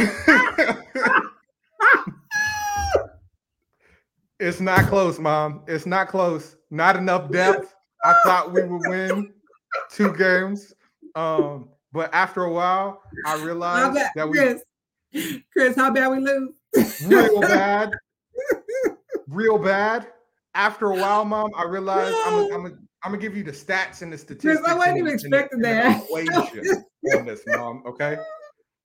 it's 4.39 4.61
not 4.61 4.87
close, 4.89 5.19
mom. 5.19 5.63
It's 5.67 5.87
not 5.87 6.09
close. 6.09 6.57
Not 6.71 6.97
enough 6.97 7.31
depth. 7.31 7.75
I 8.05 8.21
thought 8.23 8.53
we 8.53 8.65
would 8.65 8.83
win 8.87 9.33
two 9.91 10.15
games. 10.15 10.75
Um, 11.15 11.71
but 11.91 12.13
after 12.13 12.45
a 12.45 12.53
while, 12.53 13.01
I 13.25 13.43
realized 13.43 13.99
that 14.15 14.29
we 14.29 14.37
Chris? 14.37 14.63
Chris, 15.53 15.77
how 15.77 15.91
bad 15.91 16.09
we 16.09 16.19
lose? 16.21 16.51
real 17.07 17.41
bad, 17.41 17.91
real 19.29 19.59
bad. 19.59 20.07
After 20.55 20.87
a 20.91 20.97
while, 20.97 21.25
mom, 21.25 21.51
I 21.57 21.65
realized 21.65 22.15
I'm 22.27 22.33
gonna 22.33 22.55
I'm 22.55 22.63
gonna 22.63 22.75
I'm 23.05 23.13
gonna 23.13 23.23
give 23.23 23.37
you 23.37 23.45
the 23.45 23.53
stats 23.53 24.03
and 24.03 24.13
the 24.13 24.19
statistics. 24.19 24.61
Chris, 24.61 24.69
I 24.69 24.75
wasn't 24.75 24.99
even 24.99 25.07
the- 25.07 25.11
and 25.13 25.21
the- 25.21 25.37
expecting 25.37 25.61
that. 25.61 26.03
Equation 26.05 26.85
on 27.17 27.27
this, 27.27 27.43
mom. 27.47 27.83
Okay, 27.87 28.15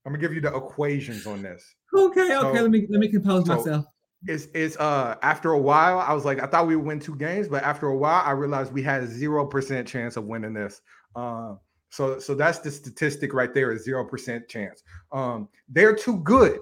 I'm 0.05 0.11
gonna 0.11 0.19
give 0.19 0.33
you 0.33 0.41
the 0.41 0.55
equations 0.55 1.25
on 1.25 1.41
this. 1.41 1.63
Okay, 1.95 2.35
okay. 2.37 2.61
Let 2.61 2.69
me 2.71 2.85
let 2.89 2.99
me 2.99 3.07
compose 3.09 3.45
so- 3.47 3.55
myself. 3.57 3.85
It's 4.25 4.47
it's 4.53 4.77
uh 4.77 5.15
after 5.21 5.51
a 5.51 5.59
while, 5.59 5.99
I 5.99 6.13
was 6.13 6.23
like, 6.23 6.41
I 6.41 6.47
thought 6.47 6.65
we 6.67 6.77
would 6.77 6.85
win 6.85 6.99
two 6.99 7.15
games, 7.17 7.49
but 7.49 7.61
after 7.63 7.87
a 7.87 7.97
while, 7.97 8.23
I 8.25 8.31
realized 8.31 8.71
we 8.71 8.81
had 8.81 9.03
a 9.03 9.07
zero 9.07 9.45
percent 9.45 9.85
chance 9.85 10.15
of 10.15 10.23
winning 10.25 10.53
this. 10.53 10.79
Um, 11.15 11.59
so 11.93 12.17
so 12.17 12.33
that's 12.33 12.57
the 12.59 12.71
statistic 12.71 13.33
right 13.35 13.53
there, 13.53 13.71
is 13.71 13.83
zero 13.83 14.03
percent 14.03 14.47
chance. 14.49 14.83
Um, 15.11 15.47
they're 15.69 15.95
too 15.95 16.17
good. 16.21 16.61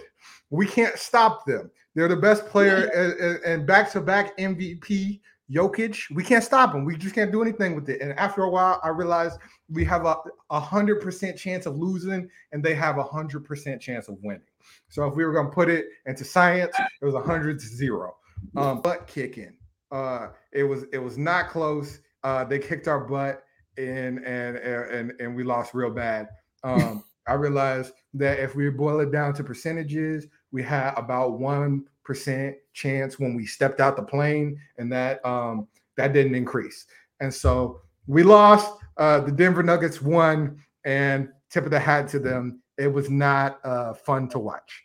We 0.50 0.68
can't 0.68 0.98
stop 0.98 1.46
them. 1.46 1.72
They're 1.96 2.10
the 2.10 2.18
best 2.18 2.46
player 2.48 2.90
and- 2.94 3.14
and- 3.14 3.44
and 3.46 3.66
back-to-back 3.66 4.38
MVP 4.38 5.22
Jokic. 5.50 6.14
We 6.14 6.24
can't 6.24 6.44
stop 6.44 6.72
them. 6.74 6.84
We 6.86 6.98
just 6.98 7.16
can't 7.16 7.32
do 7.32 7.42
anything 7.42 7.76
with 7.76 7.90
it. 7.90 8.02
And 8.02 8.12
after 8.20 8.44
a 8.44 8.50
while, 8.50 8.80
I 8.84 8.90
realized 8.90 9.40
we 9.70 9.86
have 9.86 10.06
a 10.06 10.16
a 10.50 10.60
hundred 10.60 11.00
percent 11.02 11.38
chance 11.38 11.66
of 11.66 11.78
losing, 11.78 12.30
and 12.52 12.62
they 12.62 12.74
have 12.76 12.98
a 12.98 13.04
hundred 13.04 13.46
percent 13.46 13.82
chance 13.82 14.10
of 14.10 14.18
winning. 14.22 14.42
So 14.90 15.08
if 15.08 15.16
we 15.16 15.24
were 15.26 15.32
going 15.34 15.48
to 15.48 15.52
put 15.54 15.70
it 15.70 15.86
into 16.06 16.26
science, 16.26 16.76
it 17.02 17.06
was 17.06 17.16
a 17.16 17.22
hundred 17.22 17.58
to 17.60 17.66
zero. 17.66 18.18
Um, 18.58 18.82
butt 18.82 19.08
kicking. 19.08 19.54
Uh, 19.92 20.30
it 20.52 20.64
was 20.64 20.84
it 20.92 20.98
was 20.98 21.18
not 21.18 21.48
close. 21.50 22.00
Uh, 22.24 22.44
they 22.44 22.60
kicked 22.60 22.88
our 22.90 23.00
butt 23.00 23.44
and 23.78 24.20
and 24.26 24.58
and 24.58 25.14
and 25.20 25.36
we 25.36 25.44
lost 25.44 25.74
real 25.74 25.92
bad. 25.92 26.30
Um, 26.64 27.04
I 27.28 27.34
realized 27.34 27.94
that 28.16 28.40
if 28.40 28.56
we 28.56 28.70
boil 28.70 29.00
it 29.00 29.12
down 29.12 29.34
to 29.36 29.44
percentages, 29.44 30.28
we 30.52 30.64
had 30.64 30.94
about 30.98 31.40
one 31.40 31.86
percent 32.04 32.56
chance 32.74 33.20
when 33.20 33.36
we 33.36 33.46
stepped 33.46 33.80
out 33.80 33.96
the 33.96 34.04
plane, 34.04 34.60
and 34.78 34.92
that 34.92 35.24
um, 35.26 35.68
that 35.98 36.14
didn't 36.14 36.36
increase. 36.36 36.86
And 37.20 37.34
so 37.34 37.82
we 38.08 38.24
lost. 38.24 38.74
Uh, 38.98 39.20
the 39.20 39.32
Denver 39.32 39.64
Nuggets 39.64 40.02
won, 40.02 40.62
and 40.84 41.30
tip 41.50 41.66
of 41.66 41.72
the 41.72 41.80
hat 41.80 42.08
to 42.10 42.20
them. 42.20 42.62
It 42.78 42.88
was 42.88 43.10
not 43.10 43.60
uh, 43.64 43.94
fun 43.94 44.28
to 44.30 44.40
watch. 44.40 44.84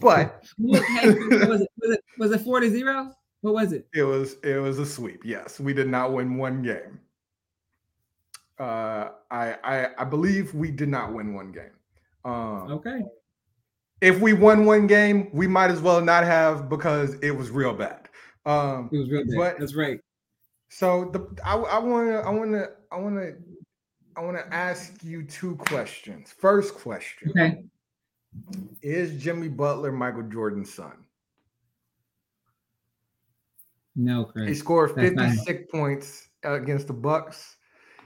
But 0.00 0.44
Hey, 0.58 1.10
what 1.12 1.48
was 1.48 1.60
it 1.60 1.70
was 1.78 1.90
it 1.90 2.00
was 2.18 2.32
it 2.32 2.40
four 2.40 2.60
to 2.60 2.70
zero? 2.70 3.12
What 3.42 3.54
was 3.54 3.72
it? 3.72 3.86
it 3.94 4.02
was 4.02 4.36
it 4.42 4.60
was 4.60 4.78
a 4.78 4.86
sweep. 4.86 5.22
Yes, 5.24 5.60
we 5.60 5.74
did 5.74 5.88
not 5.88 6.12
win 6.12 6.36
one 6.36 6.62
game. 6.62 7.00
Uh, 8.58 9.10
I 9.30 9.56
I, 9.64 9.88
I 9.98 10.04
believe 10.04 10.54
we 10.54 10.70
did 10.70 10.88
not 10.88 11.12
win 11.12 11.34
one 11.34 11.50
game. 11.52 11.72
Um, 12.24 12.70
Okay. 12.72 13.00
if 14.00 14.20
we 14.20 14.32
won 14.32 14.64
one 14.64 14.86
game, 14.86 15.28
we 15.32 15.46
might 15.46 15.70
as 15.70 15.80
well 15.80 16.00
not 16.00 16.24
have 16.24 16.68
because 16.68 17.14
it 17.20 17.32
was 17.32 17.50
real 17.50 17.74
bad. 17.74 18.08
Um, 18.46 18.88
It 18.92 18.98
was 18.98 19.10
real 19.10 19.24
bad. 19.26 19.36
But- 19.36 19.58
That's 19.58 19.74
right. 19.74 20.00
so 20.68 21.06
the 21.06 21.20
I 21.44 21.56
I 21.56 21.78
want 21.78 22.08
to 22.08 22.18
I 22.20 22.30
want 22.30 22.52
to 22.52 22.70
I 22.92 22.98
want 22.98 23.16
to 23.16 23.34
I 24.16 24.20
want 24.22 24.36
to 24.36 24.54
ask 24.54 25.02
you 25.02 25.24
two 25.24 25.56
questions. 25.56 26.32
First 26.38 26.74
question: 26.74 27.30
Okay. 27.30 27.64
Is 28.82 29.20
Jimmy 29.22 29.48
Butler 29.48 29.90
Michael 29.92 30.22
Jordan's 30.24 30.72
son? 30.72 30.92
No, 33.96 34.30
He 34.34 34.54
scored 34.54 34.94
That's 34.96 35.14
not 35.14 35.26
him. 35.26 35.36
56 35.36 35.70
points 35.70 36.28
against 36.42 36.88
the 36.88 36.92
Bucks. 36.92 37.56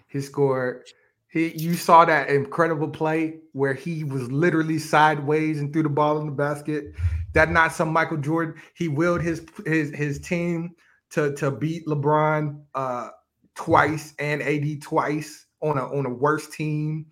He 0.09 0.21
scored. 0.21 0.85
He 1.31 1.49
you 1.59 1.75
saw 1.75 2.05
that 2.07 2.31
incredible 2.31 2.89
play 2.89 3.41
where 3.53 3.75
he 3.75 4.03
was 4.05 4.31
literally 4.33 4.79
sideways 4.79 5.61
and 5.61 5.73
threw 5.73 5.83
the 5.83 5.89
ball 5.89 6.19
in 6.21 6.27
the 6.27 6.33
basket. 6.33 6.93
That 7.35 7.51
not 7.51 7.73
some 7.73 7.93
Michael 7.93 8.17
Jordan. 8.17 8.55
He 8.75 8.89
willed 8.89 9.21
his 9.23 9.45
his 9.67 9.95
his 9.95 10.19
team 10.19 10.71
to 11.11 11.35
to 11.37 11.51
beat 11.51 11.87
LeBron 11.87 12.61
uh 12.75 13.09
twice 13.55 14.15
and 14.19 14.41
AD 14.43 14.81
twice 14.83 15.47
on 15.61 15.77
a 15.79 15.85
on 15.85 16.07
a 16.07 16.11
worse 16.11 16.49
team. 16.49 17.07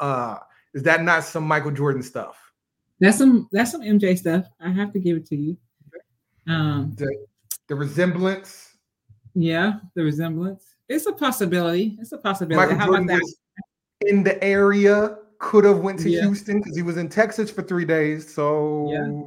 Uh 0.00 0.36
is 0.74 0.82
that 0.84 1.02
not 1.02 1.24
some 1.24 1.44
Michael 1.44 1.70
Jordan 1.70 2.02
stuff? 2.02 2.36
That's 3.00 3.18
some 3.18 3.48
that's 3.52 3.70
some 3.72 3.80
MJ 3.82 4.18
stuff. 4.18 4.44
I 4.60 4.70
have 4.70 4.92
to 4.92 4.98
give 5.00 5.16
it 5.16 5.26
to 5.26 5.36
you. 5.36 5.56
Um, 6.46 6.94
The 7.68 7.74
resemblance. 7.74 8.76
yeah, 9.34 9.74
the 9.94 10.02
resemblance. 10.02 10.71
It's 10.92 11.06
a 11.06 11.12
possibility. 11.12 11.96
It's 12.00 12.12
a 12.12 12.18
possibility. 12.18 12.56
Michael 12.66 12.78
How 12.78 12.86
Jordan 12.86 13.04
about 13.04 13.14
that? 13.16 13.22
was 13.22 13.36
in 14.02 14.22
the 14.22 14.42
area 14.44 15.16
could 15.38 15.64
have 15.64 15.78
went 15.78 15.98
to 16.00 16.10
Yeah. 16.10 16.22
Houston 16.22 16.58
because 16.60 16.76
he 16.76 16.82
was 16.82 16.96
in 16.98 17.08
Texas 17.08 17.50
for 17.50 17.62
three 17.62 17.84
days. 17.84 18.32
So 18.32 18.90
Yeah. 18.92 19.22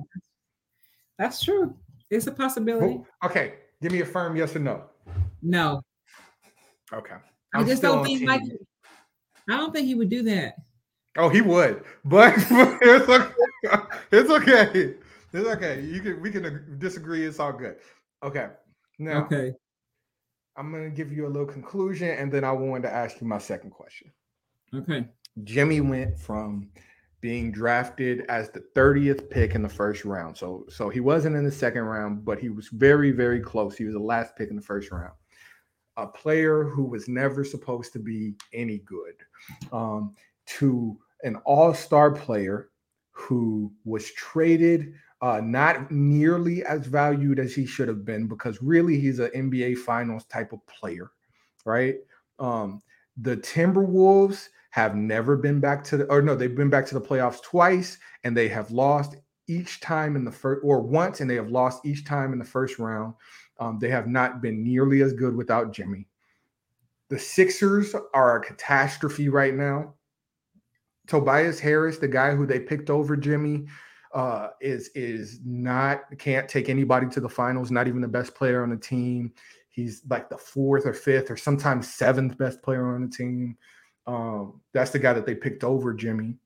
That's 1.17 1.43
true. 1.43 1.75
It's 2.11 2.27
a 2.27 2.31
possibility. 2.31 3.01
Okay, 3.23 3.55
give 3.81 3.91
me 3.91 4.01
a 4.01 4.05
firm 4.05 4.35
yes 4.35 4.55
or 4.55 4.59
no. 4.59 4.83
No, 5.41 5.81
Okay. 6.93 7.15
I 7.53 7.59
I'm 7.59 7.65
just 7.65 7.81
don't 7.81 8.03
think. 8.03 8.21
Mike. 8.23 8.41
I 9.49 9.57
don't 9.57 9.71
think 9.73 9.87
he 9.87 9.95
would 9.95 10.09
do 10.09 10.21
that. 10.23 10.55
Oh, 11.17 11.29
he 11.29 11.41
would, 11.41 11.83
but 12.03 12.33
it's 12.81 13.09
okay. 13.09 13.33
It's 14.11 14.29
okay. 14.29 14.93
It's 15.33 15.47
okay. 15.47 15.81
You 15.81 16.01
can 16.01 16.21
we 16.21 16.31
can 16.31 16.75
disagree. 16.79 17.25
It's 17.25 17.39
all 17.39 17.53
good. 17.53 17.77
Okay. 18.23 18.47
Now 18.99 19.23
Okay. 19.25 19.53
I'm 20.57 20.71
gonna 20.71 20.89
give 20.89 21.11
you 21.11 21.27
a 21.27 21.29
little 21.29 21.47
conclusion, 21.47 22.09
and 22.09 22.31
then 22.31 22.43
I 22.43 22.51
wanted 22.51 22.83
to 22.83 22.93
ask 22.93 23.19
you 23.19 23.27
my 23.27 23.37
second 23.37 23.71
question. 23.71 24.11
Okay. 24.73 25.07
Jimmy 25.43 25.81
went 25.81 26.17
from 26.17 26.69
being 27.21 27.51
drafted 27.51 28.25
as 28.29 28.49
the 28.49 28.63
30th 28.75 29.29
pick 29.29 29.55
in 29.55 29.61
the 29.61 29.69
first 29.69 30.05
round. 30.05 30.37
So 30.37 30.65
so 30.69 30.89
he 30.89 30.99
wasn't 30.99 31.35
in 31.35 31.43
the 31.43 31.51
second 31.51 31.81
round, 31.83 32.23
but 32.23 32.39
he 32.39 32.49
was 32.49 32.69
very, 32.69 33.11
very 33.11 33.39
close. 33.39 33.75
He 33.75 33.85
was 33.85 33.93
the 33.93 33.99
last 33.99 34.35
pick 34.35 34.49
in 34.49 34.55
the 34.55 34.61
first 34.61 34.91
round. 34.91 35.13
A 35.97 36.07
player 36.07 36.63
who 36.63 36.83
was 36.83 37.07
never 37.07 37.43
supposed 37.43 37.93
to 37.93 37.99
be 37.99 38.35
any 38.53 38.79
good. 38.79 39.15
Um, 39.71 40.13
to 40.59 40.97
an 41.23 41.37
all-star 41.37 42.11
player 42.11 42.69
who 43.11 43.71
was 43.85 44.11
traded 44.11 44.93
uh, 45.21 45.41
not 45.43 45.91
nearly 45.91 46.63
as 46.65 46.85
valued 46.87 47.39
as 47.39 47.53
he 47.53 47.65
should 47.65 47.87
have 47.87 48.05
been 48.05 48.27
because 48.27 48.61
really 48.61 48.99
he's 48.99 49.19
an 49.19 49.31
NBA 49.35 49.77
finals 49.77 50.25
type 50.25 50.53
of 50.53 50.65
player, 50.67 51.11
right? 51.65 51.95
Um, 52.39 52.81
the 53.17 53.37
Timberwolves 53.37 54.49
have 54.71 54.95
never 54.95 55.37
been 55.37 55.59
back 55.59 55.83
to 55.85 55.97
the 55.97 56.05
or 56.05 56.21
no, 56.21 56.35
they've 56.35 56.55
been 56.55 56.69
back 56.69 56.85
to 56.87 56.95
the 56.95 57.01
playoffs 57.01 57.41
twice 57.41 57.97
and 58.25 58.35
they 58.35 58.49
have 58.49 58.71
lost 58.71 59.15
each 59.47 59.79
time 59.79 60.15
in 60.15 60.25
the 60.25 60.31
first 60.31 60.61
or 60.65 60.81
once 60.81 61.21
and 61.21 61.29
they 61.29 61.35
have 61.35 61.49
lost 61.49 61.85
each 61.85 62.05
time 62.05 62.33
in 62.33 62.39
the 62.39 62.45
first 62.45 62.77
round. 62.77 63.13
Um, 63.59 63.79
they 63.79 63.89
have 63.89 64.07
not 64.07 64.41
been 64.41 64.63
nearly 64.63 65.01
as 65.01 65.13
good 65.13 65.35
without 65.35 65.71
Jimmy. 65.71 66.07
The 67.09 67.19
Sixers 67.19 67.95
are 68.13 68.35
a 68.35 68.43
catastrophe 68.43 69.29
right 69.29 69.53
now. 69.53 69.93
Tobias 71.07 71.59
Harris, 71.59 71.99
the 71.99 72.07
guy 72.07 72.35
who 72.35 72.45
they 72.45 72.59
picked 72.59 72.89
over 72.89 73.15
Jimmy, 73.15 73.67
uh, 74.15 74.51
is 74.61 74.89
is 74.95 75.41
not 75.43 76.03
can't 76.17 76.47
take 76.47 76.69
anybody 76.69 77.07
to 77.09 77.19
the 77.19 77.29
finals. 77.29 77.69
Not 77.69 77.87
even 77.87 78.01
the 78.01 78.07
best 78.07 78.33
player 78.33 78.63
on 78.63 78.69
the 78.69 78.77
team. 78.77 79.33
He's 79.69 80.01
like 80.09 80.29
the 80.29 80.37
fourth 80.37 80.85
or 80.85 80.93
fifth 80.93 81.29
or 81.29 81.35
sometimes 81.35 81.93
seventh 81.93 82.37
best 82.37 82.63
player 82.63 82.95
on 82.95 83.01
the 83.01 83.15
team. 83.15 83.57
Um, 84.07 84.61
that's 84.73 84.91
the 84.91 84.99
guy 84.99 85.11
that 85.11 85.25
they 85.25 85.35
picked 85.35 85.65
over 85.65 85.93
Jimmy. 85.93 86.37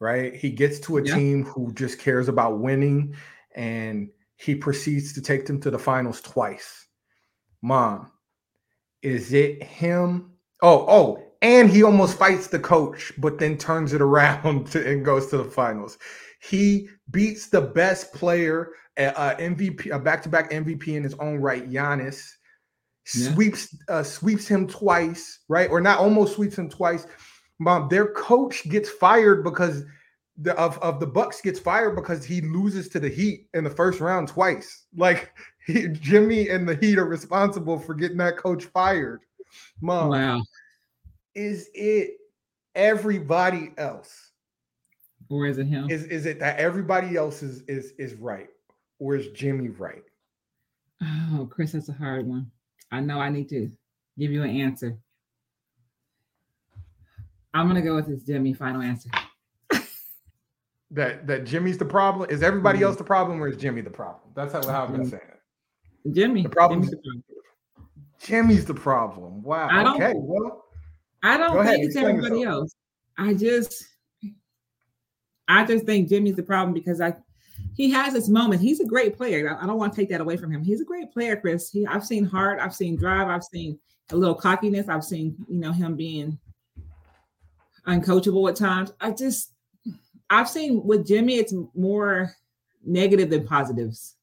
Right? 0.00 0.34
He 0.34 0.50
gets 0.50 0.80
to 0.80 0.96
a 0.96 1.04
Yeah. 1.04 1.14
team 1.14 1.44
who 1.44 1.72
just 1.72 2.00
cares 2.00 2.28
about 2.28 2.58
winning, 2.58 3.14
and 3.54 4.10
he 4.36 4.56
proceeds 4.56 5.12
to 5.12 5.22
take 5.22 5.46
them 5.46 5.60
to 5.60 5.70
the 5.70 5.78
finals 5.78 6.20
twice. 6.20 6.88
Mom, 7.62 8.10
is 9.02 9.32
it 9.32 9.62
him? 9.62 10.32
Oh, 10.62 10.84
oh, 10.88 11.32
and 11.42 11.70
he 11.70 11.82
almost 11.82 12.18
fights 12.18 12.48
the 12.48 12.58
coach, 12.58 13.12
but 13.18 13.38
then 13.38 13.56
turns 13.56 13.92
it 13.92 14.00
around 14.00 14.70
to, 14.72 14.86
and 14.90 15.04
goes 15.04 15.28
to 15.28 15.38
the 15.38 15.44
finals. 15.44 15.98
He 16.40 16.88
beats 17.10 17.48
the 17.48 17.60
best 17.60 18.12
player, 18.12 18.70
uh, 18.98 19.12
uh, 19.16 19.36
MVP, 19.36 19.90
a 19.90 19.98
back-to-back 19.98 20.50
MVP 20.50 20.88
in 20.88 21.02
his 21.02 21.14
own 21.14 21.38
right, 21.38 21.70
Giannis. 21.70 22.28
Yeah. 23.14 23.32
Sweeps, 23.32 23.76
uh, 23.88 24.02
sweeps 24.02 24.46
him 24.46 24.66
twice, 24.66 25.40
right? 25.48 25.70
Or 25.70 25.80
not 25.80 25.98
almost 25.98 26.34
sweeps 26.34 26.56
him 26.56 26.70
twice. 26.70 27.06
Mom, 27.58 27.88
their 27.88 28.06
coach 28.06 28.68
gets 28.68 28.88
fired 28.88 29.44
because 29.44 29.84
the 30.38 30.58
of, 30.58 30.78
of 30.78 31.00
the 31.00 31.06
Bucks 31.06 31.40
gets 31.40 31.60
fired 31.60 31.94
because 31.94 32.24
he 32.24 32.40
loses 32.40 32.88
to 32.88 33.00
the 33.00 33.08
Heat 33.08 33.46
in 33.54 33.62
the 33.64 33.70
first 33.70 34.00
round 34.00 34.28
twice. 34.28 34.84
Like 34.96 35.32
he, 35.66 35.88
Jimmy 35.88 36.48
and 36.48 36.68
the 36.68 36.76
Heat 36.76 36.98
are 36.98 37.06
responsible 37.06 37.78
for 37.78 37.94
getting 37.94 38.16
that 38.18 38.36
coach 38.36 38.64
fired. 38.64 39.22
Mom, 39.80 40.10
Wow. 40.10 40.42
Is 41.34 41.68
it 41.74 42.16
everybody 42.74 43.72
else? 43.76 44.30
Or 45.30 45.46
is 45.46 45.58
it 45.58 45.66
him? 45.66 45.88
Is 45.90 46.04
is 46.04 46.26
it 46.26 46.38
that 46.40 46.58
everybody 46.58 47.16
else 47.16 47.42
is 47.42 47.62
is 47.62 47.92
is 47.98 48.14
right, 48.14 48.48
or 48.98 49.16
is 49.16 49.28
Jimmy 49.28 49.68
right? 49.68 50.02
Oh, 51.02 51.48
Chris, 51.50 51.72
that's 51.72 51.88
a 51.88 51.92
hard 51.92 52.26
one. 52.26 52.50
I 52.92 53.00
know 53.00 53.18
I 53.18 53.28
need 53.30 53.48
to 53.48 53.70
give 54.18 54.30
you 54.30 54.42
an 54.42 54.50
answer. 54.50 54.96
I'm 57.54 57.66
gonna 57.68 57.82
go 57.82 57.94
with 57.94 58.06
this 58.06 58.22
Jimmy 58.22 58.52
final 58.54 58.82
answer. 58.82 59.10
That 60.90 61.26
that 61.26 61.44
Jimmy's 61.44 61.78
the 61.78 61.84
problem? 61.84 62.30
Is 62.30 62.42
everybody 62.42 62.78
Mhm. 62.78 62.82
else 62.82 62.96
the 62.96 63.02
problem, 63.04 63.42
or 63.42 63.48
is 63.48 63.56
Jimmy 63.56 63.80
the 63.80 63.90
problem? 63.90 64.30
That's 64.36 64.52
how, 64.52 64.64
how 64.64 64.84
I'm 64.84 64.92
gonna 64.92 65.04
Mhm. 65.04 65.10
say 65.10 65.16
it. 65.16 66.12
Jimmy. 66.12 66.42
The 66.44 66.50
problem 66.50 66.82
Jimmy's 66.82 66.90
the 66.90 66.96
problem. 66.98 67.24
Jimmy's 68.20 68.64
the 68.66 68.74
problem. 68.74 69.42
Wow. 69.42 69.68
I 69.70 69.82
don't- 69.82 69.96
okay. 69.96 70.12
Well, 70.14 70.63
I 71.24 71.38
don't 71.38 71.54
Go 71.54 71.60
ahead, 71.60 71.76
think 71.76 71.86
it's 71.86 71.96
everybody 71.96 72.40
yourself. 72.40 72.62
else. 72.62 72.74
I 73.16 73.34
just 73.34 73.84
I 75.48 75.64
just 75.64 75.86
think 75.86 76.08
Jimmy's 76.08 76.36
the 76.36 76.42
problem 76.42 76.74
because 76.74 77.00
I 77.00 77.14
he 77.74 77.90
has 77.90 78.12
this 78.12 78.28
moment. 78.28 78.60
He's 78.60 78.80
a 78.80 78.84
great 78.84 79.16
player. 79.16 79.56
I, 79.56 79.64
I 79.64 79.66
don't 79.66 79.78
want 79.78 79.92
to 79.94 80.00
take 80.00 80.10
that 80.10 80.20
away 80.20 80.36
from 80.36 80.52
him. 80.52 80.62
He's 80.62 80.80
a 80.80 80.84
great 80.84 81.12
player, 81.12 81.34
Chris. 81.34 81.70
He 81.70 81.86
I've 81.86 82.04
seen 82.04 82.24
heart, 82.24 82.58
I've 82.60 82.74
seen 82.74 82.96
drive, 82.96 83.28
I've 83.28 83.42
seen 83.42 83.78
a 84.10 84.16
little 84.16 84.34
cockiness, 84.34 84.88
I've 84.88 85.02
seen, 85.04 85.34
you 85.48 85.58
know, 85.58 85.72
him 85.72 85.96
being 85.96 86.38
uncoachable 87.86 88.48
at 88.50 88.56
times. 88.56 88.92
I 89.00 89.10
just 89.10 89.52
I've 90.28 90.48
seen 90.48 90.84
with 90.84 91.06
Jimmy, 91.06 91.36
it's 91.36 91.54
more 91.74 92.32
negative 92.84 93.30
than 93.30 93.46
positives. 93.46 94.16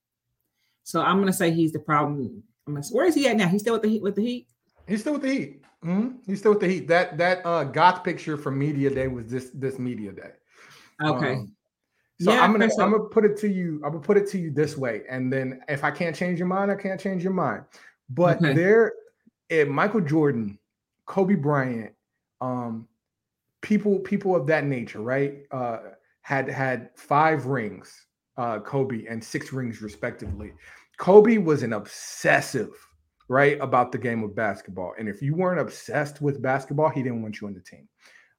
So 0.83 1.01
I'm 1.01 1.17
gonna 1.19 1.33
say 1.33 1.51
he's 1.51 1.71
the 1.71 1.79
problem. 1.79 2.43
I'm 2.67 2.75
gonna, 2.75 2.85
where 2.91 3.05
is 3.05 3.15
he 3.15 3.27
at 3.27 3.37
now? 3.37 3.47
He's 3.47 3.61
still 3.61 3.73
with 3.73 3.81
the 3.81 3.89
Heat 3.89 4.03
with 4.03 4.15
the 4.15 4.21
Heat. 4.21 4.47
he's 4.87 5.01
still 5.01 5.13
with 5.13 5.23
the 5.23 5.29
Heat. 5.29 5.60
Mhm. 5.83 6.17
He's 6.25 6.39
still 6.39 6.51
with 6.51 6.61
the 6.61 6.67
Heat. 6.67 6.87
That 6.87 7.17
that 7.17 7.45
uh 7.45 7.63
goth 7.63 8.03
picture 8.03 8.37
from 8.37 8.57
media 8.59 8.89
day 8.89 9.07
was 9.07 9.27
this 9.27 9.49
this 9.53 9.79
media 9.79 10.11
day. 10.11 10.31
Okay. 11.03 11.33
Um, 11.33 11.55
so 12.19 12.31
Yeah, 12.31 12.43
I'm 12.43 12.51
gonna 12.51 12.65
Chris, 12.65 12.77
I'm 12.79 12.91
gonna 12.91 13.05
put 13.05 13.25
it 13.25 13.35
to 13.37 13.47
you. 13.49 13.81
I'm 13.83 13.93
gonna 13.93 14.03
put 14.03 14.17
it 14.17 14.27
to 14.29 14.37
you 14.37 14.51
this 14.51 14.77
way, 14.77 15.03
and 15.09 15.33
then 15.33 15.61
if 15.67 15.83
I 15.83 15.89
can't 15.91 16.15
change 16.15 16.37
your 16.37 16.47
mind, 16.47 16.71
I 16.71 16.75
can't 16.75 16.99
change 16.99 17.23
your 17.23 17.33
mind. 17.33 17.65
But 18.09 18.37
Okay. 18.37 18.53
there, 18.53 18.93
eh, 19.49 19.63
Michael 19.63 20.01
Jordan, 20.01 20.59
Kobe 21.07 21.35
Bryant, 21.35 21.95
um, 22.41 22.87
people 23.61 23.99
people 23.99 24.35
of 24.35 24.45
that 24.47 24.65
nature, 24.65 25.01
right? 25.01 25.45
Uh, 25.49 25.79
had 26.21 26.47
had 26.47 26.91
five 26.95 27.47
rings, 27.47 28.05
uh, 28.37 28.59
Kobe, 28.59 29.05
and 29.07 29.23
six 29.23 29.51
rings 29.51 29.81
respectively. 29.81 30.53
Kobe 30.97 31.37
was 31.39 31.63
an 31.63 31.73
obsessive, 31.73 32.69
right, 33.31 33.57
about 33.61 33.93
the 33.93 33.97
game 33.97 34.23
of 34.23 34.35
basketball, 34.35 34.93
and 34.99 35.07
if 35.07 35.21
you 35.21 35.33
weren't 35.35 35.59
obsessed 35.59 36.21
with 36.21 36.41
basketball, 36.41 36.89
he 36.89 37.01
didn't 37.01 37.21
want 37.21 37.39
you 37.39 37.47
on 37.47 37.53
the 37.53 37.61
team 37.61 37.87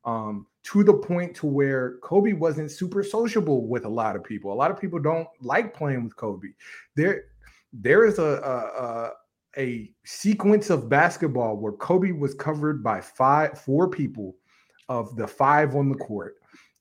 um, 0.04 0.46
to 0.64 0.84
the 0.84 0.92
point 0.92 1.34
to 1.36 1.46
where 1.46 1.96
Kobe 2.02 2.34
wasn't 2.34 2.70
super 2.70 3.02
sociable 3.02 3.66
with 3.66 3.86
a 3.86 3.88
lot 3.88 4.16
of 4.16 4.22
people. 4.22 4.52
A 4.52 4.54
lot 4.54 4.70
of 4.70 4.78
people 4.78 4.98
don't 4.98 5.28
like 5.40 5.74
playing 5.74 6.04
with 6.04 6.14
Kobe. 6.16 6.48
There, 6.94 7.24
there 7.72 8.04
is 8.04 8.18
a, 8.18 8.22
a, 8.22 8.84
a 8.84 9.10
a 9.58 9.92
sequence 10.04 10.70
of 10.70 10.88
basketball 10.88 11.58
where 11.58 11.72
Kobe 11.72 12.12
was 12.12 12.34
covered 12.34 12.82
by 12.82 13.02
five, 13.02 13.58
four 13.58 13.88
people 13.88 14.36
of 14.88 15.14
the 15.16 15.26
five 15.26 15.76
on 15.76 15.90
the 15.90 15.94
court, 15.96 16.36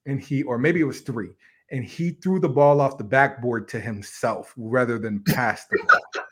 and 0.06 0.22
he, 0.22 0.44
or 0.44 0.58
maybe 0.58 0.80
it 0.80 0.86
was 0.86 1.02
three, 1.02 1.32
and 1.72 1.84
he 1.84 2.12
threw 2.12 2.40
the 2.40 2.50
ball 2.50 2.80
off 2.80 2.98
the 2.98 3.04
backboard 3.04 3.68
to 3.70 3.80
himself 3.80 4.54
rather 4.56 4.98
than 4.98 5.24
pass 5.24 5.66
the 5.68 5.80
ball. 5.86 6.26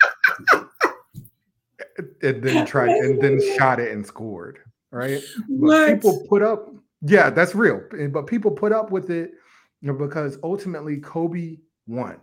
And 2.22 2.44
then 2.44 2.66
tried 2.66 2.90
and 2.90 3.22
then 3.22 3.40
shot 3.58 3.80
it 3.80 3.92
and 3.92 4.06
scored. 4.06 4.60
Right? 4.92 5.22
But 5.50 5.94
people 5.94 6.26
put 6.30 6.42
up 6.42 6.74
yeah 7.02 7.30
that's 7.30 7.56
real 7.56 7.82
eh, 7.98 8.08
but 8.08 8.28
people 8.28 8.52
put 8.52 8.72
up 8.74 8.92
with 8.92 9.10
it 9.10 9.32
because 9.82 10.38
ultimately 10.44 10.98
kobe 10.98 11.58
won. 11.88 12.20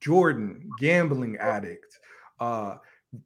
Jordan 0.00 0.68
gambling 0.78 1.36
addict 1.38 1.98
uh 2.40 2.76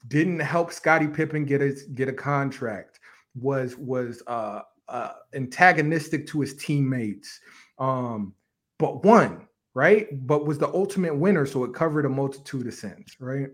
didn't 0.08 0.38
help 0.40 0.72
scottie 0.72 1.08
pippen 1.08 1.44
get 1.44 1.60
a 1.60 1.74
get 1.94 2.08
a 2.08 2.12
contract 2.12 3.00
was 3.34 3.76
was 3.76 4.22
uh 4.26 4.60
uh 4.88 5.12
antagonistic 5.34 6.26
to 6.28 6.40
his 6.40 6.54
teammates 6.54 7.40
um 7.78 8.34
but 8.78 9.04
won 9.04 9.46
right? 9.74 10.08
But 10.26 10.46
was 10.46 10.58
the 10.58 10.68
ultimate 10.68 11.14
winner 11.16 11.46
so 11.46 11.64
it 11.64 11.74
covered 11.74 12.04
a 12.04 12.08
multitude 12.08 12.66
of 12.66 12.74
sins 12.74 13.16
right 13.20 13.48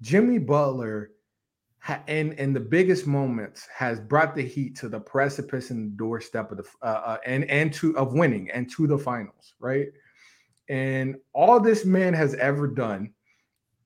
jimmy 0.00 0.38
butler 0.38 1.10
ha- 1.86 2.02
in 2.08 2.32
in 2.32 2.52
the 2.52 2.60
biggest 2.60 3.06
moments 3.06 3.66
has 3.72 4.00
brought 4.00 4.34
the 4.34 4.42
Heat 4.42 4.76
to 4.76 4.88
the 4.88 4.98
precipice 4.98 5.70
and 5.70 5.92
the 5.92 5.96
doorstep 5.96 6.50
of 6.50 6.58
the 6.58 6.64
uh, 6.82 6.86
uh, 6.86 7.18
and 7.24 7.44
and 7.44 7.72
to 7.74 7.96
of 7.96 8.12
winning 8.12 8.50
and 8.50 8.70
to 8.72 8.86
the 8.86 8.98
finals, 8.98 9.54
right? 9.60 9.86
And 10.68 11.16
all 11.32 11.60
this 11.60 11.84
man 11.84 12.12
has 12.14 12.34
ever 12.34 12.66
done, 12.66 13.12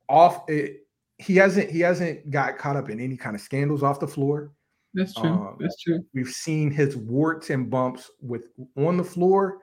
off 0.08 0.48
it, 0.48 0.86
he 1.18 1.36
hasn't 1.36 1.70
he 1.70 1.80
hasn't 1.80 2.30
got 2.30 2.56
caught 2.56 2.76
up 2.76 2.88
in 2.88 3.00
any 3.00 3.16
kind 3.16 3.36
of 3.36 3.42
scandals 3.42 3.82
off 3.82 4.00
the 4.00 4.08
floor. 4.08 4.50
That's 4.94 5.14
true. 5.14 5.30
Um, 5.30 5.56
That's 5.60 5.80
true. 5.80 6.04
We've 6.14 6.28
seen 6.28 6.70
his 6.70 6.96
warts 6.96 7.50
and 7.50 7.70
bumps 7.70 8.10
with 8.22 8.46
on 8.76 8.96
the 8.96 9.04
floor, 9.04 9.58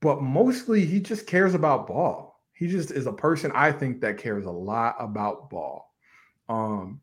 but 0.00 0.22
mostly 0.22 0.86
he 0.86 1.00
just 1.00 1.26
cares 1.26 1.54
about 1.54 1.88
ball. 1.88 2.29
He 2.60 2.68
just 2.68 2.90
is 2.90 3.06
a 3.06 3.12
person 3.12 3.50
I 3.54 3.72
think 3.72 4.02
that 4.02 4.18
cares 4.18 4.44
a 4.44 4.50
lot 4.50 4.94
about 5.00 5.48
ball. 5.48 5.94
Um, 6.48 7.00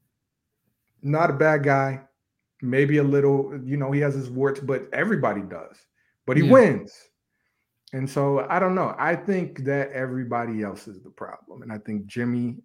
not 1.02 1.32
a 1.32 1.34
bad 1.34 1.64
guy. 1.64 2.02
Maybe 2.62 2.98
a 2.98 3.04
little, 3.04 3.60
you 3.64 3.76
know, 3.76 3.92
he 3.92 4.00
has 4.02 4.14
his 4.14 4.30
warts, 4.30 4.60
but 4.60 4.88
everybody 4.94 5.42
does. 5.42 5.76
But 6.28 6.38
he 6.38 6.44
yeah. 6.44 6.52
wins. 6.52 6.94
And 7.92 8.08
so 8.08 8.46
I 8.50 8.60
don't 8.60 8.76
know. 8.76 8.96
I 9.00 9.16
think 9.16 9.64
that 9.66 9.92
everybody 9.92 10.62
else 10.62 10.88
is 10.88 11.02
the 11.02 11.10
problem. 11.10 11.64
And 11.64 11.72
I 11.72 11.80
think 11.80 12.06
Jimmy 12.06 12.58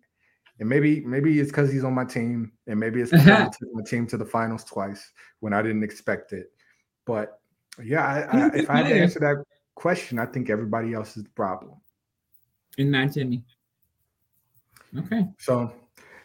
and 0.61 0.69
maybe 0.69 1.01
maybe 1.01 1.41
it's 1.41 1.51
because 1.51 1.73
he's 1.73 1.83
on 1.83 1.95
my 1.95 2.05
team, 2.05 2.53
and 2.67 2.79
maybe 2.79 3.01
it's 3.01 3.11
because 3.11 3.57
took 3.59 3.69
my 3.73 3.83
team 3.83 4.07
to 4.09 4.17
the 4.17 4.25
finals 4.25 4.65
twice 4.65 5.11
when 5.41 5.53
I 5.53 5.63
didn't 5.63 5.83
expect 5.83 6.33
it. 6.33 6.53
But 7.07 7.41
yeah, 7.83 8.07
I, 8.07 8.39
I, 8.39 8.47
if 8.55 8.71
I 8.71 8.77
had 8.77 8.89
to 8.89 8.95
answer 8.95 9.19
that 9.21 9.43
question, 9.75 10.19
I 10.19 10.27
think 10.27 10.51
everybody 10.51 10.93
else 10.93 11.17
is 11.17 11.25
the 11.25 11.31
problem. 11.31 11.82
And 12.79 12.91
not 12.91 13.13
Jimmy. 13.13 13.43
Okay. 14.99 15.27
So 15.39 15.73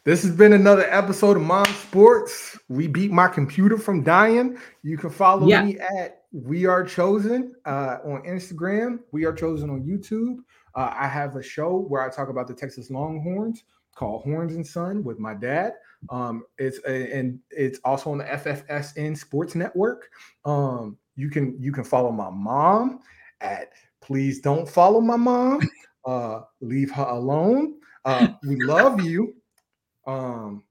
this 0.03 0.23
has 0.23 0.35
been 0.35 0.53
another 0.53 0.85
episode 0.89 1.35
of 1.37 1.43
Mom 1.43 1.65
Sports. 1.65 2.57
We 2.69 2.87
beat 2.87 3.11
my 3.11 3.27
computer 3.27 3.77
from 3.77 4.03
dying. 4.03 4.57
You 4.83 4.97
can 4.97 5.09
follow 5.09 5.47
yeah. 5.47 5.63
me 5.63 5.77
at 5.79 6.23
We 6.31 6.65
Are 6.65 6.83
Chosen 6.83 7.53
uh, 7.65 7.97
on 8.05 8.23
Instagram. 8.23 8.99
We 9.11 9.25
Are 9.25 9.33
Chosen 9.33 9.69
on 9.69 9.83
YouTube. 9.83 10.37
Uh, 10.75 10.93
I 10.97 11.07
have 11.07 11.35
a 11.35 11.43
show 11.43 11.85
where 11.89 12.01
I 12.01 12.09
talk 12.09 12.29
about 12.29 12.47
the 12.47 12.53
Texas 12.53 12.89
Longhorns 12.89 13.63
called 13.95 14.23
Horns 14.23 14.55
and 14.55 14.65
Son 14.65 15.03
with 15.03 15.19
my 15.19 15.33
dad. 15.33 15.73
Um, 16.09 16.43
it's 16.57 16.79
a, 16.87 17.13
and 17.13 17.39
it's 17.49 17.79
also 17.83 18.11
on 18.11 18.19
the 18.19 18.25
FFSN 18.25 19.17
Sports 19.17 19.55
Network. 19.55 20.09
Um, 20.45 20.97
you 21.15 21.29
can 21.29 21.57
you 21.59 21.71
can 21.71 21.83
follow 21.83 22.11
my 22.11 22.29
mom 22.29 22.99
at 23.41 23.71
please 23.99 24.39
don't 24.39 24.69
follow 24.69 25.01
my 25.01 25.17
mom. 25.17 25.59
Uh, 26.07 26.41
leave 26.61 26.89
her 26.89 27.03
alone. 27.03 27.75
Uh, 28.05 28.29
we 28.47 28.55
love 28.55 29.01
you. 29.05 29.35
Um, 30.07 30.63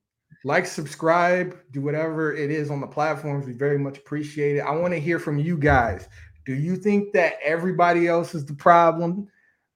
like, 0.45 0.65
subscribe, 0.65 1.59
do 1.73 1.83
whatever 1.83 2.35
it 2.35 2.51
is 2.51 2.71
on 2.71 2.81
the 2.81 2.87
platforms. 2.87 3.47
We 3.47 3.53
very 3.53 3.79
much 3.79 3.99
appreciate 3.99 4.57
it. 4.57 4.61
I 4.61 4.71
want 4.71 4.95
to 4.95 5.01
hear 5.01 5.19
from 5.19 5.39
you 5.39 5.59
guys. 5.59 6.09
Do 6.47 6.55
you 6.55 6.77
think 6.77 7.13
that 7.13 7.35
everybody 7.45 8.09
else 8.09 8.35
is 8.35 8.47
the 8.47 8.55
problem, 8.55 9.29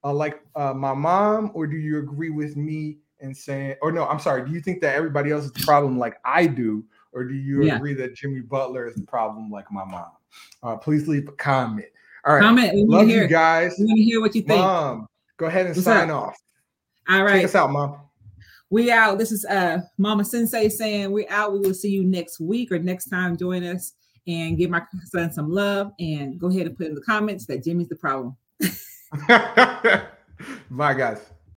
uh, 0.02 0.14
like 0.14 0.40
uh, 0.54 0.72
my 0.72 0.94
mom, 0.94 1.50
or 1.52 1.66
do 1.66 1.76
you 1.76 1.98
agree 1.98 2.30
with 2.30 2.56
me 2.56 2.98
and 3.20 3.36
saying, 3.36 3.74
or 3.82 3.92
no, 3.92 4.06
I'm 4.06 4.20
sorry, 4.20 4.46
do 4.46 4.52
you 4.52 4.60
think 4.60 4.80
that 4.80 4.94
everybody 4.94 5.30
else 5.30 5.44
is 5.44 5.52
the 5.52 5.64
problem 5.64 5.98
like 5.98 6.18
I 6.24 6.46
do, 6.46 6.84
or 7.12 7.24
do 7.24 7.34
you 7.34 7.64
yeah. 7.64 7.76
agree 7.76 7.92
that 7.94 8.14
Jimmy 8.14 8.40
Butler 8.40 8.86
is 8.86 8.94
the 8.94 9.02
problem 9.02 9.50
like 9.50 9.70
my 9.70 9.84
mom? 9.84 10.12
Uh, 10.62 10.76
please 10.76 11.08
leave 11.08 11.28
a 11.28 11.32
comment. 11.32 11.88
All 12.24 12.34
right, 12.34 12.42
comment. 12.42 12.74
We 12.74 12.84
Love 12.84 13.08
hear, 13.08 13.22
you 13.22 13.28
guys. 13.28 13.74
We 13.78 13.86
want 13.86 13.98
to 13.98 14.04
hear 14.04 14.20
what 14.20 14.34
you 14.34 14.42
think. 14.42 14.60
Mom, 14.60 15.08
go 15.40 15.46
ahead 15.46 15.66
and 15.66 15.74
What's 15.74 15.84
sign 15.84 16.10
up? 16.10 16.22
off. 16.22 16.36
All 17.08 17.24
right, 17.24 17.36
take 17.36 17.46
us 17.46 17.54
out, 17.54 17.70
mom. 17.70 17.96
We 18.68 18.92
out. 18.92 19.18
This 19.18 19.32
is 19.32 19.44
uh 19.46 19.78
Mama 19.98 20.24
Sensei 20.24 20.68
saying 20.68 21.10
we 21.10 21.26
out. 21.28 21.52
We 21.52 21.58
will 21.60 21.74
see 21.74 21.90
you 21.90 22.04
next 22.04 22.38
week 22.38 22.70
or 22.70 22.78
next 22.78 23.06
time. 23.08 23.36
Join 23.36 23.64
us 23.64 23.94
and 24.26 24.56
give 24.56 24.70
my 24.70 24.82
son 25.06 25.32
some 25.32 25.50
love 25.50 25.92
and 25.98 26.38
go 26.38 26.48
ahead 26.48 26.66
and 26.66 26.76
put 26.76 26.86
in 26.86 26.94
the 26.94 27.00
comments 27.00 27.46
that 27.46 27.64
Jimmy's 27.64 27.88
the 27.88 27.96
problem. 27.96 28.36
Bye, 30.70 30.94
guys. 30.94 31.20